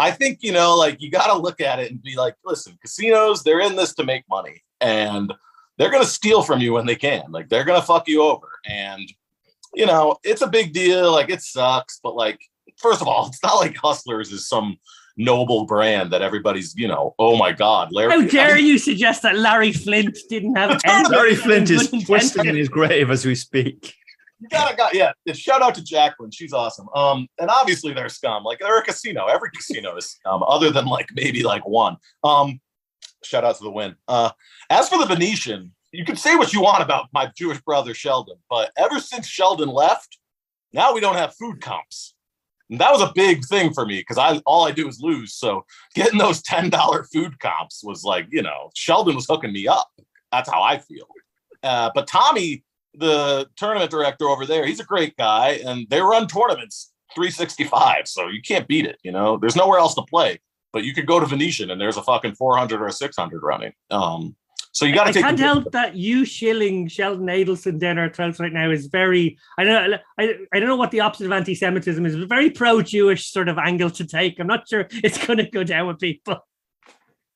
I 0.00 0.10
think 0.10 0.38
you 0.42 0.52
know, 0.52 0.76
like 0.76 1.00
you 1.00 1.10
got 1.10 1.26
to 1.26 1.38
look 1.38 1.60
at 1.60 1.78
it 1.78 1.90
and 1.90 2.02
be 2.02 2.16
like, 2.16 2.34
listen, 2.44 2.78
casinos, 2.80 3.42
they're 3.42 3.60
in 3.60 3.76
this 3.76 3.94
to 3.94 4.04
make 4.04 4.24
money, 4.28 4.62
and 4.80 5.32
they're 5.76 5.90
gonna 5.90 6.04
steal 6.04 6.42
from 6.42 6.60
you 6.60 6.72
when 6.72 6.86
they 6.86 6.96
can. 6.96 7.24
Like 7.30 7.48
they're 7.48 7.64
gonna 7.64 7.82
fuck 7.82 8.08
you 8.08 8.22
over, 8.22 8.48
and 8.66 9.12
you 9.74 9.86
know, 9.86 10.16
it's 10.24 10.42
a 10.42 10.46
big 10.46 10.72
deal. 10.72 11.12
Like 11.12 11.30
it 11.30 11.42
sucks, 11.42 12.00
but 12.02 12.16
like, 12.16 12.40
first 12.76 13.00
of 13.00 13.08
all, 13.08 13.26
it's 13.28 13.42
not 13.42 13.56
like 13.56 13.76
Hustlers 13.76 14.32
is 14.32 14.48
some 14.48 14.78
noble 15.16 15.66
brand 15.66 16.10
that 16.12 16.22
everybody's, 16.22 16.74
you 16.76 16.88
know, 16.88 17.14
oh 17.18 17.36
my 17.36 17.52
God, 17.52 17.92
Larry. 17.92 18.10
How 18.10 18.26
dare 18.26 18.52
I 18.52 18.54
mean, 18.56 18.66
you 18.66 18.78
suggest 18.78 19.22
that 19.22 19.36
Larry 19.36 19.72
Flynt 19.72 20.18
didn't 20.28 20.56
have 20.56 20.80
Larry 21.10 21.34
Flynt 21.34 21.70
is 21.70 21.90
twisting 22.04 22.46
in 22.46 22.56
his 22.56 22.68
grave 22.68 23.10
as 23.10 23.24
we 23.26 23.34
speak. 23.34 23.94
You 24.40 24.48
gotta 24.48 24.74
got 24.74 24.94
yeah. 24.94 25.12
Shout 25.32 25.62
out 25.62 25.74
to 25.74 25.84
Jacqueline, 25.84 26.30
she's 26.30 26.52
awesome. 26.52 26.88
Um, 26.94 27.28
and 27.38 27.50
obviously 27.50 27.92
they're 27.92 28.08
scum. 28.08 28.42
Like 28.42 28.58
they're 28.60 28.78
a 28.78 28.82
casino. 28.82 29.26
Every 29.26 29.50
casino 29.50 29.96
is 29.96 30.06
scum, 30.06 30.42
other 30.46 30.70
than 30.70 30.86
like 30.86 31.08
maybe 31.14 31.42
like 31.42 31.66
one. 31.66 31.96
Um, 32.24 32.60
shout 33.22 33.44
out 33.44 33.56
to 33.56 33.64
the 33.64 33.70
Wynn. 33.70 33.96
Uh, 34.08 34.30
as 34.70 34.88
for 34.88 34.98
the 34.98 35.06
Venetian, 35.06 35.72
you 35.92 36.04
can 36.04 36.16
say 36.16 36.36
what 36.36 36.52
you 36.52 36.62
want 36.62 36.82
about 36.82 37.08
my 37.12 37.30
Jewish 37.36 37.60
brother 37.60 37.92
Sheldon, 37.92 38.36
but 38.48 38.70
ever 38.78 38.98
since 38.98 39.26
Sheldon 39.26 39.68
left, 39.68 40.18
now 40.72 40.94
we 40.94 41.00
don't 41.00 41.16
have 41.16 41.34
food 41.34 41.60
comps. 41.60 42.14
And 42.70 42.80
that 42.80 42.92
was 42.92 43.02
a 43.02 43.12
big 43.14 43.44
thing 43.44 43.74
for 43.74 43.84
me 43.84 43.98
because 43.98 44.16
I 44.16 44.38
all 44.46 44.66
I 44.66 44.70
do 44.70 44.88
is 44.88 45.00
lose. 45.00 45.34
So 45.34 45.64
getting 45.94 46.18
those 46.18 46.40
ten 46.42 46.70
dollar 46.70 47.04
food 47.12 47.38
comps 47.40 47.82
was 47.84 48.04
like, 48.04 48.26
you 48.30 48.42
know, 48.42 48.70
Sheldon 48.74 49.16
was 49.16 49.26
hooking 49.28 49.52
me 49.52 49.68
up. 49.68 49.90
That's 50.32 50.48
how 50.48 50.62
I 50.62 50.78
feel. 50.78 51.06
Uh, 51.62 51.90
but 51.94 52.06
Tommy, 52.06 52.64
the 52.94 53.48
tournament 53.56 53.90
director 53.90 54.28
over 54.28 54.46
there, 54.46 54.66
he's 54.66 54.80
a 54.80 54.84
great 54.84 55.16
guy, 55.16 55.60
and 55.64 55.86
they 55.90 56.00
run 56.00 56.26
tournaments 56.26 56.92
365. 57.14 58.08
So 58.08 58.28
you 58.28 58.42
can't 58.42 58.68
beat 58.68 58.86
it. 58.86 58.98
You 59.02 59.12
know, 59.12 59.36
there's 59.36 59.56
nowhere 59.56 59.78
else 59.78 59.94
to 59.94 60.02
play. 60.02 60.38
But 60.72 60.84
you 60.84 60.94
could 60.94 61.06
go 61.06 61.18
to 61.18 61.26
Venetian 61.26 61.70
and 61.70 61.80
there's 61.80 61.96
a 61.96 62.02
fucking 62.02 62.36
400 62.36 62.80
or 62.80 62.86
a 62.86 62.92
600 62.92 63.42
running. 63.42 63.72
Um, 63.90 64.36
so 64.72 64.86
you 64.86 64.94
got 64.94 65.12
to. 65.12 65.18
I 65.18 65.22
can't 65.22 65.38
help 65.38 65.72
that 65.72 65.96
you 65.96 66.24
shilling 66.24 66.86
Sheldon 66.86 67.26
Adelson 67.26 67.80
down 67.80 67.98
our 67.98 68.08
throats 68.08 68.38
right 68.38 68.52
now 68.52 68.70
is 68.70 68.86
very. 68.86 69.36
I 69.58 69.64
don't. 69.64 69.94
I, 70.16 70.34
I 70.54 70.60
don't 70.60 70.68
know 70.68 70.76
what 70.76 70.92
the 70.92 71.00
opposite 71.00 71.26
of 71.26 71.32
anti-Semitism 71.32 72.06
is. 72.06 72.14
But 72.14 72.28
very 72.28 72.50
pro-Jewish 72.50 73.32
sort 73.32 73.48
of 73.48 73.58
angle 73.58 73.90
to 73.90 74.06
take. 74.06 74.38
I'm 74.38 74.46
not 74.46 74.68
sure 74.68 74.86
it's 74.90 75.26
going 75.26 75.38
to 75.38 75.50
go 75.50 75.64
down 75.64 75.88
with 75.88 75.98
people. 75.98 76.36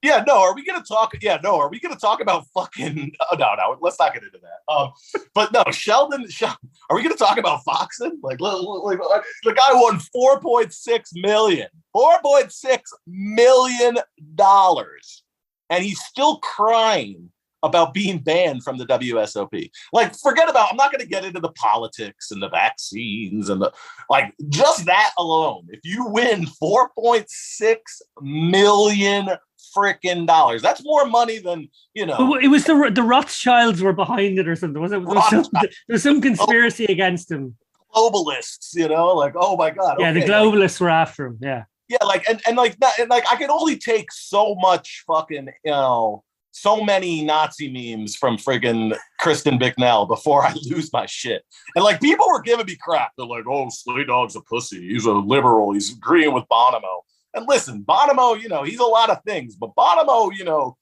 Yeah, 0.04 0.22
no. 0.26 0.40
Are 0.42 0.54
we 0.54 0.64
to 0.64 0.82
talk? 0.86 1.12
Yeah, 1.22 1.38
no. 1.42 1.58
Are 1.58 1.70
we 1.70 1.80
to 1.94 1.98
talk 1.98 2.20
about 2.20 2.44
fucking? 2.54 3.12
Oh, 3.32 3.36
no, 3.36 3.54
no. 3.56 3.78
Let's 3.80 3.98
not 3.98 4.12
get 4.12 4.22
into 4.22 4.38
that. 4.38 4.72
Um, 4.72 4.92
but 5.34 5.50
no, 5.52 5.64
Sheldon. 5.70 6.28
Sheldon 6.30 6.58
are 6.90 6.96
we 6.96 7.02
to 7.12 7.16
talk 7.16 7.38
about 7.38 7.64
Foxen? 7.64 8.18
Like, 8.22 8.40
like, 8.40 9.00
uh, 9.00 9.20
the 9.44 9.54
guy 9.54 9.72
won 9.72 9.98
four 9.98 10.40
point 10.40 10.72
six 10.72 11.10
million. 11.14 11.68
Four 11.92 12.20
point 12.22 12.52
six 12.52 12.92
million 13.06 13.96
dollars 14.34 15.24
and 15.70 15.84
he's 15.84 16.00
still 16.02 16.38
crying 16.38 17.30
about 17.62 17.94
being 17.94 18.18
banned 18.18 18.62
from 18.62 18.76
the 18.76 18.84
WSOP. 18.84 19.70
Like, 19.92 20.14
forget 20.14 20.50
about, 20.50 20.68
I'm 20.70 20.76
not 20.76 20.92
to 21.00 21.06
get 21.06 21.24
into 21.24 21.40
the 21.40 21.52
politics 21.52 22.30
and 22.30 22.42
the 22.42 22.50
vaccines 22.50 23.48
and 23.48 23.62
the, 23.62 23.72
like, 24.10 24.34
just 24.50 24.84
that 24.84 25.12
alone. 25.18 25.66
If 25.70 25.80
you 25.82 26.06
win 26.06 26.46
4.6 26.62 27.76
million 28.20 29.30
freaking 29.76 30.26
dollars, 30.26 30.62
that's 30.62 30.84
more 30.84 31.06
money 31.06 31.38
than, 31.38 31.68
you 31.94 32.06
know. 32.06 32.34
It 32.36 32.48
was 32.48 32.64
the, 32.64 32.90
the 32.92 33.02
Rothschilds 33.02 33.82
were 33.82 33.92
behind 33.92 34.38
it 34.38 34.48
or 34.48 34.56
something, 34.56 34.80
was 34.80 34.92
it? 34.92 35.04
There 35.04 35.14
was 35.14 35.28
some, 35.30 35.44
there 35.52 35.70
was 35.88 36.02
some 36.02 36.18
oh. 36.18 36.20
conspiracy 36.20 36.86
against 36.86 37.30
him. 37.30 37.56
Globalists, 37.94 38.74
you 38.74 38.88
know, 38.88 39.08
like, 39.08 39.34
oh 39.36 39.56
my 39.56 39.70
God. 39.70 39.96
Yeah, 40.00 40.10
okay, 40.10 40.20
the 40.20 40.26
globalists 40.26 40.80
like, 40.80 40.86
were 40.86 40.90
after 40.90 41.26
him. 41.26 41.38
Yeah 41.40 41.64
yeah, 41.88 42.04
like 42.04 42.28
and, 42.28 42.40
and 42.46 42.56
like 42.56 42.78
that, 42.80 42.98
and 42.98 43.10
like 43.10 43.24
I 43.30 43.36
can 43.36 43.50
only 43.50 43.76
take 43.76 44.10
so 44.10 44.54
much 44.54 45.04
fucking, 45.06 45.48
you 45.64 45.70
know, 45.70 46.24
so 46.52 46.82
many 46.82 47.22
Nazi 47.22 47.70
memes 47.70 48.16
from 48.16 48.36
friggin' 48.36 48.96
Kristen 49.18 49.58
Bicknell 49.58 50.06
before 50.06 50.44
I 50.44 50.54
lose 50.62 50.92
my 50.92 51.06
shit. 51.06 51.44
And 51.74 51.84
like 51.84 52.00
people 52.00 52.26
were 52.28 52.40
giving 52.40 52.66
me 52.66 52.76
crap. 52.80 53.12
They're 53.16 53.26
like, 53.26 53.44
oh, 53.48 53.68
Slay 53.70 54.04
Dog's 54.04 54.36
a 54.36 54.40
pussy. 54.40 54.88
He's 54.88 55.04
a 55.04 55.12
liberal. 55.12 55.72
He's 55.72 55.92
agreeing 55.92 56.32
with 56.32 56.44
Bonomo. 56.50 57.00
And 57.34 57.46
listen, 57.48 57.82
Bonomo, 57.82 58.40
you 58.40 58.48
know, 58.48 58.62
he's 58.62 58.78
a 58.78 58.84
lot 58.84 59.10
of 59.10 59.22
things, 59.24 59.56
but 59.56 59.74
Bonomo, 59.74 60.30
you 60.34 60.44
know, 60.44 60.76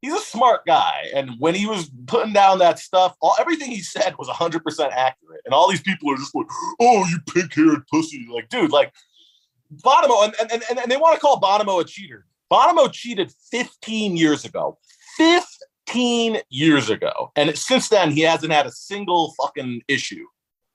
he's 0.00 0.14
a 0.14 0.20
smart 0.20 0.66
guy. 0.66 1.06
And 1.14 1.32
when 1.38 1.54
he 1.54 1.66
was 1.66 1.90
putting 2.06 2.32
down 2.32 2.58
that 2.58 2.78
stuff, 2.78 3.14
all 3.20 3.36
everything 3.38 3.70
he 3.70 3.80
said 3.80 4.16
was 4.18 4.28
100% 4.28 4.90
accurate. 4.90 5.42
And 5.44 5.54
all 5.54 5.70
these 5.70 5.82
people 5.82 6.10
are 6.10 6.16
just 6.16 6.34
like, 6.34 6.46
oh, 6.80 7.06
you 7.06 7.18
pink 7.32 7.54
haired 7.54 7.86
pussy. 7.86 8.26
Like, 8.30 8.48
dude, 8.48 8.72
like 8.72 8.92
Bonomo, 9.84 10.24
and, 10.24 10.34
and, 10.40 10.62
and, 10.68 10.78
and 10.80 10.90
they 10.90 10.96
want 10.96 11.14
to 11.14 11.20
call 11.20 11.40
Bonomo 11.40 11.80
a 11.80 11.84
cheater. 11.84 12.26
Bonomo 12.50 12.92
cheated 12.92 13.32
15 13.50 14.16
years 14.16 14.44
ago. 14.44 14.78
15 15.16 16.38
years 16.50 16.90
ago. 16.90 17.30
And 17.36 17.56
since 17.56 17.88
then, 17.88 18.10
he 18.10 18.22
hasn't 18.22 18.52
had 18.52 18.66
a 18.66 18.72
single 18.72 19.34
fucking 19.40 19.82
issue. 19.88 20.26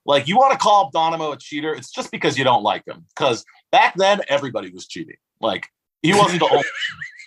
Like, 0.04 0.26
you 0.26 0.36
want 0.38 0.52
to 0.52 0.58
call 0.58 0.90
Bonomo 0.90 1.34
a 1.34 1.36
cheater? 1.36 1.74
It's 1.74 1.90
just 1.90 2.10
because 2.10 2.38
you 2.38 2.44
don't 2.44 2.62
like 2.62 2.86
him. 2.86 3.04
Because 3.14 3.44
back 3.72 3.94
then, 3.96 4.20
everybody 4.28 4.70
was 4.70 4.86
cheating. 4.86 5.16
Like, 5.40 5.68
he 6.02 6.12
wasn't 6.12 6.40
the 6.40 6.48
only. 6.50 6.64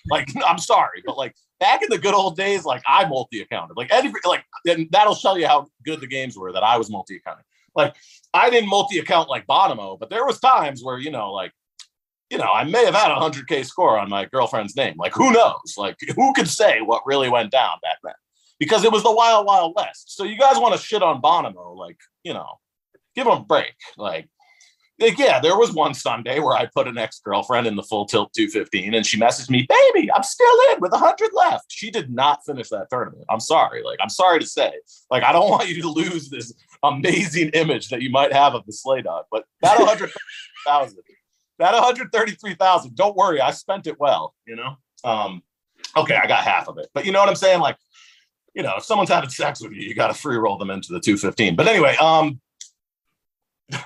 like, 0.10 0.30
I'm 0.46 0.58
sorry, 0.58 1.04
but 1.06 1.18
like 1.18 1.36
back 1.60 1.84
in 1.84 1.90
the 1.90 1.98
good 1.98 2.14
old 2.14 2.38
days, 2.38 2.66
like 2.66 2.82
I 2.86 3.08
multi-accounted. 3.08 3.78
Like, 3.78 3.92
any, 3.92 4.12
like, 4.26 4.44
and 4.66 4.88
that'll 4.92 5.16
show 5.16 5.36
you 5.36 5.48
how 5.48 5.68
good 5.86 6.02
the 6.02 6.08
games 6.08 6.38
were 6.38 6.52
that 6.54 6.64
I 6.64 6.78
was 6.78 6.90
multi-accounting. 6.90 7.46
Like, 7.76 7.96
I 8.34 8.50
didn't 8.50 8.70
multi-account 8.70 9.30
like 9.30 9.48
Bonomo, 9.48 10.00
but 10.00 10.10
there 10.10 10.26
was 10.26 10.40
times 10.40 10.84
where 10.84 10.98
you 10.98 11.12
know, 11.12 11.32
like 11.32 11.52
you 12.32 12.38
know, 12.38 12.50
I 12.52 12.64
may 12.64 12.86
have 12.86 12.96
had 12.96 13.12
a 13.12 13.16
100K 13.16 13.66
score 13.66 14.00
on 14.00 14.10
my 14.10 14.24
girlfriend's 14.24 14.76
name. 14.76 14.96
Like, 14.98 15.14
who 15.14 15.34
knows? 15.34 15.76
Like, 15.78 15.98
who 16.16 16.34
could 16.34 16.48
say 16.48 16.80
what 16.80 17.04
really 17.06 17.28
went 17.28 17.52
down 17.52 17.78
back 17.82 17.98
then? 18.04 18.14
Because 18.58 18.86
it 18.86 18.92
was 18.92 19.04
the 19.04 19.12
wild, 19.12 19.46
wild 19.46 19.74
west. 19.76 20.16
So 20.16 20.24
you 20.24 20.38
guys 20.38 20.58
want 20.58 20.74
to 20.74 20.80
shit 20.80 21.04
on 21.04 21.22
Bonomo, 21.22 21.76
like, 21.76 21.98
you 22.24 22.34
know, 22.34 22.60
give 23.16 23.28
him 23.28 23.34
a 23.34 23.44
break. 23.44 23.74
Like, 23.98 24.30
yeah, 25.02 25.40
there 25.40 25.58
was 25.58 25.72
one 25.72 25.94
Sunday 25.94 26.40
where 26.40 26.56
I 26.56 26.68
put 26.68 26.88
an 26.88 26.98
ex 26.98 27.20
girlfriend 27.20 27.68
in 27.68 27.76
the 27.76 27.84
full 27.84 28.06
tilt 28.06 28.34
215 28.34 28.94
and 28.94 29.06
she 29.06 29.20
messaged 29.20 29.50
me, 29.50 29.68
baby, 29.68 30.12
I'm 30.12 30.24
still 30.24 30.54
in 30.72 30.80
with 30.80 30.92
100 30.92 31.32
left. 31.34 31.66
She 31.70 31.92
did 31.92 32.14
not 32.14 32.46
finish 32.46 32.70
that 32.70 32.90
tournament. 32.90 33.26
I'm 33.30 33.40
sorry. 33.40 33.84
Like, 33.84 34.00
I'm 34.02 34.10
sorry 34.10 34.40
to 34.40 34.46
say, 34.46 34.72
like, 35.10 35.24
I 35.24 35.32
don't 35.32 35.50
want 35.50 35.70
you 35.70 35.82
to 35.82 35.90
lose 35.90 36.30
this 36.30 36.54
amazing 36.84 37.50
image 37.50 37.90
that 37.90 38.02
you 38.02 38.10
might 38.10 38.34
have 38.34 38.54
of 38.54 38.66
the 38.66 38.74
Slay 38.74 39.02
Dog, 39.02 39.26
but 39.32 39.46
that 39.62 39.80
100,000 39.80 40.98
that 41.60 41.74
133,000, 41.74 42.96
don't 42.96 43.16
worry, 43.16 43.40
I 43.40 43.52
spent 43.52 43.88
it 43.88 44.00
well, 44.00 44.34
you 44.48 44.56
know? 44.56 44.78
Um, 45.04 45.44
okay, 45.96 46.16
I 46.16 46.28
got 46.28 46.44
half 46.44 46.68
of 46.68 46.78
it. 46.78 46.90
But 46.94 47.06
you 47.06 47.12
know 47.12 47.20
what 47.20 47.30
I'm 47.30 47.36
saying? 47.36 47.60
Like, 47.60 47.78
you 48.54 48.64
know, 48.64 48.78
if 48.78 48.84
someone's 48.84 49.10
having 49.10 49.30
sex 49.30 49.62
with 49.62 49.72
you, 49.72 49.82
you 49.82 49.96
got 49.96 50.08
to 50.08 50.14
free 50.14 50.38
roll 50.38 50.58
them 50.58 50.70
into 50.70 50.92
the 50.92 51.00
215. 51.00 51.56
But 51.56 51.68
anyway, 51.68 51.96
um, 51.98 52.42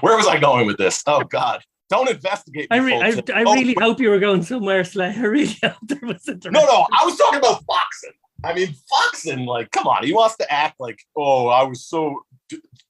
where 0.00 0.16
was 0.16 0.26
I 0.26 0.38
going 0.38 0.66
with 0.66 0.78
this? 0.78 1.02
Oh 1.06 1.22
God. 1.22 1.62
Don't 1.88 2.08
investigate. 2.08 2.68
I, 2.70 2.78
re- 2.78 2.94
I, 2.94 3.08
I 3.34 3.44
oh, 3.44 3.52
really 3.52 3.76
hope 3.78 4.00
you 4.00 4.08
were 4.08 4.18
going 4.18 4.42
somewhere, 4.42 4.82
Slay. 4.82 5.14
I 5.14 5.24
really 5.24 5.58
hope 5.62 5.76
there 5.82 5.98
was 6.02 6.26
a 6.26 6.36
No, 6.50 6.64
no, 6.64 6.86
I 6.90 7.04
was 7.04 7.18
talking 7.18 7.38
about 7.38 7.62
Foxen. 7.66 8.12
I 8.44 8.54
mean, 8.54 8.74
Foxen, 8.88 9.44
like, 9.44 9.70
come 9.72 9.86
on, 9.86 10.02
he 10.02 10.14
wants 10.14 10.36
to 10.38 10.50
act 10.50 10.80
like, 10.80 10.98
oh, 11.16 11.48
I 11.48 11.64
was 11.64 11.84
so 11.84 12.22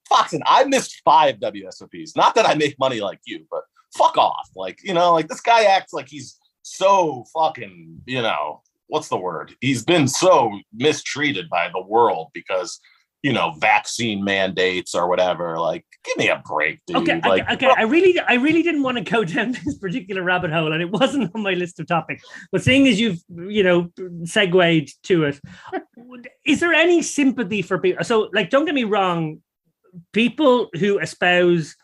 Foxen. 0.08 0.40
I 0.46 0.64
missed 0.64 1.02
five 1.04 1.36
WSOPs. 1.36 2.16
Not 2.16 2.36
that 2.36 2.46
I 2.46 2.54
make 2.54 2.78
money 2.78 3.00
like 3.00 3.18
you, 3.26 3.44
but 3.50 3.62
fuck 3.96 4.16
off. 4.16 4.48
Like, 4.54 4.78
you 4.84 4.94
know, 4.94 5.12
like 5.12 5.28
this 5.28 5.40
guy 5.40 5.64
acts 5.64 5.92
like 5.92 6.08
he's 6.08 6.38
so 6.62 7.24
fucking, 7.34 8.02
you 8.06 8.22
know, 8.22 8.62
what's 8.86 9.08
the 9.08 9.16
word? 9.16 9.54
He's 9.60 9.84
been 9.84 10.06
so 10.06 10.52
mistreated 10.72 11.48
by 11.48 11.70
the 11.72 11.82
world 11.82 12.28
because, 12.34 12.78
you 13.22 13.32
know, 13.32 13.54
vaccine 13.58 14.24
mandates 14.24 14.94
or 14.94 15.08
whatever. 15.08 15.58
Like, 15.58 15.84
give 16.04 16.16
me 16.16 16.28
a 16.28 16.42
break, 16.44 16.80
dude. 16.86 16.96
Okay, 16.96 17.20
like, 17.24 17.42
okay, 17.42 17.54
okay. 17.54 17.74
I 17.76 17.82
really, 17.82 18.18
I 18.18 18.34
really 18.34 18.62
didn't 18.62 18.82
want 18.82 18.98
to 18.98 19.04
go 19.04 19.24
down 19.24 19.52
this 19.64 19.78
particular 19.78 20.22
rabbit 20.22 20.52
hole, 20.52 20.72
and 20.72 20.82
it 20.82 20.90
wasn't 20.90 21.30
on 21.34 21.42
my 21.42 21.54
list 21.54 21.78
of 21.78 21.86
topics. 21.86 22.24
But 22.50 22.62
seeing 22.62 22.86
as 22.88 23.00
you've, 23.00 23.18
you 23.28 23.62
know, 23.62 23.90
segued 24.24 25.02
to 25.04 25.24
it, 25.24 25.40
is 26.44 26.60
there 26.60 26.74
any 26.74 27.02
sympathy 27.02 27.62
for 27.62 27.78
people? 27.78 28.04
So, 28.04 28.28
like, 28.32 28.50
don't 28.50 28.64
get 28.64 28.74
me 28.74 28.84
wrong, 28.84 29.40
people 30.12 30.68
who 30.78 30.98
espouse 30.98 31.76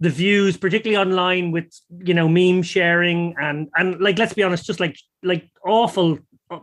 the 0.00 0.10
views, 0.10 0.56
particularly 0.56 0.96
online 0.96 1.52
with 1.52 1.72
you 2.04 2.14
know 2.14 2.28
meme 2.28 2.62
sharing 2.62 3.34
and 3.40 3.68
and 3.76 4.00
like 4.00 4.18
let's 4.18 4.34
be 4.34 4.42
honest, 4.42 4.66
just 4.66 4.80
like 4.80 4.96
like 5.22 5.48
awful, 5.64 6.18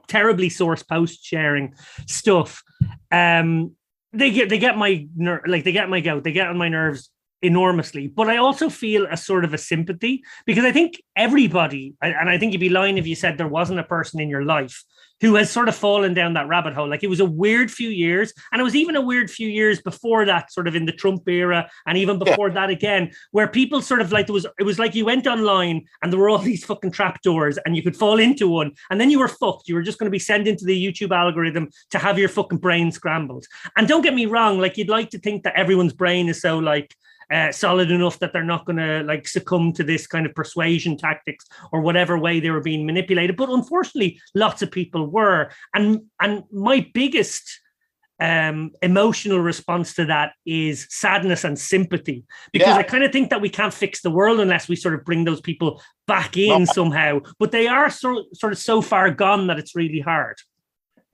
terribly 0.07 0.49
source 0.49 0.83
post 0.83 1.23
sharing 1.23 1.75
stuff. 2.07 2.63
Um, 3.11 3.75
they 4.13 4.31
get 4.31 4.49
they 4.49 4.59
get 4.59 4.77
my 4.77 5.07
ner- 5.15 5.43
like 5.47 5.63
they 5.63 5.71
get 5.71 5.89
my 5.89 5.99
goat, 5.99 6.23
they 6.23 6.31
get 6.31 6.47
on 6.47 6.57
my 6.57 6.69
nerves 6.69 7.09
enormously. 7.43 8.07
But 8.07 8.29
I 8.29 8.37
also 8.37 8.69
feel 8.69 9.05
a 9.11 9.17
sort 9.17 9.45
of 9.45 9.53
a 9.53 9.57
sympathy 9.57 10.23
because 10.45 10.65
I 10.65 10.71
think 10.71 11.01
everybody, 11.15 11.93
and 12.01 12.29
I 12.29 12.37
think 12.37 12.53
you'd 12.53 12.59
be 12.59 12.69
lying 12.69 12.97
if 12.97 13.05
you 13.05 13.15
said 13.15 13.37
there 13.37 13.47
wasn't 13.47 13.79
a 13.79 13.83
person 13.83 14.19
in 14.19 14.29
your 14.29 14.45
life 14.45 14.83
who 15.23 15.35
has 15.35 15.49
sort 15.49 15.69
of 15.69 15.75
fallen 15.75 16.13
down 16.13 16.33
that 16.33 16.49
rabbit 16.49 16.73
hole. 16.73 16.89
Like 16.89 17.01
it 17.01 17.09
was 17.09 17.21
a 17.21 17.25
weird 17.25 17.71
few 17.71 17.87
years, 17.89 18.33
and 18.51 18.59
it 18.59 18.63
was 18.63 18.75
even 18.75 18.97
a 18.97 19.01
weird 19.01 19.31
few 19.31 19.47
years 19.47 19.81
before 19.81 20.25
that, 20.25 20.51
sort 20.51 20.67
of 20.67 20.75
in 20.75 20.85
the 20.85 20.91
Trump 20.91 21.27
era, 21.29 21.69
and 21.87 21.97
even 21.97 22.19
before 22.19 22.49
yeah. 22.49 22.55
that 22.55 22.69
again, 22.69 23.09
where 23.31 23.47
people 23.47 23.81
sort 23.81 24.01
of 24.01 24.11
like 24.11 24.27
there 24.27 24.33
was 24.33 24.45
it 24.59 24.63
was 24.63 24.79
like 24.79 24.95
you 24.95 25.05
went 25.05 25.25
online 25.25 25.85
and 26.01 26.11
there 26.11 26.19
were 26.19 26.29
all 26.29 26.37
these 26.49 26.65
fucking 26.65 26.91
trapdoors, 26.91 27.57
and 27.65 27.75
you 27.75 27.81
could 27.81 27.95
fall 27.95 28.19
into 28.19 28.49
one, 28.49 28.71
and 28.89 28.99
then 28.99 29.09
you 29.09 29.19
were 29.19 29.29
fucked. 29.29 29.69
You 29.69 29.75
were 29.75 29.81
just 29.81 29.97
going 29.97 30.07
to 30.07 30.11
be 30.11 30.19
sent 30.19 30.47
into 30.47 30.65
the 30.65 30.85
YouTube 30.85 31.15
algorithm 31.15 31.69
to 31.91 31.99
have 31.99 32.19
your 32.19 32.29
fucking 32.29 32.57
brain 32.57 32.91
scrambled. 32.91 33.45
And 33.77 33.87
don't 33.87 34.01
get 34.01 34.13
me 34.13 34.25
wrong, 34.25 34.59
like 34.59 34.77
you'd 34.77 34.89
like 34.89 35.09
to 35.11 35.19
think 35.19 35.43
that 35.43 35.55
everyone's 35.55 35.93
brain 35.93 36.27
is 36.27 36.41
so 36.41 36.59
like 36.59 36.93
uh, 37.33 37.51
solid 37.51 37.89
enough 37.89 38.19
that 38.19 38.31
they're 38.31 38.43
not 38.43 38.65
going 38.65 38.77
to 38.77 39.03
like 39.03 39.27
succumb 39.27 39.73
to 39.73 39.83
this 39.83 40.05
kind 40.05 40.25
of 40.25 40.35
persuasion 40.35 40.95
tactics 40.95 41.45
or 41.71 41.81
whatever 41.81 42.17
way 42.17 42.39
they 42.39 42.51
were 42.51 42.61
being 42.61 42.85
manipulated. 42.85 43.35
But 43.35 43.49
unfortunately, 43.49 44.19
lots 44.35 44.61
of 44.61 44.71
people 44.71 45.07
were. 45.07 45.49
And 45.73 46.03
and 46.21 46.43
my 46.51 46.89
biggest 46.93 47.61
um, 48.19 48.71
emotional 48.81 49.39
response 49.39 49.95
to 49.95 50.05
that 50.05 50.33
is 50.45 50.87
sadness 50.89 51.43
and 51.43 51.57
sympathy 51.57 52.23
because 52.51 52.69
yeah. 52.69 52.77
I 52.77 52.83
kind 52.83 53.03
of 53.03 53.11
think 53.11 53.31
that 53.31 53.41
we 53.41 53.49
can't 53.49 53.73
fix 53.73 54.01
the 54.01 54.11
world 54.11 54.39
unless 54.39 54.69
we 54.69 54.75
sort 54.75 54.93
of 54.93 55.03
bring 55.03 55.25
those 55.25 55.41
people 55.41 55.81
back 56.07 56.37
in 56.37 56.63
no. 56.63 56.65
somehow. 56.65 57.19
But 57.39 57.51
they 57.51 57.67
are 57.67 57.89
so, 57.89 58.25
sort 58.33 58.53
of 58.53 58.59
so 58.59 58.81
far 58.81 59.09
gone 59.11 59.47
that 59.47 59.59
it's 59.59 59.75
really 59.75 59.99
hard. 59.99 60.37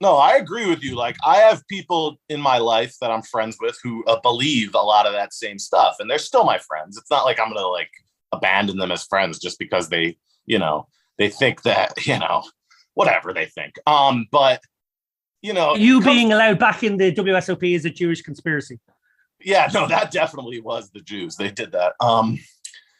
No, 0.00 0.16
I 0.16 0.36
agree 0.36 0.66
with 0.66 0.82
you. 0.82 0.96
Like, 0.96 1.16
I 1.26 1.36
have 1.38 1.66
people 1.68 2.18
in 2.30 2.40
my 2.40 2.56
life 2.56 2.94
that 3.00 3.10
I'm 3.10 3.22
friends 3.22 3.58
with 3.60 3.78
who 3.82 4.02
uh, 4.04 4.18
believe 4.20 4.74
a 4.74 4.78
lot 4.78 5.06
of 5.06 5.12
that 5.12 5.34
same 5.34 5.58
stuff, 5.58 5.96
and 5.98 6.10
they're 6.10 6.18
still 6.18 6.44
my 6.44 6.58
friends. 6.58 6.96
It's 6.96 7.10
not 7.10 7.24
like 7.24 7.38
I'm 7.38 7.52
gonna 7.52 7.66
like 7.66 7.90
abandon 8.32 8.78
them 8.78 8.92
as 8.92 9.04
friends 9.04 9.38
just 9.38 9.58
because 9.58 9.88
they, 9.90 10.16
you 10.46 10.58
know, 10.58 10.86
they 11.18 11.28
think 11.28 11.62
that, 11.62 11.92
you 12.06 12.18
know, 12.18 12.44
whatever 12.94 13.34
they 13.34 13.46
think. 13.46 13.74
Um, 13.86 14.26
but 14.30 14.62
you 15.42 15.52
know, 15.52 15.74
you 15.74 16.00
comes- 16.00 16.16
being 16.16 16.32
allowed 16.32 16.58
back 16.58 16.82
in 16.82 16.96
the 16.96 17.12
WSOP 17.12 17.74
is 17.74 17.84
a 17.84 17.90
Jewish 17.90 18.22
conspiracy. 18.22 18.80
Yeah, 19.42 19.70
no, 19.72 19.86
that 19.86 20.10
definitely 20.10 20.60
was 20.60 20.90
the 20.90 21.00
Jews. 21.00 21.36
They 21.36 21.50
did 21.50 21.72
that. 21.72 21.94
Um, 21.98 22.38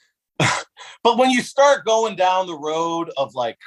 but 0.39 1.19
when 1.19 1.31
you 1.31 1.43
start 1.43 1.85
going 1.85 2.17
down 2.17 2.47
the 2.47 2.59
road 2.59 3.11
of 3.19 3.35
like 3.35 3.59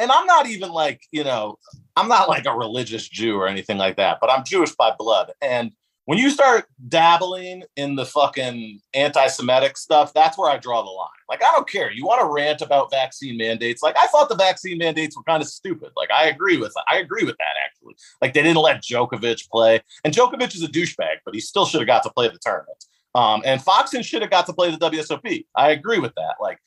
and 0.00 0.10
I'm 0.10 0.26
not 0.26 0.46
even 0.46 0.70
like, 0.70 1.02
you 1.12 1.24
know, 1.24 1.58
I'm 1.96 2.08
not 2.08 2.28
like 2.28 2.46
a 2.46 2.54
religious 2.54 3.08
Jew 3.08 3.36
or 3.36 3.46
anything 3.48 3.78
like 3.78 3.96
that, 3.96 4.18
but 4.20 4.30
I'm 4.30 4.44
Jewish 4.44 4.74
by 4.74 4.92
blood. 4.98 5.32
And 5.40 5.72
when 6.06 6.18
you 6.18 6.30
start 6.30 6.66
dabbling 6.88 7.62
in 7.76 7.94
the 7.94 8.04
fucking 8.04 8.80
anti-Semitic 8.94 9.76
stuff, 9.76 10.12
that's 10.12 10.36
where 10.36 10.50
I 10.50 10.56
draw 10.56 10.82
the 10.82 10.90
line. 10.90 11.08
Like, 11.28 11.40
I 11.44 11.52
don't 11.52 11.68
care. 11.68 11.92
You 11.92 12.04
want 12.04 12.20
to 12.20 12.26
rant 12.26 12.62
about 12.62 12.90
vaccine 12.90 13.36
mandates? 13.36 13.82
Like, 13.82 13.96
I 13.96 14.06
thought 14.08 14.28
the 14.28 14.34
vaccine 14.34 14.78
mandates 14.78 15.16
were 15.16 15.22
kind 15.22 15.42
of 15.42 15.48
stupid. 15.48 15.90
Like, 15.96 16.10
I 16.10 16.26
agree 16.28 16.56
with 16.56 16.72
that. 16.74 16.84
I 16.88 16.98
agree 16.98 17.24
with 17.24 17.36
that 17.38 17.54
actually. 17.64 17.94
Like, 18.20 18.34
they 18.34 18.42
didn't 18.42 18.60
let 18.60 18.82
Djokovic 18.82 19.48
play, 19.50 19.82
and 20.04 20.12
Djokovic 20.12 20.54
is 20.54 20.64
a 20.64 20.68
douchebag, 20.68 21.18
but 21.24 21.34
he 21.34 21.40
still 21.40 21.66
should 21.66 21.80
have 21.80 21.86
got 21.86 22.02
to 22.02 22.10
play 22.10 22.28
the 22.28 22.38
tournament. 22.40 22.84
Um, 23.14 23.42
and 23.44 23.60
Foxen 23.60 24.04
should 24.04 24.22
have 24.22 24.30
got 24.30 24.46
to 24.46 24.52
play 24.52 24.70
the 24.70 24.78
WSOP. 24.78 25.44
I 25.54 25.70
agree 25.70 25.98
with 25.98 26.14
that. 26.16 26.36
Like, 26.40 26.58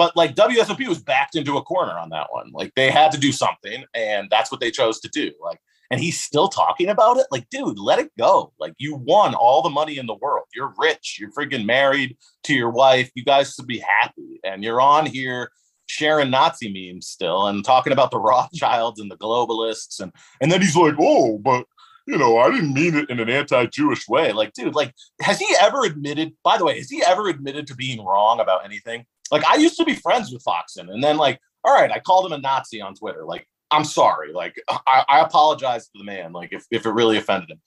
but 0.00 0.16
like 0.16 0.34
WSOP 0.34 0.88
was 0.88 1.02
backed 1.02 1.36
into 1.36 1.58
a 1.58 1.62
corner 1.62 1.92
on 1.92 2.08
that 2.08 2.28
one. 2.30 2.50
Like 2.54 2.72
they 2.74 2.90
had 2.90 3.12
to 3.12 3.18
do 3.18 3.32
something, 3.32 3.84
and 3.94 4.28
that's 4.30 4.50
what 4.50 4.58
they 4.58 4.70
chose 4.70 4.98
to 5.00 5.10
do. 5.10 5.30
Like, 5.44 5.60
and 5.90 6.00
he's 6.00 6.18
still 6.18 6.48
talking 6.48 6.88
about 6.88 7.18
it. 7.18 7.26
Like, 7.30 7.50
dude, 7.50 7.78
let 7.78 7.98
it 7.98 8.10
go. 8.18 8.54
Like, 8.58 8.72
you 8.78 8.94
won 8.94 9.34
all 9.34 9.60
the 9.60 9.68
money 9.68 9.98
in 9.98 10.06
the 10.06 10.14
world. 10.14 10.46
You're 10.54 10.72
rich. 10.78 11.18
You're 11.20 11.32
freaking 11.32 11.66
married 11.66 12.16
to 12.44 12.54
your 12.54 12.70
wife. 12.70 13.10
You 13.14 13.24
guys 13.24 13.52
should 13.52 13.66
be 13.66 13.84
happy. 14.00 14.40
And 14.42 14.64
you're 14.64 14.80
on 14.80 15.04
here 15.04 15.50
sharing 15.84 16.30
Nazi 16.30 16.72
memes 16.72 17.06
still 17.06 17.48
and 17.48 17.62
talking 17.62 17.92
about 17.92 18.10
the 18.10 18.20
Rothschilds 18.20 19.00
and 19.00 19.10
the 19.10 19.18
globalists. 19.18 20.00
And 20.00 20.12
and 20.40 20.50
then 20.50 20.62
he's 20.62 20.76
like, 20.76 20.94
oh, 20.98 21.36
but 21.36 21.66
you 22.06 22.16
know, 22.16 22.38
I 22.38 22.50
didn't 22.50 22.72
mean 22.72 22.94
it 22.94 23.10
in 23.10 23.20
an 23.20 23.28
anti-Jewish 23.28 24.08
way. 24.08 24.32
Like, 24.32 24.54
dude, 24.54 24.74
like, 24.74 24.94
has 25.20 25.38
he 25.38 25.54
ever 25.60 25.84
admitted? 25.84 26.32
By 26.42 26.56
the 26.56 26.64
way, 26.64 26.78
has 26.78 26.88
he 26.88 27.02
ever 27.06 27.28
admitted 27.28 27.66
to 27.66 27.74
being 27.74 28.02
wrong 28.02 28.40
about 28.40 28.64
anything? 28.64 29.04
Like 29.30 29.44
I 29.44 29.56
used 29.56 29.76
to 29.76 29.84
be 29.84 29.94
friends 29.94 30.32
with 30.32 30.42
Foxen, 30.44 30.90
and 30.90 31.02
then 31.02 31.16
like, 31.16 31.40
all 31.64 31.74
right, 31.74 31.90
I 31.90 32.00
called 32.00 32.26
him 32.26 32.32
a 32.32 32.38
Nazi 32.38 32.80
on 32.80 32.94
Twitter. 32.94 33.24
Like, 33.24 33.46
I'm 33.70 33.84
sorry. 33.84 34.32
Like, 34.32 34.60
I, 34.68 35.04
I 35.08 35.20
apologize 35.20 35.86
to 35.86 35.98
the 35.98 36.04
man. 36.04 36.32
Like, 36.32 36.52
if 36.52 36.66
if 36.70 36.86
it 36.86 36.90
really 36.90 37.18
offended 37.18 37.50
him, 37.50 37.60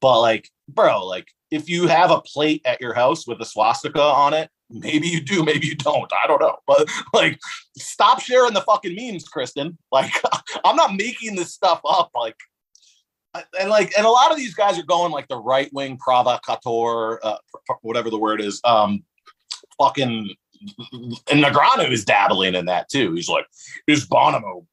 but 0.00 0.20
like, 0.20 0.48
bro, 0.68 1.06
like, 1.06 1.28
if 1.50 1.68
you 1.68 1.86
have 1.86 2.10
a 2.10 2.20
plate 2.20 2.62
at 2.64 2.80
your 2.80 2.94
house 2.94 3.26
with 3.26 3.40
a 3.40 3.44
swastika 3.44 4.00
on 4.02 4.34
it, 4.34 4.50
maybe 4.70 5.08
you 5.08 5.20
do, 5.20 5.44
maybe 5.44 5.66
you 5.66 5.74
don't. 5.74 6.12
I 6.12 6.26
don't 6.26 6.40
know. 6.40 6.56
But 6.66 6.88
like, 7.12 7.38
stop 7.76 8.20
sharing 8.20 8.54
the 8.54 8.60
fucking 8.62 8.94
memes, 8.94 9.24
Kristen. 9.28 9.78
Like, 9.90 10.12
I'm 10.64 10.76
not 10.76 10.94
making 10.94 11.36
this 11.36 11.52
stuff 11.54 11.80
up. 11.88 12.10
Like, 12.14 12.36
and 13.58 13.70
like, 13.70 13.92
and 13.96 14.06
a 14.06 14.10
lot 14.10 14.30
of 14.30 14.36
these 14.36 14.54
guys 14.54 14.78
are 14.78 14.84
going 14.84 15.12
like 15.12 15.28
the 15.28 15.38
right 15.38 15.72
wing 15.72 15.96
provocateur, 15.98 17.18
uh, 17.22 17.38
whatever 17.82 18.10
the 18.10 18.18
word 18.18 18.40
is. 18.40 18.60
Um, 18.64 19.04
fucking 19.78 20.34
and 21.30 21.44
Negreanu 21.44 21.90
is 21.90 22.04
dabbling 22.04 22.54
in 22.54 22.66
that 22.66 22.88
too. 22.88 23.14
He's 23.14 23.28
like, 23.28 23.46
is 23.86 24.06
Bonomo, 24.06 24.66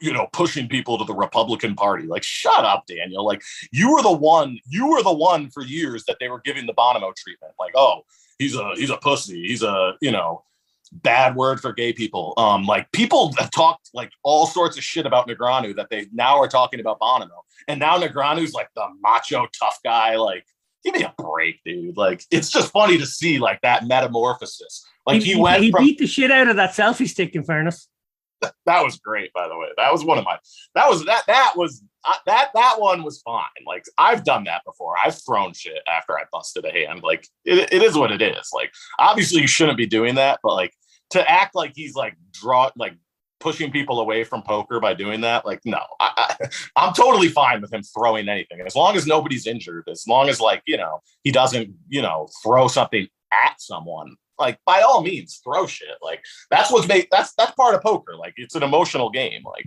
you 0.00 0.12
know, 0.12 0.28
pushing 0.32 0.68
people 0.68 0.98
to 0.98 1.04
the 1.04 1.14
Republican 1.14 1.74
Party? 1.74 2.06
Like, 2.06 2.22
shut 2.22 2.64
up, 2.64 2.86
Daniel. 2.86 3.24
Like, 3.24 3.42
you 3.72 3.92
were 3.92 4.02
the 4.02 4.12
one, 4.12 4.58
you 4.66 4.88
were 4.88 5.02
the 5.02 5.12
one 5.12 5.50
for 5.50 5.62
years 5.62 6.04
that 6.06 6.16
they 6.20 6.28
were 6.28 6.40
giving 6.40 6.66
the 6.66 6.74
Bonomo 6.74 7.14
treatment. 7.14 7.52
Like, 7.58 7.72
oh, 7.76 8.02
he's 8.38 8.56
a 8.56 8.72
he's 8.76 8.90
a 8.90 8.96
pussy. 8.96 9.46
He's 9.46 9.62
a 9.62 9.94
you 10.00 10.10
know 10.10 10.44
bad 10.92 11.34
word 11.36 11.60
for 11.60 11.72
gay 11.72 11.92
people. 11.92 12.34
Um, 12.36 12.64
like 12.64 12.90
people 12.92 13.32
have 13.38 13.50
talked 13.50 13.90
like 13.94 14.10
all 14.22 14.46
sorts 14.46 14.76
of 14.76 14.84
shit 14.84 15.06
about 15.06 15.26
Negreanu 15.26 15.74
that 15.76 15.88
they 15.90 16.06
now 16.12 16.38
are 16.38 16.48
talking 16.48 16.80
about 16.80 17.00
Bonomo, 17.00 17.42
and 17.68 17.80
now 17.80 17.98
Negreanu's 17.98 18.52
like 18.52 18.68
the 18.74 18.86
macho 19.00 19.46
tough 19.58 19.78
guy. 19.84 20.16
Like, 20.16 20.44
give 20.84 20.94
me 20.94 21.04
a 21.04 21.14
break, 21.16 21.60
dude. 21.64 21.96
Like, 21.96 22.24
it's 22.30 22.50
just 22.50 22.72
funny 22.72 22.98
to 22.98 23.06
see 23.06 23.38
like 23.38 23.60
that 23.62 23.86
metamorphosis 23.86 24.84
like 25.06 25.22
he, 25.22 25.34
he 25.34 25.40
went. 25.40 25.62
He 25.62 25.70
from, 25.70 25.84
beat 25.84 25.98
the 25.98 26.06
shit 26.06 26.30
out 26.30 26.48
of 26.48 26.56
that 26.56 26.70
selfie 26.70 27.08
stick. 27.08 27.34
In 27.34 27.44
fairness, 27.44 27.88
that 28.66 28.82
was 28.82 28.98
great. 28.98 29.32
By 29.32 29.48
the 29.48 29.56
way, 29.56 29.68
that 29.76 29.92
was 29.92 30.04
one 30.04 30.18
of 30.18 30.24
my. 30.24 30.38
That 30.74 30.88
was 30.88 31.04
that. 31.06 31.24
That 31.26 31.54
was 31.56 31.82
uh, 32.04 32.14
that. 32.26 32.50
That 32.54 32.76
one 32.78 33.02
was 33.02 33.20
fine. 33.22 33.44
Like 33.66 33.84
I've 33.98 34.24
done 34.24 34.44
that 34.44 34.62
before. 34.64 34.94
I've 35.02 35.20
thrown 35.22 35.52
shit 35.54 35.82
after 35.88 36.18
I 36.18 36.22
busted 36.30 36.64
a 36.64 36.70
hand. 36.70 37.02
Like 37.02 37.26
it, 37.44 37.72
it 37.72 37.82
is 37.82 37.96
what 37.96 38.12
it 38.12 38.22
is. 38.22 38.50
Like 38.52 38.72
obviously 38.98 39.40
you 39.40 39.46
shouldn't 39.46 39.78
be 39.78 39.86
doing 39.86 40.14
that, 40.16 40.40
but 40.42 40.54
like 40.54 40.72
to 41.10 41.30
act 41.30 41.54
like 41.54 41.72
he's 41.74 41.94
like 41.94 42.16
draw 42.32 42.70
like 42.76 42.94
pushing 43.42 43.72
people 43.72 44.00
away 44.00 44.22
from 44.22 44.40
poker 44.42 44.78
by 44.78 44.94
doing 44.94 45.20
that 45.20 45.44
like 45.44 45.60
no 45.64 45.80
I, 45.98 46.36
I, 46.76 46.86
am 46.86 46.94
totally 46.94 47.26
fine 47.28 47.60
with 47.60 47.72
him 47.72 47.82
throwing 47.82 48.28
anything 48.28 48.60
as 48.64 48.76
long 48.76 48.94
as 48.94 49.04
nobody's 49.04 49.48
injured 49.48 49.88
as 49.90 50.06
long 50.06 50.28
as 50.28 50.40
like 50.40 50.62
you 50.64 50.76
know 50.76 51.00
he 51.24 51.32
doesn't 51.32 51.74
you 51.88 52.00
know 52.00 52.28
throw 52.42 52.68
something 52.68 53.08
at 53.32 53.60
someone 53.60 54.14
like 54.42 54.58
by 54.66 54.82
all 54.82 55.02
means 55.02 55.40
throw 55.42 55.66
shit. 55.66 55.96
Like 56.02 56.22
that's 56.50 56.70
what's 56.70 56.88
made 56.88 57.08
that's 57.10 57.32
that's 57.34 57.52
part 57.52 57.74
of 57.74 57.82
poker. 57.82 58.16
Like 58.16 58.34
it's 58.36 58.54
an 58.54 58.62
emotional 58.62 59.10
game. 59.10 59.42
Like 59.44 59.64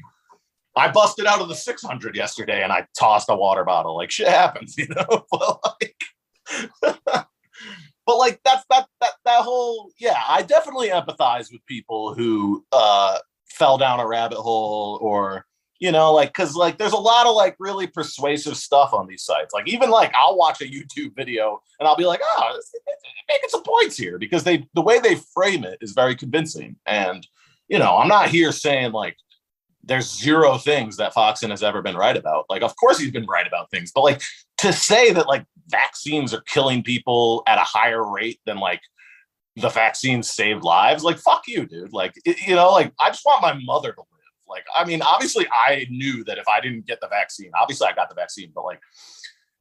i 0.77 0.91
busted 0.91 1.25
out 1.25 1.39
of 1.39 1.47
the 1.47 1.55
600 1.55 2.17
yesterday 2.17 2.61
and 2.61 2.69
i 2.69 2.85
tossed 2.99 3.29
a 3.29 3.35
water 3.35 3.63
bottle. 3.63 3.95
Like 3.95 4.11
shit 4.11 4.27
happens 4.27 4.77
you 4.77 4.87
know? 4.89 5.25
But 5.31 5.59
like 5.81 5.95
but 8.05 8.17
like 8.17 8.39
that's 8.45 8.65
that 8.69 8.85
that 9.01 9.13
that 9.25 9.41
whole 9.41 9.89
yeah 9.99 10.21
i 10.27 10.43
definitely 10.43 10.89
empathize 10.89 11.51
with 11.51 11.65
people 11.65 12.13
who 12.13 12.63
uh 12.71 13.17
fell 13.47 13.79
down 13.79 13.99
a 13.99 14.05
rabbit 14.05 14.37
hole 14.37 14.99
or 15.01 15.45
you 15.79 15.91
know 15.91 16.13
like 16.13 16.29
because 16.29 16.55
like 16.55 16.77
there's 16.77 16.93
a 16.93 16.97
lot 16.97 17.25
of 17.25 17.35
like 17.35 17.55
really 17.59 17.87
persuasive 17.87 18.57
stuff 18.57 18.93
on 18.93 19.07
these 19.07 19.23
sites. 19.23 19.53
Like 19.53 19.67
even 19.67 19.89
like 19.89 20.13
i'll 20.15 20.37
watch 20.37 20.61
a 20.61 20.65
youtube 20.65 21.15
video 21.15 21.61
and 21.79 21.87
i'll 21.87 21.95
be 21.95 22.05
like 22.05 22.21
oh 22.23 22.53
it's, 22.55 22.71
it's 22.73 23.03
making 23.27 23.49
some 23.49 23.63
points 23.63 23.97
here 23.97 24.17
because 24.17 24.43
they 24.43 24.67
the 24.73 24.81
way 24.81 24.99
they 24.99 25.15
frame 25.15 25.63
it 25.63 25.77
is 25.81 25.93
very 25.93 26.15
convincing. 26.15 26.77
And 26.85 27.25
you 27.67 27.79
know 27.79 27.97
i'm 27.97 28.07
not 28.07 28.29
here 28.29 28.51
saying 28.51 28.91
like 28.91 29.17
there's 29.83 30.19
zero 30.19 30.57
things 30.57 30.97
that 30.97 31.13
foxen 31.13 31.51
has 31.51 31.61
ever 31.61 31.83
been 31.83 31.95
right 31.95 32.17
about. 32.17 32.45
Like 32.49 32.63
of 32.63 32.75
course 32.75 32.97
he's 32.97 33.11
been 33.11 33.27
right 33.27 33.47
about 33.47 33.69
things 33.69 33.91
but 33.93 34.01
like 34.01 34.21
to 34.59 34.73
say 34.73 35.11
that 35.11 35.27
like 35.27 35.45
vaccines 35.67 36.33
are 36.33 36.41
killing 36.41 36.83
people 36.83 37.43
at 37.47 37.57
a 37.57 37.61
higher 37.61 38.09
rate 38.09 38.39
than 38.45 38.57
like 38.57 38.81
the 39.57 39.69
vaccines 39.69 40.29
saved 40.29 40.63
lives 40.63 41.03
like 41.03 41.17
fuck 41.17 41.43
you 41.47 41.65
dude. 41.65 41.93
Like 41.93 42.13
it, 42.25 42.45
you 42.47 42.55
know 42.55 42.71
like 42.71 42.93
i 42.99 43.09
just 43.09 43.25
want 43.25 43.41
my 43.41 43.53
mother 43.63 43.91
to 43.91 44.01
live 44.01 44.14
like, 44.47 44.65
I 44.75 44.85
mean, 44.85 45.01
obviously, 45.01 45.47
I 45.51 45.87
knew 45.89 46.23
that 46.25 46.37
if 46.37 46.47
I 46.47 46.61
didn't 46.61 46.85
get 46.85 47.01
the 47.01 47.07
vaccine, 47.07 47.51
obviously, 47.59 47.87
I 47.87 47.93
got 47.93 48.09
the 48.09 48.15
vaccine, 48.15 48.51
but 48.53 48.65
like, 48.65 48.79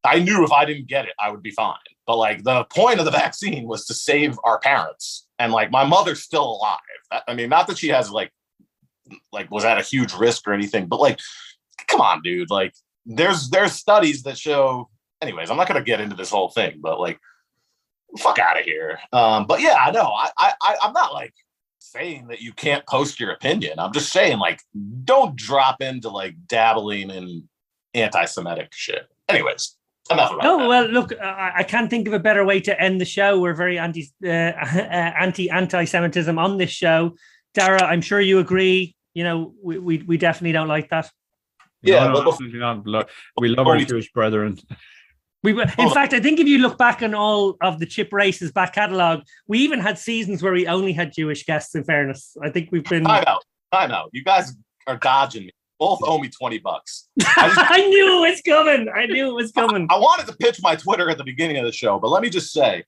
I 0.05 0.19
knew 0.19 0.45
if 0.45 0.53
I 0.53 0.65
didn't 0.65 0.87
get 0.87 1.07
it, 1.07 1.13
I 1.19 1.31
would 1.31 1.43
be 1.43 1.51
fine. 1.51 1.77
But 2.07 2.17
like, 2.17 2.45
the 2.45 2.65
point 2.65 2.99
of 2.99 3.05
the 3.05 3.11
vaccine 3.23 3.67
was 3.67 3.87
to 3.87 3.95
save 3.95 4.39
our 4.45 4.59
parents, 4.59 5.27
and 5.39 5.53
like, 5.53 5.71
my 5.71 5.85
mother's 5.85 6.23
still 6.23 6.45
alive. 6.45 7.23
I 7.27 7.35
mean, 7.35 7.49
not 7.49 7.67
that 7.69 7.79
she 7.79 7.89
has 7.89 8.11
like, 8.11 8.31
like, 9.33 9.51
was 9.51 9.65
at 9.65 9.79
a 9.79 9.83
huge 9.83 10.15
risk 10.15 10.47
or 10.47 10.53
anything, 10.53 10.87
but 10.87 11.01
like, 11.01 11.21
come 11.89 12.01
on, 12.01 12.23
dude. 12.23 12.51
Like, 12.51 12.75
there's 13.07 13.51
there's 13.51 13.73
studies 13.73 14.23
that 14.25 14.39
show. 14.39 14.89
Anyways, 15.21 15.51
I'm 15.51 15.57
not 15.57 15.69
gonna 15.69 15.83
get 15.83 16.01
into 16.01 16.17
this 16.17 16.31
whole 16.31 16.49
thing, 16.49 16.79
but 16.81 17.01
like, 17.01 17.19
fuck 18.19 18.39
out 18.39 18.59
of 18.59 18.65
here. 18.65 18.99
Um, 19.13 19.47
but 19.47 19.61
yeah, 19.61 19.77
I 19.79 19.91
know. 19.91 20.13
I, 20.13 20.31
I 20.39 20.77
I'm 20.83 20.93
not 20.93 21.13
like 21.13 21.35
saying 21.91 22.29
that 22.29 22.41
you 22.41 22.53
can't 22.53 22.87
post 22.87 23.21
your 23.21 23.31
opinion. 23.33 23.79
I'm 23.79 23.93
just 23.93 24.13
saying 24.13 24.39
like 24.39 24.61
don't 25.05 25.37
drop 25.37 25.81
into 25.81 26.09
like 26.09 26.35
dabbling 26.47 27.11
in 27.11 27.49
anti-Semitic 27.95 28.73
shit. 28.73 29.07
Anyways, 29.29 29.77
enough 30.11 30.33
about 30.33 30.43
No, 30.43 30.59
that. 30.59 30.69
well, 30.69 30.85
look, 30.87 31.13
I, 31.21 31.53
I 31.57 31.63
can't 31.63 31.89
think 31.89 32.09
of 32.09 32.15
a 32.15 32.19
better 32.19 32.45
way 32.45 32.61
to 32.61 32.81
end 32.81 33.01
the 33.01 33.05
show. 33.05 33.41
We're 33.41 33.55
very 33.55 33.79
anti 33.79 34.11
uh, 34.25 34.29
anti 34.29 35.51
anti-Semitism 35.51 36.39
on 36.39 36.59
this 36.59 36.71
show. 36.71 37.15
Dara, 37.55 37.83
I'm 37.85 38.01
sure 38.01 38.21
you 38.21 38.41
agree. 38.41 38.97
You 39.15 39.23
know, 39.25 39.55
we, 39.63 39.79
we, 39.79 39.99
we 39.99 40.17
definitely 40.19 40.53
don't 40.53 40.69
like 40.69 40.91
that. 40.91 41.11
Yeah, 41.83 42.05
no, 42.07 42.15
no, 42.15 42.23
but- 42.25 42.29
absolutely 42.33 42.59
not. 42.59 43.09
We 43.39 43.49
love 43.49 43.67
our 43.67 43.79
Jewish 43.79 44.11
brethren. 44.13 44.59
We, 45.45 45.53
were- 45.53 45.63
in 45.63 45.71
Oh. 45.79 45.91
fact, 45.91 46.13
I 46.15 46.21
think 46.21 46.41
if 46.41 46.49
you 46.49 46.59
look 46.59 46.79
back 46.79 47.03
on 47.03 47.15
all 47.15 47.57
of 47.61 47.79
the 47.79 47.87
chip 47.87 48.13
races 48.13 48.51
back 48.51 48.73
catalogue, 48.75 49.23
we 49.47 49.59
even 49.61 49.79
had 49.79 49.99
seasons 49.99 50.43
where 50.43 50.53
we 50.53 50.67
only 50.67 50.93
had 50.93 51.13
Jewish 51.13 51.45
guests. 51.45 51.75
In 51.75 51.85
fairness, 51.85 52.37
I 52.43 52.49
think 52.51 52.71
we've 52.73 52.83
been. 52.85 53.05
Time 53.05 53.25
out. 53.27 53.45
Time 53.73 53.91
out. 53.93 54.09
You 54.13 54.25
guys 54.25 54.55
are 54.87 54.97
dodging 54.97 55.45
me. 55.45 55.51
Both 55.79 56.01
owe 56.03 56.19
me 56.19 56.29
20 56.31 56.59
bucks. 56.59 57.09
I 57.27 57.85
knew 57.89 58.25
it 58.25 58.31
was 58.31 58.41
coming. 58.41 58.89
I 58.95 59.07
knew 59.07 59.29
it 59.29 59.35
was 59.35 59.53
coming. 59.53 59.87
I 59.91 59.99
wanted 59.99 60.27
to 60.29 60.37
pitch 60.37 60.61
my 60.63 60.77
Twitter 60.77 61.11
at 61.11 61.19
the 61.19 61.25
beginning 61.25 61.59
of 61.59 61.65
the 61.65 61.73
show, 61.73 61.99
but 61.99 62.09
let 62.09 62.23
me 62.23 62.31
just 62.31 62.53
say, 62.53 62.85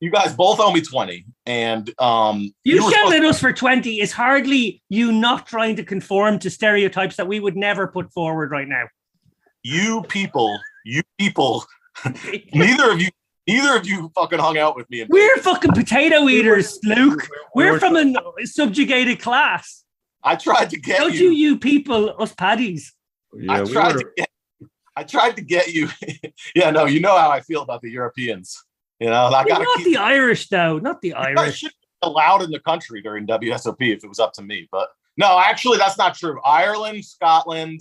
you 0.00 0.10
guys 0.10 0.34
both 0.34 0.60
owe 0.60 0.70
me 0.72 0.82
20. 0.82 1.24
And 1.46 1.88
um 2.00 2.52
You 2.64 2.84
were 2.84 2.90
shouting 2.90 3.20
at 3.20 3.24
us 3.24 3.40
for 3.40 3.52
20 3.54 4.00
is 4.00 4.12
hardly 4.12 4.82
you 4.90 5.12
not 5.12 5.46
trying 5.46 5.76
to 5.76 5.84
conform 5.84 6.40
to 6.40 6.50
stereotypes 6.50 7.16
that 7.16 7.26
we 7.28 7.40
would 7.40 7.56
never 7.56 7.86
put 7.86 8.12
forward 8.12 8.50
right 8.50 8.68
now. 8.68 8.84
you 9.62 10.02
people, 10.08 10.58
you 10.84 11.02
people, 11.18 11.64
neither 12.54 12.90
of 12.92 13.00
you, 13.00 13.08
neither 13.48 13.76
of 13.76 13.86
you 13.86 14.10
fucking 14.14 14.38
hung 14.38 14.58
out 14.58 14.76
with 14.76 14.88
me. 14.90 15.00
In 15.00 15.08
We're 15.10 15.36
fucking 15.38 15.72
potato 15.72 16.28
eaters, 16.28 16.78
Luke. 16.84 17.28
We 17.54 17.64
We're 17.64 17.72
were- 17.72 17.78
from 17.80 17.96
a 17.96 18.14
subjugated 18.46 19.20
class. 19.20 19.82
I 20.22 20.36
tried 20.36 20.70
to 20.70 20.78
get 20.78 20.98
Don't 21.00 21.14
you. 21.14 21.30
you, 21.30 21.50
you 21.50 21.58
people, 21.58 22.14
us 22.20 22.32
paddies? 22.34 22.94
Yeah, 23.34 23.52
I 23.52 23.62
we 23.62 23.72
tried 23.72 23.94
were- 23.96 24.00
to 24.02 24.08
get. 24.16 24.28
I 24.96 25.02
tried 25.02 25.34
to 25.36 25.42
get 25.42 25.72
you. 25.74 25.88
yeah, 26.54 26.70
no, 26.70 26.84
you 26.84 27.00
know 27.00 27.16
how 27.18 27.28
I 27.30 27.40
feel 27.40 27.62
about 27.62 27.82
the 27.82 27.90
Europeans. 27.90 28.62
You 29.00 29.08
know, 29.10 29.26
I 29.26 29.44
gotta 29.44 29.64
not 29.64 29.78
keep. 29.78 29.86
the 29.86 29.96
Irish, 29.96 30.48
though. 30.48 30.78
Not 30.78 31.00
the 31.02 31.14
I 31.14 31.30
Irish. 31.36 31.58
should 31.58 31.72
be 31.72 31.88
allowed 32.08 32.42
in 32.42 32.50
the 32.50 32.60
country 32.60 33.02
during 33.02 33.26
WSOP 33.26 33.76
if 33.80 34.04
it 34.04 34.06
was 34.08 34.20
up 34.20 34.32
to 34.34 34.42
me. 34.42 34.68
But 34.70 34.88
no, 35.16 35.38
actually, 35.38 35.78
that's 35.78 35.98
not 35.98 36.14
true. 36.14 36.40
Ireland, 36.44 37.04
Scotland, 37.04 37.80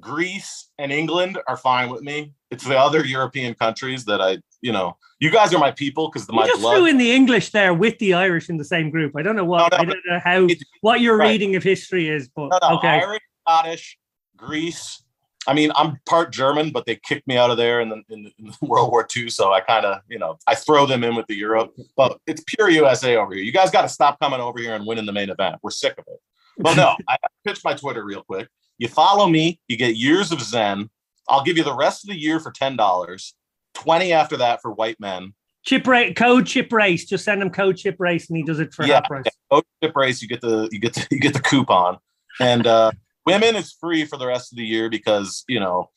Greece, 0.00 0.68
and 0.78 0.92
England 0.92 1.38
are 1.48 1.56
fine 1.56 1.88
with 1.88 2.02
me. 2.02 2.34
It's 2.50 2.64
the 2.64 2.76
other 2.78 3.04
European 3.04 3.54
countries 3.54 4.04
that 4.06 4.20
I, 4.20 4.38
you 4.60 4.72
know, 4.72 4.96
you 5.20 5.30
guys 5.30 5.54
are 5.54 5.58
my 5.58 5.70
people 5.70 6.08
because 6.10 6.28
You 6.28 6.34
my 6.34 6.46
just 6.46 6.60
blood. 6.60 6.76
threw 6.76 6.86
in 6.86 6.98
the 6.98 7.12
English 7.12 7.50
there 7.50 7.72
with 7.72 7.98
the 7.98 8.14
Irish 8.14 8.48
in 8.48 8.56
the 8.56 8.64
same 8.64 8.90
group. 8.90 9.16
I 9.16 9.22
don't 9.22 9.36
know 9.36 9.44
what 9.44 9.70
No, 9.70 9.76
no, 9.78 9.82
I 9.82 9.84
don't 9.84 10.06
know 10.06 10.20
how 10.22 10.44
It- 10.46 10.62
what 10.80 11.00
your 11.00 11.16
right. 11.16 11.28
reading 11.28 11.54
of 11.56 11.62
history 11.62 12.08
is, 12.08 12.28
but 12.28 12.48
no, 12.62 12.76
okay. 12.78 13.00
Irish, 13.00 13.20
Scottish, 13.46 13.98
Greece. 14.36 15.02
I 15.46 15.54
mean, 15.54 15.70
I'm 15.74 15.98
part 16.06 16.32
German, 16.32 16.70
but 16.70 16.84
they 16.86 16.96
kicked 16.96 17.26
me 17.26 17.36
out 17.38 17.50
of 17.50 17.56
there 17.56 17.80
in, 17.80 17.88
the, 17.88 18.02
in, 18.10 18.24
the, 18.24 18.32
in 18.38 18.52
World 18.68 18.90
War 18.90 19.06
II. 19.16 19.30
So 19.30 19.52
I 19.52 19.60
kind 19.60 19.86
of, 19.86 20.00
you 20.08 20.18
know, 20.18 20.36
I 20.46 20.54
throw 20.54 20.86
them 20.86 21.02
in 21.04 21.14
with 21.14 21.26
the 21.28 21.34
Europe, 21.36 21.72
but 21.96 22.18
it's 22.26 22.42
pure 22.46 22.68
USA 22.68 23.16
over 23.16 23.34
here. 23.34 23.42
You 23.44 23.52
guys 23.52 23.70
got 23.70 23.82
to 23.82 23.88
stop 23.88 24.18
coming 24.20 24.40
over 24.40 24.58
here 24.58 24.74
and 24.74 24.84
winning 24.86 25.06
the 25.06 25.12
main 25.12 25.30
event. 25.30 25.56
We're 25.62 25.70
sick 25.70 25.94
of 25.96 26.04
it. 26.08 26.18
But 26.58 26.76
no, 26.76 26.94
I 27.08 27.16
pitched 27.44 27.64
my 27.64 27.74
Twitter 27.74 28.04
real 28.04 28.22
quick. 28.22 28.48
You 28.78 28.88
follow 28.88 29.28
me, 29.28 29.60
you 29.68 29.76
get 29.76 29.96
years 29.96 30.32
of 30.32 30.40
Zen. 30.42 30.90
I'll 31.30 31.44
give 31.44 31.56
you 31.56 31.64
the 31.64 31.74
rest 31.76 32.04
of 32.04 32.10
the 32.10 32.20
year 32.20 32.40
for 32.40 32.50
ten 32.50 32.76
dollars. 32.76 33.34
Twenty 33.74 34.12
after 34.12 34.36
that 34.38 34.60
for 34.60 34.72
white 34.72 34.98
men. 35.00 35.32
Chip 35.64 35.86
rate 35.86 36.16
code 36.16 36.46
chip 36.46 36.72
race. 36.72 37.04
Just 37.06 37.24
send 37.24 37.40
him 37.40 37.50
code 37.50 37.76
chip 37.76 37.96
race 37.98 38.28
and 38.28 38.36
he 38.36 38.42
does 38.42 38.58
it 38.60 38.74
for 38.74 38.84
Yeah. 38.86 38.94
half 38.96 39.04
price. 39.04 39.24
Go 39.50 39.62
chip 39.82 39.94
race, 39.96 40.20
you 40.20 40.28
get 40.28 40.40
the 40.40 40.68
you 40.72 40.78
get 40.80 40.94
the, 40.94 41.06
you 41.14 41.20
get 41.20 41.32
the 41.34 41.40
coupon. 41.40 41.98
And 42.40 42.66
uh, 42.66 42.92
women 43.26 43.56
is 43.56 43.72
free 43.72 44.04
for 44.04 44.16
the 44.16 44.26
rest 44.26 44.52
of 44.52 44.56
the 44.56 44.64
year 44.64 44.90
because 44.90 45.44
you 45.48 45.60
know 45.60 45.90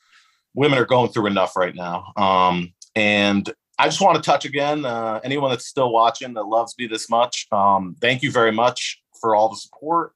women 0.53 0.77
are 0.77 0.85
going 0.85 1.11
through 1.11 1.27
enough 1.27 1.55
right 1.55 1.73
now. 1.75 2.13
Um, 2.15 2.73
and 2.95 3.51
I 3.79 3.85
just 3.85 4.01
want 4.01 4.15
to 4.17 4.21
touch 4.21 4.45
again. 4.45 4.85
Uh, 4.85 5.19
anyone 5.23 5.49
that's 5.49 5.65
still 5.65 5.91
watching 5.91 6.33
that 6.35 6.43
loves 6.43 6.75
me 6.77 6.85
this 6.85 7.09
much, 7.09 7.47
um, 7.51 7.95
thank 8.01 8.21
you 8.21 8.31
very 8.31 8.51
much 8.51 9.01
for 9.19 9.35
all 9.35 9.49
the 9.49 9.55
support. 9.55 10.13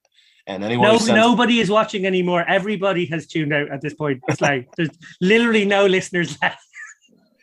And 0.48 0.64
anyone 0.64 0.88
No, 0.88 0.98
sends 0.98 1.10
nobody 1.10 1.60
is 1.60 1.70
watching 1.70 2.06
anymore. 2.06 2.44
Everybody 2.48 3.06
has 3.08 3.28
tuned 3.28 3.54
out 3.54 3.70
at 3.70 3.82
this 3.82 3.94
point. 3.94 4.22
It's 4.30 4.42
like 4.42 4.70
there's 4.78 4.90
literally 5.20 5.66
no 5.66 5.86
listeners 5.86 6.38
left. 6.42 6.64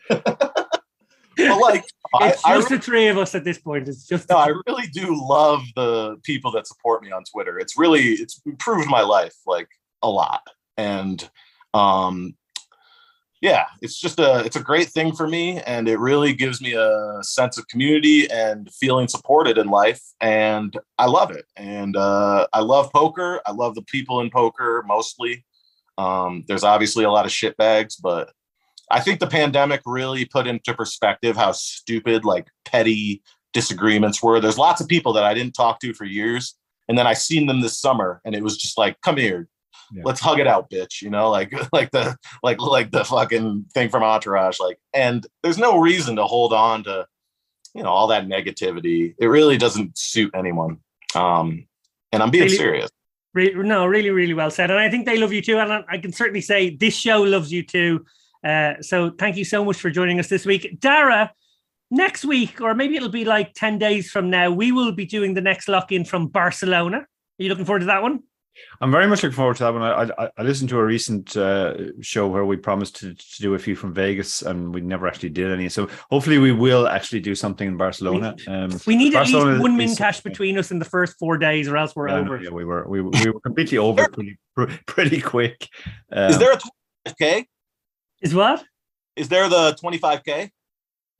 but 0.09 1.59
like 1.61 1.85
I, 2.15 2.29
It's 2.29 2.43
I 2.45 2.55
just 2.55 2.69
the 2.69 2.79
three 2.79 3.07
of 3.07 3.17
us 3.17 3.35
at 3.35 3.43
this 3.43 3.59
point. 3.59 3.87
It's 3.87 4.07
just 4.07 4.29
no, 4.29 4.37
I 4.37 4.51
really 4.67 4.87
do 4.87 5.15
love 5.15 5.61
the 5.75 6.17
people 6.23 6.51
that 6.53 6.65
support 6.65 7.03
me 7.03 7.11
on 7.11 7.23
Twitter. 7.23 7.59
It's 7.59 7.77
really 7.77 8.13
it's 8.13 8.41
improved 8.45 8.89
my 8.89 9.01
life 9.01 9.35
like 9.45 9.69
a 10.01 10.09
lot. 10.09 10.41
And 10.77 11.29
um 11.73 12.35
yeah, 13.45 13.65
it's 13.79 13.99
just 13.99 14.19
a 14.19 14.39
it's 14.39 14.55
a 14.55 14.59
great 14.59 14.89
thing 14.89 15.13
for 15.13 15.27
me 15.27 15.61
and 15.67 15.87
it 15.87 15.99
really 15.99 16.33
gives 16.33 16.63
me 16.63 16.73
a 16.73 17.19
sense 17.21 17.59
of 17.59 17.67
community 17.67 18.27
and 18.31 18.67
feeling 18.73 19.07
supported 19.07 19.59
in 19.59 19.67
life 19.67 20.01
and 20.19 20.75
I 20.97 21.05
love 21.05 21.29
it. 21.29 21.45
And 21.55 21.95
uh 21.95 22.47
I 22.53 22.61
love 22.61 22.91
poker. 22.91 23.41
I 23.45 23.51
love 23.51 23.75
the 23.75 23.83
people 23.83 24.19
in 24.21 24.31
poker 24.31 24.83
mostly. 24.87 25.45
Um 25.99 26.43
there's 26.47 26.63
obviously 26.63 27.03
a 27.03 27.11
lot 27.11 27.27
of 27.27 27.31
shit 27.31 27.55
bags, 27.55 27.97
but 27.97 28.31
I 28.89 28.99
think 28.99 29.19
the 29.19 29.27
pandemic 29.27 29.81
really 29.85 30.25
put 30.25 30.47
into 30.47 30.73
perspective 30.73 31.37
how 31.37 31.51
stupid, 31.51 32.25
like 32.25 32.47
petty 32.65 33.21
disagreements 33.53 34.23
were. 34.23 34.39
There's 34.39 34.57
lots 34.57 34.81
of 34.81 34.87
people 34.87 35.13
that 35.13 35.23
I 35.23 35.35
didn't 35.35 35.53
talk 35.53 35.79
to 35.81 35.93
for 35.93 36.05
years. 36.05 36.55
And 36.89 36.97
then 36.97 37.05
I 37.05 37.13
seen 37.13 37.45
them 37.45 37.61
this 37.61 37.79
summer 37.79 38.21
and 38.25 38.33
it 38.33 38.41
was 38.41 38.57
just 38.57 38.75
like, 38.75 38.99
come 39.01 39.17
here. 39.17 39.47
Yeah. 39.91 40.03
Let's 40.05 40.19
hug 40.19 40.39
it 40.39 40.47
out, 40.47 40.69
bitch. 40.69 41.01
You 41.01 41.09
know, 41.09 41.29
like 41.29 41.53
like 41.73 41.91
the 41.91 42.17
like 42.43 42.59
like 42.59 42.91
the 42.91 43.03
fucking 43.05 43.65
thing 43.73 43.89
from 43.89 44.03
Entourage. 44.03 44.59
Like, 44.59 44.79
and 44.93 45.25
there's 45.43 45.57
no 45.57 45.79
reason 45.79 46.15
to 46.17 46.23
hold 46.25 46.53
on 46.53 46.83
to, 46.85 47.07
you 47.73 47.83
know, 47.83 47.89
all 47.89 48.07
that 48.07 48.27
negativity. 48.27 49.15
It 49.17 49.27
really 49.27 49.57
doesn't 49.57 49.97
suit 49.97 50.31
anyone. 50.33 50.79
Um, 51.15 51.67
and 52.11 52.21
I'm 52.23 52.31
being 52.31 52.45
Really? 52.45 52.57
serious. 52.57 52.89
Re- 53.33 53.53
no, 53.53 53.85
really, 53.85 54.11
really 54.11 54.33
well 54.33 54.49
said. 54.51 54.71
And 54.71 54.79
I 54.79 54.89
think 54.89 55.05
they 55.05 55.17
love 55.17 55.33
you 55.33 55.41
too. 55.41 55.57
And 55.59 55.71
I 55.71 55.83
I 55.89 55.97
can 55.97 56.11
certainly 56.13 56.41
say 56.41 56.75
this 56.75 56.95
show 56.95 57.21
loves 57.21 57.51
you 57.51 57.63
too. 57.63 58.05
Uh, 58.43 58.75
so 58.81 59.09
thank 59.09 59.37
you 59.37 59.43
so 59.45 59.65
much 59.65 59.77
for 59.77 59.89
joining 59.89 60.19
us 60.19 60.27
this 60.27 60.45
week. 60.45 60.79
Dara, 60.79 61.33
next 61.89 62.25
week, 62.25 62.61
or 62.61 62.73
maybe 62.75 62.95
it'll 62.95 63.09
be 63.09 63.25
like 63.25 63.53
10 63.55 63.79
days 63.79 64.11
from 64.11 64.29
now, 64.29 64.51
we 64.51 64.71
will 64.71 64.91
be 64.91 65.05
doing 65.05 65.33
the 65.33 65.41
next 65.41 65.67
lock 65.67 65.91
in 65.91 66.05
from 66.05 66.27
Barcelona. 66.27 66.97
Are 66.97 67.07
you 67.39 67.49
looking 67.49 67.65
forward 67.65 67.79
to 67.79 67.85
that 67.87 68.01
one? 68.03 68.21
I'm 68.81 68.91
very 68.91 69.07
much 69.07 69.23
looking 69.23 69.35
forward 69.35 69.57
to 69.57 69.63
that 69.63 69.73
one. 69.73 69.81
I, 69.81 70.23
I, 70.23 70.29
I 70.37 70.43
listened 70.43 70.69
to 70.69 70.79
a 70.79 70.83
recent 70.85 71.35
uh, 71.37 71.73
show 72.01 72.27
where 72.27 72.45
we 72.45 72.57
promised 72.57 72.97
to, 72.97 73.13
to 73.13 73.41
do 73.41 73.53
a 73.55 73.59
few 73.59 73.75
from 73.75 73.93
Vegas, 73.93 74.41
and 74.41 74.73
we 74.73 74.81
never 74.81 75.07
actually 75.07 75.29
did 75.29 75.51
any. 75.51 75.69
So 75.69 75.89
hopefully, 76.09 76.37
we 76.37 76.51
will 76.51 76.87
actually 76.87 77.21
do 77.21 77.35
something 77.35 77.67
in 77.67 77.77
Barcelona. 77.77 78.35
Um, 78.47 78.69
We 78.85 78.95
need 78.95 79.15
at 79.15 79.27
least 79.27 79.61
one 79.61 79.77
min 79.77 79.95
cash 79.95 80.21
between 80.21 80.57
us 80.57 80.71
in 80.71 80.79
the 80.79 80.85
first 80.85 81.17
four 81.19 81.37
days, 81.37 81.67
or 81.67 81.77
else 81.77 81.95
we're 81.95 82.09
yeah, 82.09 82.15
over. 82.15 82.41
yeah, 82.41 82.49
we 82.49 82.65
were 82.65 82.87
we, 82.87 83.01
were- 83.01 83.11
we 83.11 83.29
were 83.31 83.39
completely 83.41 83.77
over 83.77 84.07
pretty 84.09 84.37
pretty 84.85 85.21
quick. 85.21 85.67
Um, 86.11 86.31
Is 86.31 86.37
there 86.39 86.53
a 86.53 86.59
25K? 87.09 87.45
Is 88.21 88.33
what? 88.33 88.63
Is 89.15 89.29
there 89.29 89.47
the 89.49 89.73
25K? 89.81 90.49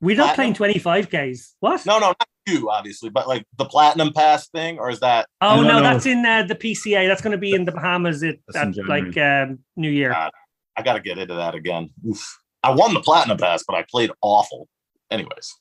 We're 0.00 0.16
not 0.16 0.34
Platinum? 0.34 0.54
playing 0.54 0.74
25Ks. 0.74 1.54
What? 1.60 1.86
No, 1.86 1.98
no, 1.98 2.08
not 2.08 2.28
you, 2.46 2.70
obviously, 2.70 3.10
but 3.10 3.26
like 3.28 3.44
the 3.58 3.64
platinum 3.64 4.12
pass 4.12 4.48
thing, 4.48 4.78
or 4.78 4.88
is 4.90 5.00
that 5.00 5.26
Oh, 5.40 5.56
No, 5.62 5.68
no, 5.68 5.74
no. 5.78 5.82
that's 5.82 6.06
in 6.06 6.24
uh, 6.24 6.44
the 6.44 6.54
PCA. 6.54 7.08
That's 7.08 7.20
going 7.22 7.32
to 7.32 7.38
be 7.38 7.52
in 7.52 7.64
the 7.64 7.72
Bahamas 7.72 8.22
at, 8.22 8.36
at 8.54 8.76
like 8.86 9.16
um, 9.18 9.58
New 9.76 9.90
Year. 9.90 10.10
God. 10.12 10.30
I 10.76 10.82
got 10.82 10.94
to 10.94 11.00
get 11.00 11.18
into 11.18 11.34
that 11.34 11.54
again. 11.54 11.90
Oof. 12.08 12.38
I 12.62 12.70
won 12.70 12.94
the 12.94 13.00
platinum 13.00 13.38
pass, 13.38 13.64
but 13.66 13.76
I 13.76 13.84
played 13.90 14.10
awful. 14.22 14.68
Anyways, 15.10 15.54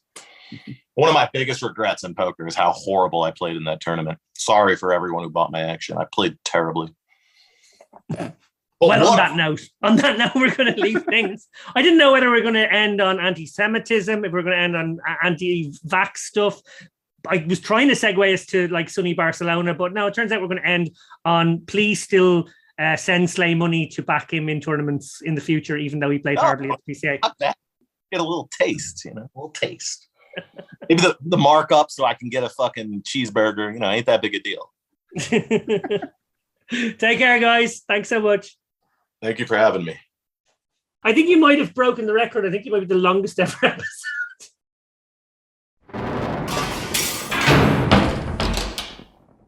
one 0.96 1.08
of 1.10 1.14
my 1.14 1.30
biggest 1.34 1.62
regrets 1.62 2.04
in 2.04 2.16
poker 2.16 2.48
is 2.48 2.56
how 2.56 2.72
horrible 2.72 3.24
I 3.24 3.32
played 3.32 3.56
in 3.58 3.64
that 3.66 3.80
tournament. 3.82 4.18
Sorry 4.36 4.76
for 4.76 4.92
everyone 4.92 5.24
who 5.24 5.30
bought 5.30 5.52
my 5.52 5.62
action. 5.62 5.98
I 5.98 6.06
played 6.14 6.38
terribly. 6.44 6.90
But 8.80 8.90
well, 8.90 9.08
on 9.10 9.18
that 9.18 9.36
note, 9.38 9.62
on 9.82 9.96
that 9.98 10.18
note, 10.18 10.36
we're 10.36 10.56
going 10.56 10.74
to 10.74 10.80
leave 10.80 11.04
things. 11.10 11.48
I 11.76 11.82
didn't 11.82 11.98
know 11.98 12.12
whether 12.12 12.30
we're 12.30 12.42
going 12.42 12.56
to 12.56 12.72
end 12.72 13.02
on 13.02 13.20
anti-Semitism, 13.20 14.26
if 14.26 14.32
we're 14.32 14.44
going 14.44 14.58
to 14.58 14.62
end 14.62 14.76
on 14.76 15.00
anti-vax 15.24 16.18
stuff. 16.18 16.62
I 17.28 17.44
was 17.48 17.60
trying 17.60 17.88
to 17.88 17.96
segue 17.96 18.34
us 18.34 18.46
to 18.48 18.68
like 18.68 18.90
sunny 18.90 19.14
Barcelona, 19.14 19.74
but 19.74 19.94
no, 19.94 20.08
it 20.08 20.14
turns 20.14 20.32
out 20.32 20.42
we're 20.42 20.48
going 20.48 20.62
to 20.62 20.68
end 20.68 20.92
on 21.24 21.62
please 21.66 22.04
still 22.04 22.48
uh, 22.78 22.96
send 22.96 23.30
Slay 23.30 23.56
money 23.56 23.88
to 23.88 24.04
back 24.04 24.32
him 24.32 24.50
in 24.50 24.60
tournaments 24.62 25.22
in 25.24 25.34
the 25.34 25.42
future, 25.42 25.78
even 25.78 26.00
though 26.00 26.10
he 26.10 26.20
played 26.20 26.38
Oh. 26.38 26.42
horribly 26.42 26.70
at 26.70 26.80
the 26.86 26.94
PCA. 26.94 27.20
Get 28.12 28.22
a 28.22 28.24
little 28.24 28.50
taste, 28.60 29.04
you 29.06 29.14
know, 29.16 29.24
a 29.24 29.32
little 29.36 29.50
taste. 29.50 30.08
Maybe 30.90 31.02
the, 31.02 31.18
the 31.22 31.38
markup 31.38 31.90
so 31.90 32.06
I 32.06 32.14
can 32.14 32.30
get 32.30 32.44
a 32.44 32.50
fucking 32.50 33.02
cheeseburger. 33.04 33.74
You 33.74 33.80
know, 33.80 33.90
ain't 33.90 34.06
that 34.06 34.22
big 34.22 34.36
a 34.36 34.40
deal. 34.40 34.72
Take 36.70 37.18
care, 37.18 37.40
guys. 37.40 37.82
Thanks 37.88 38.10
so 38.10 38.20
much. 38.20 38.56
Thank 39.22 39.40
you 39.40 39.46
for 39.46 39.58
having 39.58 39.86
me. 39.86 39.98
I 41.04 41.14
think 41.14 41.30
you 41.30 41.40
might 41.40 41.60
have 41.60 41.74
broken 41.74 42.06
the 42.06 42.14
record. 42.14 42.46
I 42.46 42.52
think 42.52 42.66
you 42.66 42.72
might 42.72 42.82
be 42.82 42.86
the 42.88 42.96
longest 42.96 43.40
ever 43.40 43.58
episode. 43.64 44.15